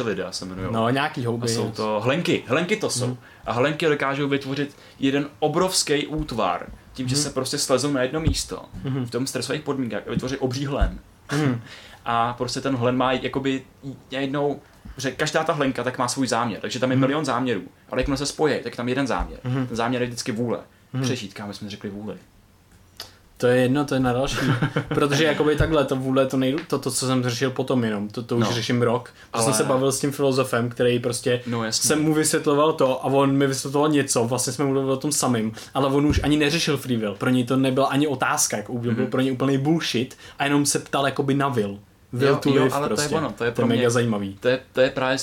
lidé 0.04 0.26
se 0.30 0.44
jmenují. 0.44 0.68
No, 0.70 0.90
nějaký 0.90 1.24
houby. 1.24 1.44
A 1.44 1.48
jsou 1.48 1.70
to 1.70 2.00
hlenky, 2.04 2.44
hlenky 2.46 2.76
to 2.76 2.90
jsou. 2.90 3.06
Mm. 3.06 3.16
A 3.46 3.52
hlenky 3.52 3.86
dokážou 3.86 4.28
vytvořit 4.28 4.76
jeden 4.98 5.28
obrovský 5.38 6.06
útvar, 6.06 6.66
tím, 6.92 7.08
že 7.08 7.16
mm. 7.16 7.22
se 7.22 7.30
prostě 7.30 7.58
slezou 7.58 7.92
na 7.92 8.02
jedno 8.02 8.20
místo 8.20 8.64
mm. 8.84 9.04
v 9.04 9.10
tom 9.10 9.26
stresových 9.26 9.62
podmínkách 9.62 10.02
a 10.06 10.10
vytvoří 10.10 10.36
obří 10.36 10.66
hlen. 10.66 10.98
A 12.04 12.32
prostě 12.32 12.60
ten 12.60 12.76
hlen 12.76 12.96
má 12.96 13.12
jakoby 13.12 13.62
jednou 14.10 14.60
že 14.96 15.10
každá 15.10 15.44
ta 15.44 15.52
hlenka 15.52 15.84
tak 15.84 15.98
má 15.98 16.08
svůj 16.08 16.26
záměr, 16.26 16.60
takže 16.60 16.78
tam 16.78 16.90
je 16.90 16.96
mm. 16.96 17.00
milion 17.00 17.24
záměrů, 17.24 17.62
ale 17.90 18.00
jakmile 18.00 18.16
se 18.16 18.26
spojí, 18.26 18.54
tak 18.62 18.76
tam 18.76 18.88
jeden 18.88 19.06
záměr. 19.06 19.40
Mm. 19.44 19.66
Ten 19.66 19.76
záměr 19.76 20.02
je 20.02 20.08
vždycky 20.08 20.32
vůle. 20.32 20.58
Mm. 20.92 21.02
Přežít, 21.02 21.34
kam 21.34 21.52
jsme 21.52 21.70
řekli 21.70 21.90
vůli. 21.90 22.14
To 23.42 23.46
je 23.46 23.62
jedno, 23.62 23.84
to 23.84 23.94
je 23.94 24.00
na 24.00 24.12
další. 24.12 24.36
Protože 24.88 25.24
jakoby 25.24 25.56
takhle, 25.56 25.84
to 25.84 25.96
vůle, 25.96 26.26
to, 26.26 26.36
nejdu, 26.36 26.58
to, 26.68 26.78
to, 26.78 26.90
co 26.90 27.06
jsem 27.06 27.22
řešil 27.22 27.50
potom 27.50 27.84
jenom, 27.84 28.08
to, 28.08 28.22
to 28.22 28.36
už 28.36 28.44
no. 28.44 28.52
řeším 28.52 28.82
rok. 28.82 29.10
Ale... 29.32 29.44
jsem 29.44 29.52
se 29.52 29.64
bavil 29.64 29.92
s 29.92 30.00
tím 30.00 30.12
filozofem, 30.12 30.68
který 30.68 30.98
prostě 30.98 31.42
no, 31.46 31.64
jsem 31.70 32.02
mu 32.02 32.14
vysvětloval 32.14 32.72
to 32.72 33.04
a 33.04 33.04
on 33.04 33.32
mi 33.32 33.46
vysvětloval 33.46 33.90
něco, 33.90 34.24
vlastně 34.24 34.52
jsme 34.52 34.64
mluvili 34.64 34.92
o 34.92 34.96
tom 34.96 35.12
samým, 35.12 35.52
ale 35.74 35.88
on 35.88 36.06
už 36.06 36.20
ani 36.22 36.36
neřešil 36.36 36.76
free 36.76 36.96
will, 36.96 37.14
pro 37.14 37.30
něj 37.30 37.44
to 37.44 37.56
nebyla 37.56 37.86
ani 37.86 38.06
otázka, 38.06 38.56
jako 38.56 38.72
mm-hmm. 38.72 38.94
byl 38.94 39.06
pro 39.06 39.20
něj 39.20 39.32
úplný 39.32 39.58
bullshit 39.58 40.16
a 40.38 40.44
jenom 40.44 40.66
se 40.66 40.78
ptal 40.78 41.06
jakoby 41.06 41.34
na 41.34 41.48
will. 41.48 41.78
Will 42.12 42.28
jo, 42.28 42.36
to 42.36 42.50
live 42.50 42.64
jo, 42.64 42.72
ale 42.72 42.88
prostě. 42.88 43.08
to 43.08 43.14
je 43.14 43.20
ono, 43.20 43.32
to 43.32 43.44
je, 43.44 43.52
to 43.52 43.66
mě, 43.66 43.76
mega 43.76 43.90
zajímavý. 43.90 44.36
To 44.40 44.48
je, 44.48 44.60
to 44.72 44.80
je 44.80 44.90
právě 44.90 45.16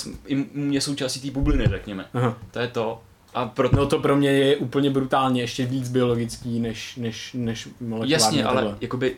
mě 0.54 0.80
součástí 0.80 1.20
té 1.20 1.30
bubliny, 1.30 1.66
řekněme. 1.66 2.06
Aha. 2.14 2.36
To 2.50 2.58
je 2.58 2.68
to, 2.68 3.02
A 3.34 3.46
pro... 3.46 3.68
No 3.72 3.86
to 3.86 3.98
pro 3.98 4.16
mě 4.16 4.30
je 4.30 4.56
úplně 4.56 4.90
brutálně, 4.90 5.40
ještě 5.40 5.66
víc 5.66 5.88
biologický 5.88 6.60
než, 6.60 6.96
než, 6.96 7.30
než 7.34 7.68
molekulární. 7.80 8.12
Jasně, 8.12 8.44
ale 8.44 8.62
tohle. 8.62 8.78
jakoby 8.80 9.16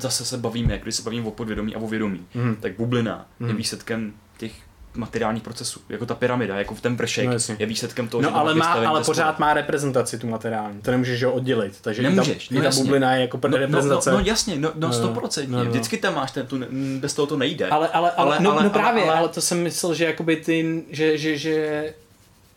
zase 0.00 0.24
se 0.24 0.38
bavíme, 0.38 0.78
když 0.78 0.94
se 0.94 1.02
bavíme 1.02 1.28
o 1.28 1.30
podvědomí 1.30 1.74
a 1.74 1.78
o 1.78 1.86
vědomí, 1.86 2.26
mm. 2.34 2.56
tak 2.60 2.76
bublina 2.76 3.26
mm. 3.38 3.46
je 3.46 3.52
mhm. 3.52 3.56
výsledkem 3.56 4.12
těch 4.38 4.52
materiálních 4.94 5.42
procesů, 5.42 5.80
jako 5.88 6.06
ta 6.06 6.14
pyramida, 6.14 6.56
jako 6.56 6.74
v 6.74 6.80
ten 6.80 6.96
pršek, 6.96 7.26
no, 7.26 7.54
je 7.58 7.66
výsledkem 7.66 8.08
toho, 8.08 8.22
no, 8.22 8.28
že 8.28 8.34
ale, 8.34 8.54
má, 8.54 8.72
ale 8.72 9.04
pořád 9.04 9.38
má 9.38 9.54
reprezentaci 9.54 10.18
tu 10.18 10.26
materiální, 10.26 10.80
to 10.80 10.90
nemůžeš 10.90 11.22
ho 11.22 11.32
oddělit, 11.32 11.80
takže 11.80 12.02
nemůžeš, 12.02 12.48
ta, 12.48 12.54
no, 12.54 12.62
ta 12.62 12.70
bublina 12.70 13.14
je 13.14 13.20
jako 13.20 13.40
no, 13.48 13.56
reprezentace. 13.56 14.10
No, 14.10 14.16
no, 14.16 14.22
no, 14.22 14.28
jasně, 14.28 14.56
no, 14.56 14.72
no 14.74 14.90
100%, 14.90 15.48
no, 15.48 15.58
no, 15.58 15.64
no. 15.64 15.70
vždycky 15.70 15.96
tam 15.96 16.14
máš 16.14 16.30
ten, 16.30 16.46
tu, 16.46 16.60
bez 16.98 17.14
toho 17.14 17.26
to 17.26 17.36
nejde. 17.36 17.68
Ale, 17.68 17.88
ale, 17.88 18.10
ale, 18.10 18.36
ale, 18.36 18.44
no, 18.44 18.52
ale, 18.52 18.64
no 18.64 18.70
právě, 18.70 19.02
ale, 19.02 19.12
ale, 19.12 19.20
ale, 19.20 19.28
to 19.28 19.40
jsem 19.40 19.62
myslel, 19.62 19.94
že 19.94 20.04
jakoby 20.04 20.36
ty, 20.36 20.84
že, 20.90 21.18
že, 21.18 21.38
že 21.38 21.94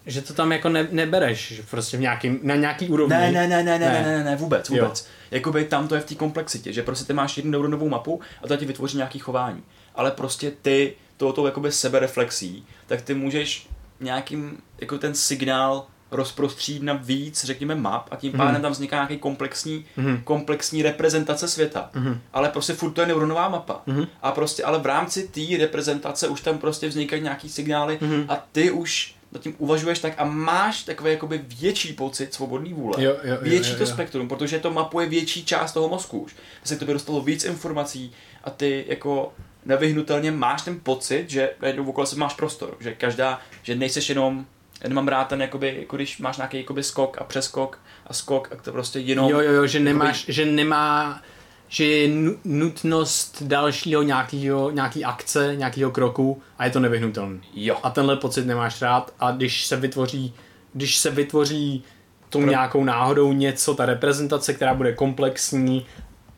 že 0.07 0.21
to 0.21 0.33
tam 0.33 0.51
jako 0.51 0.69
ne, 0.69 0.87
nebereš, 0.91 1.53
že 1.53 1.63
prostě 1.69 1.97
v 1.97 1.99
nějaký, 1.99 2.39
na 2.43 2.55
nějaký 2.55 2.89
úrovni. 2.89 3.15
Ne, 3.15 3.31
ne, 3.31 3.47
ne, 3.47 3.63
ne, 3.63 3.79
ne, 3.79 3.89
ne, 3.89 4.03
ne, 4.03 4.23
ne 4.23 4.35
vůbec, 4.35 4.69
vůbec. 4.69 5.01
Jo. 5.01 5.11
Jakoby 5.31 5.65
tam 5.65 5.87
to 5.87 5.95
je 5.95 6.01
v 6.01 6.05
té 6.05 6.15
komplexitě, 6.15 6.73
že 6.73 6.83
prostě 6.83 7.05
ty 7.05 7.13
máš 7.13 7.37
jednu 7.37 7.51
neuronovou 7.51 7.89
mapu 7.89 8.21
a 8.43 8.47
to 8.47 8.57
ti 8.57 8.65
vytvoří 8.65 8.97
nějaký 8.97 9.19
chování. 9.19 9.63
Ale 9.95 10.11
prostě 10.11 10.51
ty 10.61 10.93
tohoto 11.17 11.45
jakoby 11.45 11.71
sebereflexí, 11.71 12.65
tak 12.87 13.01
ty 13.01 13.13
můžeš 13.13 13.67
nějakým, 13.99 14.57
jako 14.81 14.97
ten 14.97 15.15
signál 15.15 15.85
rozprostřít 16.11 16.83
na 16.83 16.93
víc, 16.93 17.43
řekněme, 17.43 17.75
map 17.75 18.07
a 18.11 18.15
tím 18.15 18.31
pádem 18.31 18.55
mm. 18.55 18.61
tam 18.61 18.71
vzniká 18.71 18.95
nějaký 18.95 19.17
komplexní, 19.17 19.85
mm. 19.97 20.21
komplexní 20.23 20.81
reprezentace 20.83 21.47
světa. 21.47 21.89
Mm. 21.93 22.19
Ale 22.33 22.49
prostě 22.49 22.73
furt 22.73 22.91
to 22.91 23.01
je 23.01 23.07
neuronová 23.07 23.49
mapa. 23.49 23.81
Mm. 23.85 24.05
A 24.21 24.31
prostě, 24.31 24.63
ale 24.63 24.79
v 24.79 24.85
rámci 24.85 25.27
té 25.27 25.57
reprezentace 25.57 26.27
už 26.27 26.41
tam 26.41 26.57
prostě 26.57 26.87
vznikají 26.87 27.21
nějaký 27.21 27.49
signály 27.49 27.97
mm. 28.01 28.25
a 28.29 28.47
ty 28.51 28.71
už 28.71 29.15
nad 29.31 29.41
tím 29.41 29.55
uvažuješ 29.57 29.99
tak 29.99 30.13
a 30.17 30.25
máš 30.25 30.83
takový 30.83 31.11
jakoby 31.11 31.41
větší 31.47 31.93
pocit 31.93 32.33
svobodný 32.33 32.73
vůle. 32.73 33.03
Jo, 33.03 33.15
jo, 33.23 33.37
větší 33.41 33.71
jo, 33.71 33.77
jo, 33.79 33.85
to 33.85 33.91
spektrum, 33.91 34.27
protože 34.27 34.59
to 34.59 34.71
mapuje 34.71 35.07
větší 35.07 35.45
část 35.45 35.73
toho 35.73 35.89
mozku 35.89 36.19
už. 36.19 36.35
Se 36.63 36.75
k 36.75 36.79
tobě 36.79 36.93
dostalo 36.93 37.21
víc 37.21 37.43
informací 37.43 38.11
a 38.43 38.49
ty 38.49 38.85
jako 38.87 39.33
nevyhnutelně 39.67 40.31
máš 40.31 40.61
ten 40.61 40.79
pocit, 40.79 41.29
že 41.29 41.49
okolo 41.87 42.07
se 42.07 42.15
máš 42.15 42.33
prostor, 42.33 42.77
že 42.79 42.95
každá, 42.95 43.41
že 43.63 43.75
nejseš 43.75 44.09
jenom 44.09 44.45
nemám 44.87 45.07
rád 45.07 45.27
ten, 45.27 45.41
jakoby, 45.41 45.75
jako 45.79 45.95
když 45.95 46.17
máš 46.17 46.37
nějaký 46.37 46.57
jakoby 46.57 46.83
skok 46.83 47.17
a 47.21 47.23
přeskok 47.23 47.79
a 48.07 48.13
skok 48.13 48.49
a 48.51 48.55
to 48.55 48.71
prostě 48.71 48.99
jenom... 48.99 49.29
Jo, 49.29 49.39
jo, 49.39 49.51
jo, 49.51 49.67
že 49.67 49.79
nemáš, 49.79 50.19
jakoby, 50.19 50.33
že 50.33 50.45
nemá, 50.45 51.21
že 51.67 51.85
je 51.85 52.33
nutnost 52.45 53.43
dalšího 53.43 54.01
nějakého, 54.01 54.71
nějaký 54.71 55.05
akce, 55.05 55.55
nějakého 55.55 55.91
kroku 55.91 56.41
a 56.57 56.65
je 56.65 56.71
to 56.71 56.79
nevyhnutelné. 56.79 57.39
Jo. 57.53 57.77
A 57.83 57.89
tenhle 57.89 58.15
pocit 58.15 58.45
nemáš 58.45 58.81
rád 58.81 59.13
a 59.19 59.31
když 59.31 59.65
se 59.65 59.75
vytvoří, 59.75 60.33
když 60.73 60.97
se 60.97 61.11
vytvoří 61.11 61.83
tou 62.29 62.39
Pro... 62.39 62.49
nějakou 62.49 62.83
náhodou 62.83 63.33
něco, 63.33 63.73
ta 63.75 63.85
reprezentace, 63.85 64.53
která 64.53 64.73
bude 64.73 64.93
komplexní 64.93 65.85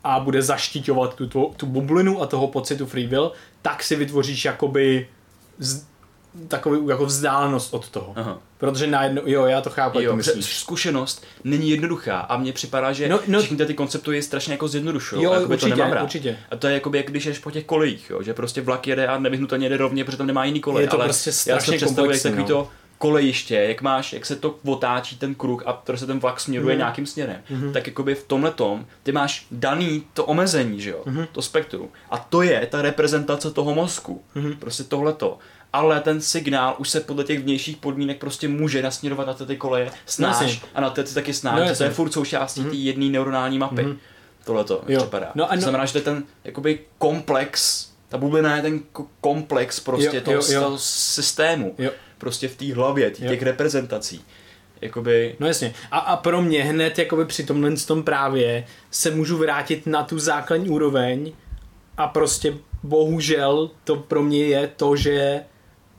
a 0.04 0.20
bude 0.20 0.42
zaštiťovat 0.42 1.14
tu, 1.14 1.26
tu, 1.26 1.54
tu 1.56 1.66
bublinu 1.66 2.22
a 2.22 2.26
toho 2.26 2.48
pocitu 2.48 2.86
free 2.86 3.06
will, 3.06 3.32
tak 3.62 3.82
si 3.82 3.96
vytvoříš 3.96 4.44
jakoby 4.44 5.08
z, 5.58 5.84
takový 6.48 6.88
jako 6.88 7.06
vzdálenost 7.06 7.74
od 7.74 7.88
toho. 7.88 8.12
Aha. 8.16 8.38
Protože 8.58 8.86
najednou, 8.86 9.22
jo, 9.24 9.44
já 9.44 9.60
to 9.60 9.70
chápu, 9.70 10.00
jo, 10.00 10.16
to 10.16 10.42
Zkušenost 10.42 11.24
není 11.44 11.70
jednoduchá 11.70 12.18
a 12.20 12.36
mně 12.36 12.52
připadá, 12.52 12.92
že 12.92 13.08
no, 13.08 13.20
no, 13.26 13.40
všechny 13.40 13.66
ty 13.66 13.74
koncepty 13.74 14.14
je 14.14 14.22
strašně 14.22 14.54
jako 14.54 14.68
zjednodušují. 14.68 15.22
Jo, 15.22 15.32
určitě, 15.32 15.56
to 15.56 15.76
nemám 15.76 15.92
rád. 15.92 16.02
určitě. 16.02 16.38
A 16.50 16.56
to 16.56 16.66
je 16.66 16.74
jako 16.74 16.90
jak 16.94 17.06
když 17.06 17.24
ješ 17.24 17.38
po 17.38 17.50
těch 17.50 17.64
kolejích, 17.64 18.10
jo, 18.10 18.22
že 18.22 18.34
prostě 18.34 18.60
vlak 18.60 18.86
jede 18.86 19.06
a 19.06 19.18
nevyhnutelně 19.18 19.66
jede 19.66 19.76
rovně, 19.76 20.04
protože 20.04 20.16
tam 20.16 20.26
nemá 20.26 20.44
jiný 20.44 20.60
kolej. 20.60 20.84
Je 20.84 20.88
to 20.88 20.96
ale 20.96 21.04
prostě 21.04 21.30
já 21.50 21.60
si 21.60 21.70
to 21.70 21.76
představuji 21.76 22.20
takový 22.20 22.42
no. 22.42 22.48
to 22.48 22.68
kolejiště, 23.00 23.54
jak 23.54 23.82
máš, 23.82 24.12
jak 24.12 24.26
se 24.26 24.36
to 24.36 24.58
otáčí 24.64 25.16
ten 25.16 25.34
kruh 25.34 25.62
a 25.66 25.82
se 25.94 26.06
ten 26.06 26.18
vlak 26.18 26.40
směruje 26.40 26.74
mm. 26.74 26.78
nějakým 26.78 27.06
směrem, 27.06 27.42
mm. 27.50 27.72
tak 27.72 27.86
jakoby 27.86 28.14
v 28.14 28.24
tomhle 28.24 28.50
tom 28.50 28.86
ty 29.02 29.12
máš 29.12 29.46
daný 29.50 30.04
to 30.14 30.24
omezení, 30.24 30.80
že 30.80 30.90
jo, 30.90 31.02
mm. 31.06 31.26
to 31.32 31.42
spektrum. 31.42 31.88
A 32.10 32.18
to 32.18 32.42
je 32.42 32.66
ta 32.66 32.82
reprezentace 32.82 33.50
toho 33.50 33.74
mozku. 33.74 34.22
Mm. 34.34 34.52
Prostě 34.52 34.84
tohleto 34.84 35.38
ale 35.72 36.00
ten 36.00 36.20
signál 36.20 36.74
už 36.78 36.90
se 36.90 37.00
podle 37.00 37.24
těch 37.24 37.40
vnějších 37.40 37.76
podmínek 37.76 38.18
prostě 38.18 38.48
může 38.48 38.82
nasměrovat 38.82 39.26
na 39.26 39.46
ty 39.46 39.56
koleje 39.56 39.90
snáš 40.06 40.60
no, 40.60 40.68
a 40.74 40.80
na 40.80 40.90
ty 40.90 41.14
taky 41.14 41.34
snáš, 41.34 41.68
no, 41.68 41.76
to 41.76 41.84
je 41.84 41.90
furt 41.90 42.12
součástí 42.12 42.60
mm. 42.60 42.70
té 42.70 42.76
jedné 42.76 43.04
neuronální 43.04 43.58
mapy. 43.58 43.82
Mm. 43.82 43.98
Tohle 44.44 44.64
to 44.64 44.82
vypadá. 44.86 45.32
No, 45.34 45.48
no, 45.50 45.56
to 45.56 45.60
znamená, 45.60 45.84
že 45.84 45.92
to 45.92 45.98
je 45.98 46.04
ten 46.04 46.24
jakoby 46.44 46.80
komplex, 46.98 47.86
ta 48.08 48.18
bublina 48.18 48.56
je 48.56 48.62
ten 48.62 48.80
komplex 49.20 49.80
prostě 49.80 50.16
jo, 50.16 50.22
toho, 50.22 50.36
jo, 50.36 50.42
jo. 50.48 50.60
toho 50.62 50.78
systému. 50.78 51.74
Jo. 51.78 51.90
Prostě 52.20 52.48
v 52.48 52.56
té 52.56 52.74
hlavě, 52.74 53.10
tý, 53.10 53.22
těch 53.22 53.42
reprezentací. 53.42 54.24
Jakoby... 54.80 55.36
No 55.40 55.46
jasně. 55.46 55.74
A, 55.90 55.98
a 55.98 56.16
pro 56.16 56.42
mě 56.42 56.64
hned 56.64 56.98
jakoby 56.98 57.24
při 57.24 57.44
tomhle 57.44 57.76
tom 57.76 58.02
právě 58.02 58.64
se 58.90 59.10
můžu 59.10 59.38
vrátit 59.38 59.86
na 59.86 60.02
tu 60.02 60.18
základní 60.18 60.68
úroveň 60.68 61.32
a 61.96 62.08
prostě 62.08 62.54
bohužel 62.82 63.70
to 63.84 63.96
pro 63.96 64.22
mě 64.22 64.44
je 64.44 64.70
to, 64.76 64.96
že 64.96 65.40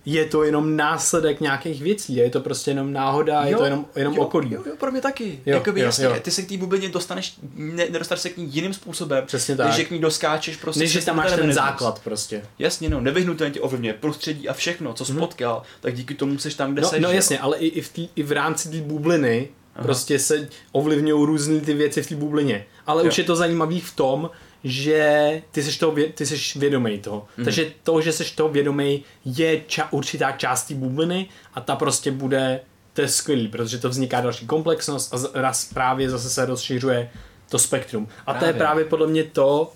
je 0.06 0.26
to 0.26 0.44
jenom 0.44 0.76
následek 0.76 1.42
nějakých 1.42 1.82
věcí, 1.82 2.16
je 2.16 2.30
to 2.30 2.40
prostě 2.40 2.72
jenom 2.72 2.94
náhoda, 2.94 3.42
jo, 3.42 3.50
je 3.50 3.56
to 3.56 3.64
jenom, 3.64 3.86
jenom 3.96 4.14
jo, 4.14 4.22
okolí. 4.22 4.54
Jo, 4.54 4.64
jo, 4.66 4.74
pro 4.80 4.92
mě 4.92 5.02
taky. 5.02 5.40
Jo, 5.46 5.56
Jakoby 5.56 5.80
jo, 5.80 5.86
jasně, 5.86 6.06
jo. 6.06 6.16
ty 6.22 6.32
se 6.32 6.42
k 6.42 6.50
té 6.50 6.58
bublině 6.58 6.90
dostaneš, 6.90 7.34
ne, 7.56 7.86
nedostaneš 7.90 8.22
se 8.22 8.30
k 8.30 8.38
ní 8.38 8.56
jiným 8.56 8.74
způsobem, 8.74 9.26
Přesně 9.26 9.56
tak. 9.56 9.68
než 9.68 9.76
že 9.76 9.84
k 9.84 9.92
ní 9.92 10.00
doskáčeš 10.00 10.58
prostě. 10.58 10.80
Než 10.80 10.92
že 10.92 11.06
tam 11.06 11.16
máš 11.16 11.32
ten 11.32 11.54
základ 11.54 12.02
prostě. 12.04 12.44
Jasně, 12.60 12.90
no, 12.90 13.02
nevyhnutelně 13.02 13.54
tě 13.54 13.62
ovlivňuje 13.62 13.94
prostředí 13.94 14.50
a 14.50 14.54
všechno, 14.54 14.94
co 14.94 15.04
mm-hmm. 15.04 15.18
spotkal, 15.18 15.62
tak 15.80 15.96
díky 15.96 16.14
tomu 16.14 16.38
seš 16.38 16.54
tam, 16.54 16.74
kde 16.74 16.82
no, 16.82 16.90
seš. 16.90 17.02
No 17.02 17.12
jasně, 17.12 17.40
ale 17.40 17.58
i, 17.58 17.68
i, 17.68 17.82
v, 17.82 17.90
tý, 17.90 18.10
i 18.16 18.24
v 18.24 18.32
rámci 18.32 18.70
té 18.70 18.82
bubliny 18.82 19.50
Aha. 19.76 19.84
prostě 19.84 20.20
se 20.20 20.50
ovlivňují 20.72 21.26
různé 21.26 21.60
ty 21.60 21.74
věci 21.74 22.04
v 22.04 22.10
té 22.10 22.16
bublině. 22.16 22.66
Ale 22.88 23.04
jo. 23.04 23.10
už 23.10 23.18
je 23.18 23.24
to 23.24 23.36
zajímavý 23.36 23.82
v 23.82 23.96
tom, 23.96 24.30
že 24.64 25.42
ty 25.52 25.64
jsi, 25.64 25.80
toho, 25.80 25.96
ty 26.14 26.26
jsi 26.26 26.60
vědomý 26.60 27.00
toho. 27.00 27.28
Mm. 27.38 27.44
Takže 27.44 27.72
to, 27.84 28.02
že 28.02 28.12
jsi 28.12 28.36
toho 28.36 28.50
vědomý, 28.50 29.04
je 29.26 29.62
ča, 29.68 29.88
určitá 29.92 30.32
část 30.32 30.64
té 30.64 30.74
bubliny 30.74 31.30
a 31.54 31.62
ta 31.62 31.76
prostě 31.76 32.12
bude, 32.12 32.62
to 32.94 33.02
je 33.02 33.08
skvělý, 33.08 33.48
protože 33.48 33.78
to 33.78 33.90
vzniká 33.90 34.22
další 34.22 34.48
komplexnost 34.48 35.14
a 35.14 35.42
raz 35.42 35.66
právě 35.74 36.10
zase 36.10 36.30
se 36.30 36.46
rozšiřuje 36.46 37.12
to 37.50 37.60
spektrum. 37.60 38.08
A 38.22 38.24
právě. 38.24 38.40
to 38.40 38.46
je 38.46 38.54
právě 38.54 38.86
podle 38.86 39.08
mě 39.08 39.24
to, 39.24 39.74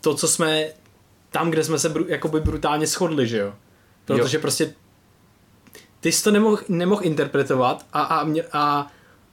to, 0.00 0.14
co 0.14 0.28
jsme 0.28 0.68
tam, 1.30 1.50
kde 1.50 1.64
jsme 1.64 1.78
se 1.78 1.94
br- 1.94 2.06
jakoby 2.08 2.40
brutálně 2.40 2.86
shodli, 2.86 3.26
že 3.26 3.38
jo? 3.38 3.54
Protože 4.04 4.36
jo. 4.36 4.40
prostě 4.40 4.74
ty 6.00 6.12
jsi 6.12 6.24
to 6.24 6.30
nemohl, 6.30 6.58
nemohl 6.68 7.00
interpretovat 7.04 7.86
a, 7.92 8.02
a, 8.02 8.26
a 8.52 8.86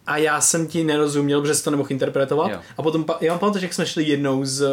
a 0.08 0.18
já 0.18 0.42
jsem 0.42 0.68
ti 0.68 0.84
nerozuměl, 0.84 1.42
protože 1.42 1.56
jsi 1.56 1.64
to 1.64 1.72
nemohl 1.72 1.92
interpretovat. 1.92 2.52
Jo. 2.52 2.60
A 2.78 2.82
potom, 2.82 3.06
já 3.22 3.34
mám 3.34 3.40
pamatuju, 3.40 3.64
jak 3.64 3.74
jsme 3.74 3.86
šli 3.86 4.04
jednou 4.04 4.46
z, 4.46 4.68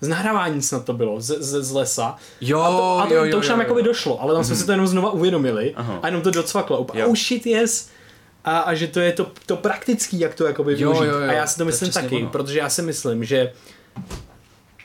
z 0.00 0.08
nahrávání, 0.08 0.62
snad 0.62 0.84
to 0.84 0.92
bylo, 0.92 1.20
z, 1.20 1.42
z, 1.42 1.64
z 1.64 1.70
lesa. 1.70 2.16
Jo, 2.40 2.60
a 2.60 2.70
to, 2.70 2.98
a 2.98 3.06
to, 3.06 3.14
jo, 3.14 3.24
jo, 3.24 3.30
to 3.30 3.38
už 3.38 3.48
nám 3.48 3.60
jakoby 3.60 3.82
došlo, 3.82 4.22
ale 4.22 4.34
tam 4.34 4.42
mm-hmm. 4.42 4.46
jsme 4.46 4.54
mhm. 4.54 4.60
si 4.60 4.66
to 4.66 4.72
jenom 4.72 4.86
znova 4.86 5.10
uvědomili 5.10 5.72
Aha. 5.76 5.98
a 6.02 6.06
jenom 6.06 6.22
to 6.22 6.30
docvaklo. 6.30 6.78
Oh 6.78 7.14
shit, 7.14 7.46
yes. 7.46 7.88
A, 8.44 8.58
a 8.58 8.74
že 8.74 8.86
to 8.86 9.00
je 9.00 9.12
to, 9.12 9.30
to 9.46 9.56
praktický, 9.56 10.20
jak 10.20 10.34
to 10.34 10.46
jakoby 10.46 10.72
jo, 10.72 10.78
využít. 10.78 11.12
Jo, 11.12 11.20
jo, 11.20 11.28
a 11.28 11.32
já 11.32 11.46
si 11.46 11.58
to 11.58 11.64
myslím 11.64 11.88
to 11.88 12.00
taky, 12.00 12.16
ono. 12.16 12.30
protože 12.30 12.58
já 12.58 12.70
si 12.70 12.82
myslím, 12.82 13.24
že 13.24 13.52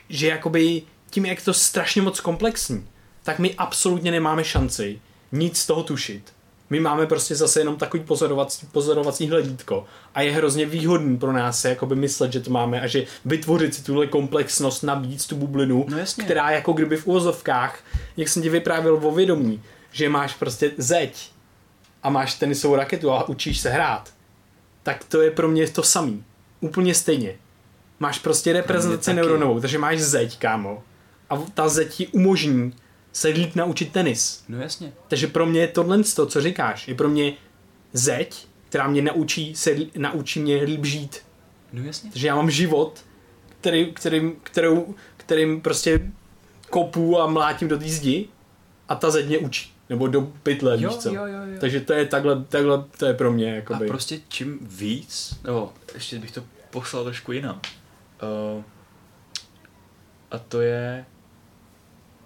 že 0.08 0.26
jakoby 0.26 0.82
tím, 1.10 1.26
jak 1.26 1.42
to 1.42 1.54
strašně 1.54 2.02
moc 2.02 2.20
komplexní, 2.20 2.86
tak 3.22 3.38
my 3.38 3.54
absolutně 3.54 4.10
nemáme 4.10 4.44
šanci 4.44 5.00
nic 5.32 5.58
z 5.58 5.66
toho 5.66 5.82
tušit 5.82 6.22
my 6.72 6.80
máme 6.80 7.06
prostě 7.06 7.36
zase 7.36 7.60
jenom 7.60 7.76
takový 7.76 8.02
pozorovací, 8.02 8.66
pozorovací 8.72 9.28
hledítko 9.28 9.84
a 10.14 10.22
je 10.22 10.32
hrozně 10.32 10.66
výhodný 10.66 11.18
pro 11.18 11.32
nás 11.32 11.60
se 11.60 11.68
jakoby 11.68 11.96
myslet, 11.96 12.32
že 12.32 12.40
to 12.40 12.50
máme 12.50 12.80
a 12.80 12.86
že 12.86 13.04
vytvořit 13.24 13.74
si 13.74 13.84
tuhle 13.84 14.06
komplexnost, 14.06 14.82
nabít 14.82 15.26
tu 15.26 15.36
bublinu, 15.36 15.86
no 15.88 15.96
která 16.24 16.50
jako 16.50 16.72
kdyby 16.72 16.96
v 16.96 17.06
úvozovkách, 17.06 17.78
jak 18.16 18.28
jsem 18.28 18.42
ti 18.42 18.48
vyprávěl 18.48 19.00
o 19.02 19.12
vědomí, 19.12 19.62
že 19.92 20.08
máš 20.08 20.34
prostě 20.34 20.70
zeď 20.76 21.30
a 22.02 22.10
máš 22.10 22.34
tenisovou 22.34 22.76
raketu 22.76 23.12
a 23.12 23.28
učíš 23.28 23.60
se 23.60 23.70
hrát, 23.70 24.10
tak 24.82 25.04
to 25.04 25.22
je 25.22 25.30
pro 25.30 25.48
mě 25.48 25.68
to 25.68 25.82
samý. 25.82 26.24
Úplně 26.60 26.94
stejně. 26.94 27.34
Máš 28.00 28.18
prostě 28.18 28.52
reprezentaci 28.52 29.14
neuronovou, 29.14 29.60
takže 29.60 29.78
máš 29.78 30.00
zeď, 30.00 30.38
kámo. 30.38 30.82
A 31.30 31.36
ta 31.54 31.68
zeď 31.68 31.94
ti 31.94 32.06
umožní 32.06 32.74
se 33.12 33.28
líp 33.28 33.54
naučit 33.54 33.92
tenis. 33.92 34.44
No 34.48 34.60
jasně. 34.60 34.92
Takže 35.08 35.26
pro 35.26 35.46
mě 35.46 35.68
tohle, 35.68 36.02
to, 36.16 36.26
co 36.26 36.40
říkáš, 36.40 36.88
je 36.88 36.94
pro 36.94 37.08
mě 37.08 37.32
zeď, 37.92 38.46
která 38.68 38.88
mě 38.88 39.02
naučí, 39.02 39.54
se, 39.54 39.76
naučí 39.96 40.40
mě 40.40 40.62
líp 40.62 40.84
žít. 40.84 41.22
No 41.72 41.82
jasně. 41.82 42.10
Takže 42.10 42.26
já 42.26 42.36
mám 42.36 42.50
život, 42.50 43.04
který, 43.60 43.92
kterým, 43.92 44.36
kterou, 44.42 44.94
kterým 45.16 45.60
prostě 45.60 46.00
kopu 46.70 47.20
a 47.20 47.26
mlátím 47.26 47.68
do 47.68 47.78
té 47.78 47.88
zdi 47.88 48.28
a 48.88 48.94
ta 48.94 49.10
zeď 49.10 49.26
mě 49.26 49.38
učí. 49.38 49.72
Nebo 49.88 50.06
do 50.06 50.20
pytle, 50.42 50.76
jo, 50.80 50.88
víš 50.88 50.98
co. 50.98 51.14
Jo, 51.14 51.26
jo, 51.26 51.40
jo. 51.52 51.58
Takže 51.60 51.80
to 51.80 51.92
je 51.92 52.06
takhle, 52.06 52.44
takhle, 52.44 52.84
to 52.98 53.06
je 53.06 53.14
pro 53.14 53.32
mě. 53.32 53.54
Jakoby. 53.54 53.86
A 53.86 53.88
prostě 53.88 54.20
čím 54.28 54.58
víc, 54.62 55.40
nebo 55.44 55.72
ještě 55.94 56.18
bych 56.18 56.30
to 56.30 56.44
poslal 56.70 57.04
trošku 57.04 57.32
jinam. 57.32 57.60
Uh, 58.56 58.62
a 60.30 60.38
to 60.38 60.60
je 60.60 61.04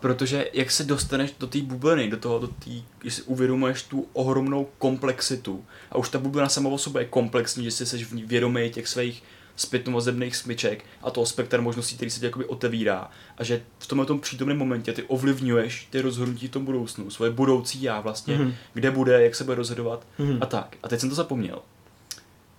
Protože 0.01 0.51
jak 0.53 0.71
se 0.71 0.85
dostaneš 0.85 1.35
do 1.39 1.47
té 1.47 1.63
bubliny, 1.63 2.11
do 2.11 2.17
toho, 2.17 2.39
do 2.39 2.47
tý, 2.47 2.85
když 2.99 3.15
si 3.15 3.23
uvědomuješ 3.23 3.83
tu 3.83 4.09
ohromnou 4.13 4.69
komplexitu 4.79 5.65
a 5.91 5.97
už 5.97 6.09
ta 6.09 6.19
bublina 6.19 6.49
sama 6.49 6.71
o 6.71 6.79
sobě 6.79 7.03
je 7.03 7.07
komplexní, 7.07 7.65
že 7.65 7.71
si 7.71 7.87
jsi 7.87 8.07
vědomý 8.27 8.71
těch 8.71 8.89
svých 8.89 9.23
zpětnovazebných 9.57 10.37
smyček 10.37 10.85
a 11.03 11.11
toho 11.11 11.27
spektra 11.27 11.63
možností, 11.63 11.97
který 11.97 12.11
se 12.11 12.21
ti 12.21 12.27
jakoby 12.27 12.45
otevírá 12.45 13.11
a 13.39 13.45
že 13.45 13.63
v 13.79 13.87
tomhle 13.87 14.07
tom 14.07 14.21
přítomném 14.21 14.59
momentě 14.59 14.93
ty 14.93 15.03
ovlivňuješ 15.03 15.89
ty 15.91 16.01
rozhodnutí 16.01 16.49
v 16.49 16.51
tom 16.51 16.65
budoucnu, 16.65 17.11
svoje 17.11 17.31
budoucí 17.31 17.83
já 17.83 18.01
vlastně, 18.01 18.39
mm-hmm. 18.39 18.55
kde 18.75 18.91
bude, 18.91 19.23
jak 19.23 19.35
se 19.35 19.45
bude 19.45 19.55
rozhodovat 19.55 20.07
mm-hmm. 20.19 20.39
a 20.41 20.47
tak. 20.47 20.77
A 20.83 20.89
teď 20.89 21.01
jsem 21.01 21.09
to 21.09 21.15
zapomněl. 21.15 21.63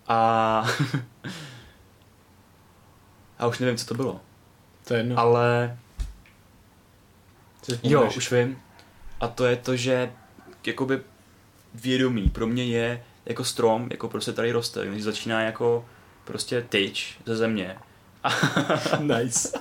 A... 0.08 0.70
a 3.40 3.48
už 3.48 3.60
nevím, 3.60 3.78
co 3.78 3.86
to 3.86 3.94
bylo. 3.94 4.22
To 4.88 4.94
je 4.94 5.00
jedno. 5.00 5.20
Ale... 5.20 5.78
Jo, 7.84 8.12
už 8.18 8.32
vím. 8.32 8.60
A 9.20 9.28
to 9.28 9.46
je 9.46 9.56
to, 9.56 9.76
že 9.76 10.12
jakoby 10.66 11.00
vědomí 11.74 12.30
pro 12.30 12.48
mě 12.48 12.66
je 12.66 13.04
jako 13.26 13.44
strom, 13.44 13.88
jako 13.92 14.08
prostě 14.08 14.34
tady 14.34 14.52
roste, 14.52 14.88
když 14.88 15.04
začíná 15.04 15.42
jako 15.42 15.86
prostě 16.24 16.66
tyč 16.70 17.18
ze 17.26 17.36
země. 17.36 17.78
nice. 19.00 19.60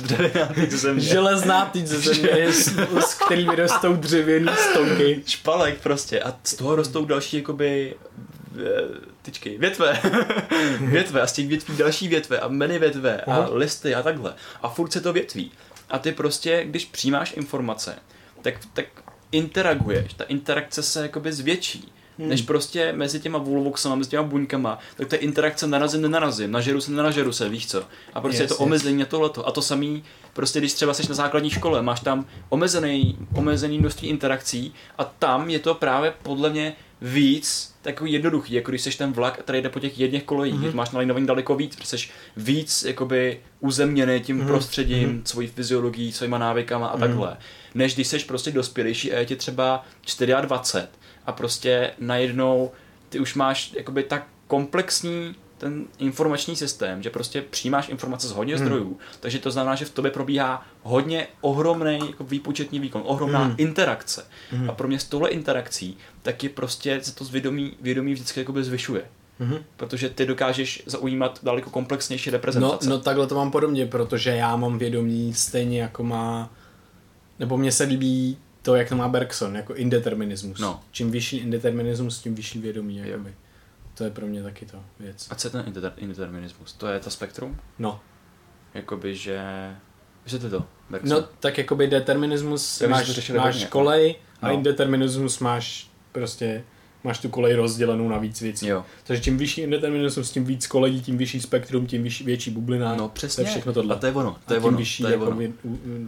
Dřevěná 0.00 0.46
tyč 0.46 0.70
ze 0.70 0.76
země. 0.78 1.02
Železná 1.02 1.66
tyč 1.66 1.86
ze 1.86 1.98
země, 1.98 2.52
z, 2.52 2.76
z 3.00 3.14
který 3.14 3.48
vyrostou 3.48 3.96
dřevěný 3.96 4.48
stonky. 4.70 5.22
Špalek 5.26 5.80
prostě 5.80 6.20
a 6.20 6.34
z 6.44 6.54
toho 6.54 6.76
rostou 6.76 7.04
další 7.04 7.36
jakoby 7.36 7.94
eh, 8.58 8.82
tyčky, 9.22 9.58
větve, 9.58 10.00
větve 10.80 11.20
a 11.20 11.26
z 11.26 11.32
těch 11.32 11.48
větví 11.48 11.76
další 11.76 12.08
větve 12.08 12.40
a 12.40 12.48
meny 12.48 12.78
větve 12.78 13.20
a 13.20 13.48
listy 13.52 13.94
a 13.94 14.02
takhle. 14.02 14.34
A 14.62 14.68
furt 14.68 14.92
se 14.92 15.00
to 15.00 15.12
větví. 15.12 15.52
A 15.90 15.98
ty 15.98 16.12
prostě, 16.12 16.64
když 16.64 16.84
přijímáš 16.84 17.32
informace, 17.36 17.98
tak, 18.42 18.54
tak 18.72 18.86
interaguješ, 19.32 20.14
ta 20.14 20.24
interakce 20.24 20.82
se 20.82 21.02
jakoby 21.02 21.32
zvětší 21.32 21.92
hmm. 22.18 22.28
než 22.28 22.42
prostě 22.42 22.92
mezi 22.92 23.20
těma 23.20 23.38
vulvoxama, 23.38 23.94
mezi 23.94 24.10
těma 24.10 24.22
buňkama, 24.22 24.78
tak 24.96 25.12
je 25.12 25.18
interakce 25.18 25.66
narazím, 25.66 26.02
nenarazím, 26.02 26.52
nažeru 26.52 26.80
se, 26.80 26.90
nenažeru 26.90 27.32
se, 27.32 27.48
víš 27.48 27.66
co. 27.66 27.84
A 28.14 28.20
prostě 28.20 28.42
yes, 28.42 28.44
je 28.44 28.48
to 28.48 28.54
yes. 28.54 28.60
omezení 28.60 29.02
a 29.02 29.06
tohleto. 29.06 29.48
A 29.48 29.52
to 29.52 29.62
samý, 29.62 30.04
prostě 30.32 30.58
když 30.58 30.72
třeba 30.72 30.94
jsi 30.94 31.08
na 31.08 31.14
základní 31.14 31.50
škole, 31.50 31.82
máš 31.82 32.00
tam 32.00 32.26
omezený, 32.48 33.18
omezený 33.34 33.78
množství 33.78 34.08
interakcí 34.08 34.74
a 34.98 35.04
tam 35.04 35.50
je 35.50 35.58
to 35.58 35.74
právě 35.74 36.14
podle 36.22 36.50
mě 36.50 36.76
víc 37.00 37.74
takový 37.82 38.12
jednoduchý, 38.12 38.54
jako 38.54 38.70
když 38.70 38.82
seš 38.82 38.96
ten 38.96 39.12
vlak, 39.12 39.38
který 39.38 39.62
jde 39.62 39.68
po 39.68 39.80
těch 39.80 39.98
jedných 39.98 40.22
kolejích, 40.22 40.60
mm-hmm. 40.60 40.74
máš 40.74 40.90
nalinování 40.90 41.26
daleko 41.26 41.56
víc, 41.56 41.76
protože 41.76 41.98
jsi 41.98 42.08
víc 42.36 42.84
jakoby 42.88 43.40
uzemněný 43.60 44.20
tím 44.20 44.40
mm-hmm. 44.40 44.46
prostředím, 44.46 45.08
mm-hmm. 45.08 45.24
svojí 45.24 45.48
fyziologií, 45.48 46.12
svýma 46.12 46.38
návykama 46.38 46.86
a 46.86 46.96
mm-hmm. 46.96 47.00
takhle, 47.00 47.36
než 47.74 47.94
když 47.94 48.06
seš 48.08 48.24
prostě 48.24 48.50
dospělejší 48.50 49.12
a 49.12 49.18
je 49.18 49.26
ti 49.26 49.36
třeba 49.36 49.84
24 50.42 50.88
a 51.26 51.32
prostě 51.32 51.90
najednou 51.98 52.70
ty 53.08 53.20
už 53.20 53.34
máš 53.34 53.72
jakoby 53.76 54.02
tak 54.02 54.26
komplexní 54.46 55.34
ten 55.58 55.84
informační 55.98 56.56
systém, 56.56 57.02
že 57.02 57.10
prostě 57.10 57.42
přijímáš 57.42 57.88
informace 57.88 58.28
z 58.28 58.32
hodně 58.32 58.56
hmm. 58.56 58.64
zdrojů, 58.64 58.98
takže 59.20 59.38
to 59.38 59.50
znamená, 59.50 59.74
že 59.74 59.84
v 59.84 59.90
tobě 59.90 60.10
probíhá 60.10 60.66
hodně 60.82 61.26
ohromný 61.40 61.98
jako 62.06 62.24
výpočetní 62.24 62.80
výkon, 62.80 63.02
ohromná 63.04 63.44
hmm. 63.44 63.54
interakce. 63.58 64.26
Hmm. 64.50 64.70
A 64.70 64.72
pro 64.72 64.88
mě 64.88 64.98
s 64.98 65.04
touhle 65.04 65.30
interakcí 65.30 65.96
taky 66.22 66.48
prostě 66.48 67.00
se 67.02 67.14
to 67.14 67.24
zvědomí, 67.24 67.76
vědomí 67.80 68.12
vždycky 68.12 68.40
jakoby 68.40 68.64
zvyšuje. 68.64 69.04
Mm-hmm. 69.40 69.62
Protože 69.76 70.10
ty 70.10 70.26
dokážeš 70.26 70.82
zaujímat 70.86 71.40
daleko 71.42 71.70
komplexnější 71.70 72.30
reprezentace. 72.30 72.88
No, 72.88 72.96
no 72.96 73.02
takhle 73.02 73.26
to 73.26 73.34
mám 73.34 73.50
podobně, 73.50 73.86
protože 73.86 74.30
já 74.30 74.56
mám 74.56 74.78
vědomí 74.78 75.34
stejně 75.34 75.80
jako 75.80 76.04
má, 76.04 76.50
nebo 77.38 77.56
mně 77.56 77.72
se 77.72 77.84
líbí 77.84 78.38
to, 78.62 78.74
jak 78.74 78.88
to 78.88 78.96
má 78.96 79.08
Bergson, 79.08 79.56
jako 79.56 79.74
indeterminismus. 79.74 80.58
No. 80.58 80.80
Čím 80.90 81.10
vyšší 81.10 81.36
indeterminismus, 81.36 82.18
tím 82.18 82.34
vyšší 82.34 82.58
vědomí. 82.58 82.96
Jakoby. 82.96 83.34
To 83.98 84.04
je 84.04 84.10
pro 84.10 84.26
mě 84.26 84.42
taky 84.42 84.66
to 84.66 84.82
věc. 85.00 85.26
A 85.30 85.34
co 85.34 85.48
je 85.48 85.52
ten 85.52 85.64
indeter- 85.64 85.92
indeterminismus? 85.96 86.72
To 86.72 86.86
je 86.86 87.00
ta 87.00 87.10
spektrum? 87.10 87.60
No. 87.78 88.00
Jakoby, 88.74 89.16
že... 89.16 89.40
Vysvětli 90.24 90.50
to, 90.50 90.64
Bergson. 90.90 91.10
No, 91.10 91.28
tak 91.40 91.58
jakoby 91.58 91.86
determinismus 91.86 92.80
Já 92.80 92.88
máš, 92.88 93.30
máš 93.30 93.64
kolej 93.64 94.14
a 94.42 94.48
no. 94.48 94.54
indeterminismus 94.54 95.38
máš 95.38 95.90
prostě 96.12 96.64
máš 97.04 97.18
tu 97.18 97.28
kolej 97.28 97.54
rozdělenou 97.54 98.08
na 98.08 98.18
víc 98.18 98.40
věcí. 98.40 98.66
Jo. 98.66 98.84
Takže 99.04 99.22
čím 99.22 99.38
vyšší 99.38 99.60
indeterminismus, 99.60 100.30
tím 100.30 100.44
víc 100.44 100.66
kolejí, 100.66 101.00
tím 101.00 101.18
vyšší 101.18 101.40
spektrum, 101.40 101.86
tím 101.86 102.02
vyšší, 102.02 102.24
větší 102.24 102.50
bublina. 102.50 102.94
No 102.94 103.08
přesně. 103.08 103.44
To 103.44 103.48
je 103.48 103.50
všechno 103.50 103.72
tohle. 103.72 103.94
A 103.94 103.98
to 103.98 104.06
je 104.06 104.12
ono. 104.12 104.36
To 104.46 104.54
je 104.54 104.58
a 104.58 104.60
tím 104.60 104.68
ono, 104.68 104.78
vyšší, 104.78 105.02
to 105.02 105.08
je 105.08 105.16
ono. 105.16 105.24
Jakoby, 105.24 105.52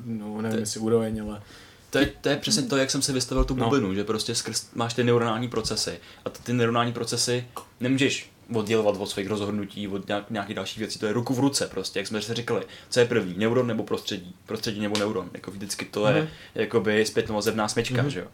no 0.06 0.42
nevím, 0.42 0.58
jestli 0.58 0.80
úroveň, 0.80 1.22
ale 1.22 1.42
to 1.90 1.98
je, 1.98 2.06
to 2.20 2.28
je 2.28 2.36
přesně 2.36 2.62
to, 2.62 2.76
jak 2.76 2.90
jsem 2.90 3.02
si 3.02 3.12
vystavil 3.12 3.44
tu 3.44 3.54
no. 3.54 3.64
bublinu, 3.64 3.88
no. 3.88 3.94
že 3.94 4.04
prostě 4.04 4.34
skrz, 4.34 4.68
máš 4.74 4.94
ty 4.94 5.04
neuronální 5.04 5.48
procesy 5.48 6.00
a 6.24 6.30
ty, 6.30 6.52
neuronální 6.52 6.92
procesy 6.92 7.46
nemůžeš 7.80 8.30
oddělovat 8.54 8.96
od 8.98 9.06
svých 9.06 9.28
rozhodnutí, 9.28 9.88
od 9.88 10.08
nějak, 10.08 10.30
nějakých 10.30 10.56
dalších 10.56 10.78
věcí, 10.78 10.98
to 10.98 11.06
je 11.06 11.12
ruku 11.12 11.34
v 11.34 11.38
ruce 11.38 11.66
prostě, 11.66 11.98
jak 11.98 12.06
jsme 12.06 12.22
si 12.22 12.34
říkali, 12.34 12.66
co 12.88 13.00
je 13.00 13.06
první, 13.06 13.34
neuron 13.38 13.66
nebo 13.66 13.84
prostředí, 13.84 14.34
prostředí 14.46 14.80
nebo 14.80 14.98
neuron, 14.98 15.30
jako 15.34 15.50
vždycky 15.50 15.84
to 15.84 16.04
mm-hmm. 16.04 16.14
je 16.14 16.22
mhm. 16.22 16.30
jakoby 16.54 17.06
zpětnovazebná 17.06 17.68
smečka, 17.68 18.02
mm-hmm. 18.02 18.06
že 18.06 18.20
jo. 18.20 18.26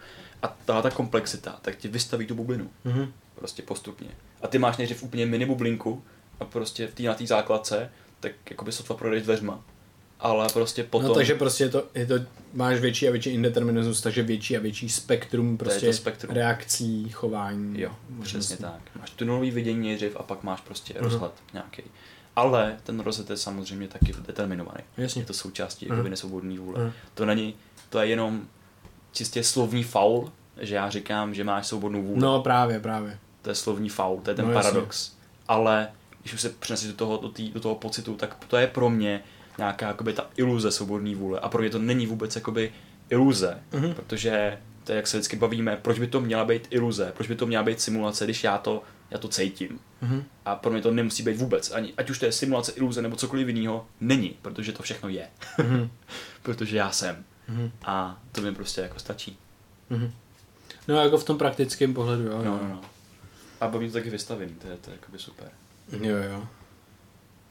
A 0.43 0.57
ta, 0.65 0.83
ta 0.83 0.91
komplexita, 0.91 1.59
tak 1.63 1.77
ti 1.77 1.89
vystaví 1.89 2.27
tu 2.27 2.35
bublinu, 2.35 2.71
mm-hmm. 2.87 3.09
prostě 3.35 3.63
postupně. 3.63 4.09
A 4.43 4.49
ty 4.49 4.59
máš 4.59 4.77
nejdřív 4.77 5.03
úplně 5.03 5.27
mini 5.27 5.47
bublinku 5.47 6.03
a 6.41 6.45
prostě 6.45 6.87
v 6.87 6.95
té 6.95 7.03
na 7.03 7.15
té 7.15 7.27
základce, 7.27 7.91
tak 8.21 8.33
jakoby 8.51 8.73
sotva 8.73 8.97
projdeš 8.97 9.23
dveřma 9.23 9.65
ale 10.25 10.49
prostě 10.53 10.83
no, 10.83 10.89
potom... 10.91 11.09
No 11.09 11.15
takže 11.15 11.35
prostě 11.35 11.65
je 11.65 11.69
to, 11.69 11.85
je 11.95 12.07
to, 12.07 12.15
máš 12.55 12.81
větší 12.81 13.09
a 13.09 13.11
větší 13.11 13.31
indeterminismus, 13.31 14.01
takže 14.01 14.23
větší 14.23 14.57
a 14.57 14.61
větší 14.61 14.89
spektrum 14.89 15.57
prostě 15.57 15.93
spektrum. 15.93 16.35
reakcí, 16.35 17.09
chování. 17.09 17.81
Jo, 17.81 17.91
přesně 18.23 18.57
tak. 18.57 18.81
Máš 18.99 19.11
tunelový 19.11 19.51
vidění 19.51 19.89
nejdřív 19.89 20.17
a 20.17 20.23
pak 20.23 20.43
máš 20.43 20.61
prostě 20.61 20.95
uh-huh. 20.95 21.03
rozhled 21.03 21.33
nějaký. 21.53 21.83
Ale 22.37 22.77
ten 22.85 23.01
rozhled 23.01 23.31
je 23.31 23.37
samozřejmě 23.37 23.89
taky 23.89 24.15
determinovaný. 24.27 24.85
Jasně. 24.97 25.23
Je 25.23 25.27
to 25.27 25.33
součástí 25.33 25.89
uh-huh. 25.89 26.09
nesvobodný 26.09 26.59
vůle. 26.59 26.81
Uh-huh. 26.81 26.93
To 27.15 27.27
není, 27.27 27.55
to 27.91 27.99
je 27.99 28.07
jenom 28.07 28.47
čistě 29.13 29.45
slovní 29.45 29.83
faul, 29.83 30.33
že 30.61 30.75
já 30.75 30.91
říkám, 30.91 31.35
že 31.35 31.45
máš 31.45 31.67
svobodnou 31.67 32.03
vůli. 32.03 32.21
No 32.21 32.43
právě, 32.43 32.81
právě. 32.81 33.19
To 33.43 33.51
je 33.51 33.55
slovní 33.55 33.89
faul, 33.89 34.21
to 34.21 34.31
je 34.31 34.37
ten 34.37 34.47
no, 34.47 34.53
paradox. 34.53 35.07
Jasně. 35.07 35.19
Ale 35.49 35.89
když 36.21 36.35
už 36.35 36.41
se 36.41 36.49
přineseš 36.49 36.89
do 36.89 36.95
toho, 36.95 37.17
do, 37.17 37.29
tý, 37.29 37.51
do 37.51 37.61
toho 37.61 37.75
pocitu, 37.75 38.15
tak 38.15 38.45
to 38.49 38.57
je 38.57 38.67
pro 38.67 38.91
mě 38.91 39.23
nějaká 39.59 39.89
jakoby 39.89 40.13
ta 40.13 40.31
iluze 40.37 40.71
svobodné 40.71 41.15
vůle. 41.15 41.41
A 41.41 41.49
pro 41.49 41.61
mě 41.61 41.71
to 41.71 41.79
není 41.79 42.07
vůbec 42.07 42.35
jakoby 42.35 42.73
iluze, 43.11 43.63
mm-hmm. 43.73 43.95
protože 43.95 44.59
to 44.85 44.93
je, 44.93 44.97
jak 44.97 45.07
se 45.07 45.17
vždycky 45.17 45.37
bavíme, 45.37 45.77
proč 45.77 45.99
by 45.99 46.07
to 46.07 46.21
měla 46.21 46.45
být 46.45 46.67
iluze, 46.71 47.13
proč 47.17 47.29
by 47.29 47.37
to 47.37 47.47
měla 47.47 47.63
být 47.63 47.81
simulace, 47.81 48.25
když 48.25 48.45
já 48.45 48.59
to, 48.59 48.83
já 49.11 49.19
to 49.19 49.29
cítím. 49.29 49.81
Mm-hmm. 50.03 50.23
A 50.45 50.57
pro 50.57 50.73
mě 50.73 50.83
to 50.83 50.91
nemusí 50.91 51.23
být 51.23 51.37
vůbec, 51.37 51.71
ani, 51.71 51.95
ať 51.97 52.11
už 52.11 52.19
to 52.19 52.25
je 52.25 52.33
simulace, 52.33 52.73
iluze 52.73 53.03
nebo 53.03 53.17
cokoliv 53.17 53.49
jiného, 53.49 53.87
není, 54.01 54.37
protože 54.43 54.73
to 54.73 54.83
všechno 54.83 55.09
je. 55.09 55.29
Mm-hmm. 55.59 55.89
protože 56.43 56.77
já 56.77 56.91
jsem. 56.93 57.25
Mm-hmm. 57.51 57.71
A 57.85 58.23
to 58.33 58.41
mi 58.41 58.55
prostě 58.55 58.81
jako 58.81 58.99
stačí. 58.99 59.39
Mm-hmm. 59.91 60.11
No 60.89 60.97
jako 60.97 61.19
v 61.19 61.25
tom 61.25 61.39
praktickém 61.39 61.95
pohledu, 61.95 62.23
jo. 62.23 62.43
No, 62.45 62.59
no, 62.63 62.69
no. 62.69 62.81
A 63.61 63.69
baví 63.69 63.87
to 63.87 63.93
taky 63.93 64.11
vystavený, 64.11 64.55
to 64.55 64.69
je, 64.69 64.77
to 64.77 64.91
je 64.91 64.97
jakoby 65.01 65.19
super. 65.19 65.51
Jo, 66.01 66.17
jo. 66.17 66.49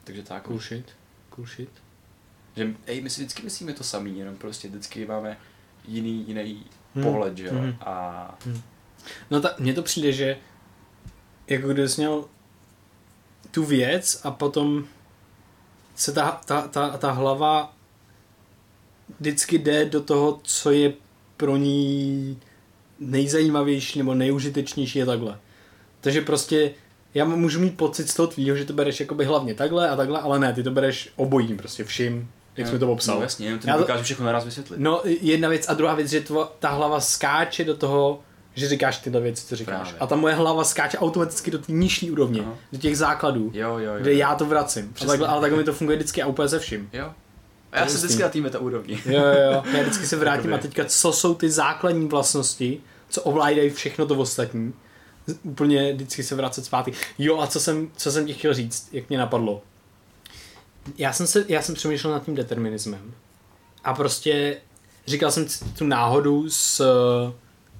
Takže 0.03 0.23
tak. 0.23 0.43
Cool 0.43 0.59
shit. 0.59 0.85
Cool 1.29 1.47
shit. 1.47 1.69
Že 2.55 2.73
ej, 2.85 3.01
my 3.01 3.09
si 3.09 3.21
vždycky 3.21 3.43
myslíme 3.43 3.73
to 3.73 3.83
samý, 3.83 4.19
jenom 4.19 4.35
prostě 4.35 4.67
vždycky 4.67 5.05
máme 5.05 5.37
jiný, 5.87 6.27
jiný 6.27 6.65
hmm. 6.95 7.03
pohled, 7.03 7.37
že 7.37 7.45
jo. 7.45 7.53
Hmm. 7.53 7.75
A... 7.81 8.37
Hmm. 8.45 8.61
No 9.31 9.41
tak 9.41 9.59
mně 9.59 9.73
to 9.73 9.83
přijde, 9.83 10.11
že 10.11 10.37
jako 11.47 11.67
kdybys 11.67 11.97
měl 11.97 12.25
tu 13.51 13.65
věc 13.65 14.21
a 14.23 14.31
potom 14.31 14.85
se 15.95 16.11
ta, 16.11 16.41
ta, 16.45 16.61
ta, 16.61 16.97
ta 16.97 17.11
hlava 17.11 17.73
vždycky 19.19 19.57
jde 19.57 19.85
do 19.85 20.01
toho, 20.01 20.39
co 20.43 20.71
je 20.71 20.93
pro 21.37 21.57
ní 21.57 22.39
nejzajímavější 22.99 23.99
nebo 23.99 24.13
nejužitečnější 24.13 24.99
je 24.99 25.05
takhle. 25.05 25.39
Takže 26.01 26.21
prostě 26.21 26.73
já 27.13 27.25
můžu 27.25 27.59
mít 27.59 27.77
pocit 27.77 28.09
z 28.09 28.13
toho 28.13 28.27
tvýho, 28.27 28.55
že 28.55 28.65
to 28.65 28.73
bereš 28.73 28.99
jakoby 28.99 29.25
hlavně 29.25 29.53
takhle 29.53 29.89
a 29.89 29.95
takhle, 29.95 30.19
ale 30.19 30.39
ne, 30.39 30.53
ty 30.53 30.63
to 30.63 30.71
bereš 30.71 31.09
obojím 31.15 31.57
prostě 31.57 31.83
vším 31.83 32.31
jak 32.57 32.67
jsme 32.67 32.79
to 32.79 32.87
popsal. 32.87 33.15
No 33.15 33.21
jasně, 33.21 33.45
jenom 33.47 33.59
Já 33.63 33.77
dokážu 33.77 34.03
všechno 34.03 34.25
naraz 34.25 34.45
vysvětlit. 34.45 34.79
No 34.79 35.01
jedna 35.05 35.49
věc 35.49 35.69
a 35.69 35.73
druhá 35.73 35.95
věc, 35.95 36.09
že 36.09 36.21
tvo, 36.21 36.51
ta 36.59 36.69
hlava 36.69 36.99
skáče 36.99 37.63
do 37.63 37.77
toho, 37.77 38.19
že 38.55 38.69
říkáš 38.69 38.97
tyhle 38.97 39.21
věci, 39.21 39.45
co 39.47 39.55
říkáš. 39.55 39.81
Právě. 39.81 39.99
A 39.99 40.07
ta 40.07 40.15
moje 40.15 40.33
hlava 40.33 40.63
skáče 40.63 40.97
automaticky 40.97 41.51
do 41.51 41.59
té 41.59 41.71
nižší 41.71 42.11
úrovně, 42.11 42.41
Aha. 42.41 42.55
do 42.71 42.77
těch 42.77 42.97
základů, 42.97 43.51
jo, 43.53 43.69
jo, 43.69 43.79
jo, 43.79 43.93
kde 43.99 44.13
jo. 44.13 44.19
já 44.19 44.35
to 44.35 44.45
vracím. 44.45 44.93
A 45.01 45.05
takhle, 45.05 45.27
ale 45.27 45.41
takhle 45.41 45.59
mi 45.59 45.63
to 45.65 45.73
funguje 45.73 45.97
vždycky 45.97 46.21
a 46.21 46.27
úplně 46.27 46.49
se 46.49 46.59
vším. 46.59 46.89
Jo. 46.93 47.13
A 47.71 47.79
já 47.79 47.87
se 47.87 47.97
vždycky 47.97 48.23
na 48.23 48.29
týme 48.29 48.49
ta 48.49 48.59
úrovni. 48.59 49.01
Jo, 49.05 49.21
jo, 49.21 49.63
já 49.73 49.81
vždycky 49.81 50.07
se 50.07 50.15
vrátím 50.19 50.53
a 50.53 50.57
teďka, 50.57 50.85
co 50.85 51.13
jsou 51.13 51.35
ty 51.35 51.49
základní 51.49 52.07
vlastnosti, 52.07 52.81
co 53.09 53.21
ovládají 53.21 53.69
všechno 53.69 54.05
to 54.05 54.15
ostatní. 54.15 54.73
Úplně 55.43 55.93
vždycky 55.93 56.23
se 56.23 56.35
vracet 56.35 56.65
zpátky. 56.65 56.93
Jo, 57.17 57.39
a 57.39 57.47
co 57.47 57.59
jsem, 57.59 57.89
co 57.97 58.11
jsem 58.11 58.25
ti 58.25 58.33
chtěl 58.33 58.53
říct, 58.53 58.89
jak 58.91 59.09
mě 59.09 59.17
napadlo 59.17 59.61
já 60.97 61.13
jsem, 61.13 61.27
se, 61.27 61.45
já 61.47 61.61
jsem 61.61 61.75
přemýšlel 61.75 62.13
nad 62.13 62.25
tím 62.25 62.35
determinismem 62.35 63.13
a 63.83 63.93
prostě 63.93 64.57
říkal 65.07 65.31
jsem 65.31 65.45
tu 65.77 65.85
náhodu 65.85 66.49
s 66.49 66.81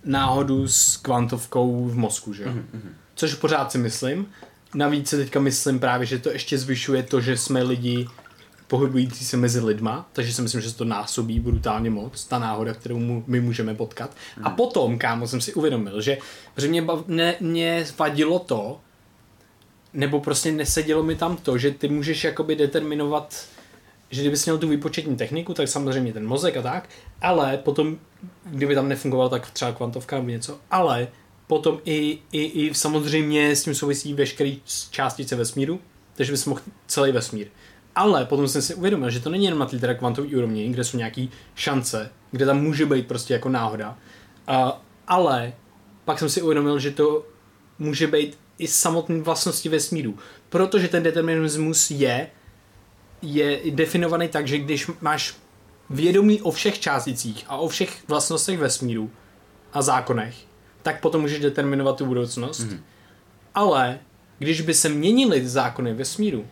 náhodu 0.06 0.68
s 0.68 0.98
kvantovkou 0.98 1.86
v 1.86 1.96
mozku, 1.96 2.34
že 2.34 2.44
jo? 2.44 2.50
Mm-hmm. 2.50 2.90
Což 3.16 3.36
pořád 3.36 3.72
si 3.72 3.78
myslím. 3.78 4.26
Navíc 4.76 5.10
si 5.10 5.18
teďka 5.18 5.40
myslím 5.40 5.80
právě, 5.80 6.06
že 6.06 6.20
to 6.20 6.30
ještě 6.30 6.58
zvyšuje 6.58 7.04
to, 7.04 7.22
že 7.22 7.38
jsme 7.38 7.64
lidi 7.64 8.08
pohybující 8.68 9.26
se 9.26 9.38
mezi 9.38 9.60
lidma, 9.60 10.10
takže 10.14 10.34
si 10.34 10.42
myslím, 10.42 10.62
že 10.62 10.70
se 10.70 10.78
to 10.78 10.86
násobí 10.86 11.40
brutálně 11.40 11.90
moc, 11.90 12.26
ta 12.26 12.40
náhoda, 12.40 12.74
kterou 12.74 13.00
mu, 13.00 13.24
my 13.28 13.42
můžeme 13.42 13.76
potkat. 13.76 14.16
Mm. 14.38 14.48
A 14.48 14.50
potom, 14.50 14.98
kámo, 14.98 15.28
jsem 15.28 15.42
si 15.42 15.54
uvědomil, 15.54 16.02
že, 16.02 16.18
že 16.58 16.68
mě, 16.68 16.82
bav, 16.82 17.08
ne, 17.08 17.36
mě 17.40 17.86
vadilo 17.98 18.40
to, 18.40 18.80
nebo 19.94 20.20
prostě 20.20 20.52
nesedělo 20.52 21.04
mi 21.04 21.16
tam 21.16 21.38
to, 21.38 21.58
že 21.58 21.72
ty 21.72 21.88
můžeš 21.88 22.24
jakoby 22.24 22.56
determinovat 22.56 23.48
že 24.14 24.22
kdyby 24.22 24.38
měl 24.46 24.58
tu 24.58 24.68
výpočetní 24.68 25.16
techniku, 25.16 25.54
tak 25.54 25.68
samozřejmě 25.68 26.14
ten 26.14 26.28
mozek 26.28 26.58
a 26.58 26.62
tak, 26.62 26.90
ale 27.22 27.58
potom, 27.58 27.98
kdyby 28.46 28.76
tam 28.76 28.90
nefungoval, 28.90 29.30
tak 29.30 29.52
třeba 29.52 29.72
kvantovka 29.72 30.16
nebo 30.16 30.30
něco, 30.30 30.60
ale 30.72 31.08
potom 31.48 31.80
i, 31.86 32.20
i, 32.32 32.44
i 32.44 32.74
samozřejmě 32.74 33.56
s 33.56 33.64
tím 33.64 33.76
souvisí 33.76 34.14
veškerý 34.14 34.62
částice 34.90 35.36
vesmíru, 35.36 35.80
takže 36.16 36.32
bys 36.32 36.46
mohl 36.46 36.62
celý 36.88 37.12
vesmír. 37.12 37.48
Ale 37.96 38.26
potom 38.26 38.48
jsem 38.48 38.62
si 38.62 38.76
uvědomil, 38.76 39.10
že 39.10 39.20
to 39.20 39.30
není 39.30 39.46
jenom 39.46 39.60
na 39.60 39.66
té 39.66 39.96
kvantové 39.96 40.28
úrovni, 40.38 40.70
kde 40.70 40.84
jsou 40.84 40.98
nějaké 40.98 41.28
šance, 41.56 42.10
kde 42.32 42.46
tam 42.46 42.62
může 42.62 42.86
být 42.86 43.08
prostě 43.08 43.34
jako 43.34 43.50
náhoda, 43.50 43.98
uh, 44.50 44.72
ale 45.08 45.54
pak 46.06 46.20
jsem 46.20 46.30
si 46.30 46.42
uvědomil, 46.42 46.80
že 46.80 46.92
to 46.92 47.26
může 47.80 48.08
být 48.08 48.38
i 48.64 48.68
samotné 48.68 49.22
vlastnosti 49.22 49.70
vesmíru, 49.70 50.18
protože 50.50 50.88
ten 50.88 51.04
determinismus 51.04 51.92
je 51.92 52.30
je 53.22 53.60
definovaný 53.72 54.28
tak, 54.28 54.48
že 54.48 54.58
když 54.58 54.92
máš 55.02 55.36
vědomí 55.90 56.42
o 56.42 56.52
všech 56.52 56.80
částicích 56.80 57.46
a 57.48 57.58
o 57.58 57.68
všech 57.68 58.04
vlastnostech 58.08 58.60
vesmíru 58.60 59.12
a 59.74 59.82
zákonech, 59.82 60.36
tak 60.82 61.02
potom 61.02 61.22
můžeš 61.22 61.40
determinovat 61.40 61.98
tu 61.98 62.06
budoucnost. 62.06 62.60
Mm-hmm. 62.60 62.80
Ale 63.56 64.00
když 64.40 64.62
by 64.62 64.74
se 64.74 64.90
měnily 64.90 65.48
zákony 65.48 65.94
vesmíru, 65.94 66.48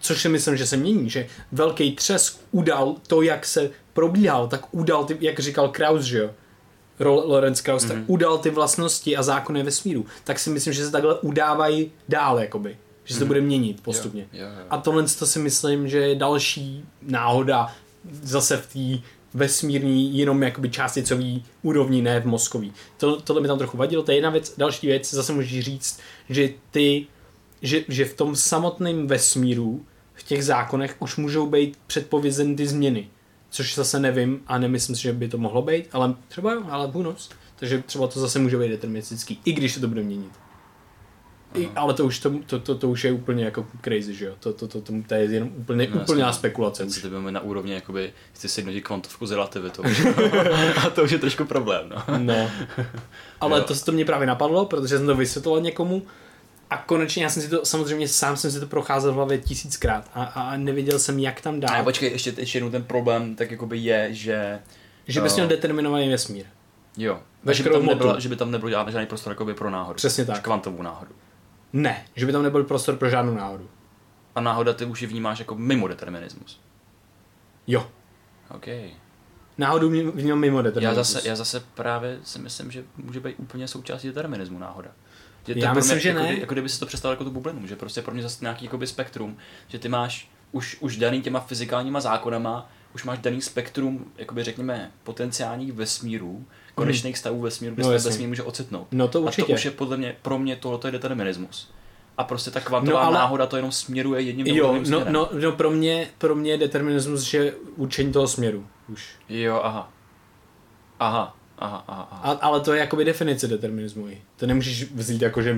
což 0.00 0.22
si 0.22 0.28
myslím, 0.28 0.56
že 0.56 0.66
se 0.66 0.76
mění, 0.76 1.10
že 1.10 1.26
velký 1.52 1.96
třesk 1.96 2.40
udal 2.50 2.96
to, 3.06 3.22
jak 3.22 3.46
se 3.46 3.70
probíhal, 3.92 4.48
tak 4.48 4.74
udal, 4.74 5.06
jak 5.20 5.40
říkal 5.40 5.68
Kraus, 5.68 6.02
že 6.02 6.18
jo, 6.18 6.30
Lorenz 6.98 7.60
Krauss, 7.60 7.84
mm-hmm. 7.84 7.88
tak 7.88 7.96
mhm. 7.96 8.04
udal 8.06 8.38
ty 8.38 8.50
vlastnosti 8.50 9.16
a 9.16 9.22
zákony 9.22 9.62
vesmíru, 9.62 10.06
tak 10.24 10.38
si 10.38 10.50
myslím, 10.50 10.72
že 10.72 10.84
se 10.84 10.90
takhle 10.90 11.20
udávají 11.20 11.92
dál, 12.08 12.38
jakoby 12.40 12.76
že 13.06 13.14
se 13.14 13.20
to 13.20 13.24
mhm. 13.24 13.28
bude 13.28 13.40
měnit 13.40 13.80
postupně. 13.82 14.28
Jo, 14.32 14.46
jo, 14.46 14.52
jo. 14.58 14.66
A 14.70 14.78
tohle 14.78 15.02
to 15.18 15.26
si 15.26 15.38
myslím, 15.38 15.88
že 15.88 15.98
je 15.98 16.14
další 16.14 16.84
náhoda 17.02 17.72
zase 18.22 18.56
v 18.56 18.66
té 18.72 19.08
vesmírní, 19.34 20.18
jenom 20.18 20.42
jakoby 20.42 20.70
částicový 20.70 21.44
úrovni, 21.62 22.02
ne 22.02 22.20
v 22.20 22.26
mozkový. 22.26 22.72
To, 22.96 23.20
tohle 23.20 23.42
mi 23.42 23.48
tam 23.48 23.58
trochu 23.58 23.76
vadilo. 23.76 24.02
To 24.02 24.10
je 24.10 24.16
jedna 24.16 24.30
věc. 24.30 24.54
Další 24.58 24.86
věc, 24.86 25.14
zase 25.14 25.32
můžeš 25.32 25.64
říct, 25.64 26.00
že 26.28 26.48
ty, 26.70 27.06
že, 27.62 27.84
že 27.88 28.04
v 28.04 28.14
tom 28.14 28.36
samotném 28.36 29.06
vesmíru, 29.06 29.84
v 30.14 30.22
těch 30.22 30.44
zákonech 30.44 30.96
už 30.98 31.16
můžou 31.16 31.46
být 31.46 31.78
předpovězeny 31.86 32.56
ty 32.56 32.66
změny. 32.66 33.08
Což 33.50 33.74
zase 33.74 34.00
nevím 34.00 34.40
a 34.46 34.58
nemyslím 34.58 34.96
si, 34.96 35.02
že 35.02 35.12
by 35.12 35.28
to 35.28 35.38
mohlo 35.38 35.62
být, 35.62 35.88
ale 35.92 36.14
třeba 36.28 36.52
jo, 36.52 36.62
ale 36.68 36.86
who 36.86 37.02
knows. 37.02 37.30
Takže 37.56 37.82
třeba 37.86 38.06
to 38.06 38.20
zase 38.20 38.38
může 38.38 38.58
být 38.58 38.68
deterministický, 38.68 39.40
i 39.44 39.52
když 39.52 39.72
se 39.72 39.80
to 39.80 39.88
bude 39.88 40.02
měnit. 40.02 40.32
I, 41.54 41.70
ale 41.76 41.94
to 41.94 42.04
už, 42.04 42.18
to, 42.18 42.30
to, 42.46 42.58
to, 42.58 42.74
to, 42.74 42.88
už 42.88 43.04
je 43.04 43.12
úplně 43.12 43.44
jako 43.44 43.66
crazy, 43.84 44.14
že 44.14 44.24
jo? 44.24 44.34
To, 44.40 44.52
to, 44.52 44.68
to, 44.68 44.80
to, 44.80 44.92
to 45.06 45.14
je 45.14 45.24
jenom 45.24 45.50
úplně, 45.56 45.88
no, 45.94 46.00
úplná 46.00 46.32
spekulace. 46.32 46.84
Teď 46.84 46.92
se 46.92 47.10
na 47.30 47.40
úrovni, 47.40 47.72
jakoby, 47.72 48.12
chci 48.32 48.48
si 48.48 48.60
jednotit 48.60 48.80
kvantovku 48.80 49.26
s 49.26 49.30
relativitou. 49.30 49.82
a 50.86 50.90
to 50.90 51.04
už 51.04 51.10
je 51.10 51.18
trošku 51.18 51.44
problém, 51.44 51.88
no. 51.88 52.18
no. 52.18 52.50
Ale 53.40 53.58
jo. 53.58 53.64
to, 53.64 53.74
to 53.74 53.92
mě 53.92 54.04
právě 54.04 54.26
napadlo, 54.26 54.64
protože 54.64 54.98
jsem 54.98 55.06
to 55.06 55.14
vysvětloval 55.14 55.60
někomu 55.60 56.02
a 56.70 56.76
konečně 56.76 57.22
já 57.22 57.30
jsem 57.30 57.42
si 57.42 57.48
to, 57.48 57.64
samozřejmě 57.64 58.08
sám 58.08 58.36
jsem 58.36 58.50
si 58.50 58.60
to 58.60 58.66
procházel 58.66 59.12
v 59.12 59.14
hlavě 59.14 59.38
tisíckrát 59.38 60.10
a, 60.14 60.24
a 60.24 60.56
nevěděl 60.56 60.98
jsem, 60.98 61.18
jak 61.18 61.40
tam 61.40 61.60
dát. 61.60 61.70
A 61.70 61.82
počkej, 61.82 62.12
ještě, 62.12 62.34
ještě 62.36 62.58
jednou 62.58 62.70
ten 62.70 62.84
problém 62.84 63.34
tak 63.34 63.50
jakoby 63.50 63.78
je, 63.78 64.14
že... 64.14 64.60
Že 65.06 65.20
bys 65.20 65.34
měl 65.34 65.48
determinovaný 65.48 66.08
vesmír. 66.08 66.44
Jo. 66.96 67.20
Že 67.52 67.62
by, 67.62 67.70
tam 67.70 67.86
nebylo, 67.86 68.20
že 68.20 68.28
by 68.28 68.36
tam 68.36 68.50
nebyl 68.50 68.70
žádný 68.70 69.06
prostor 69.06 69.30
jakoby 69.30 69.54
pro 69.54 69.70
náhodu. 69.70 69.96
Přesně 69.96 70.24
tak. 70.24 70.42
Kvantovou 70.42 70.82
náhodu. 70.82 71.12
Ne, 71.72 72.04
že 72.14 72.26
by 72.26 72.32
tam 72.32 72.42
nebyl 72.42 72.64
prostor 72.64 72.96
pro 72.96 73.10
žádnou 73.10 73.34
náhodu. 73.34 73.68
A 74.34 74.40
náhoda 74.40 74.72
ty 74.72 74.84
už 74.84 75.02
ji 75.02 75.08
vnímáš 75.08 75.38
jako 75.38 75.54
mimo 75.54 75.88
determinismus. 75.88 76.60
Jo. 77.66 77.90
OK. 78.50 78.66
Náhodu 79.58 79.88
vnímám 79.88 80.38
mimo 80.38 80.62
determinismus. 80.62 80.96
Já 80.98 81.04
zase, 81.04 81.28
já 81.28 81.36
zase 81.36 81.62
právě 81.74 82.18
si 82.22 82.38
myslím, 82.38 82.70
že 82.70 82.84
může 82.96 83.20
být 83.20 83.34
úplně 83.38 83.68
součástí 83.68 84.08
determinismu 84.08 84.58
náhoda. 84.58 84.90
Že 85.46 85.54
já 85.56 85.74
myslím, 85.74 85.94
mě, 85.94 86.02
že 86.02 86.08
jako, 86.08 86.20
ne. 86.20 86.38
Jako 86.38 86.54
kdyby 86.54 86.68
se 86.68 86.80
to 86.80 86.86
představil 86.86 87.12
jako 87.12 87.24
tu 87.24 87.30
bublinu, 87.30 87.66
že 87.66 87.76
prostě 87.76 88.02
pro 88.02 88.14
mě 88.14 88.22
zase 88.22 88.38
nějaký 88.40 88.64
jakoby 88.64 88.86
spektrum, 88.86 89.36
že 89.68 89.78
ty 89.78 89.88
máš 89.88 90.30
už, 90.52 90.76
už 90.80 90.96
daný 90.96 91.22
těma 91.22 91.40
fyzikálníma 91.40 92.00
zákonama, 92.00 92.70
už 92.94 93.04
máš 93.04 93.18
daný 93.18 93.42
spektrum, 93.42 94.04
jakoby 94.16 94.44
řekněme, 94.44 94.90
potenciálních 95.04 95.72
vesmírů, 95.72 96.44
konečných 96.74 97.14
hmm. 97.14 97.18
stavů 97.18 97.40
vesmíru, 97.40 97.74
kde 97.74 97.84
no, 97.84 97.98
se 97.98 98.08
vesmír 98.08 98.28
může 98.28 98.42
ocitnout. 98.42 98.86
No 98.92 99.08
to 99.08 99.20
určitě. 99.22 99.42
A 99.42 99.46
to 99.46 99.52
už 99.52 99.64
je 99.64 99.70
podle 99.70 99.96
mě, 99.96 100.16
pro 100.22 100.38
mě 100.38 100.56
tohle 100.56 100.78
je 100.84 100.90
determinismus. 100.90 101.72
A 102.18 102.24
prostě 102.24 102.50
ta 102.50 102.60
kvantová 102.60 103.00
no, 103.00 103.06
ale... 103.06 103.14
náhoda 103.14 103.46
to 103.46 103.56
jenom 103.56 103.72
směruje 103.72 104.20
jedním 104.20 104.46
jo, 104.46 104.74
no, 104.74 104.84
směrem. 104.84 105.12
No, 105.12 105.28
no, 105.32 105.52
pro, 105.52 105.70
mě, 105.70 106.08
pro 106.18 106.34
mě 106.34 106.50
je 106.50 106.58
determinismus, 106.58 107.20
že 107.20 107.54
určení 107.76 108.12
toho 108.12 108.28
směru 108.28 108.66
už. 108.88 109.08
Jo, 109.28 109.60
aha. 109.64 109.92
Aha, 111.00 111.36
aha, 111.58 111.84
aha. 111.88 112.08
aha. 112.10 112.32
A, 112.32 112.46
ale 112.46 112.60
to 112.60 112.72
je 112.72 112.80
jakoby 112.80 113.04
definice 113.04 113.48
determinismu. 113.48 114.08
To 114.36 114.46
nemůžeš 114.46 114.92
vzít 114.92 115.22
jako, 115.22 115.42
že 115.42 115.56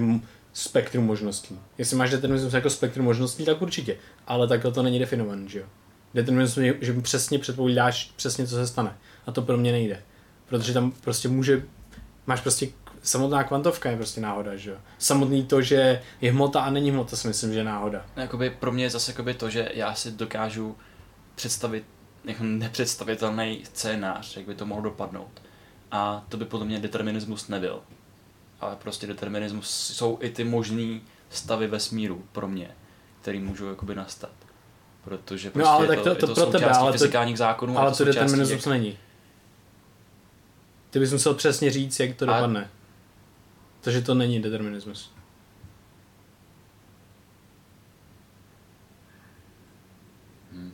spektrum 0.53 1.05
možností. 1.05 1.59
Jestli 1.79 1.97
máš 1.97 2.11
determinismus 2.11 2.55
jako 2.55 2.71
spektrum 2.71 3.05
možností, 3.05 3.45
tak 3.45 3.63
určitě. 3.63 3.97
Ale 4.27 4.49
takhle 4.49 4.73
to 4.73 4.83
není 4.83 4.99
definovaný, 4.99 5.49
že 5.49 5.59
jo. 5.59 5.67
Determinismus 6.15 6.65
je, 6.65 6.75
že 6.81 6.93
přesně 6.93 7.39
předpovídáš 7.39 8.13
přesně, 8.17 8.47
co 8.47 8.55
se 8.55 8.67
stane. 8.67 8.97
A 9.27 9.33
to 9.33 9.43
pro 9.43 9.57
mě 9.57 9.73
nejde 9.73 10.03
protože 10.49 10.73
tam 10.73 10.91
prostě 10.91 11.29
může, 11.29 11.63
máš 12.27 12.41
prostě 12.41 12.69
samotná 13.03 13.45
kvantovka 13.45 13.91
je 13.91 13.97
prostě 13.97 14.21
náhoda, 14.21 14.57
že 14.57 14.71
jo. 14.71 14.77
Samotný 14.99 15.45
to, 15.45 15.63
že 15.63 16.03
je 16.21 16.33
hmota 16.33 16.61
a 16.61 16.71
není 16.71 16.91
hmota, 16.91 17.17
si 17.17 17.29
myslím, 17.29 17.53
že 17.53 17.59
je 17.59 17.65
náhoda. 17.65 18.07
No, 18.17 18.23
jakoby 18.23 18.51
pro 18.51 18.73
mě 18.73 18.85
je 18.85 18.91
zase 18.91 19.11
jakoby 19.11 19.35
to, 19.35 19.51
že 19.51 19.69
já 19.75 19.95
si 19.95 20.11
dokážu 20.11 20.77
představit 21.35 21.85
jako 22.25 22.45
nepředstavitelný 22.45 23.65
scénář, 23.65 24.37
jak 24.37 24.47
by 24.47 24.55
to 24.55 24.67
mohlo 24.67 24.85
dopadnout. 24.85 25.43
A 25.91 26.25
to 26.29 26.37
by 26.37 26.45
podle 26.45 26.67
mě 26.67 26.79
determinismus 26.79 27.49
nebyl. 27.49 27.81
Ale 28.61 28.77
prostě 28.77 29.07
determinismus 29.07 29.71
jsou 29.71 30.19
i 30.21 30.31
ty 30.31 30.45
možný 30.45 31.03
stavy 31.31 31.67
vesmíru 31.67 32.25
pro 32.33 32.49
mě, 32.49 32.71
který 33.23 33.41
můžou 33.41 33.69
jakoby 33.69 33.95
nastat. 33.95 34.31
Protože 35.05 35.51
prostě 35.51 35.71
no, 35.71 35.75
ale 35.75 35.87
tak 35.87 36.01
to, 36.01 36.09
je 36.09 36.15
to, 36.15 36.27
to, 36.27 36.35
to 36.35 36.41
pro 36.41 36.59
tebe, 36.59 36.71
ale 36.71 36.93
fyzikálních 36.93 37.35
to, 37.35 37.39
zákonů. 37.39 37.79
Ale 37.79 37.91
to, 37.91 37.97
to 37.97 38.05
determinismus 38.05 38.65
těch... 38.65 38.67
není. 38.67 38.99
Ty 40.91 40.99
bys 40.99 41.13
musel 41.13 41.35
přesně 41.35 41.71
říct, 41.71 42.01
jak 42.01 42.17
to 42.17 42.25
a... 42.25 42.27
dopadne. 42.27 42.71
Takže 43.81 44.03
to 44.03 44.15
není 44.15 44.43
determinismus. 44.43 45.13
Hmm. 50.53 50.73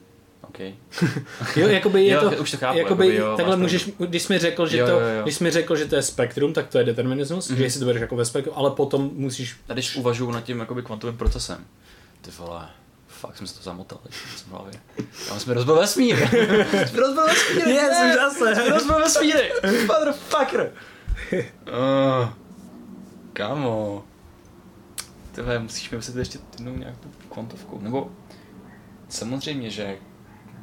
Okay. 0.55 0.75
jo, 1.57 1.69
jakoby 1.69 2.05
je 2.05 2.15
jo, 2.15 2.31
to, 2.31 2.43
už 2.43 2.51
to 2.51 2.57
chápu, 2.57 2.79
jakoby, 2.79 3.07
jakoby 3.07 3.17
jo, 3.17 3.37
takhle 3.37 3.57
můžeš, 3.57 3.91
když 3.99 4.23
jsi 4.23 4.33
mi 4.33 4.39
řekl, 4.39 4.67
že 4.67 4.79
jo, 4.79 4.87
to, 4.87 4.93
jo, 4.93 4.99
jo. 4.99 5.23
když 5.23 5.35
jsi 5.35 5.45
mi 5.45 5.51
řekl, 5.51 5.77
že 5.77 5.85
to 5.85 5.97
je 5.97 6.03
spektrum, 6.03 6.53
tak 6.53 6.69
to 6.69 6.79
je 6.79 6.85
determinismus, 6.85 7.51
mm-hmm. 7.51 7.57
že 7.57 7.63
jestli 7.63 7.81
to 7.81 7.87
bereš 7.87 8.01
jako 8.01 8.17
ve 8.17 8.25
spektrum, 8.25 8.57
ale 8.59 8.71
potom 8.71 9.11
musíš... 9.15 9.57
A 9.69 9.73
když 9.73 9.97
uvažuji 9.97 10.31
nad 10.31 10.41
tím 10.41 10.61
jakoby 10.61 10.83
kvantovým 10.83 11.17
procesem, 11.17 11.65
ty 12.21 12.31
vole, 12.39 12.69
fakt 13.09 13.37
jsem 13.37 13.47
se 13.47 13.55
to 13.55 13.63
zamotal 13.63 13.99
v 14.11 14.51
hlavě. 14.51 14.73
Já 15.29 15.39
jsme 15.39 15.55
rozbil 15.55 15.77
vesmír. 15.77 16.17
jsme 16.87 17.01
rozbil 17.01 17.27
vesmír. 17.27 17.69
Yes, 17.69 17.99
už 18.07 18.15
zase. 18.15 18.55
Jsme 18.55 18.69
rozbil 18.69 18.99
vesmír. 18.99 19.37
Motherfucker. 19.87 20.73
Uh, 21.33 22.29
kamo. 23.33 24.05
Tebe, 25.33 25.59
musíš 25.59 25.91
mi 25.91 25.97
myslet 25.97 26.17
ještě 26.17 26.39
jednou 26.53 26.77
nějakou 26.77 27.09
kvantovku. 27.29 27.81
Nebo 27.81 28.11
samozřejmě, 29.09 29.71
že 29.71 29.97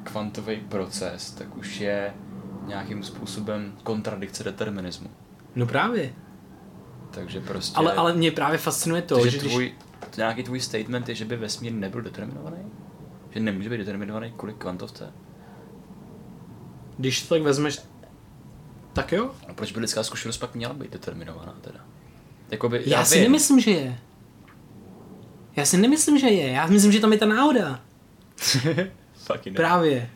kvantový 0.03 0.55
proces 0.55 1.31
tak 1.31 1.57
už 1.57 1.79
je 1.79 2.13
nějakým 2.67 3.03
způsobem 3.03 3.77
kontradikce 3.83 4.43
determinismu. 4.43 5.09
No 5.55 5.65
právě. 5.65 6.13
Takže 7.11 7.41
prostě... 7.41 7.77
Ale, 7.77 7.93
ale 7.93 8.13
mě 8.13 8.31
právě 8.31 8.57
fascinuje 8.57 9.01
to, 9.01 9.27
že 9.27 9.39
tvůj, 9.39 9.75
když 10.05 10.17
nějaký 10.17 10.43
tvůj 10.43 10.59
statement 10.59 11.09
je, 11.09 11.15
že 11.15 11.25
by 11.25 11.35
vesmír 11.35 11.73
nebyl 11.73 12.01
determinovaný? 12.01 12.57
Že 13.29 13.39
nemůže 13.39 13.69
být 13.69 13.77
determinovaný 13.77 14.33
kvůli 14.37 14.53
kvantovce? 14.53 15.13
Když 16.97 17.21
to 17.21 17.35
tak 17.35 17.43
vezmeš, 17.43 17.79
tak 18.93 19.11
jo. 19.11 19.31
A 19.49 19.53
proč 19.53 19.71
by 19.71 19.79
lidská 19.79 20.03
zkušenost 20.03 20.37
pak 20.37 20.55
měla 20.55 20.73
být 20.73 20.91
determinovaná 20.91 21.55
teda? 21.61 21.79
Jakoby, 22.51 22.81
já, 22.85 22.99
já 22.99 23.05
si 23.05 23.15
vím. 23.15 23.23
nemyslím, 23.23 23.59
že 23.59 23.71
je. 23.71 23.99
Já 25.55 25.65
si 25.65 25.77
nemyslím, 25.77 26.19
že 26.19 26.27
je. 26.27 26.51
Já 26.51 26.67
myslím, 26.67 26.91
že 26.91 26.99
tam 26.99 27.13
je 27.13 27.17
ta 27.17 27.25
náhoda. 27.25 27.81
Fucking 29.23 29.55
Právě. 29.55 30.09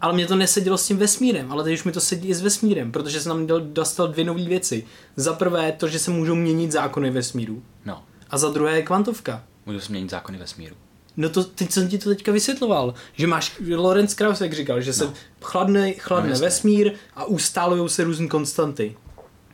ale 0.00 0.12
mě 0.12 0.26
to 0.26 0.36
nesedělo 0.36 0.78
s 0.78 0.86
tím 0.86 0.96
vesmírem, 0.96 1.52
ale 1.52 1.64
teď 1.64 1.74
už 1.74 1.84
mi 1.84 1.92
to 1.92 2.00
sedí 2.00 2.28
i 2.28 2.34
s 2.34 2.42
vesmírem, 2.42 2.92
protože 2.92 3.20
jsem 3.20 3.46
tam 3.46 3.62
dostal 3.72 4.08
dvě 4.08 4.24
nové 4.24 4.44
věci. 4.44 4.84
Za 5.16 5.32
prvé 5.32 5.72
to, 5.72 5.88
že 5.88 5.98
se 5.98 6.10
můžou 6.10 6.34
měnit 6.34 6.72
zákony 6.72 7.10
vesmíru. 7.10 7.62
No. 7.84 8.02
A 8.30 8.38
za 8.38 8.50
druhé 8.50 8.76
je 8.76 8.82
kvantovka. 8.82 9.44
Můžou 9.66 9.80
se 9.80 9.92
měnit 9.92 10.10
zákony 10.10 10.38
vesmíru. 10.38 10.76
No 11.16 11.28
to, 11.28 11.44
teď 11.44 11.70
jsem 11.70 11.88
ti 11.88 11.98
to 11.98 12.08
teďka 12.08 12.32
vysvětloval, 12.32 12.94
že 13.12 13.26
máš, 13.26 13.60
Lorenz 13.74 14.14
Krauss 14.14 14.40
jak 14.40 14.52
říkal, 14.52 14.80
že 14.80 14.92
se 14.92 15.04
no. 15.04 15.12
chladne, 15.42 15.92
chladne 15.92 16.32
no, 16.32 16.38
vesmír 16.38 16.92
a 17.14 17.24
ustálují 17.24 17.88
se 17.88 18.04
různé 18.04 18.28
konstanty. 18.28 18.96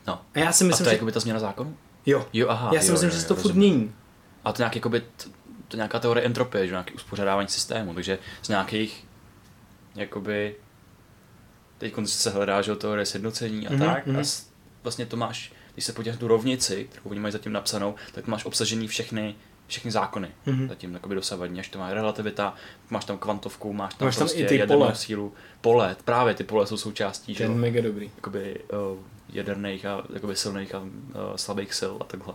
No. 0.06 0.20
A 0.34 0.38
já 0.38 0.52
si 0.52 0.64
myslím, 0.64 0.84
a 0.84 0.84
to 0.84 0.90
je 0.90 0.90
že... 0.90 0.96
jakoby 0.96 1.12
ta 1.12 1.20
změna 1.20 1.38
zákonu? 1.38 1.76
Jo. 2.06 2.26
Jo, 2.32 2.48
aha. 2.48 2.70
Já 2.74 2.80
si 2.80 2.86
jo, 2.86 2.92
myslím, 2.92 3.10
jo, 3.10 3.14
že 3.14 3.20
se 3.20 3.24
jo, 3.24 3.28
to 3.36 3.42
furt 3.42 3.54
mění. 3.54 3.92
A 4.44 4.52
to 4.52 4.62
nějak 4.62 4.74
jakoby, 4.74 5.00
t- 5.00 5.30
to 5.70 5.76
nějaká 5.76 5.98
teorie 5.98 6.26
entropie, 6.26 6.66
že 6.66 6.70
nějaký 6.72 6.94
uspořádávání 6.94 7.48
systému, 7.48 7.94
takže 7.94 8.18
z 8.42 8.48
nějakých, 8.48 9.06
jakoby, 9.94 10.54
teď 11.78 11.94
se 12.04 12.30
hledá, 12.30 12.62
že 12.62 12.74
teorie 12.76 13.06
sjednocení 13.06 13.68
a 13.68 13.72
Mhm, 13.72 13.80
tak, 13.80 14.06
mhm. 14.06 14.16
a 14.18 14.24
s, 14.24 14.46
vlastně 14.82 15.06
to 15.06 15.16
máš, 15.16 15.52
když 15.72 15.84
se 15.84 15.92
podíváš 15.92 16.18
tu 16.18 16.28
rovnici, 16.28 16.88
kterou 16.90 17.10
oni 17.10 17.20
mají 17.20 17.32
zatím 17.32 17.52
napsanou, 17.52 17.94
tak 18.12 18.26
máš 18.26 18.44
obsažený 18.44 18.88
všechny, 18.88 19.34
všechny 19.66 19.90
zákony, 19.90 20.28
Mhm. 20.46 20.68
zatím 20.68 20.94
jakoby 20.94 21.14
dosavadní, 21.14 21.60
až 21.60 21.68
to 21.68 21.78
má 21.78 21.94
relativita, 21.94 22.54
máš 22.90 23.04
tam 23.04 23.18
kvantovku, 23.18 23.72
máš 23.72 23.94
tam 23.94 24.06
Máš 24.06 24.16
tam 24.16 24.20
prostě 24.26 24.42
i 24.42 24.46
ty 24.46 24.56
jadernou 24.56 24.84
pole. 24.84 24.94
sílu, 24.94 25.34
pole, 25.60 25.96
právě 26.04 26.34
ty 26.34 26.44
pole 26.44 26.66
jsou 26.66 26.76
součástí, 26.76 27.34
že 27.34 27.48
mega 27.48 27.82
dobrý. 27.82 28.10
jakoby 28.16 28.60
uh, 28.92 28.98
jaderných 29.28 29.86
a 29.86 30.02
jakoby 30.14 30.36
silných 30.36 30.74
a 30.74 30.78
uh, 30.78 30.88
slabých 31.36 31.74
sil 31.80 31.94
a 32.00 32.04
takhle. 32.04 32.34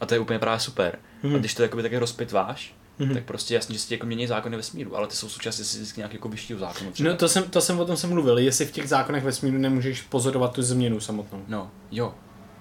A 0.00 0.06
to 0.06 0.14
je 0.14 0.20
úplně 0.20 0.38
právě 0.38 0.60
super. 0.60 0.98
Mhm. 1.22 1.34
A 1.34 1.38
když 1.38 1.54
to 1.54 1.62
jakoby 1.62 1.82
taky 1.82 1.98
rozpitváš, 1.98 2.74
Mhm. 2.98 3.14
tak 3.14 3.24
prostě 3.24 3.54
jasně, 3.54 3.72
že 3.74 3.78
se 3.80 3.88
ti 3.88 3.94
jako 3.94 4.06
mění 4.06 4.26
zákony 4.26 4.56
vesmíru, 4.56 4.96
ale 4.96 5.06
ty 5.06 5.16
jsou 5.16 5.28
součástí 5.28 5.64
si 5.64 5.76
vždycky 5.78 6.00
nějakého 6.00 6.16
jako 6.18 6.28
vyššího 6.28 6.58
zákonu. 6.58 6.90
třeba. 6.92 7.10
No 7.10 7.16
to 7.16 7.28
jsem, 7.28 7.42
to 7.44 7.60
jsem 7.60 7.80
o 7.80 7.84
tom 7.84 7.96
jsem 7.96 8.10
mluvil, 8.10 8.38
jestli 8.38 8.66
v 8.66 8.72
těch 8.72 8.88
zákonech 8.88 9.24
vesmíru 9.24 9.58
nemůžeš 9.58 10.02
pozorovat 10.02 10.52
tu 10.52 10.62
změnu 10.62 11.00
samotnou. 11.00 11.44
no, 11.48 11.70
jo, 11.90 12.14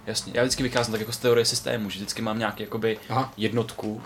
jasně. 0.07 0.33
Já 0.35 0.43
vždycky 0.43 0.63
vycházím 0.63 0.91
tak 0.91 0.99
jako 1.01 1.11
z 1.11 1.17
teorie 1.17 1.45
systému, 1.45 1.89
že 1.89 1.97
vždycky 1.99 2.21
mám 2.21 2.39
nějaký 2.39 2.63
jakoby 2.63 2.97
Aha. 3.09 3.33
jednotku, 3.37 4.01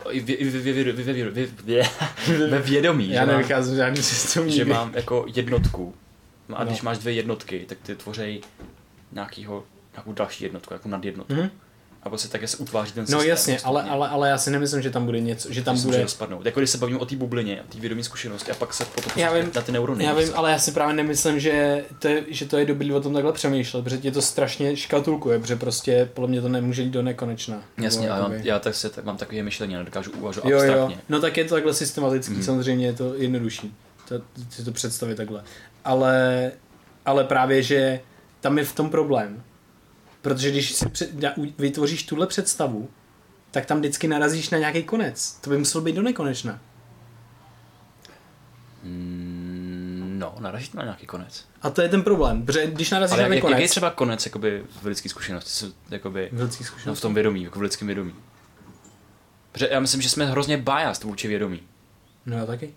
ve 2.49 2.59
vědomí, 2.61 3.09
Já 3.09 3.25
nevycházím 3.25 3.75
žádný 3.75 4.03
systém 4.03 4.49
že 4.49 4.65
mám 4.65 4.91
jako 4.95 5.25
jednotku. 5.35 5.95
No 6.49 6.59
a 6.59 6.63
No. 6.63 6.69
když 6.69 6.81
máš 6.81 6.97
dvě 6.97 7.13
jednotky, 7.13 7.65
tak 7.69 7.77
ty 7.81 7.95
tvoří 7.95 8.41
nějakýho, 9.11 9.63
nějakou 9.93 10.13
další 10.13 10.43
jednotku, 10.43 10.73
jako 10.73 10.89
nadjednotku. 10.89 11.33
Mhm. 11.33 11.49
A 12.05 12.09
prostě 12.09 12.27
také 12.27 12.47
se 12.47 12.57
utváří 12.57 12.91
ten 12.91 13.01
No 13.01 13.07
systém. 13.07 13.29
jasně, 13.29 13.59
ale, 13.63 13.81
postupně. 13.81 13.91
ale, 13.91 14.09
ale 14.09 14.29
já 14.29 14.37
si 14.37 14.51
nemyslím, 14.51 14.81
že 14.81 14.89
tam 14.89 15.05
bude 15.05 15.19
něco, 15.19 15.53
že 15.53 15.61
tam 15.61 15.81
bude... 15.81 16.01
rozpadnout. 16.01 16.45
Jako 16.45 16.59
když 16.59 16.69
se 16.69 16.77
bavíme 16.77 16.99
o 16.99 17.05
té 17.05 17.15
bublině, 17.15 17.61
o 17.61 17.71
té 17.73 17.79
vědomí 17.79 18.03
zkušenosti 18.03 18.51
a 18.51 18.55
pak 18.55 18.73
se 18.73 18.85
potom 18.85 19.11
Já 19.15 19.27
prostě 19.29 19.43
vím, 19.45 19.51
na 19.55 19.61
ty 19.61 19.71
neurony. 19.71 20.03
Já 20.05 20.13
vím, 20.13 20.29
ale 20.35 20.51
já 20.51 20.59
si 20.59 20.71
právě 20.71 20.95
nemyslím, 20.95 21.39
že 21.39 21.83
to 21.99 22.07
je, 22.07 22.23
že 22.27 22.45
to 22.45 22.57
je 22.57 22.65
dobrý 22.65 22.93
o 22.93 23.01
tom 23.01 23.13
takhle 23.13 23.33
přemýšlet, 23.33 23.83
protože 23.83 23.97
tě 23.97 24.11
to 24.11 24.21
strašně 24.21 24.75
škatulkuje, 24.75 25.39
protože 25.39 25.55
prostě 25.55 26.09
podle 26.13 26.29
mě 26.29 26.41
to 26.41 26.49
nemůže 26.49 26.81
jít 26.81 26.89
do 26.91 27.01
nekonečna. 27.01 27.61
Jasně, 27.77 28.09
ale 28.09 28.21
mám, 28.21 28.31
jakoby- 28.31 28.49
já 28.49 28.59
tak 28.59 28.75
se, 28.75 28.89
tak 28.89 29.05
mám 29.05 29.17
takové 29.17 29.43
myšlení, 29.43 29.73
nedokážu 29.73 30.11
uvažovat 30.11 30.49
Jo, 30.49 30.57
jo, 30.57 30.63
abstraktně. 30.63 30.97
no 31.09 31.19
tak 31.21 31.37
je 31.37 31.43
to 31.45 31.55
takhle 31.55 31.73
systematický, 31.73 32.33
Mhm. 32.33 32.43
samozřejmě 32.43 32.85
je 32.85 32.93
to 32.93 33.13
jednodušší, 33.15 33.73
to, 34.07 34.15
si 34.49 34.65
to 34.65 34.71
představit 34.71 35.15
takhle. 35.15 35.43
Ale, 35.85 36.51
ale 37.05 37.23
právě, 37.23 37.63
že 37.63 37.99
tam 38.41 38.57
je 38.57 38.63
v 38.65 38.75
tom 38.75 38.89
problém, 38.89 39.43
protože 40.23 40.51
když 40.51 40.71
si 40.71 40.89
před, 40.89 41.11
vytvoříš 41.57 42.03
tuhle 42.03 42.27
představu, 42.27 42.89
tak 43.51 43.65
tam 43.65 43.79
vždycky 43.79 44.07
narazíš 44.07 44.49
na 44.49 44.57
nějaký 44.57 44.83
konec. 44.83 45.37
To 45.41 45.49
by 45.49 45.57
muselo 45.57 45.83
být 45.83 45.95
do 45.95 46.01
nekonečna. 46.01 46.59
Mm, 48.83 49.73
No, 50.23 50.35
naražit 50.39 50.73
na 50.73 50.83
nějaký 50.83 51.05
konec. 51.05 51.45
A 51.61 51.69
to 51.69 51.81
je 51.81 51.89
ten 51.89 52.03
problém, 52.03 52.45
protože 52.45 52.67
když 52.67 52.89
narazíš 52.91 53.13
Ale 53.19 53.29
na 53.29 53.35
jak, 53.35 53.41
konec... 53.41 53.51
jaký 53.51 53.63
je 53.63 53.69
třeba 53.69 53.89
konec 53.89 54.25
jakoby, 54.25 54.63
v 54.81 54.85
lidské 54.85 55.09
zkušenosti? 55.09 55.65
Jakoby, 55.89 56.29
v 56.31 56.41
lidský 56.41 56.63
no, 56.63 56.65
v 56.65 56.67
zkušenosti. 56.67 57.01
tom 57.01 57.13
vědomí, 57.13 57.43
jako 57.43 57.59
v 57.59 57.61
lidském 57.61 57.87
vědomí. 57.87 58.13
Protože 59.51 59.69
já 59.71 59.79
myslím, 59.79 60.01
že 60.01 60.09
jsme 60.09 60.25
hrozně 60.25 60.57
biased 60.57 61.03
vůči 61.03 61.27
vědomí. 61.27 61.61
No 62.25 62.37
já 62.37 62.45
taky. 62.45 62.73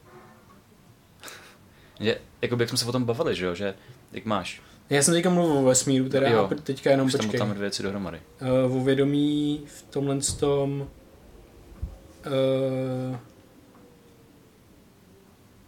Že, 2.01 2.19
jakoby, 2.43 2.63
jak 2.63 2.69
jsme 2.69 2.79
se 2.79 2.87
o 2.87 2.93
tom 2.93 3.05
bavili, 3.05 3.35
že 3.35 3.45
jo, 3.45 3.55
že 3.55 3.75
jak 4.13 4.25
máš, 4.25 4.63
Já 4.91 5.03
jsem 5.03 5.15
teďka 5.15 5.31
mluvil 5.31 5.59
o 5.59 5.63
vesmíru, 5.63 6.09
teda 6.09 6.29
Jo. 6.29 6.49
a 6.51 6.55
teďka 6.63 6.91
jenom 6.91 7.07
už 7.07 7.13
tam, 7.13 7.21
počkej. 7.21 7.39
tam 7.39 7.51
dvě 7.51 7.61
věci 7.61 7.83
dohromady. 7.83 8.21
Uh, 8.67 8.77
o 8.77 8.85
vědomí 8.85 9.63
v 9.67 9.83
tomhle 9.83 10.19
tom 10.41 10.87
uh, 12.27 13.17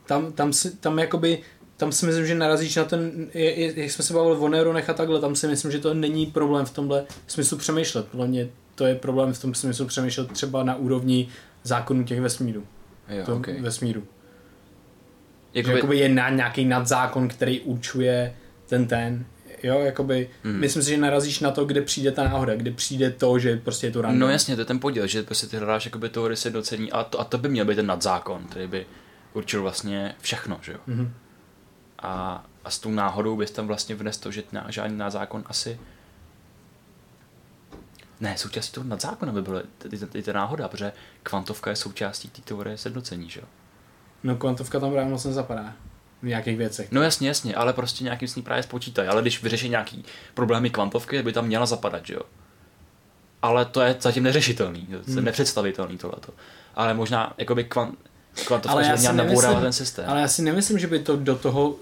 tam, 0.07 0.33
tam, 0.33 0.53
si, 0.53 0.77
tam 0.77 0.99
jakoby 0.99 1.39
tam 1.77 1.93
si 1.93 2.07
myslím, 2.07 2.27
že 2.27 2.35
narazíš 2.35 2.77
na 2.77 2.85
ten, 2.85 3.29
jak 3.35 3.91
jsme 3.91 4.05
se 4.05 4.15
bavili 4.15 4.37
o 4.37 4.49
neuronech 4.49 4.91
a 4.91 4.95
takhle, 4.95 5.21
tam 5.21 5.37
si 5.37 5.47
myslím, 5.47 5.73
že 5.73 5.79
to 5.79 5.95
není 5.95 6.27
problém 6.27 6.67
v 6.67 6.71
tomhle 6.71 7.05
smyslu 7.27 7.59
přemýšlet. 7.59 8.09
Podle 8.09 8.27
mě 8.27 8.49
to 8.75 8.87
je 8.87 8.95
problém 8.95 9.33
v 9.33 9.43
tom 9.43 9.55
smyslu 9.55 9.87
přemýšlet 9.87 10.33
třeba 10.33 10.63
na 10.63 10.77
úrovni 10.77 11.29
zákonů 11.63 12.05
těch 12.05 12.21
vesmíru. 12.21 12.67
Jo, 13.09 13.25
To 13.27 13.37
okay. 13.37 13.61
vesmíru. 13.61 14.01
Že 14.01 15.59
Jakoby, 15.61 15.75
jakoby 15.75 15.99
je 15.99 16.09
na 16.09 16.31
nějaký 16.31 16.65
nadzákon, 16.65 17.29
který 17.29 17.61
určuje 17.61 18.35
ten 18.69 18.87
ten. 18.87 19.27
Jo, 19.63 19.81
jakoby, 19.81 20.31
Mm. 20.45 20.61
myslím 20.61 20.83
si, 20.83 20.91
že 20.91 20.97
narazíš 20.97 21.41
na 21.41 21.51
to, 21.51 21.65
kde 21.65 21.83
přijde 21.83 22.13
ta 22.13 22.25
náhoda, 22.25 22.57
kde 22.57 22.71
přijde 22.71 23.11
to, 23.11 23.39
že 23.39 23.57
prostě 23.57 23.87
je 23.87 23.91
to 23.91 24.03
random. 24.03 24.19
No 24.21 24.29
jasně, 24.29 24.55
to 24.55 24.61
je 24.61 24.65
ten 24.65 24.81
podíl, 24.81 25.07
že 25.07 25.23
prostě 25.23 25.47
ty 25.47 25.57
hledáš 25.57 25.85
jakoby 25.85 26.09
teorii 26.09 26.37
sjednocení 26.37 26.93
a 26.93 27.05
to, 27.05 27.21
a 27.21 27.25
to 27.25 27.39
by 27.39 27.49
měl 27.49 27.65
být 27.65 27.75
ten 27.75 27.87
nadzákon, 27.87 28.45
který 28.45 28.67
by 28.67 28.87
určil 29.33 29.63
vlastně 29.63 30.15
všechno, 30.21 30.59
že 30.63 30.73
jo. 30.73 30.79
Mhm. 30.87 31.15
A, 31.99 32.45
a 32.65 32.71
s 32.71 32.79
tou 32.79 32.91
náhodou 32.91 33.37
bys 33.37 33.51
tam 33.51 33.67
vlastně 33.67 33.95
vnesl 33.95 34.21
to, 34.23 34.31
že 34.31 34.43
na, 34.53 34.67
žádný 34.69 34.97
nadzákon 34.99 35.45
asi 35.47 35.79
ne, 38.21 38.37
součástí 38.37 38.73
toho 38.73 38.87
nadzákona 38.87 39.33
by 39.33 39.43
byla 39.43 39.63
i 40.15 40.23
ta- 40.23 40.33
náhoda, 40.33 40.69
protože 40.69 40.93
kvantovka 41.23 41.71
je 41.71 41.77
součástí 41.77 42.29
té 42.29 42.43
teorie 42.43 42.79
sjednocení, 42.79 43.31
že 43.31 43.41
jo. 43.41 43.47
No 44.23 44.37
kvantovka 44.37 44.81
tam 44.81 44.91
právě 44.93 45.11
moc 45.11 45.25
nezapadá. 45.25 45.75
V 46.23 46.27
nějakých 46.27 46.57
věcech. 46.59 46.89
No 46.93 47.03
jasně, 47.03 47.29
jasně, 47.29 47.55
ale 47.55 47.73
prostě 47.73 48.05
nějakým 48.05 48.29
s 48.29 48.37
ní 48.37 48.43
právě 48.43 48.63
spočítají, 48.63 49.09
ale 49.09 49.23
když 49.23 49.43
vyřeší 49.43 49.69
nějaký 49.69 50.05
problémy 50.35 50.71
kvantovky, 50.71 51.23
by 51.23 51.33
tam 51.33 51.47
měla 51.47 51.67
zapadat, 51.67 52.07
že 52.07 52.15
jo. 52.15 52.21
Ale 53.43 53.65
to 53.65 53.81
je 53.81 53.97
zatím 54.01 54.23
neřešitelný, 54.23 54.87
to 54.87 54.93
je 54.93 55.01
Hmm. 55.07 55.25
nepředstavitelný 55.25 55.99
tohleto. 55.99 56.33
Ale 56.75 56.95
možná, 56.95 57.35
jakoby 57.39 57.65
kvan, 57.65 57.93
kvantovka, 58.47 58.73
Ale 58.73 58.87
já 58.87 58.97
měla 58.97 59.15
nemyslím- 59.15 59.61
ten 59.61 59.73
systém. 59.73 60.05
Ale 60.09 60.21
já 60.21 60.29
si 60.29 60.43
nemyslím, 60.43 60.79
že 60.79 60.87
by 60.87 60.99
to 60.99 61.17
do 61.17 61.37
toho, 61.37 61.77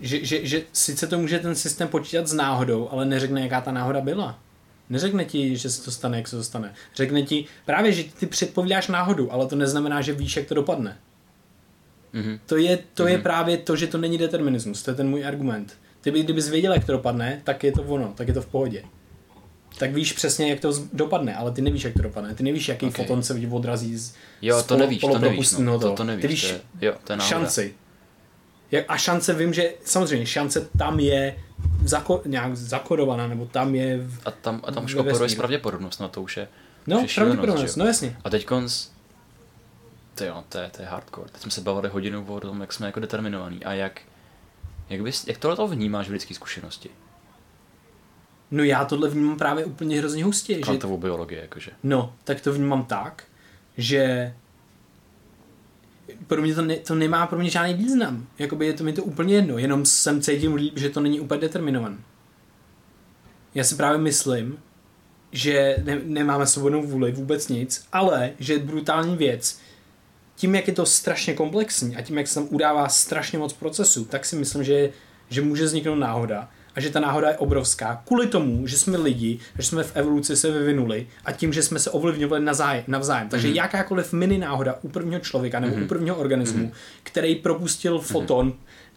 že, 0.00 0.24
že, 0.24 0.46
že 0.46 0.62
sice 0.72 1.06
to 1.06 1.18
může 1.18 1.38
ten 1.38 1.54
systém 1.54 1.88
počítat 1.88 2.26
s 2.28 2.32
náhodou, 2.32 2.88
ale 2.92 3.04
neřekne, 3.04 3.40
jaká 3.42 3.60
ta 3.60 3.72
náhoda 3.72 4.00
byla. 4.00 4.38
Neřekne 4.90 5.24
ti, 5.24 5.56
že 5.56 5.70
se 5.70 5.82
to 5.84 5.90
stane, 5.90 6.16
jak 6.16 6.28
se 6.28 6.36
to 6.36 6.44
stane. 6.44 6.74
Řekne 6.96 7.22
ti 7.22 7.46
právě, 7.66 7.92
že 7.92 8.04
ty 8.04 8.26
předpovídáš 8.26 8.88
náhodu, 8.88 9.32
ale 9.32 9.46
to 9.46 9.56
neznamená, 9.56 10.00
že 10.00 10.12
víš, 10.12 10.36
jak 10.36 10.46
to 10.46 10.54
dopadne. 10.54 10.96
Mhm. 12.12 12.38
To 12.46 12.56
je, 12.56 12.78
to 12.94 13.06
je 13.06 13.14
Mhm. 13.14 13.22
právě 13.22 13.56
to, 13.56 13.76
že 13.76 13.86
to 13.86 13.98
není 13.98 14.18
determinismus. 14.18 14.82
To 14.82 14.90
je 14.90 14.94
ten 14.94 15.08
můj 15.08 15.26
argument. 15.26 15.76
Ty 16.00 16.10
by, 16.10 16.22
kdybys 16.22 16.48
věděl, 16.48 16.72
jak 16.72 16.84
to 16.84 16.92
dopadne, 16.92 17.40
tak 17.44 17.64
je 17.64 17.72
to 17.72 17.82
ono, 17.82 18.12
tak 18.16 18.28
je 18.28 18.34
to 18.34 18.42
v 18.42 18.46
pohodě. 18.46 18.82
Tak 19.78 19.94
víš 19.94 20.12
přesně, 20.12 20.50
jak 20.50 20.60
to 20.60 20.72
dopadne, 20.92 21.36
ale 21.36 21.52
ty 21.52 21.62
nevíš, 21.62 21.84
jak 21.84 21.94
to 21.94 22.02
dopadne. 22.02 22.34
Ty 22.34 22.42
nevíš, 22.42 22.68
jaký 22.68 22.86
Ok. 22.86 22.92
okay. 22.92 23.04
foton 23.04 23.22
se 23.22 23.34
odrazí 23.50 23.96
z 23.96 24.14
Jo, 24.42 24.60
z 24.60 24.64
to 24.66 24.76
nevíš, 24.76 25.00
to 25.00 25.18
nevíš, 25.18 25.52
no, 25.52 25.78
to, 25.78 25.92
to 25.92 26.04
nevíš, 26.04 26.22
Ty 26.22 26.28
víš 26.28 26.40
to 26.42 26.46
je, 26.48 26.60
jo, 26.80 26.94
to 27.04 27.12
je 27.12 27.16
náhoda. 27.16 27.38
šanci. 27.38 27.74
A 28.88 28.96
šance 28.96 29.34
vím, 29.34 29.54
že 29.54 29.72
samozřejmě 29.84 30.26
šance 30.26 30.68
tam 30.78 31.00
je 31.00 31.36
zako, 31.84 32.22
nějak 32.26 32.56
zakodovaná, 32.56 33.26
nebo 33.28 33.46
tam 33.46 33.74
je... 33.74 33.98
V, 33.98 34.20
A 34.24 34.30
tam, 34.30 34.60
a 34.64 34.72
tam 34.72 34.84
už 34.84 34.94
vesmíru. 34.94 35.34
pravděpodobnost, 35.36 36.00
na 36.00 36.08
to 36.08 36.22
už 36.22 36.36
je, 36.36 36.48
no, 36.86 37.06
pravděpodobnost, 37.14 37.76
no 37.76 37.86
jasně. 37.86 38.16
A 38.24 38.30
teď 38.30 38.46
konc, 38.46 38.86
to, 40.14 40.24
jo, 40.24 40.44
to, 40.48 40.58
je, 40.58 40.70
to 40.76 40.82
je 40.82 40.88
hardcore. 40.88 41.30
Teď 41.32 41.42
jsme 41.42 41.50
se 41.50 41.60
bavili 41.60 41.88
hodinu 41.88 42.26
o 42.26 42.40
tom, 42.40 42.60
jak 42.60 42.72
jsme 42.72 42.86
jako 42.86 43.00
determinovaný 43.00 43.64
a 43.64 43.72
jak, 43.72 44.00
jak, 44.88 45.02
bys, 45.02 45.26
jak 45.26 45.38
tohle 45.38 45.56
to 45.56 45.68
vnímáš 45.68 46.08
v 46.08 46.12
lidské 46.12 46.34
zkušenosti. 46.34 46.90
No 48.50 48.64
já 48.64 48.84
tohle 48.84 49.08
vnímám 49.08 49.38
právě 49.38 49.64
úplně 49.64 49.98
hrozně 49.98 50.24
hustě, 50.24 50.54
že 50.54 50.60
Kvantovou 50.60 50.98
biologii, 50.98 51.38
jakože. 51.38 51.70
No, 51.82 52.14
tak 52.24 52.40
to 52.40 52.52
vnímám 52.52 52.84
tak, 52.84 53.24
že 53.76 54.34
pro 56.26 56.42
mě 56.42 56.54
to, 56.54 56.62
ne, 56.62 56.76
to 56.76 56.94
nemá 56.94 57.26
pro 57.26 57.38
mě 57.38 57.50
žádný 57.50 57.74
význam. 57.74 58.26
Jakoby 58.38 58.66
je 58.66 58.72
to 58.72 58.84
mi 58.84 58.92
to 58.92 59.04
úplně 59.04 59.34
jedno, 59.34 59.58
jenom 59.58 59.86
jsem 59.86 60.22
cítím 60.22 60.54
líp, 60.54 60.78
že 60.78 60.90
to 60.90 61.00
není 61.00 61.20
úplně 61.20 61.40
determinovan. 61.40 61.98
Já 63.54 63.64
si 63.64 63.74
právě 63.74 63.98
myslím, 63.98 64.58
že 65.32 65.76
ne, 65.84 66.00
nemáme 66.04 66.46
svobodnou 66.46 66.82
vůli, 66.82 67.12
vůbec 67.12 67.48
nic, 67.48 67.86
ale 67.92 68.30
že 68.38 68.58
brutální 68.58 69.16
věc, 69.16 69.60
tím, 70.42 70.54
jak 70.54 70.68
je 70.68 70.74
to 70.74 70.86
strašně 70.86 71.34
komplexní 71.34 71.96
a 71.96 72.02
tím, 72.02 72.18
jak 72.18 72.28
se 72.28 72.34
tam 72.34 72.46
udává 72.50 72.88
strašně 72.88 73.38
moc 73.38 73.52
procesů, 73.52 74.04
tak 74.04 74.24
si 74.24 74.36
myslím, 74.36 74.64
že, 74.64 74.90
že 75.30 75.42
může 75.42 75.64
vzniknout 75.64 75.94
náhoda 75.94 76.48
a 76.74 76.80
že 76.80 76.90
ta 76.90 77.00
náhoda 77.00 77.28
je 77.28 77.36
obrovská 77.36 78.02
kvůli 78.06 78.26
tomu, 78.26 78.66
že 78.66 78.78
jsme 78.78 78.98
lidi, 78.98 79.38
že 79.58 79.62
jsme 79.62 79.82
v 79.82 79.96
evoluci 79.96 80.36
se 80.36 80.50
vyvinuli 80.50 81.06
a 81.24 81.32
tím, 81.32 81.52
že 81.52 81.62
jsme 81.62 81.78
se 81.78 81.90
ovlivňovali 81.90 82.44
navzájem. 82.44 82.84
navzájem. 82.86 83.28
Takže 83.28 83.48
Mhm. 83.48 83.54
mm-hmm. 83.54 83.62
jakákoliv 83.62 84.12
mini 84.12 84.38
náhoda 84.38 84.78
u 84.82 84.88
prvního 84.88 85.20
člověka 85.20 85.60
nebo 85.60 85.76
mm-hmm. 85.76 85.84
u 85.84 85.86
prvního 85.86 86.16
organismu, 86.16 86.64
mm-hmm. 86.64 86.72
který 87.02 87.34
propustil 87.34 87.98
foton 87.98 88.52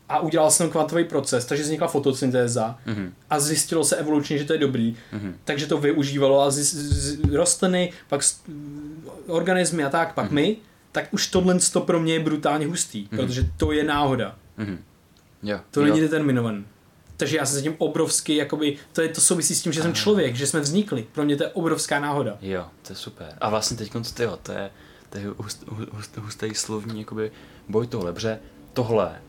a 0.10 0.20
udělal 0.20 0.52
jsem 0.52 0.70
kvantový 0.70 1.04
proces, 1.04 1.46
takže 1.46 1.64
vznikla 1.64 1.88
fotosyntéza 1.88 2.78
mm-hmm. 2.88 3.10
a 3.30 3.40
zjistilo 3.40 3.84
se 3.84 3.96
evolučně, 3.96 4.38
že 4.38 4.46
to 4.46 4.54
je 4.54 4.60
dobrý, 4.60 4.98
mm-hmm. 5.14 5.34
takže 5.44 5.68
to 5.68 5.78
využívalo 5.78 6.42
a 6.42 6.52
z, 6.52 6.58
z, 6.58 7.34
rostliny, 7.34 7.94
pak 8.08 8.24
z, 8.24 8.42
organismy 9.28 9.84
a 9.84 9.90
tak, 9.90 10.14
pak 10.14 10.26
mm-hmm. 10.26 10.34
my, 10.34 10.58
tak 10.96 11.14
už 11.14 11.28
tohle 11.28 11.60
to 11.74 11.82
pro 11.82 12.00
mě 12.00 12.14
je 12.14 12.20
brutálně 12.20 12.68
hustý, 12.68 13.06
mm-hmm. 13.06 13.18
protože 13.18 13.50
to 13.58 13.72
je 13.72 13.84
náhoda. 13.84 14.36
Mm-hmm. 14.60 14.78
Jo, 15.44 15.60
to 15.72 15.80
jo. 15.80 15.86
není 15.86 16.02
determinovaný. 16.02 16.66
Takže 17.18 17.38
já 17.38 17.46
se 17.46 17.56
zatím 17.56 17.76
obrovsky, 17.78 18.36
jakoby, 18.36 18.78
to, 18.94 19.02
je, 19.02 19.10
to 19.10 19.22
souvisí 19.22 19.56
s 19.56 19.62
tím, 19.62 19.74
že 19.74 19.82
jsem 19.82 19.94
člověk, 19.94 20.36
že 20.36 20.48
jsme 20.48 20.60
vznikli. 20.60 21.08
Pro 21.12 21.24
mě 21.24 21.38
to 21.38 21.44
je 21.44 21.50
obrovská 21.50 22.00
náhoda. 22.00 22.38
Jo, 22.42 22.66
to 22.82 22.94
je 22.94 22.96
super. 22.96 23.34
A 23.42 23.50
vlastně 23.50 23.78
teď 23.78 23.92
to, 24.14 24.24
jo, 24.24 24.40
to 24.44 24.52
je, 24.52 24.72
to 25.10 25.18
je 25.18 25.28
hust, 25.28 25.68
hust, 25.92 26.18
hustý 26.18 26.54
slovní 26.54 27.00
jakoby, 27.00 27.32
boj 27.70 27.88
tohle, 27.88 28.14
protože 28.14 28.40
tohle 28.74 29.22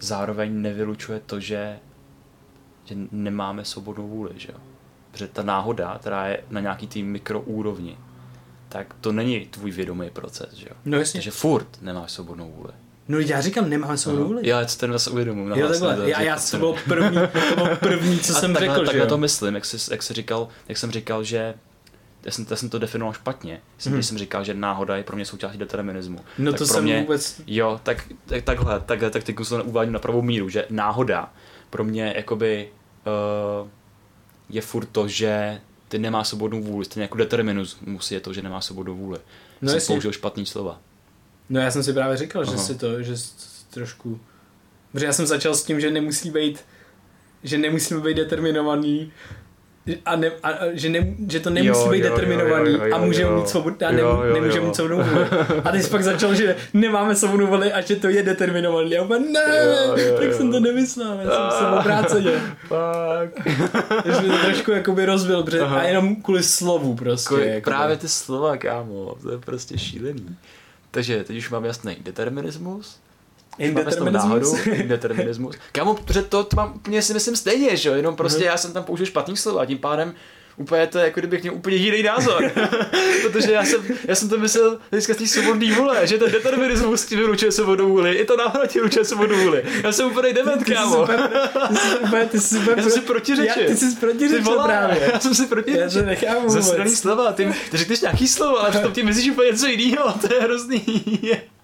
zároveň 0.00 0.62
nevylučuje 0.62 1.20
to, 1.26 1.40
že, 1.40 1.78
že 2.84 2.94
nemáme 3.10 3.64
svobodnou 3.64 4.08
vůli, 4.08 4.30
že 4.36 4.48
jo. 4.52 4.58
Protože 5.10 5.28
ta 5.28 5.42
náhoda, 5.42 5.98
která 6.00 6.26
je 6.26 6.44
na 6.50 6.60
nějaký 6.60 6.86
tým 6.86 7.06
mikroúrovni, 7.06 7.98
tak 8.68 8.94
to 9.00 9.12
není 9.12 9.46
tvůj 9.46 9.70
vědomý 9.70 10.10
proces, 10.10 10.54
že 10.54 10.66
jo. 10.70 10.76
No 10.84 10.98
jasně. 10.98 11.18
Takže 11.18 11.30
furt 11.30 11.78
nemáš 11.82 12.12
svobodnou 12.12 12.52
vůli. 12.56 12.72
No 13.08 13.18
já 13.18 13.40
říkám, 13.40 13.70
nemám 13.70 13.96
svou 13.96 14.16
vůli. 14.16 14.48
Já 14.48 14.64
ten 14.64 14.92
vás 14.92 15.06
uvědomuji. 15.06 15.60
Jo, 15.60 15.68
takhle, 15.68 16.10
já, 16.10 16.22
já 16.22 16.38
to 16.50 16.58
bylo 16.58 16.76
první, 16.88 17.18
to 17.32 17.54
bylo 17.56 17.76
první 17.76 18.18
co 18.18 18.34
jsem 18.34 18.52
takhle, 18.52 18.74
řekl, 18.74 18.86
takhle 18.86 19.04
že 19.04 19.08
to 19.08 19.18
myslím, 19.18 19.54
jak, 19.54 19.64
jsi, 19.64 19.92
jak, 19.92 20.02
jsi 20.02 20.14
říkal, 20.14 20.48
jak 20.68 20.78
jsem 20.78 20.90
říkal, 20.90 21.24
že 21.24 21.54
já 22.24 22.32
jsem, 22.32 22.46
já 22.50 22.56
jsem 22.56 22.70
to 22.70 22.78
definoval 22.78 23.14
špatně. 23.14 23.60
Jsem, 23.78 23.92
hmm. 23.92 24.02
jsem 24.02 24.18
říkal, 24.18 24.44
že 24.44 24.54
náhoda 24.54 24.96
je 24.96 25.04
pro 25.04 25.16
mě 25.16 25.24
součástí 25.24 25.58
determinismu. 25.58 26.18
No 26.38 26.52
tak 26.52 26.58
to 26.58 26.64
pro 26.64 26.74
jsem 26.74 26.84
mě, 26.84 27.00
vůbec... 27.00 27.40
Jo, 27.46 27.80
tak, 27.82 28.04
tak 28.26 28.44
takhle, 28.44 28.80
takhle, 28.80 29.10
tak 29.10 29.24
teď 29.24 29.36
to 29.48 29.64
uvádím 29.64 29.92
na 29.92 29.98
pravou 29.98 30.22
míru, 30.22 30.48
že 30.48 30.66
náhoda 30.70 31.32
pro 31.70 31.84
mě 31.84 32.12
jakoby 32.16 32.68
uh, 33.62 33.68
je 34.48 34.60
furt 34.60 34.86
to, 34.86 35.08
že 35.08 35.60
ty 35.88 35.98
nemá 35.98 36.24
svobodnou 36.24 36.62
vůli, 36.62 36.84
stejně 36.84 37.02
jako 37.02 37.18
determinismus 37.18 38.12
je 38.12 38.20
to, 38.20 38.32
že 38.32 38.42
nemá 38.42 38.60
svobodnou 38.60 38.96
vůli. 38.96 39.18
No 39.62 39.72
jsem 39.72 39.94
použil 39.94 40.12
špatný 40.12 40.46
slova. 40.46 40.80
No 41.48 41.60
já 41.60 41.70
jsem 41.70 41.82
si 41.82 41.92
právě 41.92 42.16
říkal, 42.16 42.42
Aha. 42.42 42.52
že 42.52 42.58
si 42.58 42.74
to, 42.74 43.02
že 43.02 43.14
trošku... 43.70 44.20
Protože 44.92 45.06
já 45.06 45.12
jsem 45.12 45.26
začal 45.26 45.54
s 45.54 45.64
tím, 45.64 45.80
že 45.80 45.90
nemusí 45.90 46.30
být 46.30 46.64
že 47.42 47.58
nemusíme 47.58 48.00
být 48.00 48.16
determinovaný 48.16 49.12
a, 50.04 50.16
ne, 50.16 50.30
a 50.42 50.50
že, 50.72 50.88
ne, 50.88 51.14
že 51.28 51.40
to 51.40 51.50
nemusí 51.50 51.80
jo, 51.80 51.90
být 51.90 52.04
jo, 52.04 52.10
determinovaný 52.10 52.72
jo, 52.72 52.78
jo, 52.78 52.86
jo, 52.86 52.94
a 52.94 52.98
můžeme 52.98 53.36
mít 53.36 53.48
svobodu, 53.48 53.76
a 53.86 53.90
ne, 53.90 54.02
nemůžeme 54.34 54.66
mít 54.66 54.76
svobodnou 54.76 55.02
vůli. 55.04 55.24
A 55.64 55.76
jsi 55.76 55.90
pak 55.90 56.04
začal, 56.04 56.34
že 56.34 56.56
nemáme 56.74 57.16
svobodnou 57.16 57.46
vůli 57.46 57.72
a 57.72 57.80
že 57.80 57.96
to 57.96 58.08
je 58.08 58.22
determinovaný. 58.22 58.98
A 58.98 59.02
úplně, 59.02 59.26
ne, 59.30 59.40
jo, 59.64 59.96
jo, 59.96 60.16
tak 60.18 60.28
jo. 60.28 60.36
jsem 60.36 60.52
to 60.52 60.60
nemyslel, 60.60 61.20
já 61.20 61.50
jsem 61.50 61.58
se 61.58 61.80
obráceně. 61.80 62.30
Fuck. 62.68 63.46
Takže 64.02 64.20
to 64.20 64.38
trošku 64.44 64.70
jakoby 64.70 65.06
rozbil, 65.06 65.42
protože, 65.42 65.60
a 65.60 65.82
jenom 65.82 66.16
kvůli 66.16 66.42
slovu 66.42 66.94
prostě. 66.94 67.28
Kvůli, 67.28 67.46
jakoby. 67.46 67.60
právě 67.60 67.96
ty 67.96 68.08
slova, 68.08 68.56
kámo, 68.56 69.16
to 69.22 69.30
je 69.32 69.38
prostě 69.38 69.78
šílený. 69.78 70.36
Takže 70.90 71.24
teď 71.24 71.36
už 71.36 71.50
mám 71.50 71.64
jasný 71.64 71.96
determinismus, 72.00 72.98
Indeterminismus. 73.58 74.66
indeterminismus. 74.66 75.56
Kámo, 75.72 75.94
protože 75.94 76.22
to, 76.22 76.44
to 76.44 76.56
mám 76.56 76.72
úplně 76.74 77.02
si 77.02 77.14
myslím 77.14 77.36
stejně, 77.36 77.76
že 77.76 77.88
jo, 77.88 77.94
jenom 77.94 78.16
prostě 78.16 78.38
mm. 78.38 78.44
já 78.44 78.56
jsem 78.56 78.72
tam 78.72 78.84
použil 78.84 79.06
špatný 79.06 79.36
slova, 79.36 79.66
tím 79.66 79.78
pádem 79.78 80.14
úplně 80.58 80.86
to 80.86 80.98
je, 80.98 81.04
jako 81.04 81.20
kdybych 81.20 81.42
měl 81.42 81.54
úplně 81.54 81.76
jiný 81.76 82.02
názor. 82.02 82.50
Protože 83.22 83.52
já 83.52 83.64
jsem, 83.64 83.80
já 84.04 84.14
jsem 84.14 84.28
to 84.28 84.38
myslel 84.38 84.78
dneska 84.90 85.14
z 85.14 85.16
té 85.16 85.26
svobodný 85.26 85.72
vůle, 85.72 86.06
že 86.06 86.18
ten 86.18 86.32
determinismus 86.32 87.04
ti 87.04 87.16
vylučuje 87.16 87.52
svobodnou 87.52 87.88
vůli, 87.88 88.12
i 88.12 88.24
to 88.24 88.36
náhoda 88.36 88.66
ti 88.66 88.78
vylučuje 88.78 89.04
svobodnou 89.04 89.36
vůli. 89.36 89.62
Já 89.82 89.92
jsem 89.92 90.06
úplně 90.06 90.32
dement, 90.32 90.64
kámo. 90.64 91.08
Ty 92.30 92.40
jsi 92.40 92.58
super, 92.58 92.74
já 92.78 92.82
jsem 92.82 92.92
si 92.92 93.00
protiřečil. 93.00 93.66
ty 93.66 93.76
jsi 93.76 93.96
protiřečil 93.96 94.62
právě. 94.64 95.10
Já 95.12 95.20
jsem 95.20 95.34
si 95.34 95.46
protiřečil. 95.46 96.08
Já 96.08 96.34
to 96.34 96.40
vůbec. 96.40 96.52
Zasraný 96.52 96.90
slova, 96.90 97.32
ty, 97.32 97.54
ty 97.70 97.76
řekneš 97.76 98.00
nějaký 98.00 98.28
slovo, 98.28 98.60
ale 98.60 98.70
potom 98.70 98.92
ti 98.92 99.02
myslíš 99.02 99.30
úplně 99.30 99.50
něco 99.50 99.66
jiného, 99.66 100.14
to 100.20 100.34
je 100.34 100.40
hrozný. 100.40 100.82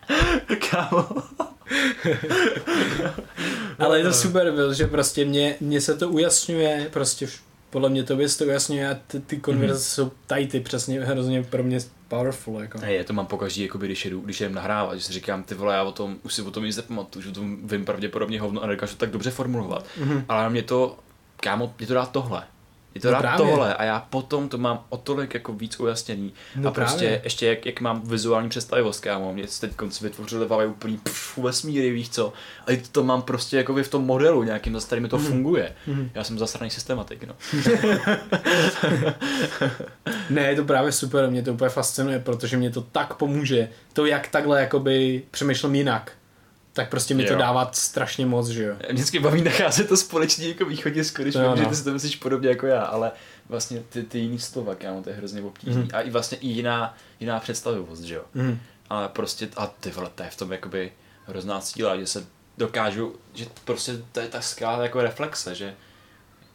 kámo. 0.70 1.08
Ale 3.78 3.98
je 3.98 4.04
to 4.04 4.12
super, 4.12 4.52
že 4.72 4.86
prostě 4.86 5.24
mě, 5.24 5.56
mě 5.60 5.80
se 5.80 5.96
to 5.96 6.08
ujasňuje, 6.08 6.88
prostě 6.92 7.28
podle 7.70 7.88
mě 7.88 8.04
to 8.04 8.16
to 8.38 8.44
ujasňuje 8.44 8.90
a 8.90 8.94
ty, 9.06 9.20
ty 9.20 9.36
konverzace 9.36 9.80
mm-hmm. 9.80 9.94
jsou 9.94 10.12
tajty, 10.26 10.60
přesně 10.60 11.00
hrozně 11.00 11.42
pro 11.42 11.62
mě 11.62 11.78
powerful. 12.08 12.60
Jako. 12.60 12.78
Hey, 12.78 13.04
to 13.04 13.12
mám 13.12 13.26
pokaždý, 13.26 13.62
jako 13.62 13.78
když 13.78 14.04
jedu, 14.04 14.20
když 14.20 14.40
jdem 14.40 14.54
nahrávat, 14.54 14.98
že 14.98 15.04
si 15.04 15.12
říkám, 15.12 15.42
ty 15.42 15.54
vole, 15.54 15.74
já 15.74 15.82
o 15.82 15.92
tom, 15.92 16.16
už 16.22 16.34
si 16.34 16.42
o 16.42 16.50
tom 16.50 16.64
nic 16.64 16.76
nepamatuju, 16.76 17.22
že 17.22 17.30
o 17.30 17.32
tom 17.32 17.68
vím 17.68 17.84
pravděpodobně 17.84 18.40
hovno 18.40 18.62
a 18.62 18.66
nedokážu 18.66 18.96
tak 18.96 19.10
dobře 19.10 19.30
formulovat. 19.30 19.86
Mm-hmm. 20.00 20.24
Ale 20.28 20.50
mě 20.50 20.62
to, 20.62 20.98
kámo, 21.36 21.74
mě 21.78 21.86
to 21.86 21.94
dá 21.94 22.06
tohle. 22.06 22.42
Je 22.94 23.00
to 23.00 23.10
no 23.10 23.20
rád 23.20 23.36
tohle 23.36 23.74
a 23.74 23.84
já 23.84 24.06
potom 24.10 24.48
to 24.48 24.58
mám 24.58 24.84
o 24.88 24.96
tolik 24.96 25.34
jako 25.34 25.52
víc 25.52 25.80
ujasněný. 25.80 26.32
No 26.56 26.68
a 26.68 26.72
prostě 26.72 26.98
právě. 26.98 27.20
ještě 27.24 27.46
jak, 27.46 27.66
jak 27.66 27.80
mám 27.80 28.00
vizuální 28.00 28.48
představivost, 28.48 29.00
kámo, 29.00 29.32
mě 29.32 29.44
teď 29.60 29.74
konci 29.74 30.04
vytvořili 30.04 30.46
v 30.46 30.66
úplný 30.66 30.98
pff, 30.98 31.38
vesmíry, 31.38 31.90
víš 31.90 32.10
co. 32.10 32.32
A 32.66 32.82
to 32.92 33.04
mám 33.04 33.22
prostě 33.22 33.56
jako 33.56 33.74
v 33.74 33.88
tom 33.88 34.04
modelu 34.04 34.42
nějakým, 34.42 34.80
za 34.80 34.86
kterým 34.86 35.08
to 35.08 35.18
mm. 35.18 35.24
funguje. 35.24 35.72
Mm. 35.86 36.10
Já 36.14 36.24
jsem 36.24 36.38
zasraný 36.38 36.70
systematik, 36.70 37.24
no. 37.24 37.34
ne, 40.30 40.42
je 40.42 40.56
to 40.56 40.64
právě 40.64 40.92
super, 40.92 41.30
mě 41.30 41.42
to 41.42 41.52
úplně 41.52 41.70
fascinuje, 41.70 42.18
protože 42.18 42.56
mě 42.56 42.70
to 42.70 42.80
tak 42.80 43.14
pomůže. 43.14 43.68
To, 43.92 44.06
jak 44.06 44.28
takhle 44.28 44.60
jakoby 44.60 45.22
přemýšlím 45.30 45.74
jinak 45.74 46.12
tak 46.74 46.90
prostě 46.90 47.14
mi 47.14 47.22
jo. 47.22 47.28
to 47.28 47.38
dává 47.38 47.70
strašně 47.72 48.26
moc, 48.26 48.48
že 48.48 48.64
jo. 48.64 48.76
Vždycky 48.90 49.18
baví 49.18 49.42
nacházet 49.42 49.88
to 49.88 49.96
společně 49.96 50.48
jako 50.48 50.64
východisko, 50.64 51.22
když 51.22 51.34
vím, 51.34 51.44
no. 51.44 51.56
že 51.56 51.66
ty 51.66 51.76
si 51.76 51.84
to 51.84 51.92
myslíš 51.92 52.16
podobně 52.16 52.48
jako 52.48 52.66
já, 52.66 52.82
ale 52.82 53.12
vlastně 53.48 53.82
ty, 53.88 54.02
ty 54.02 54.18
jiný 54.18 54.38
slova, 54.38 54.74
kámo, 54.74 55.02
to 55.02 55.10
je 55.10 55.16
hrozně 55.16 55.42
obtížný. 55.42 55.82
Mm. 55.82 55.88
A 55.92 56.00
i 56.00 56.10
vlastně 56.10 56.38
i 56.38 56.48
jiná, 56.48 56.96
jiná 57.20 57.40
představivost, 57.40 58.02
že 58.02 58.14
jo. 58.14 58.24
Mm. 58.34 58.58
Ale 58.90 59.08
prostě, 59.08 59.48
a 59.56 59.66
ty 59.66 59.90
vole, 59.90 60.10
to 60.14 60.22
je 60.22 60.30
v 60.30 60.36
tom 60.36 60.52
jakoby 60.52 60.92
hrozná 61.26 61.60
síla, 61.60 61.96
že 61.96 62.06
se 62.06 62.26
dokážu, 62.58 63.16
že 63.34 63.46
prostě 63.64 63.92
to 64.12 64.20
je 64.20 64.28
ta 64.28 64.40
skala 64.40 64.82
jako 64.82 65.02
reflexe, 65.02 65.54
že 65.54 65.74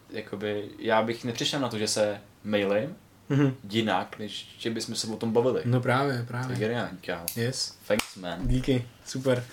jakoby 0.10 0.70
já 0.80 1.02
bych 1.02 1.24
nepřišel 1.24 1.60
na 1.60 1.70
to, 1.70 1.78
že 1.78 1.88
se 1.88 2.22
mailím, 2.44 2.96
mm-hmm. 3.30 3.54
jinak, 3.70 4.20
než 4.20 4.56
že 4.58 4.70
bychom 4.70 4.96
se 4.96 5.08
o 5.08 5.16
tom 5.16 5.32
bavili. 5.32 5.62
No 5.66 5.82
právě, 5.82 6.26
právě. 6.28 6.48
To 6.48 6.52
je 6.54 6.60
geniální, 6.60 6.98
kámo. 6.98 7.26
Yes. 7.36 7.78
Thanks, 7.88 8.16
man. 8.16 8.48
Díky, 8.48 8.86
super. 9.06 9.44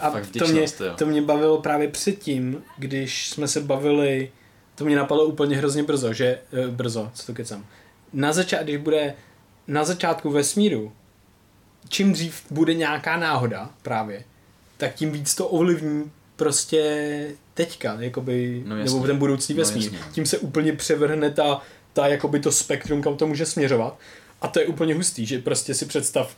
A 0.00 0.20
to 0.38 0.48
mě, 0.48 0.66
to 0.98 1.06
mě 1.06 1.22
bavilo 1.22 1.62
právě 1.62 1.88
předtím, 1.88 2.62
když 2.78 3.28
jsme 3.28 3.48
se 3.48 3.60
bavili, 3.60 4.30
to 4.74 4.84
mě 4.84 4.96
napadlo 4.96 5.24
úplně 5.24 5.56
hrozně 5.56 5.82
brzo, 5.82 6.12
že, 6.12 6.38
eh, 6.52 6.68
brzo, 6.68 7.10
co 7.14 7.26
to 7.26 7.34
kecám. 7.34 7.66
Na 8.12 8.32
začátku, 8.32 8.64
když 8.64 8.76
bude 8.76 9.14
na 9.66 9.84
začátku 9.84 10.30
vesmíru, 10.30 10.92
čím 11.88 12.12
dřív 12.12 12.42
bude 12.50 12.74
nějaká 12.74 13.16
náhoda 13.16 13.70
právě, 13.82 14.24
tak 14.76 14.94
tím 14.94 15.12
víc 15.12 15.34
to 15.34 15.48
ovlivní 15.48 16.10
prostě 16.36 17.30
teďka, 17.54 17.96
jakoby, 18.00 18.62
no 18.66 18.76
nebo 18.76 19.06
ten 19.06 19.18
budoucí 19.18 19.54
no 19.54 19.58
vesmír. 19.58 19.92
No 19.92 19.98
tím 20.12 20.26
se 20.26 20.38
úplně 20.38 20.72
převrhne 20.72 21.30
ta, 21.30 21.62
ta 21.92 22.06
jakoby 22.06 22.40
to 22.40 22.52
spektrum, 22.52 23.02
kam 23.02 23.16
to 23.16 23.26
může 23.26 23.46
směřovat. 23.46 23.98
A 24.40 24.48
to 24.48 24.60
je 24.60 24.66
úplně 24.66 24.94
hustý, 24.94 25.26
že 25.26 25.38
prostě 25.38 25.74
si 25.74 25.86
představ 25.86 26.36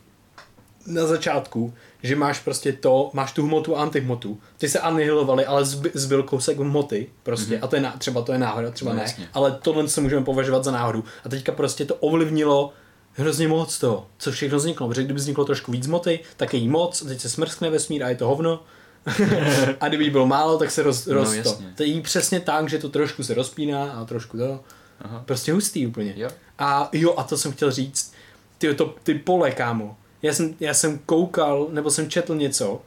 na 0.87 1.07
začátku, 1.07 1.75
že 2.03 2.17
máš 2.17 2.41
prostě 2.41 2.73
to, 2.73 3.11
máš 3.13 3.33
tu 3.33 3.43
hmotu 3.43 3.77
a 3.77 3.83
antihmotu. 3.83 4.41
Ty 4.59 4.69
se 4.69 4.79
anihilovali, 4.79 5.47
ale 5.47 5.65
zby, 5.65 5.91
zbyl 5.95 6.23
kousek 6.23 6.59
hmoty 6.59 7.07
prostě 7.23 7.57
mm-hmm. 7.57 7.65
a 7.65 7.67
to 7.67 7.77
je, 7.77 7.93
třeba 7.99 8.23
to 8.23 8.33
je 8.33 8.39
náhoda, 8.39 8.71
třeba 8.71 8.91
no, 8.91 8.97
ne, 8.97 9.03
jasně. 9.03 9.29
ale 9.33 9.59
tohle 9.63 9.89
se 9.89 10.01
můžeme 10.01 10.25
považovat 10.25 10.65
za 10.65 10.71
náhodu. 10.71 11.05
A 11.25 11.29
teďka 11.29 11.53
prostě 11.53 11.85
to 11.85 11.95
ovlivnilo 11.95 12.73
hrozně 13.13 13.49
moc 13.49 13.79
toho, 13.79 14.07
co 14.19 14.33
všechno 14.33 14.59
vzniklo, 14.59 14.89
protože 14.89 15.03
kdyby 15.03 15.19
vzniklo 15.19 15.45
trošku 15.45 15.73
víc 15.73 15.87
moty, 15.87 16.21
tak 16.37 16.55
je 16.55 16.61
jí 16.61 16.69
moc, 16.69 17.03
teď 17.03 17.21
se 17.21 17.29
smrskne 17.29 17.71
vesmír 17.71 18.05
a 18.05 18.09
je 18.09 18.17
to 18.17 18.29
hovno. 18.29 18.63
a 19.81 19.89
kdyby 19.89 20.11
bylo 20.11 20.27
málo, 20.27 20.59
tak 20.59 20.71
se 20.71 20.83
roz, 20.83 21.07
roz 21.07 21.37
no, 21.37 21.43
to. 21.43 21.59
To 21.75 21.83
je 21.83 22.01
přesně 22.01 22.41
tak, 22.41 22.69
že 22.69 22.79
to 22.79 22.89
trošku 22.89 23.25
se 23.25 23.35
rozpíná 23.35 23.93
a 23.93 24.05
trošku 24.05 24.39
to. 24.39 24.61
Aha. 25.01 25.23
Prostě 25.27 25.53
hustý 25.53 25.87
úplně. 25.87 26.15
Jo. 26.17 26.31
A 26.59 26.89
jo, 26.93 27.15
a 27.17 27.23
to 27.23 27.39
jsem 27.39 27.53
chtěl 27.53 27.71
říct, 27.71 28.13
ty, 28.59 28.75
to, 28.75 28.95
ty 29.03 29.15
pole, 29.15 29.51
kámo, 29.51 29.97
já 30.23 30.33
jsem, 30.33 30.55
já 30.61 30.75
jsem 30.75 30.99
koukal, 30.99 31.69
nebo 31.71 31.91
jsem 31.91 32.11
četl 32.11 32.35
něco 32.35 32.83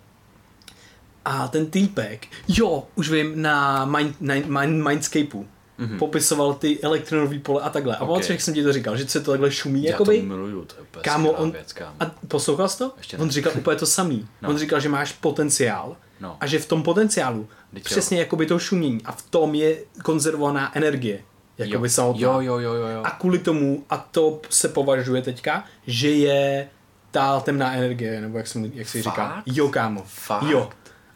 a 1.26 1.48
ten 1.48 1.66
týpek, 1.66 2.28
jo, 2.48 2.88
už 2.96 3.10
vím, 3.10 3.42
na, 3.42 3.86
mind, 3.86 4.16
na 4.22 4.36
mind, 4.36 4.88
Mindscapeu, 4.88 5.48
mm-hmm. 5.80 5.98
popisoval 6.00 6.54
ty 6.54 6.82
elektronové 6.82 7.40
pole 7.40 7.62
a 7.62 7.70
takhle. 7.70 7.98
A 7.98 8.02
okay. 8.02 8.26
jak 8.30 8.42
jsem 8.42 8.54
ti 8.54 8.64
to 8.64 8.74
říkal, 8.74 8.98
že 8.98 9.08
se 9.08 9.22
to 9.22 9.32
takhle 9.32 9.52
šumí, 9.52 9.84
Já 9.84 9.92
jakoby. 9.92 10.20
to 10.20 10.26
miluju, 10.26 10.66
to 10.66 10.76
je 10.76 10.82
úplně 10.82 11.04
kámo, 11.04 11.32
on, 11.32 11.52
věc, 11.52 11.74
kámo. 11.74 11.96
A 12.00 12.12
poslouchal 12.28 12.70
jsi 12.70 12.78
to? 12.78 12.92
Ještě 12.98 13.18
on 13.18 13.30
říkal 13.30 13.54
úplně 13.58 13.78
to 13.78 13.86
samý. 13.86 14.28
No. 14.42 14.50
On 14.50 14.58
říkal, 14.58 14.80
že 14.80 14.90
máš 14.90 15.12
potenciál 15.12 15.98
no. 16.20 16.38
a 16.40 16.48
že 16.48 16.60
v 16.60 16.66
tom 16.66 16.84
potenciálu 16.84 17.48
Teď 17.74 17.84
přesně 17.84 18.18
jo. 18.18 18.20
jakoby 18.20 18.46
to 18.46 18.60
šumění 18.60 19.02
a 19.06 19.12
v 19.12 19.22
tom 19.22 19.56
je 19.56 19.78
konzervovaná 20.04 20.78
energie. 20.78 21.24
Jakoby 21.58 21.90
jo. 21.98 22.14
Jo, 22.18 22.42
jo, 22.42 22.60
jo, 22.60 22.74
jo, 22.74 22.88
jo. 22.88 23.02
A 23.04 23.12
kvůli 23.12 23.40
tomu, 23.40 23.84
a 23.90 23.98
to 23.98 24.42
se 24.50 24.70
považuje 24.70 25.22
teďka, 25.22 25.66
že 25.88 26.10
je 26.10 26.68
ta 27.14 27.40
temná 27.40 27.74
energie, 27.74 28.22
nebo 28.22 28.38
jak, 28.38 28.48
jsem, 28.48 28.72
jak 28.74 28.90
si 28.90 29.02
říká. 29.02 29.44
Jo, 29.46 29.70
kámo. 29.70 30.04
Fakt? 30.08 30.44
Jo. 30.44 30.70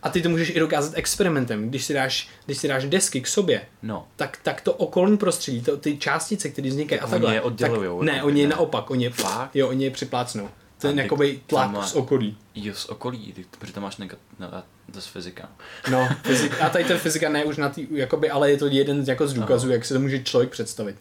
A 0.04 0.10
ty 0.10 0.22
to 0.22 0.30
můžeš 0.30 0.50
i 0.50 0.60
dokázat 0.60 0.94
experimentem. 0.96 1.70
Když 1.70 1.86
si 1.86 1.94
dáš, 1.94 2.30
když 2.46 2.58
si 2.58 2.68
dáš 2.68 2.86
desky 2.86 3.22
k 3.22 3.28
sobě, 3.28 3.62
no. 3.84 4.08
tak, 4.16 4.40
tak 4.44 4.62
to 4.62 4.74
okolní 4.74 5.18
prostředí, 5.18 5.62
to, 5.62 5.78
ty 5.78 5.98
částice, 5.98 6.50
které 6.50 6.70
vznikají 6.70 7.02
a 7.02 7.08
takhle. 7.08 7.28
Oni 7.28 7.36
je 7.36 7.42
oddělujou. 7.42 8.00
Tak, 8.00 8.06
ne, 8.06 8.24
oni 8.24 8.42
je 8.42 8.48
naopak, 8.48 8.90
oni 8.90 9.04
je, 9.04 9.10
Fakt? 9.10 9.56
jo, 9.56 9.68
oni 9.68 9.84
je 9.84 9.92
připlácnou. 9.92 10.50
To 10.82 10.88
je 10.88 10.96
jakoby 10.96 11.40
tlak 11.48 11.72
má, 11.72 11.88
z 11.88 11.94
okolí. 11.94 12.38
Jo, 12.56 12.74
z 12.76 12.86
okolí, 12.86 13.34
protože 13.60 13.74
tam 13.74 13.84
máš 13.84 13.98
negat, 13.98 14.20
no, 14.40 14.48
to 14.92 14.98
je 14.98 15.02
fyzika. 15.02 15.50
No, 15.92 16.10
fyzika, 16.24 16.66
a 16.66 16.70
tady 16.70 16.86
to 16.86 16.94
je 16.94 17.00
fyzika 17.00 17.30
ne 17.30 17.44
už 17.44 17.58
na 17.58 17.70
tý, 17.70 17.88
jakoby, 17.92 18.30
ale 18.30 18.52
je 18.52 18.58
to 18.58 18.68
jeden 18.68 19.04
jako 19.08 19.28
z 19.28 19.34
důkazů, 19.34 19.68
no. 19.68 19.74
jak 19.74 19.86
se 19.86 19.94
to 19.94 20.00
může 20.00 20.24
člověk 20.24 20.50
představit. 20.52 20.96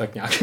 Tak 0.00 0.14
nějak. 0.14 0.42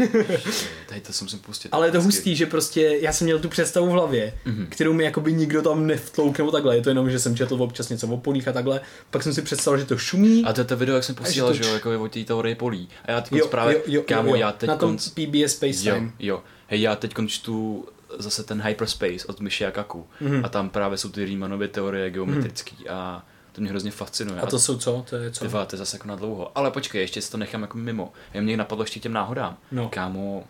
tady 0.86 1.00
to 1.00 1.12
jsem 1.12 1.24
musím 1.24 1.38
pustit. 1.38 1.68
Ale 1.72 1.86
je 1.86 1.92
to 1.92 2.02
hustý, 2.02 2.36
že 2.36 2.46
prostě 2.46 2.98
já 3.00 3.12
jsem 3.12 3.24
měl 3.24 3.38
tu 3.38 3.48
představu 3.48 3.86
v 3.86 3.90
hlavě, 3.90 4.34
mm-hmm. 4.46 4.66
kterou 4.68 4.92
mi 4.92 5.04
jakoby 5.04 5.32
nikdo 5.32 5.62
tam 5.62 5.86
nevtlouk 5.86 6.38
nebo 6.38 6.50
takhle. 6.50 6.76
Je 6.76 6.82
to 6.82 6.88
jenom, 6.88 7.10
že 7.10 7.18
jsem 7.18 7.36
četl 7.36 7.62
občas 7.62 7.88
něco 7.88 8.06
o 8.06 8.16
polích 8.16 8.48
a 8.48 8.52
takhle. 8.52 8.80
Pak 9.10 9.22
jsem 9.22 9.34
si 9.34 9.42
představil, 9.42 9.80
že 9.80 9.86
to 9.86 9.98
šumí. 9.98 10.44
A 10.44 10.52
to 10.52 10.60
je 10.60 10.64
to 10.64 10.76
video, 10.76 10.94
jak 10.94 11.04
jsem 11.04 11.14
posílal, 11.14 11.54
že 11.54 11.64
jo, 11.64 11.74
jako 11.74 12.02
o 12.02 12.08
té 12.08 12.24
teorii 12.24 12.54
polí. 12.54 12.88
A 13.04 13.10
já 13.10 13.20
teď 13.20 13.42
právě, 13.50 13.74
jo, 13.76 13.82
jo, 13.86 14.02
kámo, 14.02 14.28
jo, 14.28 14.34
jo. 14.34 14.40
já 14.40 14.52
teď 14.52 14.68
Na 14.68 14.76
tom 14.76 14.90
konc... 14.90 15.08
PBS 15.08 15.52
Space 15.52 15.82
Time. 15.82 16.12
Jo, 16.18 16.36
jo. 16.36 16.42
Hej, 16.66 16.80
já 16.80 16.96
teď 16.96 17.14
čtu 17.26 17.86
zase 18.18 18.44
ten 18.44 18.62
Hyperspace 18.62 19.26
od 19.26 19.40
Michia 19.40 19.70
Kaku. 19.70 20.06
Mm-hmm. 20.22 20.44
A 20.44 20.48
tam 20.48 20.70
právě 20.70 20.98
jsou 20.98 21.08
ty 21.08 21.24
Riemannovy 21.24 21.68
teorie 21.68 22.10
geometrické 22.10 22.76
mm-hmm. 22.76 22.92
a 22.92 23.26
to 23.58 23.62
mě 23.62 23.70
hrozně 23.70 23.90
fascinuje. 23.90 24.40
A 24.40 24.46
to 24.46 24.58
jsou 24.58 24.78
co? 24.78 25.04
To 25.10 25.16
je 25.16 25.30
co? 25.30 25.44
Tyva, 25.44 25.66
to 25.66 25.76
je 25.76 25.78
zase 25.78 25.96
jako 25.96 26.08
na 26.08 26.16
dlouho. 26.16 26.58
Ale 26.58 26.70
počkej, 26.70 27.00
ještě 27.00 27.22
si 27.22 27.30
to 27.30 27.36
nechám 27.36 27.62
jako 27.62 27.78
mimo. 27.78 28.12
Já 28.34 28.42
mě 28.42 28.56
napadlo 28.56 28.84
ještě 28.84 29.00
těm 29.00 29.12
náhodám. 29.12 29.56
No. 29.72 29.88
Kámo, 29.88 30.44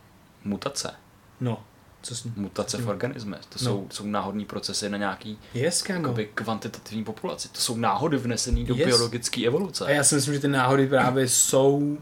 mutace. 0.45 0.91
No. 1.41 1.65
Co 2.03 2.15
s 2.15 2.25
Mutace 2.25 2.77
co 2.77 2.83
v 2.83 2.89
organismech. 2.89 3.41
To 3.41 3.59
no. 3.61 3.65
jsou, 3.65 3.87
jsou 3.91 4.07
náhodní 4.07 4.45
procesy 4.45 4.89
na 4.89 4.99
nějaký 4.99 5.39
yes, 5.55 5.85
jakoby, 5.89 6.31
kvantitativní 6.35 7.05
populaci. 7.05 7.49
To 7.49 7.61
jsou 7.61 7.77
náhody 7.77 8.17
vnesené 8.17 8.65
do 8.65 8.75
yes. 8.75 8.87
biologické 8.87 9.47
evoluce. 9.47 9.85
A 9.87 9.91
já 9.91 10.05
si 10.05 10.15
myslím, 10.15 10.35
že 10.35 10.41
ty 10.41 10.49
náhody 10.49 10.87
právě 10.87 11.29
jsou 11.29 11.99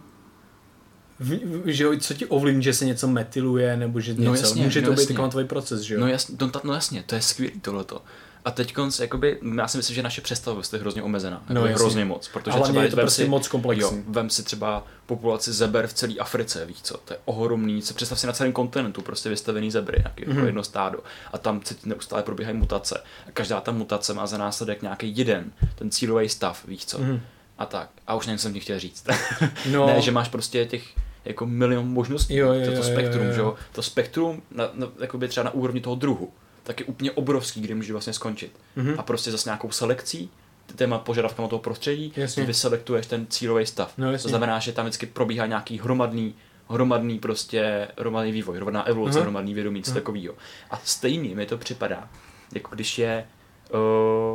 v, 1.18 1.62
že 1.66 1.84
jo, 1.84 1.96
co 2.00 2.14
ti 2.14 2.26
ovlivní, 2.26 2.62
že 2.62 2.74
se 2.74 2.84
něco 2.84 3.08
metyluje, 3.08 3.76
nebo 3.76 4.00
že 4.00 4.14
no 4.14 4.18
něco, 4.18 4.30
no 4.30 4.34
jasně, 4.34 4.62
může 4.62 4.80
no 4.80 4.86
to 4.86 4.92
jasně. 4.92 5.06
být 5.06 5.14
kvantový 5.14 5.44
proces, 5.44 5.80
že 5.80 5.94
jo? 5.94 6.00
No 6.00 6.08
jasně, 6.08 6.36
no, 6.40 6.50
no 6.64 6.74
jasně, 6.74 7.02
to 7.02 7.14
je 7.14 7.20
skvělý 7.20 7.60
tohleto. 7.60 8.02
A 8.46 8.50
teď 8.50 8.74
jakoby, 9.00 9.38
já 9.56 9.68
si 9.68 9.76
myslím, 9.76 9.94
že 9.94 10.02
naše 10.02 10.20
představovost 10.20 10.72
je 10.72 10.78
hrozně 10.78 11.02
omezená. 11.02 11.42
No, 11.48 11.62
hrozně 11.62 12.04
moc. 12.04 12.28
Protože 12.28 12.50
Ale 12.50 12.62
třeba 12.62 12.82
je 12.82 12.90
to 12.90 12.96
prostě 12.96 13.22
si, 13.22 13.28
moc 13.28 13.48
komplexní. 13.48 13.98
Jo, 13.98 14.04
vem 14.08 14.30
si 14.30 14.42
třeba 14.42 14.86
populaci 15.06 15.52
zeber 15.52 15.86
v 15.86 15.92
celé 15.92 16.14
Africe, 16.14 16.66
víš 16.66 16.76
co, 16.82 16.98
to 17.04 17.14
je 17.14 17.18
ohromný. 17.24 17.82
Se 17.82 17.94
představ 17.94 18.20
si 18.20 18.26
na 18.26 18.32
celém 18.32 18.52
kontinentu 18.52 19.02
prostě 19.02 19.28
vystavený 19.28 19.70
zebry, 19.70 19.98
nějaký 19.98 20.24
mm-hmm. 20.24 20.34
jako 20.34 20.46
jedno 20.46 20.64
stádo. 20.64 20.98
A 21.32 21.38
tam 21.38 21.60
se 21.64 21.74
neustále 21.84 22.22
probíhají 22.22 22.56
mutace. 22.56 23.02
A 23.28 23.30
každá 23.30 23.60
ta 23.60 23.72
mutace 23.72 24.14
má 24.14 24.26
za 24.26 24.38
následek 24.38 24.82
nějaký 24.82 25.18
jeden, 25.18 25.52
ten 25.74 25.90
cílový 25.90 26.28
stav, 26.28 26.64
víš 26.64 26.86
co. 26.86 26.98
Mm-hmm. 26.98 27.20
A 27.58 27.66
tak. 27.66 27.90
A 28.06 28.14
už 28.14 28.26
nevím, 28.26 28.38
jsem 28.38 28.52
ti 28.52 28.60
chtěl 28.60 28.78
říct. 28.78 29.06
no. 29.70 29.86
ne, 29.86 30.00
že 30.00 30.12
máš 30.12 30.28
prostě 30.28 30.66
těch 30.66 30.84
jako 31.24 31.46
milion 31.46 31.88
možností, 31.88 32.36
jo, 32.36 32.52
jo, 32.52 32.70
to, 32.70 32.76
to 32.76 32.82
spektrum, 32.82 33.26
jo, 33.26 33.32
jo, 33.32 33.38
jo. 33.38 33.54
že 33.58 33.64
To 33.72 33.82
spektrum 33.82 34.42
na, 34.50 34.70
na, 34.74 34.86
jakoby 35.00 35.28
třeba 35.28 35.44
na 35.44 35.54
úrovni 35.54 35.80
toho 35.80 35.96
druhu 35.96 36.32
tak 36.66 36.80
je 36.80 36.86
úplně 36.86 37.12
obrovský, 37.12 37.60
kde 37.60 37.74
může 37.74 37.92
vlastně 37.92 38.12
skončit. 38.12 38.52
Mm-hmm. 38.76 38.94
A 38.98 39.02
prostě 39.02 39.30
zase 39.30 39.48
nějakou 39.48 39.70
selekcí, 39.70 40.30
těma 40.76 40.98
požadavkama 40.98 41.48
toho 41.48 41.60
prostředí, 41.60 42.12
jasně. 42.16 42.42
ty 42.42 42.46
vyselektuješ 42.46 43.06
ten 43.06 43.26
cílový 43.26 43.66
stav. 43.66 43.92
No, 43.98 44.18
to 44.18 44.28
znamená, 44.28 44.58
že 44.58 44.72
tam 44.72 44.84
vždycky 44.86 45.06
probíhá 45.06 45.46
nějaký 45.46 45.78
hromadný, 45.78 46.34
hromadný 46.68 47.18
prostě, 47.18 47.88
hromadný 47.98 48.32
vývoj, 48.32 48.56
hromadná 48.56 48.86
evoluce, 48.86 49.18
uh-huh. 49.18 49.22
hromadný 49.22 49.54
vědomí, 49.54 49.78
něco 49.80 49.90
uh-huh. 49.90 49.94
takového. 49.94 50.34
A 50.70 50.80
stejný 50.84 51.34
mi 51.34 51.46
to 51.46 51.58
připadá, 51.58 52.08
jako 52.54 52.74
když 52.74 52.98
je 52.98 53.26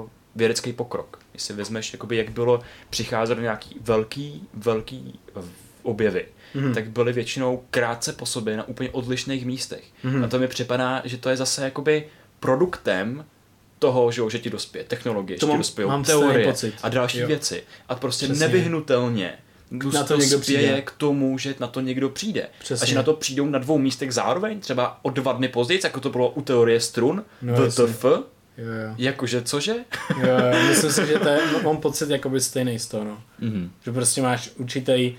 uh, 0.01 0.09
vědecký 0.35 0.73
pokrok. 0.73 1.19
Když 1.31 1.43
si 1.43 1.53
vezmeš, 1.53 1.93
jakoby, 1.93 2.17
jak 2.17 2.29
bylo 2.29 2.59
přicházet 2.89 3.35
do 3.35 3.41
nějaký 3.41 3.75
velký, 3.81 4.49
velký 4.53 5.19
objevy, 5.83 6.25
mm-hmm. 6.55 6.73
tak 6.73 6.89
byly 6.89 7.13
většinou 7.13 7.63
krátce 7.71 8.13
po 8.13 8.25
sobě 8.25 8.57
na 8.57 8.67
úplně 8.67 8.89
odlišných 8.89 9.45
místech. 9.45 9.83
Mm-hmm. 10.05 10.23
A 10.23 10.27
to 10.27 10.39
mi 10.39 10.47
připadá, 10.47 11.01
že 11.05 11.17
to 11.17 11.29
je 11.29 11.37
zase 11.37 11.63
jakoby 11.63 12.07
produktem 12.41 13.25
toho, 13.79 14.11
že, 14.11 14.21
že 14.29 14.39
ti 14.39 14.49
dospěje 14.49 14.85
technologie, 14.85 15.39
že 15.39 15.47
ti 15.47 15.57
dospějou 15.57 16.03
teorie 16.03 16.47
pocit. 16.47 16.73
a 16.83 16.89
další 16.89 17.19
jo. 17.19 17.27
věci. 17.27 17.63
A 17.89 17.95
prostě 17.95 18.25
Přesně. 18.25 18.47
nevyhnutelně 18.47 19.33
na 19.93 20.03
to 20.03 20.17
někdo 20.17 20.39
přijde. 20.39 20.81
k 20.81 20.91
tomu, 20.91 21.37
že 21.37 21.55
na 21.59 21.67
to 21.67 21.81
někdo 21.81 22.09
přijde. 22.09 22.47
Přesně. 22.59 22.83
A 22.83 22.87
že 22.87 22.95
na 22.95 23.03
to 23.03 23.13
přijdou 23.13 23.45
na 23.45 23.59
dvou 23.59 23.77
místech 23.77 24.13
zároveň, 24.13 24.59
třeba 24.59 24.99
o 25.01 25.09
dva 25.09 25.33
dny 25.33 25.47
později, 25.47 25.79
jako 25.83 25.99
to 25.99 26.09
bylo 26.09 26.29
u 26.29 26.41
teorie 26.41 26.79
strun, 26.79 27.23
no, 27.41 27.55
VTF, 27.55 28.03
jo, 28.03 28.23
jo. 28.57 28.95
Jakože, 28.97 29.41
cože? 29.41 29.75
jo, 30.09 30.27
jo, 30.27 30.67
myslím 30.67 30.91
si, 30.91 31.07
že 31.07 31.19
to 31.19 31.29
je, 31.29 31.39
mám 31.63 31.77
pocit 31.77 32.09
jakoby 32.09 32.41
stejný 32.41 32.79
z 32.79 32.87
toho, 32.87 33.03
no. 33.03 33.21
Mm-hmm. 33.41 33.69
Že 33.83 33.91
prostě 33.91 34.21
máš 34.21 34.49
určitý 34.57 35.15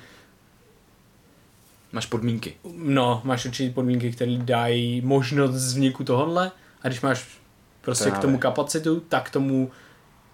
Máš 1.92 2.06
podmínky. 2.06 2.54
No, 2.76 3.20
máš 3.24 3.44
určitý 3.44 3.70
podmínky, 3.70 4.12
které 4.12 4.36
dají 4.36 5.00
možnost 5.00 5.54
vzniku 5.54 6.04
tohohle 6.04 6.50
a 6.82 6.88
když 6.88 7.00
máš 7.00 7.26
prostě 7.80 8.04
Právě. 8.04 8.18
k 8.18 8.22
tomu 8.22 8.38
kapacitu, 8.38 9.00
tak 9.00 9.30
tomu 9.30 9.70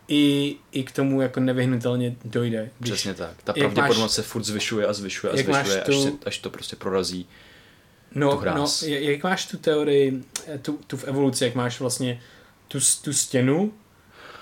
i, 0.09 0.57
i 0.73 0.85
k 0.85 0.93
tomu 0.93 1.21
jako 1.21 1.41
nevyhnutelně 1.41 2.17
dojde. 2.25 2.71
Když, 2.79 2.93
Přesně 2.93 3.15
tak. 3.15 3.43
Ta 3.45 3.53
pravděpodobnost 3.53 4.01
máš, 4.01 4.11
se 4.11 4.23
furt 4.23 4.45
zvyšuje 4.45 4.87
a 4.87 4.93
zvyšuje 4.93 5.33
a 5.33 5.37
zvyšuje, 5.37 5.81
tu, 5.81 5.93
až, 5.93 5.99
se, 5.99 6.13
až 6.27 6.39
to 6.39 6.51
prostě 6.51 6.77
prorazí 6.77 7.29
no, 8.15 8.37
tu 8.37 8.45
no, 8.45 8.67
jak 8.83 9.23
máš 9.23 9.47
tu 9.47 9.57
teorii, 9.57 10.25
tu, 10.63 10.79
tu 10.87 10.97
v 10.97 11.05
evoluci, 11.05 11.45
jak 11.45 11.55
máš 11.55 11.81
vlastně 11.81 12.21
tu, 12.69 12.79
tu 13.03 13.13
stěnu 13.13 13.73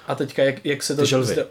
a 0.06 0.14
teďka 0.14 0.42
jak, 0.42 0.66
jak 0.66 0.82
se 0.82 0.96
to... 0.96 1.06
Zda, 1.06 1.44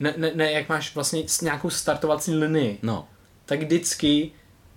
ne, 0.00 0.14
ne, 0.16 0.30
ne, 0.34 0.52
jak 0.52 0.68
máš 0.68 0.94
vlastně 0.94 1.24
nějakou 1.42 1.70
startovací 1.70 2.34
linii. 2.34 2.78
No. 2.82 3.08
Tak 3.44 3.62
vždycky 3.62 4.32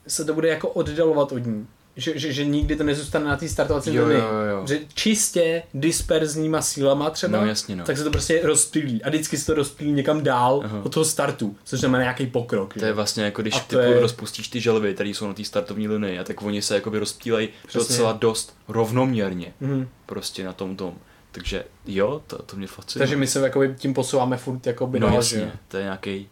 se 0.07 0.25
to 0.25 0.33
bude 0.33 0.47
jako 0.47 0.69
oddalovat 0.69 1.31
od 1.31 1.45
ní 1.45 1.67
že, 1.97 2.19
že, 2.19 2.33
že 2.33 2.45
nikdy 2.45 2.75
to 2.75 2.83
nezůstane 2.83 3.25
na 3.25 3.37
té 3.37 3.49
startovací 3.49 3.99
linii. 3.99 4.21
Že 4.67 4.79
čistě 4.93 5.63
disperzníma 5.73 6.61
sílama 6.61 7.09
třeba, 7.09 7.39
no, 7.39 7.47
jasně, 7.47 7.75
no. 7.75 7.83
tak 7.83 7.97
se 7.97 8.03
to 8.03 8.11
prostě 8.11 8.41
rozptýlí. 8.43 9.03
A 9.03 9.09
vždycky 9.09 9.37
se 9.37 9.45
to 9.45 9.53
rozptýlí 9.53 9.91
někam 9.91 10.23
dál 10.23 10.61
Aha. 10.65 10.81
od 10.83 10.93
toho 10.93 11.05
startu, 11.05 11.55
což 11.63 11.79
znamená 11.79 12.03
nějaký 12.03 12.27
pokrok. 12.27 12.73
To 12.73 12.79
že? 12.79 12.85
je 12.85 12.93
vlastně 12.93 13.23
jako 13.23 13.41
když 13.41 13.59
ty 13.59 13.75
je... 13.75 13.99
rozpustíš 13.99 14.47
ty 14.47 14.61
želvy, 14.61 14.93
které 14.93 15.09
jsou 15.09 15.27
na 15.27 15.33
té 15.33 15.43
startovní 15.43 15.87
linii, 15.87 16.19
a 16.19 16.23
tak 16.23 16.41
oni 16.41 16.61
se 16.61 16.75
jakoby 16.75 16.99
rozptýlejí 16.99 17.49
docela 17.73 18.11
dost 18.11 18.55
rovnoměrně. 18.67 19.53
Mhm. 19.59 19.87
Prostě 20.05 20.43
na 20.43 20.53
tom 20.53 20.75
tom. 20.75 20.93
Takže 21.31 21.65
jo, 21.85 22.21
to, 22.27 22.41
to 22.41 22.55
mě 22.55 22.67
fascinuje. 22.67 23.01
Takže 23.01 23.15
my 23.15 23.27
se 23.27 23.39
jakoby 23.39 23.75
tím 23.77 23.93
posouváme 23.93 24.37
furt 24.37 24.67
jakoby 24.67 24.99
no, 24.99 25.07
dál, 25.07 25.15
jasně, 25.15 25.39
že? 25.39 25.51
to 25.67 25.77
je 25.77 25.83
nějaký, 25.83 26.29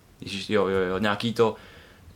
jo, 0.49 0.67
jo, 0.67 0.79
jo, 0.79 0.97
nějaký 0.97 1.33
to, 1.33 1.55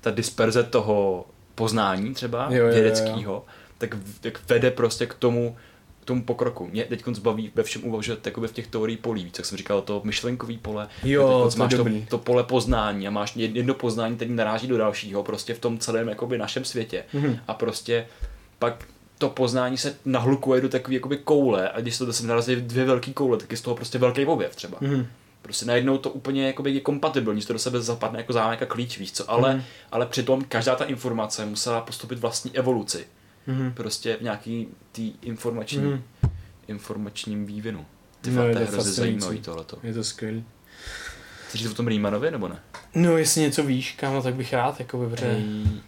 ta 0.01 0.11
disperze 0.11 0.63
toho 0.63 1.25
poznání 1.55 2.13
třeba 2.13 2.47
jo, 2.49 2.65
jo, 2.65 2.73
vědeckého, 2.73 3.45
tak, 3.77 3.97
tak 4.21 4.39
vede 4.49 4.71
prostě 4.71 5.05
k 5.05 5.13
tomu, 5.13 5.57
k 6.01 6.05
tomu 6.05 6.23
pokroku. 6.23 6.67
Mě 6.67 6.83
teď 6.83 7.03
zbaví 7.11 7.51
ve 7.55 7.63
všem 7.63 7.83
uvažovat 7.83 8.25
jakoby 8.25 8.47
v 8.47 8.51
těch 8.51 8.67
teorií 8.67 8.97
polí, 8.97 9.23
víc, 9.23 9.37
jak 9.37 9.45
jsem 9.45 9.57
říkal, 9.57 9.81
to 9.81 10.01
myšlenkový 10.03 10.57
pole, 10.57 10.87
jo, 11.03 11.49
to 11.51 11.57
máš 11.57 11.73
to, 11.73 11.85
to, 12.09 12.17
pole 12.17 12.43
poznání 12.43 13.07
a 13.07 13.11
máš 13.11 13.35
jedno 13.35 13.73
poznání, 13.73 14.15
který 14.15 14.31
naráží 14.31 14.67
do 14.67 14.77
dalšího, 14.77 15.23
prostě 15.23 15.53
v 15.53 15.59
tom 15.59 15.77
celém 15.77 16.07
jakoby 16.07 16.37
našem 16.37 16.65
světě. 16.65 17.03
Mm-hmm. 17.13 17.39
A 17.47 17.53
prostě 17.53 18.07
pak 18.59 18.85
to 19.17 19.29
poznání 19.29 19.77
se 19.77 19.95
nahlukuje 20.05 20.61
do 20.61 20.69
takové 20.69 20.95
jakoby 20.95 21.17
koule 21.17 21.69
a 21.69 21.81
když 21.81 21.97
to 21.97 22.05
zase 22.05 22.27
narazí 22.27 22.55
dvě 22.55 22.85
velké 22.85 23.13
koule, 23.13 23.37
tak 23.37 23.51
je 23.51 23.57
z 23.57 23.61
toho 23.61 23.75
prostě 23.75 23.97
velký 23.97 24.25
objev 24.25 24.55
třeba. 24.55 24.77
Mm-hmm. 24.79 25.05
Prostě 25.45 25.65
najednou 25.65 25.97
to 25.97 26.09
úplně 26.09 26.47
jakoby 26.47 26.71
je 26.71 26.79
kompatibilní, 26.79 27.41
že 27.41 27.47
to 27.47 27.53
do 27.53 27.59
sebe 27.59 27.81
zapadne 27.81 28.19
jako 28.19 28.33
zámek 28.33 28.61
a 28.61 28.65
klíč, 28.65 28.97
víš 28.97 29.11
co, 29.11 29.31
ale, 29.31 29.55
mm. 29.55 29.63
ale 29.91 30.05
přitom 30.05 30.43
každá 30.43 30.75
ta 30.75 30.85
informace 30.85 31.45
musela 31.45 31.81
postupit 31.81 32.19
vlastní 32.19 32.57
evoluci. 32.57 33.07
Mm. 33.47 33.73
Prostě 33.73 34.17
v 34.17 34.21
nějaký 34.21 34.67
tý 34.91 35.13
informační, 35.21 35.81
mm. 35.81 36.03
informačním 36.67 37.45
vývinu. 37.45 37.85
Ty 38.21 38.31
no, 38.31 38.41
fakt, 38.41 38.49
je 38.49 38.65
to 38.65 38.71
hrozně 38.71 38.91
zajímavý 38.91 39.41
tohleto. 39.41 39.77
Je 39.83 39.93
to 39.93 40.03
skvělý. 40.03 40.43
Chceš 41.47 41.61
říct 41.61 41.71
o 41.71 41.75
tom 41.75 41.87
Riemannovi, 41.87 42.31
nebo 42.31 42.47
ne? 42.47 42.59
No, 42.95 43.17
jestli 43.17 43.41
něco 43.41 43.63
víš, 43.63 43.91
kámo, 43.91 44.21
tak 44.21 44.35
bych 44.35 44.53
rád, 44.53 44.79
jako 44.79 44.97
by, 44.97 45.09
protože 45.09 45.43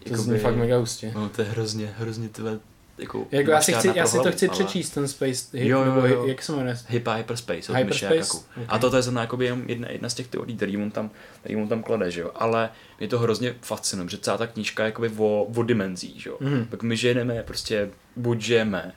to 0.09 0.17
zní 0.17 0.39
fakt 0.39 0.55
mega 0.55 0.77
hustě. 0.77 1.11
No, 1.15 1.29
to 1.29 1.41
je 1.41 1.47
hrozně, 1.47 1.93
hrozně 1.97 2.29
tvé 2.29 2.59
jako, 2.97 3.27
jako 3.31 3.51
já, 3.51 3.61
si 3.61 3.73
chci, 3.73 3.91
já 3.95 4.07
si 4.07 4.17
to 4.19 4.31
chci 4.31 4.47
ale... 4.47 4.53
přečíst, 4.55 4.89
ten 4.89 5.07
Space, 5.07 5.57
hip, 5.57 5.67
jo, 5.69 5.83
jo, 5.83 6.05
jo. 6.05 6.27
jak 6.27 6.43
se 6.43 6.51
jmenuje? 6.51 6.77
Hypa 6.87 7.13
Hyperspace, 7.13 7.71
od 7.71 7.75
Hyperspace? 7.75 8.37
Okay. 8.37 8.65
A 8.67 8.79
to 8.79 8.95
je 8.95 9.01
zrovna 9.01 9.21
jako 9.21 9.37
jedna, 9.41 9.91
jedna 9.91 10.09
z 10.09 10.13
těch 10.13 10.27
teorií, 10.27 10.55
který 10.55 10.77
mu 10.77 10.91
tam, 10.91 11.09
který 11.39 11.55
mu 11.55 11.67
tam 11.67 11.83
klade, 11.83 12.11
že 12.11 12.21
jo. 12.21 12.31
Ale 12.35 12.69
mě 12.99 13.07
to 13.07 13.19
hrozně 13.19 13.55
fascinuje, 13.61 14.09
že 14.09 14.17
celá 14.17 14.37
ta 14.37 14.47
knížka 14.47 14.83
je 14.83 14.87
jakoby 14.87 15.11
o, 15.17 15.43
o 15.43 15.63
dimenzích, 15.63 16.21
že 16.21 16.29
jo. 16.29 16.37
Mm-hmm. 16.41 16.67
Tak 16.67 16.83
my 16.83 16.97
žijeme 16.97 17.43
prostě, 17.43 17.89
buď 18.15 18.41
žijeme 18.41 18.93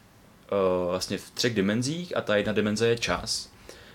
uh, 0.52 0.90
vlastně 0.90 1.18
v 1.18 1.30
třech 1.30 1.54
dimenzích 1.54 2.16
a 2.16 2.20
ta 2.20 2.36
jedna 2.36 2.52
dimenze 2.52 2.88
je 2.88 2.98
čas. 2.98 3.50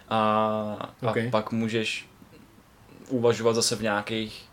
A, 0.10 0.94
okay. 1.02 1.28
a 1.28 1.32
pak 1.32 1.52
můžeš 1.52 2.10
uvažovat 3.10 3.56
zase 3.56 3.76
v 3.76 3.82
nějakých 3.82 4.45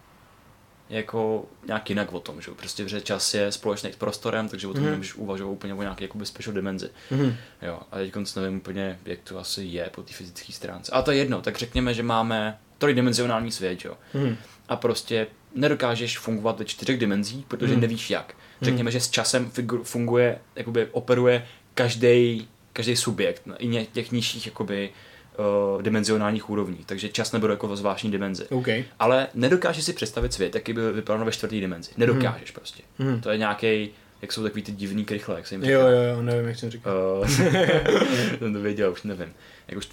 jako 0.93 1.45
nějak 1.67 1.91
jinak 1.91 2.13
o 2.13 2.21
tom, 2.21 2.41
že 2.41 2.51
prostě 2.51 2.89
že 2.89 3.01
čas 3.01 3.35
je 3.35 3.53
společný 3.53 3.93
s 3.93 3.97
prostorem, 3.97 4.49
takže 4.49 4.67
o 4.67 4.73
tom 4.73 4.83
mm. 4.83 4.91
nemůžeš 4.91 5.15
uvažovat 5.15 5.53
úplně 5.53 5.75
o 5.75 5.83
nějaké 5.83 6.05
jakoby 6.05 6.27
special 6.27 6.55
dimenzi. 6.55 6.91
Mm. 7.11 7.35
Jo, 7.63 7.81
a 7.93 7.97
teď 7.97 8.15
nevím 8.37 8.57
úplně, 8.57 8.99
jak 9.05 9.19
to 9.25 9.39
asi 9.39 9.63
je 9.65 9.91
po 9.95 10.03
té 10.03 10.13
fyzické 10.13 10.53
stránce. 10.53 10.93
A 10.93 11.03
to 11.03 11.11
je 11.11 11.17
jedno, 11.17 11.43
tak 11.43 11.59
řekněme, 11.59 11.95
že 11.95 12.03
máme 12.03 12.59
trojdimenzionální 12.79 13.53
svět, 13.53 13.85
jo. 13.85 13.97
Mm. 14.15 14.37
A 14.69 14.77
prostě 14.77 15.27
nedokážeš 15.55 16.19
fungovat 16.19 16.59
ve 16.59 16.65
čtyřech 16.65 16.99
dimenzích, 16.99 17.47
protože 17.47 17.75
mm. 17.75 17.81
nevíš 17.81 18.11
jak. 18.11 18.35
Řekněme, 18.63 18.89
mm. 18.89 18.93
že 18.93 19.01
s 19.01 19.11
časem 19.11 19.51
funguje, 19.83 20.39
jakoby 20.57 20.87
operuje 20.87 21.47
každý 21.75 22.49
každý 22.73 22.97
subjekt, 22.97 23.43
i 23.59 23.87
těch 23.93 24.13
nižších 24.13 24.47
jakoby, 24.47 24.91
uh, 25.39 25.83
dimenzionálních 25.83 26.51
úrovní, 26.51 26.79
takže 26.87 27.09
čas 27.09 27.33
nebude 27.33 27.53
jako 27.53 27.77
zvláštní 27.77 28.11
dimenzi. 28.11 28.45
Okay. 28.49 28.85
Ale 28.99 29.29
nedokážeš 29.35 29.85
si 29.85 29.93
představit 29.93 30.33
svět, 30.33 30.55
jaký 30.55 30.73
by 30.73 30.93
vypadal 30.93 31.25
ve 31.25 31.33
čtvrtý 31.33 31.61
dimenzi. 31.61 31.91
Nedokážeš 31.97 32.51
hmm. 32.51 32.55
prostě. 32.55 32.83
Hmm. 32.99 33.21
To 33.21 33.31
je 33.31 33.39
nějaký, 33.39 33.91
jak 34.23 34.33
jsou 34.33 34.43
takový 34.43 34.63
ty 34.63 34.73
divný 34.73 35.05
krychle, 35.05 35.37
jak 35.37 35.47
se 35.47 35.55
jim 35.55 35.63
říká. 35.63 35.73
Jo, 35.73 35.81
jo, 35.81 36.03
jo, 36.03 36.23
nevím, 36.23 36.49
jak 36.49 36.59
jsem 36.59 36.71
říkal. 36.71 37.19
Uh, 37.21 37.27
jsem 37.29 38.53
to 38.53 38.61
věděl, 38.61 38.93
už 38.93 39.03
nevím. 39.03 39.35
Jak 39.69 39.79
už 39.79 39.89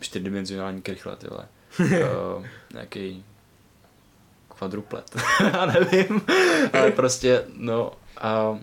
čtyřdimenzionální 0.00 0.82
krychle, 0.82 1.16
ty 1.16 1.26
vole. 1.28 1.48
Uh, 1.80 2.46
nějaký 2.72 3.24
kvadruplet. 4.48 5.16
Já 5.52 5.66
nevím. 5.66 6.22
Ale 6.72 6.90
prostě, 6.90 7.44
no, 7.56 7.92
uh, 8.50 8.58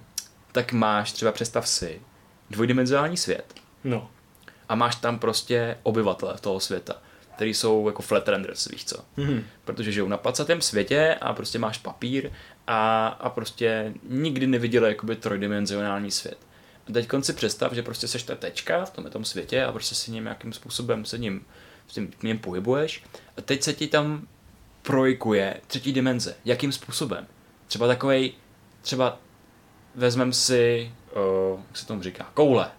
tak 0.51 0.73
máš 0.73 1.11
třeba, 1.11 1.31
představ 1.31 1.67
si, 1.67 2.01
dvojdimenzionální 2.49 3.17
svět. 3.17 3.53
No 3.83 4.09
a 4.69 4.75
máš 4.75 4.95
tam 4.95 5.19
prostě 5.19 5.77
obyvatele 5.83 6.37
toho 6.41 6.59
světa, 6.59 6.95
který 7.35 7.53
jsou 7.53 7.87
jako 7.87 8.01
flat 8.01 8.27
renders, 8.27 8.67
víš 8.67 8.85
co. 8.85 8.97
Mm-hmm. 9.17 9.43
Protože 9.65 9.91
žijou 9.91 10.07
na 10.07 10.17
placatém 10.17 10.61
světě 10.61 11.17
a 11.21 11.33
prostě 11.33 11.59
máš 11.59 11.77
papír 11.77 12.31
a, 12.67 13.07
a 13.07 13.29
prostě 13.29 13.93
nikdy 14.09 14.47
neviděli 14.47 14.89
jakoby 14.89 15.15
trojdimenzionální 15.15 16.11
svět. 16.11 16.37
A 16.89 16.91
teď 16.91 17.09
si 17.21 17.33
představ, 17.33 17.73
že 17.73 17.83
prostě 17.83 18.07
seš 18.07 18.23
ta 18.23 18.35
tečka 18.35 18.85
v 18.85 18.89
tom, 18.89 19.05
tom 19.05 19.25
světě 19.25 19.63
a 19.63 19.71
prostě 19.71 19.95
si 19.95 20.11
nějakým 20.11 20.53
způsobem 20.53 21.05
se 21.05 21.17
ním, 21.17 21.45
s 21.87 21.93
tím, 21.93 22.11
něm 22.23 22.39
pohybuješ 22.39 23.03
a 23.37 23.41
teď 23.41 23.63
se 23.63 23.73
ti 23.73 23.87
tam 23.87 24.27
projikuje 24.81 25.61
třetí 25.67 25.93
dimenze. 25.93 26.35
Jakým 26.45 26.71
způsobem? 26.71 27.27
Třeba 27.67 27.87
takovej, 27.87 28.33
třeba 28.81 29.19
vezmem 29.95 30.33
si, 30.33 30.91
uh, 31.51 31.59
jak 31.67 31.77
se 31.77 31.87
tomu 31.87 32.01
říká, 32.01 32.31
koule 32.33 32.71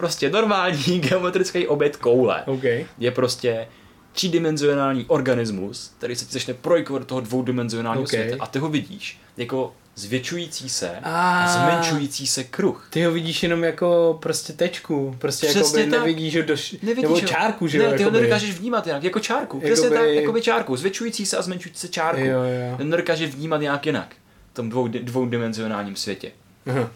prostě 0.00 0.30
normální 0.30 1.00
geometrický 1.08 1.66
objekt 1.66 1.96
koule 1.96 2.42
okay. 2.46 2.86
je 2.98 3.10
prostě 3.10 3.66
třídimenzionální 4.12 5.04
organismus, 5.08 5.92
který 5.98 6.16
se 6.16 6.24
ti 6.24 6.32
začne 6.32 6.54
projikovat 6.54 7.02
do 7.02 7.06
toho 7.06 7.20
dvoudimenzionálního 7.20 8.04
okay. 8.04 8.20
světa 8.20 8.44
a 8.44 8.46
ty 8.46 8.58
ho 8.58 8.68
vidíš 8.68 9.20
jako 9.36 9.72
zvětšující 9.94 10.68
se 10.68 10.98
a, 11.02 11.48
zmenšující 11.52 12.26
se 12.26 12.44
kruh. 12.44 12.88
Ty 12.90 13.04
ho 13.04 13.12
vidíš 13.12 13.42
jenom 13.42 13.64
jako 13.64 14.18
prostě 14.22 14.52
tečku, 14.52 15.16
prostě 15.18 15.46
jako 15.46 15.76
nevidíš 15.86 16.36
ho 16.36 16.42
do, 16.42 16.54
nevidíš 16.82 17.02
nebo 17.02 17.14
ho. 17.14 17.20
čárku, 17.20 17.66
že 17.66 17.78
ne, 17.78 17.96
ty 17.96 18.02
ho 18.02 18.10
nedokážeš 18.10 18.58
vnímat 18.58 18.86
jinak, 18.86 19.02
jako 19.02 19.20
čárku, 19.20 19.56
jakoby... 19.56 19.72
přesně 19.72 19.90
tak, 19.90 20.08
jako 20.08 20.32
by 20.32 20.42
čárku, 20.42 20.76
zvětšující 20.76 21.26
se 21.26 21.36
a 21.36 21.42
zmenšující 21.42 21.80
se 21.80 21.88
čárku. 21.88 22.20
Jo, 22.20 22.42
jo. 22.42 22.78
Nedokážeš 22.84 23.34
vnímat 23.34 23.60
nějak 23.60 23.86
jinak 23.86 24.16
v 24.52 24.54
tom 24.54 24.70
dvou, 24.70 24.88
dvoudimenzionálním 24.88 25.96
světě. 25.96 26.32
Aha. 26.66 26.90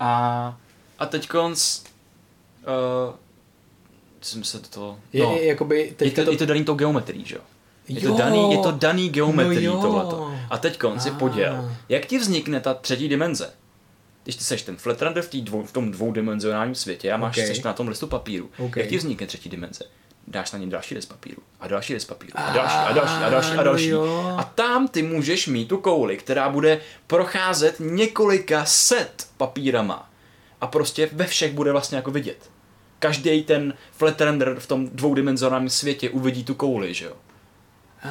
A, 0.00 0.58
a 0.98 1.06
teď 1.06 1.28
konc 1.28 1.80
Uh, 2.66 3.14
jsem 4.20 4.44
se 4.44 4.60
to... 4.60 4.98
Je, 5.12 5.22
no, 5.22 5.36
je, 5.36 5.46
jakoby 5.46 5.94
je, 6.00 6.10
to, 6.10 6.24
to... 6.24 6.30
je 6.30 6.36
to 6.38 6.46
daný 6.46 6.64
tou 6.64 6.74
geometrií, 6.74 7.24
že 7.24 7.34
jo? 7.34 7.40
Je 7.88 8.00
to, 8.00 8.16
daný, 8.16 8.52
je 8.52 8.58
to 8.58 8.70
daný 8.70 9.08
geometrií 9.08 9.66
no 9.66 9.82
tohleto. 9.82 10.34
A 10.50 10.58
teď 10.58 10.78
konci 10.78 11.10
poděl. 11.10 11.72
Jak 11.88 12.06
ti 12.06 12.18
vznikne 12.18 12.60
ta 12.60 12.74
třetí 12.74 13.08
dimenze? 13.08 13.52
Když 14.24 14.36
ty 14.36 14.44
seš 14.44 14.62
ten 14.62 14.76
flatrender 14.76 15.22
v, 15.22 15.30
dvou, 15.30 15.62
v 15.62 15.72
tom 15.72 15.90
dvoudimenzionálním 15.90 16.74
světě 16.74 17.12
a 17.12 17.16
máš 17.16 17.36
okay. 17.36 17.46
seš 17.46 17.62
na 17.62 17.72
tom 17.72 17.88
listu 17.88 18.06
papíru, 18.06 18.50
okay. 18.58 18.82
jak 18.82 18.90
ti 18.90 18.98
vznikne 18.98 19.26
třetí 19.26 19.48
dimenze? 19.48 19.84
Dáš 20.28 20.52
na 20.52 20.58
něj 20.58 20.68
další 20.68 20.94
list 20.94 21.06
papíru 21.06 21.42
a 21.60 21.68
další 21.68 21.94
list 21.94 22.04
papíru 22.04 22.32
a 22.34 22.52
další 22.52 22.74
a 22.74 22.92
další 22.92 23.24
a 23.24 23.28
další 23.30 23.52
a 23.52 23.62
další. 23.62 23.92
A 24.36 24.52
tam 24.54 24.88
ty 24.88 25.02
můžeš 25.02 25.46
mít 25.46 25.68
tu 25.68 25.78
kouli, 25.78 26.16
která 26.16 26.48
bude 26.48 26.80
procházet 27.06 27.76
několika 27.80 28.64
set 28.64 29.28
papírama 29.36 30.10
a 30.60 30.66
prostě 30.66 31.08
ve 31.12 31.26
všech 31.26 31.52
bude 31.52 31.72
vlastně 31.72 31.96
jako 31.96 32.10
vidět 32.10 32.50
každý 32.98 33.42
ten 33.42 33.74
flat 33.92 34.20
render 34.20 34.56
v 34.58 34.66
tom 34.66 34.88
dvoudimenzionálním 34.88 35.70
světě 35.70 36.10
uvidí 36.10 36.44
tu 36.44 36.54
kouli, 36.54 36.94
že 36.94 37.04
jo. 37.04 37.12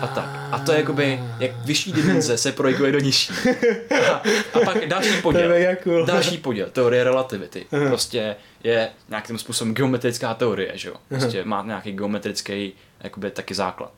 A 0.01 0.07
tak. 0.07 0.29
A 0.51 0.59
to 0.59 0.71
je 0.71 0.77
jakoby, 0.77 1.19
jak 1.39 1.65
vyšší 1.65 1.91
dimenze 1.91 2.37
se 2.37 2.51
projikuje 2.51 2.91
do 2.91 2.99
nižší. 2.99 3.33
A, 4.11 4.21
a 4.53 4.59
pak 4.65 4.87
další 4.87 5.21
poděl. 5.21 5.41
Další 6.05 6.37
poděl, 6.37 6.69
teorie 6.69 7.03
relativity. 7.03 7.65
Prostě 7.87 8.35
je 8.63 8.89
nějakým 9.09 9.37
způsobem 9.37 9.73
geometrická 9.73 10.33
teorie, 10.33 10.71
že 10.75 10.89
jo. 10.89 10.95
Prostě 11.07 11.43
má 11.43 11.63
nějaký 11.63 11.91
geometrický 11.91 12.73
jakoby 13.03 13.31
taky 13.31 13.53
základ. 13.53 13.91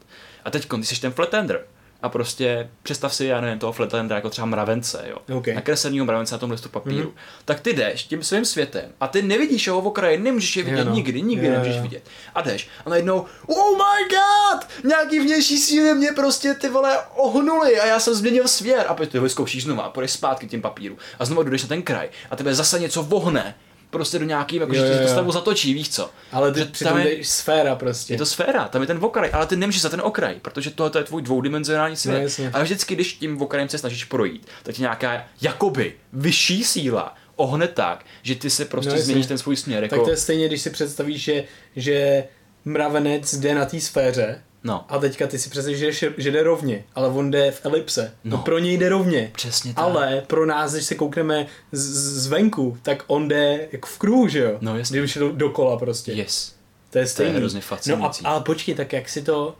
A 0.45 0.51
teď, 0.51 0.67
když 0.67 0.89
jsi 0.89 1.01
ten 1.01 1.11
flatender, 1.11 1.65
a 2.01 2.09
prostě 2.09 2.69
představ 2.83 3.15
si, 3.15 3.25
já 3.25 3.41
nevím, 3.41 3.59
toho 3.59 3.73
Flatlandera 3.73 4.17
jako 4.17 4.29
třeba 4.29 4.45
mravence, 4.45 5.05
jo. 5.09 5.37
Okay. 5.37 5.53
Nakreslenýho 5.53 6.05
mravence 6.05 6.35
na 6.35 6.39
tom 6.39 6.51
listu 6.51 6.69
papíru. 6.69 7.09
Mm-hmm. 7.09 7.43
Tak 7.45 7.59
ty 7.59 7.73
jdeš 7.73 8.03
tím 8.03 8.23
svým 8.23 8.45
světem 8.45 8.91
a 8.99 9.07
ty 9.07 9.21
nevidíš 9.21 9.67
jeho 9.67 9.81
v 9.81 9.87
okraji, 9.87 10.17
nemůžeš 10.17 10.57
je 10.57 10.63
vidět 10.63 10.75
yeah, 10.75 10.87
no. 10.87 10.95
nikdy, 10.95 11.21
nikdy 11.21 11.45
yeah, 11.45 11.53
nemůžeš 11.53 11.75
yeah. 11.75 11.83
vidět. 11.83 12.03
A 12.35 12.41
jdeš 12.41 12.69
a 12.85 12.89
najednou, 12.89 13.25
oh 13.47 13.77
my 13.77 14.09
god, 14.09 14.67
nějaký 14.83 15.19
vnější 15.19 15.57
síly 15.57 15.95
mě 15.95 16.11
prostě 16.11 16.53
ty 16.53 16.69
vole 16.69 16.97
ohnuli 17.15 17.79
a 17.79 17.85
já 17.85 17.99
jsem 17.99 18.13
změnil 18.13 18.47
svět. 18.47 18.85
A 18.87 18.93
pak 18.93 19.09
ty 19.09 19.17
ho 19.17 19.23
vyzkoušíš 19.23 19.63
znova 19.63 19.83
a 19.83 19.89
půjdeš 19.89 20.11
zpátky 20.11 20.47
tím 20.47 20.61
papíru 20.61 20.97
a 21.19 21.25
znovu 21.25 21.43
jdeš 21.43 21.61
na 21.61 21.67
ten 21.67 21.81
kraj 21.81 22.09
a 22.31 22.35
tebe 22.35 22.55
zase 22.55 22.79
něco 22.79 23.03
vohne 23.03 23.55
prostě 23.89 24.19
do 24.19 24.25
nějaký, 24.25 24.55
jako, 24.55 24.75
jo, 24.75 24.85
že 24.85 24.99
to 24.99 25.07
stavu 25.07 25.31
zatočí, 25.31 25.73
víš 25.73 25.89
co. 25.89 26.09
Ale 26.31 26.53
ty 26.53 26.65
přitom 26.65 26.97
je 26.97 27.25
sféra 27.25 27.75
prostě. 27.75 28.13
Je 28.13 28.17
to 28.17 28.25
sféra, 28.25 28.67
tam 28.67 28.81
je 28.81 28.87
ten 28.87 28.99
okraj, 29.01 29.29
ale 29.33 29.47
ty 29.47 29.55
nemůžeš 29.55 29.81
za 29.81 29.89
ten 29.89 30.01
okraj, 30.01 30.35
protože 30.41 30.69
tohle 30.69 31.01
je 31.01 31.03
tvůj 31.03 31.21
dvoudimenzionální 31.21 31.95
svět. 31.95 32.39
No, 32.39 32.49
a 32.53 32.63
vždycky, 32.63 32.95
když 32.95 33.13
tím 33.13 33.41
okrajem 33.41 33.69
se 33.69 33.77
snažíš 33.77 34.05
projít, 34.05 34.47
tak 34.63 34.75
ti 34.75 34.81
nějaká 34.81 35.23
jakoby 35.41 35.93
vyšší 36.13 36.63
síla 36.63 37.15
ohne 37.35 37.67
tak, 37.67 38.05
že 38.21 38.35
ty 38.35 38.49
se 38.49 38.65
prostě 38.65 38.91
no, 38.91 38.97
změníš 38.97 39.25
ten 39.25 39.37
svůj 39.37 39.55
směr. 39.55 39.83
Jako... 39.83 39.95
Tak 39.95 40.03
to 40.03 40.09
je 40.09 40.17
stejně, 40.17 40.47
když 40.47 40.61
si 40.61 40.69
představíš, 40.69 41.23
že, 41.23 41.43
že 41.75 42.23
mravenec 42.65 43.35
jde 43.35 43.55
na 43.55 43.65
té 43.65 43.81
sféře 43.81 44.41
No. 44.67 44.85
A 44.89 44.99
teďka 44.99 45.27
ty 45.27 45.39
si 45.39 45.49
představíš, 45.49 45.79
že, 45.79 46.13
že 46.17 46.31
jde 46.31 46.43
rovně, 46.43 46.83
ale 46.95 47.07
on 47.07 47.31
jde 47.31 47.51
v 47.51 47.65
elipse. 47.65 48.13
No. 48.23 48.37
no 48.37 48.43
pro 48.43 48.59
něj 48.59 48.77
jde 48.77 48.89
rovně. 48.89 49.31
Přesně 49.35 49.73
tak. 49.73 49.83
Ale 49.83 50.23
pro 50.27 50.45
nás, 50.45 50.73
když 50.73 50.85
se 50.85 50.95
koukneme 50.95 51.47
z, 51.71 52.21
zvenku, 52.21 52.77
tak 52.81 53.03
on 53.07 53.27
jde 53.27 53.67
jako 53.71 53.87
v 53.87 53.97
kruhu, 53.97 54.27
že 54.27 54.39
jo? 54.39 54.57
No 54.61 54.77
jasně. 54.77 54.99
Když 54.99 55.17
do, 55.17 55.31
dokola 55.31 55.77
prostě. 55.77 56.11
Yes. 56.11 56.55
To 56.89 56.97
je 56.97 57.07
stejný. 57.07 57.31
To 57.31 57.35
je 57.35 57.39
hrozně 57.39 57.61
fascinující. 57.61 58.23
No 58.23 58.29
a, 58.29 58.33
ale 58.33 58.43
počkej, 58.43 58.75
tak 58.75 58.93
jak 58.93 59.09
si 59.09 59.21
to, 59.21 59.55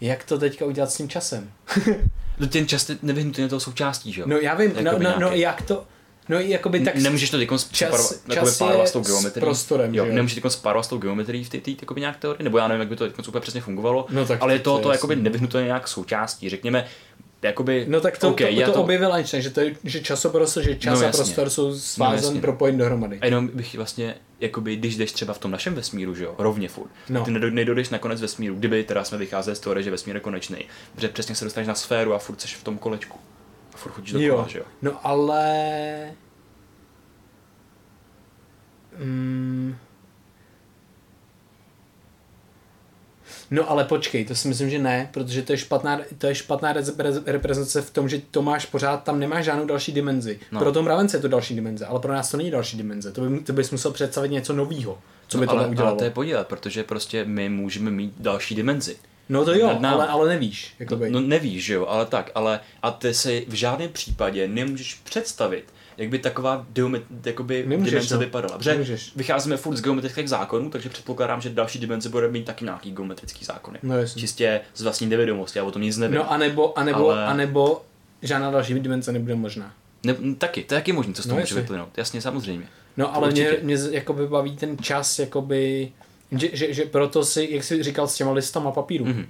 jak 0.00 0.24
to 0.24 0.38
teďka 0.38 0.64
udělat 0.64 0.90
s 0.90 0.96
tím 0.96 1.08
časem? 1.08 1.50
no 2.38 2.46
ten 2.46 2.68
čas 2.68 2.90
nevyhnutelně 3.02 3.48
toho 3.48 3.60
součástí, 3.60 4.12
že 4.12 4.20
jo? 4.20 4.26
No 4.30 4.36
já 4.36 4.54
vím, 4.54 4.72
no, 4.80 4.98
no, 4.98 5.14
no, 5.18 5.30
jak 5.30 5.62
to, 5.62 5.84
No 6.28 6.40
jakoby 6.40 6.80
tak... 6.80 6.94
Nemůžeš 6.94 7.30
to 7.30 7.38
teď 7.38 7.48
čas, 7.70 8.22
čas 8.32 8.58
párovat 8.58 8.88
s 8.88 8.92
tou 8.92 9.00
geometrií. 9.00 9.40
prostorem, 9.40 9.94
jo, 9.94 10.04
jo. 10.04 10.14
Nemůžeš 10.14 10.42
teď 10.42 10.52
spárovat 10.52 10.84
s 10.84 10.88
tou 10.88 10.98
geometrií 10.98 11.44
v 11.44 11.48
té 11.48 11.70
jakoby 11.80 12.00
nějak 12.00 12.16
teorii, 12.16 12.42
nebo 12.44 12.58
já 12.58 12.68
nevím, 12.68 12.80
jak 12.80 12.88
by 12.88 12.96
to 12.96 13.10
teď 13.10 13.28
úplně 13.28 13.40
přesně 13.40 13.60
fungovalo, 13.60 14.06
no, 14.10 14.26
tak 14.26 14.42
ale 14.42 14.52
je 14.52 14.58
to, 14.58 14.76
to, 14.76 14.82
to 14.82 14.92
jakoby 14.92 15.16
nevyhnutelně 15.16 15.66
nějak 15.66 15.88
součástí. 15.88 16.48
Řekněme, 16.48 16.84
jakoby, 17.42 17.84
no 17.88 18.00
tak 18.00 18.18
to, 18.18 18.28
okay, 18.28 18.56
to, 18.56 18.64
to, 18.64 18.72
to 18.72 18.82
objevil 18.82 19.14
Einstein, 19.14 19.42
že, 19.42 19.50
to 19.50 19.60
je, 19.60 19.74
že 19.84 20.00
časoprostor, 20.00 20.62
že 20.62 20.76
čas 20.76 21.00
no, 21.00 21.06
a 21.06 21.10
prostor 21.10 21.50
jsou 21.50 21.78
svázan 21.78 22.34
no, 22.34 22.40
propojeni 22.40 22.78
dohromady. 22.78 23.18
A 23.20 23.24
jenom 23.24 23.48
bych 23.48 23.74
vlastně, 23.74 24.14
jakoby, 24.40 24.76
když 24.76 24.96
jdeš 24.96 25.12
třeba 25.12 25.34
v 25.34 25.38
tom 25.38 25.50
našem 25.50 25.74
vesmíru, 25.74 26.14
že 26.14 26.24
jo, 26.24 26.34
rovně 26.38 26.68
furt, 26.68 26.90
no. 27.08 27.24
ty 27.24 27.30
nedojdeš 27.30 27.88
na 27.88 27.98
konec 27.98 28.20
vesmíru, 28.20 28.54
kdyby 28.54 28.84
teda 28.84 29.04
jsme 29.04 29.18
vycházeli 29.18 29.56
z 29.56 29.60
teorie, 29.60 29.82
že 29.82 29.90
vesmír 29.90 30.16
je 30.16 30.20
konečný, 30.20 30.58
protože 30.94 31.08
přesně 31.08 31.34
se 31.34 31.44
dostaneš 31.44 31.68
na 31.68 31.74
sféru 31.74 32.14
a 32.14 32.18
furt 32.18 32.40
seš 32.40 32.56
v 32.56 32.64
tom 32.64 32.78
kolečku. 32.78 33.18
Furt 33.78 33.92
chodíš 33.92 34.12
do 34.12 34.30
kola, 34.30 34.48
že 34.48 34.58
jo. 34.58 34.64
No 34.82 35.06
ale 35.06 35.44
Mm. 38.98 39.76
No 43.50 43.70
ale 43.70 43.84
počkej, 43.84 44.24
to 44.24 44.34
si 44.34 44.48
myslím, 44.48 44.70
že 44.70 44.78
ne, 44.78 45.08
protože 45.12 45.42
to 45.42 45.52
je 45.52 45.58
špatná, 45.58 46.00
to 46.18 46.26
je 46.26 46.34
špatná 46.34 46.74
reprezentace 47.26 47.82
v 47.82 47.90
tom, 47.90 48.08
že 48.08 48.20
to 48.30 48.42
máš 48.42 48.66
pořád, 48.66 49.04
tam 49.04 49.20
nemáš 49.20 49.44
žádnou 49.44 49.66
další 49.66 49.92
dimenzi. 49.92 50.40
No. 50.52 50.60
Pro 50.60 50.72
tom 50.72 50.84
mravence 50.84 51.16
je 51.16 51.20
to 51.20 51.28
další 51.28 51.54
dimenze, 51.54 51.86
ale 51.86 52.00
pro 52.00 52.12
nás 52.12 52.30
to 52.30 52.36
není 52.36 52.50
další 52.50 52.76
dimenze. 52.76 53.12
To, 53.12 53.20
by, 53.20 53.40
to 53.40 53.52
bys 53.52 53.70
musel 53.70 53.92
představit 53.92 54.28
něco 54.28 54.52
nového, 54.52 54.98
co 55.28 55.38
no, 55.38 55.40
by 55.40 55.46
to 55.46 55.52
ale, 55.52 55.68
udělalo. 55.68 55.90
Ale 55.90 55.98
to 55.98 56.04
je 56.04 56.10
podívat, 56.10 56.46
protože 56.46 56.84
prostě 56.84 57.24
my 57.24 57.48
můžeme 57.48 57.90
mít 57.90 58.14
další 58.18 58.54
dimenzi. 58.54 58.96
No 59.28 59.44
to 59.44 59.54
jo, 59.54 59.78
ale, 59.84 60.06
ale 60.06 60.28
nevíš. 60.28 60.74
No, 60.90 60.98
no 61.08 61.20
nevíš, 61.20 61.64
že 61.64 61.74
jo, 61.74 61.86
ale 61.86 62.06
tak, 62.06 62.30
ale 62.34 62.60
a 62.82 62.90
ty 62.90 63.14
si 63.14 63.46
v 63.48 63.54
žádném 63.54 63.92
případě 63.92 64.48
nemůžeš 64.48 64.94
představit, 65.04 65.64
jak 65.96 66.08
by 66.08 66.18
taková 66.18 66.66
geomet, 66.72 67.02
jakoby 67.24 67.64
Nemůžeš, 67.66 67.90
dimenze 67.90 68.14
no. 68.14 68.20
vypadala. 68.20 68.58
Protože 68.58 68.70
Nemůžeš. 68.70 69.12
vycházíme 69.16 69.56
furt 69.56 69.76
z 69.76 69.82
geometrických 69.82 70.28
zákonů, 70.28 70.70
takže 70.70 70.88
předpokládám, 70.88 71.40
že 71.40 71.50
další 71.50 71.78
dimenze 71.78 72.08
bude 72.08 72.28
mít 72.28 72.44
taky 72.44 72.64
nějaký 72.64 72.90
geometrický 72.90 73.44
zákony. 73.44 73.78
No, 73.82 73.98
jasně. 73.98 74.20
Čistě 74.20 74.60
z 74.74 74.82
vlastní 74.82 75.06
nevědomosti, 75.06 75.58
já 75.58 75.64
o 75.64 75.70
tom 75.70 75.82
nic 75.82 75.96
nevím. 75.96 76.16
No 76.16 76.32
anebo, 76.32 76.78
anebo, 76.78 77.10
ale... 77.10 77.24
anebo 77.24 77.82
žádná 78.22 78.50
další 78.50 78.80
dimenze 78.80 79.12
nebude 79.12 79.34
možná. 79.34 79.74
Ne, 80.04 80.14
taky, 80.38 80.62
to 80.62 80.74
je 80.74 80.80
taky 80.80 80.92
možné, 80.92 81.12
co 81.14 81.22
z 81.22 81.26
toho 81.26 81.36
no, 81.36 81.40
může 81.40 81.54
vyplynout. 81.54 81.98
Jasně, 81.98 82.20
samozřejmě. 82.20 82.66
No 82.96 83.14
ale 83.14 83.30
mě, 83.30 83.56
mě 83.62 83.76
jakoby 83.90 84.26
baví 84.26 84.56
ten 84.56 84.78
čas, 84.78 85.18
jakoby, 85.18 85.92
že, 86.32 86.48
že, 86.52 86.74
že 86.74 86.84
proto 86.84 87.24
si, 87.24 87.48
jak 87.50 87.64
jsi 87.64 87.82
říkal 87.82 88.08
s 88.08 88.14
těma 88.14 88.32
listama 88.32 88.70
papíru, 88.70 89.04
mm-hmm. 89.04 89.26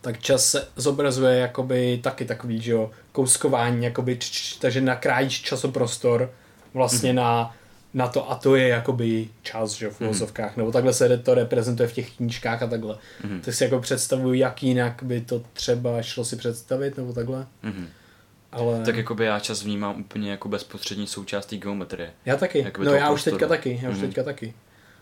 tak 0.00 0.22
čas 0.22 0.46
se 0.46 0.68
zobrazuje 0.76 1.38
jakoby 1.38 2.00
taky 2.02 2.24
takový, 2.24 2.60
že 2.60 2.72
jo, 2.72 2.90
kouskování, 3.12 3.84
jakoby, 3.84 4.16
č, 4.16 4.30
č, 4.30 4.58
takže 4.60 4.80
nakrájíš 4.80 5.42
časoprostor 5.42 6.30
vlastně 6.74 7.10
mm-hmm. 7.10 7.14
na, 7.14 7.56
na 7.94 8.08
to 8.08 8.30
a 8.30 8.34
to 8.34 8.56
je 8.56 8.68
jakoby 8.68 9.28
čas, 9.42 9.72
že 9.72 9.84
jo, 9.84 9.90
v 9.90 9.96
filozofkách, 9.96 10.52
mm-hmm. 10.52 10.58
nebo 10.58 10.72
takhle 10.72 10.92
se 10.92 11.18
to 11.18 11.34
reprezentuje 11.34 11.88
v 11.88 11.92
těch 11.92 12.16
knížkách 12.16 12.62
a 12.62 12.66
takhle. 12.66 12.94
Mm-hmm. 12.94 13.40
Tak 13.40 13.54
si 13.54 13.64
jako 13.64 13.80
představuju, 13.80 14.34
jak 14.34 14.62
jinak 14.62 15.02
by 15.02 15.20
to 15.20 15.42
třeba 15.52 16.02
šlo 16.02 16.24
si 16.24 16.36
představit, 16.36 16.96
nebo 16.96 17.12
takhle. 17.12 17.46
Mm-hmm. 17.64 17.86
Ale... 18.54 18.80
Tak 18.84 18.96
jako 18.96 19.14
by 19.14 19.24
já 19.24 19.40
čas 19.40 19.62
vnímám 19.62 20.00
úplně 20.00 20.30
jako 20.30 20.48
bezprostřední 20.48 21.06
součástí 21.06 21.58
geometrie. 21.58 22.10
Já 22.24 22.36
taky, 22.36 22.58
Jakoby 22.58 22.86
no 22.86 22.92
já 22.92 23.06
prostoru. 23.06 23.14
už 23.14 23.22
teďka 23.40 23.48
taky, 23.48 23.80
já 23.82 23.90
už 23.90 23.96
mm. 23.96 24.00
teďka 24.00 24.22
taky. 24.22 24.54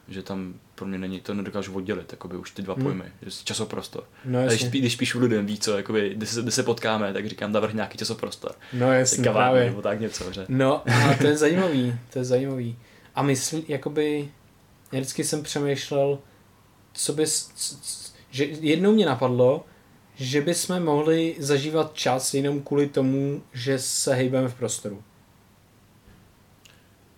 Že 0.09 0.23
tam 0.23 0.55
pro 0.75 0.87
mě 0.87 0.99
není, 0.99 1.21
to 1.21 1.35
nedokážu 1.35 1.75
oddělit, 1.75 2.13
jakoby 2.13 2.37
už 2.37 2.51
ty 2.51 2.63
dva 2.63 2.75
mm. 2.75 2.83
pojmy, 2.83 3.05
že 3.23 3.31
časoprostor. 3.45 4.05
No, 4.25 4.39
a 4.39 4.47
když, 4.47 4.65
když 4.65 4.97
píšu 4.97 5.21
lidem, 5.21 5.47
ví 5.47 5.59
co, 5.59 5.77
jakoby, 5.77 6.13
kde, 6.15 6.27
se, 6.27 6.43
kde 6.43 6.51
se 6.51 6.63
potkáme, 6.63 7.13
tak 7.13 7.27
říkám, 7.27 7.53
navrh 7.53 7.75
nějaký 7.75 7.99
časoprostor. 7.99 8.55
No 8.73 8.93
jasně, 8.93 9.31
právě. 9.31 9.65
Nebo 9.65 9.83
tak 9.83 10.01
něco, 10.01 10.33
že? 10.33 10.47
No 10.49 10.83
a 10.89 11.15
to 11.21 11.27
je 11.27 11.37
zajímavý, 11.37 11.95
to 12.13 12.19
je 12.19 12.25
zajímavý. 12.25 12.77
A 13.15 13.23
myslím, 13.23 13.65
jakoby, 13.69 14.29
já 14.93 15.01
vždycky 15.01 15.25
jsem 15.25 15.43
přemýšlel, 15.43 16.19
co 16.93 17.13
bys, 17.13 17.51
že 18.31 18.45
jednou 18.45 18.93
mě 18.93 19.07
napadlo, 19.07 19.65
že 20.15 20.41
bychom 20.41 20.85
mohli 20.85 21.37
zažívat 21.39 21.95
čas 21.95 22.35
jenom 22.35 22.63
kvůli 22.63 22.87
tomu, 22.87 23.43
že 23.53 23.79
se 23.79 24.15
hejbeme 24.15 24.49
v 24.49 24.55
prostoru. 24.55 25.03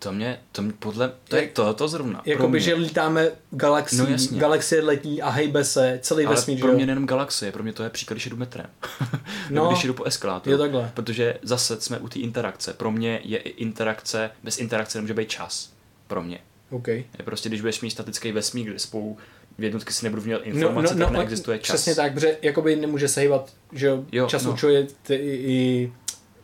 To 0.04 0.12
mě, 0.12 0.40
to 0.52 0.62
mě 0.62 0.72
podle, 0.78 1.12
to 1.28 1.36
je 1.36 1.48
to, 1.48 1.74
to 1.74 1.88
zrovna. 1.88 2.22
Jakoby, 2.24 2.60
že 2.60 2.74
lítáme 2.74 3.30
galaxii, 3.50 4.00
no, 4.00 4.06
jasně. 4.06 4.40
galaxie 4.40 4.82
letí 4.82 5.22
a 5.22 5.30
hejbe 5.30 5.64
se, 5.64 5.98
celý 6.02 6.24
Ale 6.24 6.34
vesmír. 6.34 6.60
pro 6.60 6.72
mě 6.72 6.86
nejenom 6.86 7.06
galaxie, 7.06 7.52
pro 7.52 7.62
mě 7.62 7.72
to 7.72 7.82
je 7.82 7.90
příklad, 7.90 8.14
když 8.14 8.26
jdu 8.26 8.36
metrem. 8.36 8.66
no, 9.50 9.68
když 9.68 9.84
jdu 9.84 9.94
po 9.94 10.04
eskalátoru. 10.04 10.52
Jo, 10.52 10.58
takhle. 10.58 10.90
Protože 10.94 11.38
zase 11.42 11.80
jsme 11.80 11.98
u 11.98 12.08
té 12.08 12.18
interakce. 12.18 12.72
Pro 12.72 12.90
mě 12.90 13.20
je 13.24 13.38
i 13.38 13.48
interakce, 13.48 14.30
bez 14.42 14.58
interakce 14.58 14.98
nemůže 14.98 15.14
být 15.14 15.28
čas. 15.28 15.72
Pro 16.06 16.22
mě. 16.22 16.38
Okay. 16.70 17.04
Je 17.18 17.24
prostě, 17.24 17.48
když 17.48 17.60
budeš 17.60 17.80
mít 17.80 17.90
statický 17.90 18.32
vesmír, 18.32 18.66
kde 18.66 18.78
spolu 18.78 19.16
v 19.58 19.64
jednotky 19.64 19.92
si 19.92 20.04
nebudu 20.04 20.22
měl 20.22 20.40
informace, 20.42 20.94
no, 20.94 21.00
no, 21.00 21.12
no, 21.12 21.18
neexistuje 21.18 21.58
čas. 21.58 21.74
Přesně 21.74 21.94
tak, 21.94 22.14
protože 22.14 22.38
jakoby 22.42 22.76
nemůže 22.76 23.08
se 23.08 23.20
hýbat, 23.20 23.52
že 23.72 23.86
jo, 24.12 24.26
čas 24.26 24.44
no. 24.44 24.50
určuje 24.50 24.86
ty, 25.02 25.14
i 25.14 25.92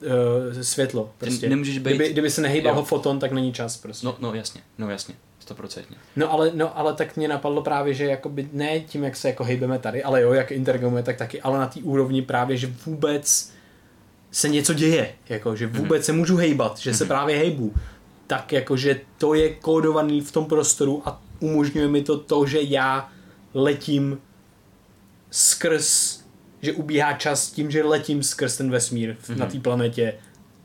uh, 0.02 0.62
světlo. 0.62 1.12
Prostě. 1.18 1.48
Nemůžeš 1.48 1.78
být... 1.78 1.90
kdyby, 1.90 2.12
kdyby 2.12 2.30
se 2.30 2.40
nehýbal 2.40 2.74
ho 2.74 2.84
foton, 2.84 3.18
tak 3.18 3.32
není 3.32 3.52
čas 3.52 3.76
prostě. 3.76 4.06
No, 4.06 4.16
no 4.20 4.34
jasně, 4.34 4.60
no 4.78 4.90
jasně. 4.90 5.14
100%. 5.48 5.82
No 6.16 6.32
ale, 6.32 6.50
no 6.54 6.78
ale 6.78 6.94
tak 6.94 7.16
mě 7.16 7.28
napadlo 7.28 7.62
právě, 7.62 7.94
že 7.94 8.04
jakoby 8.04 8.48
ne 8.52 8.80
tím, 8.80 9.04
jak 9.04 9.16
se 9.16 9.28
jako 9.28 9.44
hejbeme 9.44 9.78
tady, 9.78 10.02
ale 10.02 10.22
jo, 10.22 10.32
jak 10.32 10.52
interagujeme, 10.52 11.02
tak 11.02 11.16
taky, 11.16 11.42
ale 11.42 11.58
na 11.58 11.66
té 11.66 11.80
úrovni 11.80 12.22
právě, 12.22 12.56
že 12.56 12.72
vůbec 12.86 13.52
se 14.30 14.48
něco 14.48 14.74
děje, 14.74 15.12
jako, 15.28 15.56
že 15.56 15.66
vůbec 15.66 16.02
mm-hmm. 16.02 16.06
se 16.06 16.12
můžu 16.12 16.36
hejbat, 16.36 16.78
že 16.78 16.90
mm-hmm. 16.90 16.96
se 16.96 17.04
mhm. 17.04 17.08
právě 17.08 17.38
hejbu, 17.38 17.74
tak 18.26 18.52
jakože 18.52 19.00
to 19.18 19.34
je 19.34 19.54
kódovaný 19.54 20.20
v 20.20 20.32
tom 20.32 20.44
prostoru 20.44 21.02
a 21.04 21.22
umožňuje 21.40 21.88
mi 21.88 22.02
to 22.02 22.18
to, 22.18 22.46
že 22.46 22.62
já 22.62 23.08
letím 23.54 24.18
skrz, 25.30 26.19
že 26.62 26.72
ubíhá 26.72 27.12
čas 27.12 27.50
tím, 27.50 27.70
že 27.70 27.84
letím 27.84 28.22
skrz 28.22 28.56
ten 28.56 28.70
vesmír 28.70 29.16
mm-hmm. 29.16 29.36
na 29.36 29.46
té 29.46 29.60
planetě 29.60 30.14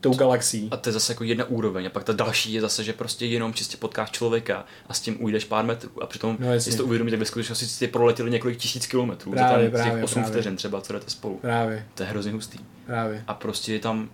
tou 0.00 0.14
galaxií. 0.14 0.68
A 0.70 0.76
to 0.76 0.88
je 0.88 0.92
zase 0.92 1.12
jako 1.12 1.24
jedna 1.24 1.44
úroveň. 1.44 1.86
A 1.86 1.90
pak 1.90 2.04
ta 2.04 2.12
další 2.12 2.52
je 2.52 2.60
zase, 2.60 2.84
že 2.84 2.92
prostě 2.92 3.26
jenom 3.26 3.54
čistě 3.54 3.76
potkáš 3.76 4.10
člověka 4.10 4.64
a 4.88 4.94
s 4.94 5.00
tím 5.00 5.24
ujdeš 5.24 5.44
pár 5.44 5.64
metrů. 5.64 6.02
A 6.02 6.06
přitom, 6.06 6.36
no, 6.40 6.52
jestli 6.52 6.76
to 6.76 6.84
uvědomíš, 6.84 7.10
tak 7.10 7.20
ve 7.20 7.26
skutečnosti 7.26 7.66
jste 7.66 7.88
proletěli 7.88 8.30
několik 8.30 8.58
tisíc 8.58 8.86
kilometrů. 8.86 9.32
Právě, 9.32 9.70
tam 9.70 9.90
těch 9.90 10.04
8 10.04 10.24
vteřin 10.24 10.56
třeba, 10.56 10.80
co 10.80 10.92
jdete 10.92 11.10
spolu. 11.10 11.38
Právě. 11.38 11.86
To 11.94 12.02
je 12.02 12.08
hrozně 12.08 12.32
hustý. 12.32 12.58
Právě. 12.86 13.24
A 13.26 13.34
prostě 13.34 13.72
je 13.72 13.78
tam 13.78 14.10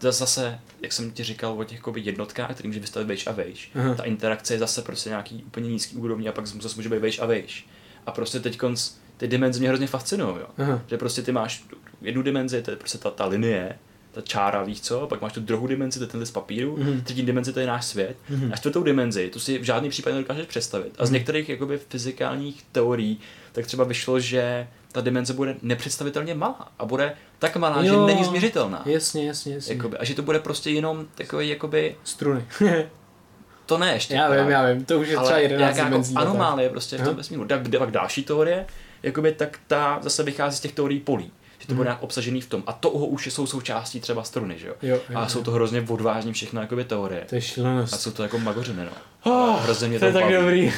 zase, 0.00 0.58
jak 0.82 0.92
jsem 0.92 1.10
ti 1.10 1.24
říkal 1.24 1.52
o 1.58 1.64
těch 1.64 1.80
jednotkách, 1.96 2.54
který 2.54 2.68
může 2.68 2.80
vystavit 2.80 3.08
vejš 3.08 3.26
a 3.26 3.32
vejš, 3.32 3.70
Aha. 3.74 3.94
ta 3.94 4.02
interakce 4.02 4.54
je 4.54 4.58
zase 4.58 4.82
prostě 4.82 5.08
nějaký 5.08 5.44
úplně 5.46 5.70
nízký 5.70 5.96
úrovní 5.96 6.28
a 6.28 6.32
pak 6.32 6.46
zase 6.46 6.76
může 6.76 6.88
být 6.88 6.98
vejš 6.98 7.18
a 7.18 7.26
vejš. 7.26 7.66
A 8.06 8.12
prostě 8.12 8.40
teď 8.40 8.58
konc, 8.58 8.90
ty 9.20 9.28
dimenze 9.28 9.58
mě 9.58 9.68
hrozně 9.68 9.86
fascinují, 9.86 10.36
jo. 10.40 10.46
Aha. 10.58 10.82
Že 10.86 10.98
prostě 10.98 11.22
ty 11.22 11.32
máš 11.32 11.64
jednu 12.02 12.22
dimenzi, 12.22 12.62
to 12.62 12.70
je 12.70 12.76
prostě 12.76 12.98
ta, 12.98 13.10
ta 13.10 13.26
linie, 13.26 13.78
ta 14.12 14.20
čára, 14.20 14.62
víš 14.62 14.80
co, 14.80 15.06
pak 15.06 15.20
máš 15.20 15.32
tu 15.32 15.40
druhou 15.40 15.66
dimenzi, 15.66 15.98
to 15.98 16.04
je 16.04 16.08
ten 16.08 16.26
z 16.26 16.30
papíru, 16.30 16.76
mm-hmm. 16.76 17.02
třetí 17.02 17.22
dimenzi, 17.22 17.52
to 17.52 17.60
je 17.60 17.66
náš 17.66 17.84
svět, 17.84 18.16
mm-hmm. 18.30 18.52
a 18.52 18.56
čtvrtou 18.56 18.82
dimenzi, 18.82 19.30
tu 19.30 19.40
si 19.40 19.58
v 19.58 19.62
žádný 19.62 19.90
případě 19.90 20.16
nedokážeš 20.16 20.46
představit. 20.46 20.92
A 20.98 21.06
z 21.06 21.08
mm-hmm. 21.08 21.12
některých 21.12 21.48
jakoby 21.48 21.78
fyzikálních 21.78 22.62
teorií, 22.72 23.20
tak 23.52 23.66
třeba 23.66 23.84
vyšlo, 23.84 24.20
že 24.20 24.68
ta 24.92 25.00
dimenze 25.00 25.32
bude 25.32 25.56
nepředstavitelně 25.62 26.34
malá 26.34 26.68
a 26.78 26.84
bude 26.84 27.12
tak 27.38 27.56
malá, 27.56 27.82
jo, 27.82 28.06
že 28.08 28.14
není 28.14 28.24
změřitelná. 28.24 28.82
Jasně, 28.86 29.26
jasně, 29.26 29.54
jasně. 29.54 29.74
Jakoby, 29.74 29.96
a 29.96 30.04
že 30.04 30.14
to 30.14 30.22
bude 30.22 30.38
prostě 30.38 30.70
jenom 30.70 31.06
takový 31.14 31.48
jakoby... 31.48 31.96
Struny. 32.04 32.44
to 33.66 33.78
ne 33.78 33.92
ještě. 33.92 34.14
Já 34.14 34.30
vím, 34.30 34.50
já 34.50 34.72
vím, 34.72 34.84
to 34.84 35.00
už 35.00 35.08
je 35.08 35.16
třeba 35.16 35.38
11 35.38 35.76
jako 35.76 35.88
dimenzí. 35.88 36.14
Jako 36.14 36.26
anomálie 36.26 36.68
prostě 36.68 36.98
v 36.98 37.04
tom 37.04 37.16
vesmíru. 37.16 37.44
Tak, 37.44 37.78
pak 37.78 37.90
další 37.90 38.22
teorie, 38.24 38.66
jakoby, 39.02 39.32
tak 39.32 39.58
ta 39.66 39.98
zase 40.02 40.22
vychází 40.22 40.56
z 40.56 40.60
těch 40.60 40.72
teorií 40.72 41.00
polí 41.00 41.32
že 41.60 41.66
to 41.66 41.74
bude 41.74 41.86
nějak 41.86 42.02
obsažený 42.02 42.40
v 42.40 42.48
tom. 42.48 42.62
A 42.66 42.72
to 42.72 42.90
už 42.90 43.26
jsou 43.26 43.46
součástí 43.46 44.00
třeba 44.00 44.24
struny, 44.24 44.58
že 44.58 44.66
jo? 44.66 44.74
jo, 44.82 45.00
jo 45.10 45.18
a 45.18 45.28
jsou 45.28 45.42
to 45.42 45.50
hrozně 45.50 45.84
odvážní 45.88 46.32
všechno 46.32 46.60
jakoby 46.60 46.84
teorie. 46.84 47.24
To 47.28 47.34
je 47.34 47.40
šílenost. 47.40 47.94
A 47.94 47.96
jsou 47.96 48.10
to 48.10 48.22
jako 48.22 48.38
magořiny, 48.38 48.84
no. 48.84 48.90
Oh, 49.22 49.62
hrozně 49.62 49.88
mě 49.88 49.98
to, 49.98 50.12
to 50.12 50.18
je 50.18 50.24
tak 50.24 50.32
dobrý. 50.32 50.60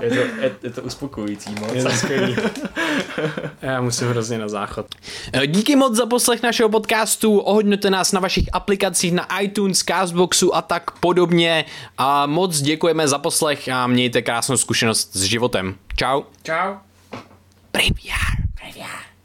je, 0.00 0.08
to, 0.08 0.14
je, 0.14 0.56
je, 0.62 0.70
to 0.70 0.82
uspokojující 0.82 1.54
moc. 1.60 1.72
Je 1.72 1.82
to 1.84 1.90
skvělý. 1.90 2.36
Já 3.62 3.80
musím 3.80 4.08
hrozně 4.08 4.38
na 4.38 4.48
záchod. 4.48 4.86
Díky 5.46 5.76
moc 5.76 5.94
za 5.96 6.06
poslech 6.06 6.42
našeho 6.42 6.68
podcastu. 6.68 7.38
Ohodňujte 7.38 7.90
nás 7.90 8.12
na 8.12 8.20
vašich 8.20 8.48
aplikacích 8.52 9.12
na 9.12 9.40
iTunes, 9.40 9.82
Castboxu 9.82 10.54
a 10.54 10.62
tak 10.62 10.90
podobně. 10.90 11.64
A 11.98 12.26
moc 12.26 12.60
děkujeme 12.60 13.08
za 13.08 13.18
poslech 13.18 13.68
a 13.68 13.86
mějte 13.86 14.22
krásnou 14.22 14.56
zkušenost 14.56 15.16
s 15.16 15.22
životem. 15.22 15.74
Čau. 15.96 16.22
Čau. 16.42 16.74
Graveyard. 17.74 18.38
Graveyard. 18.54 19.03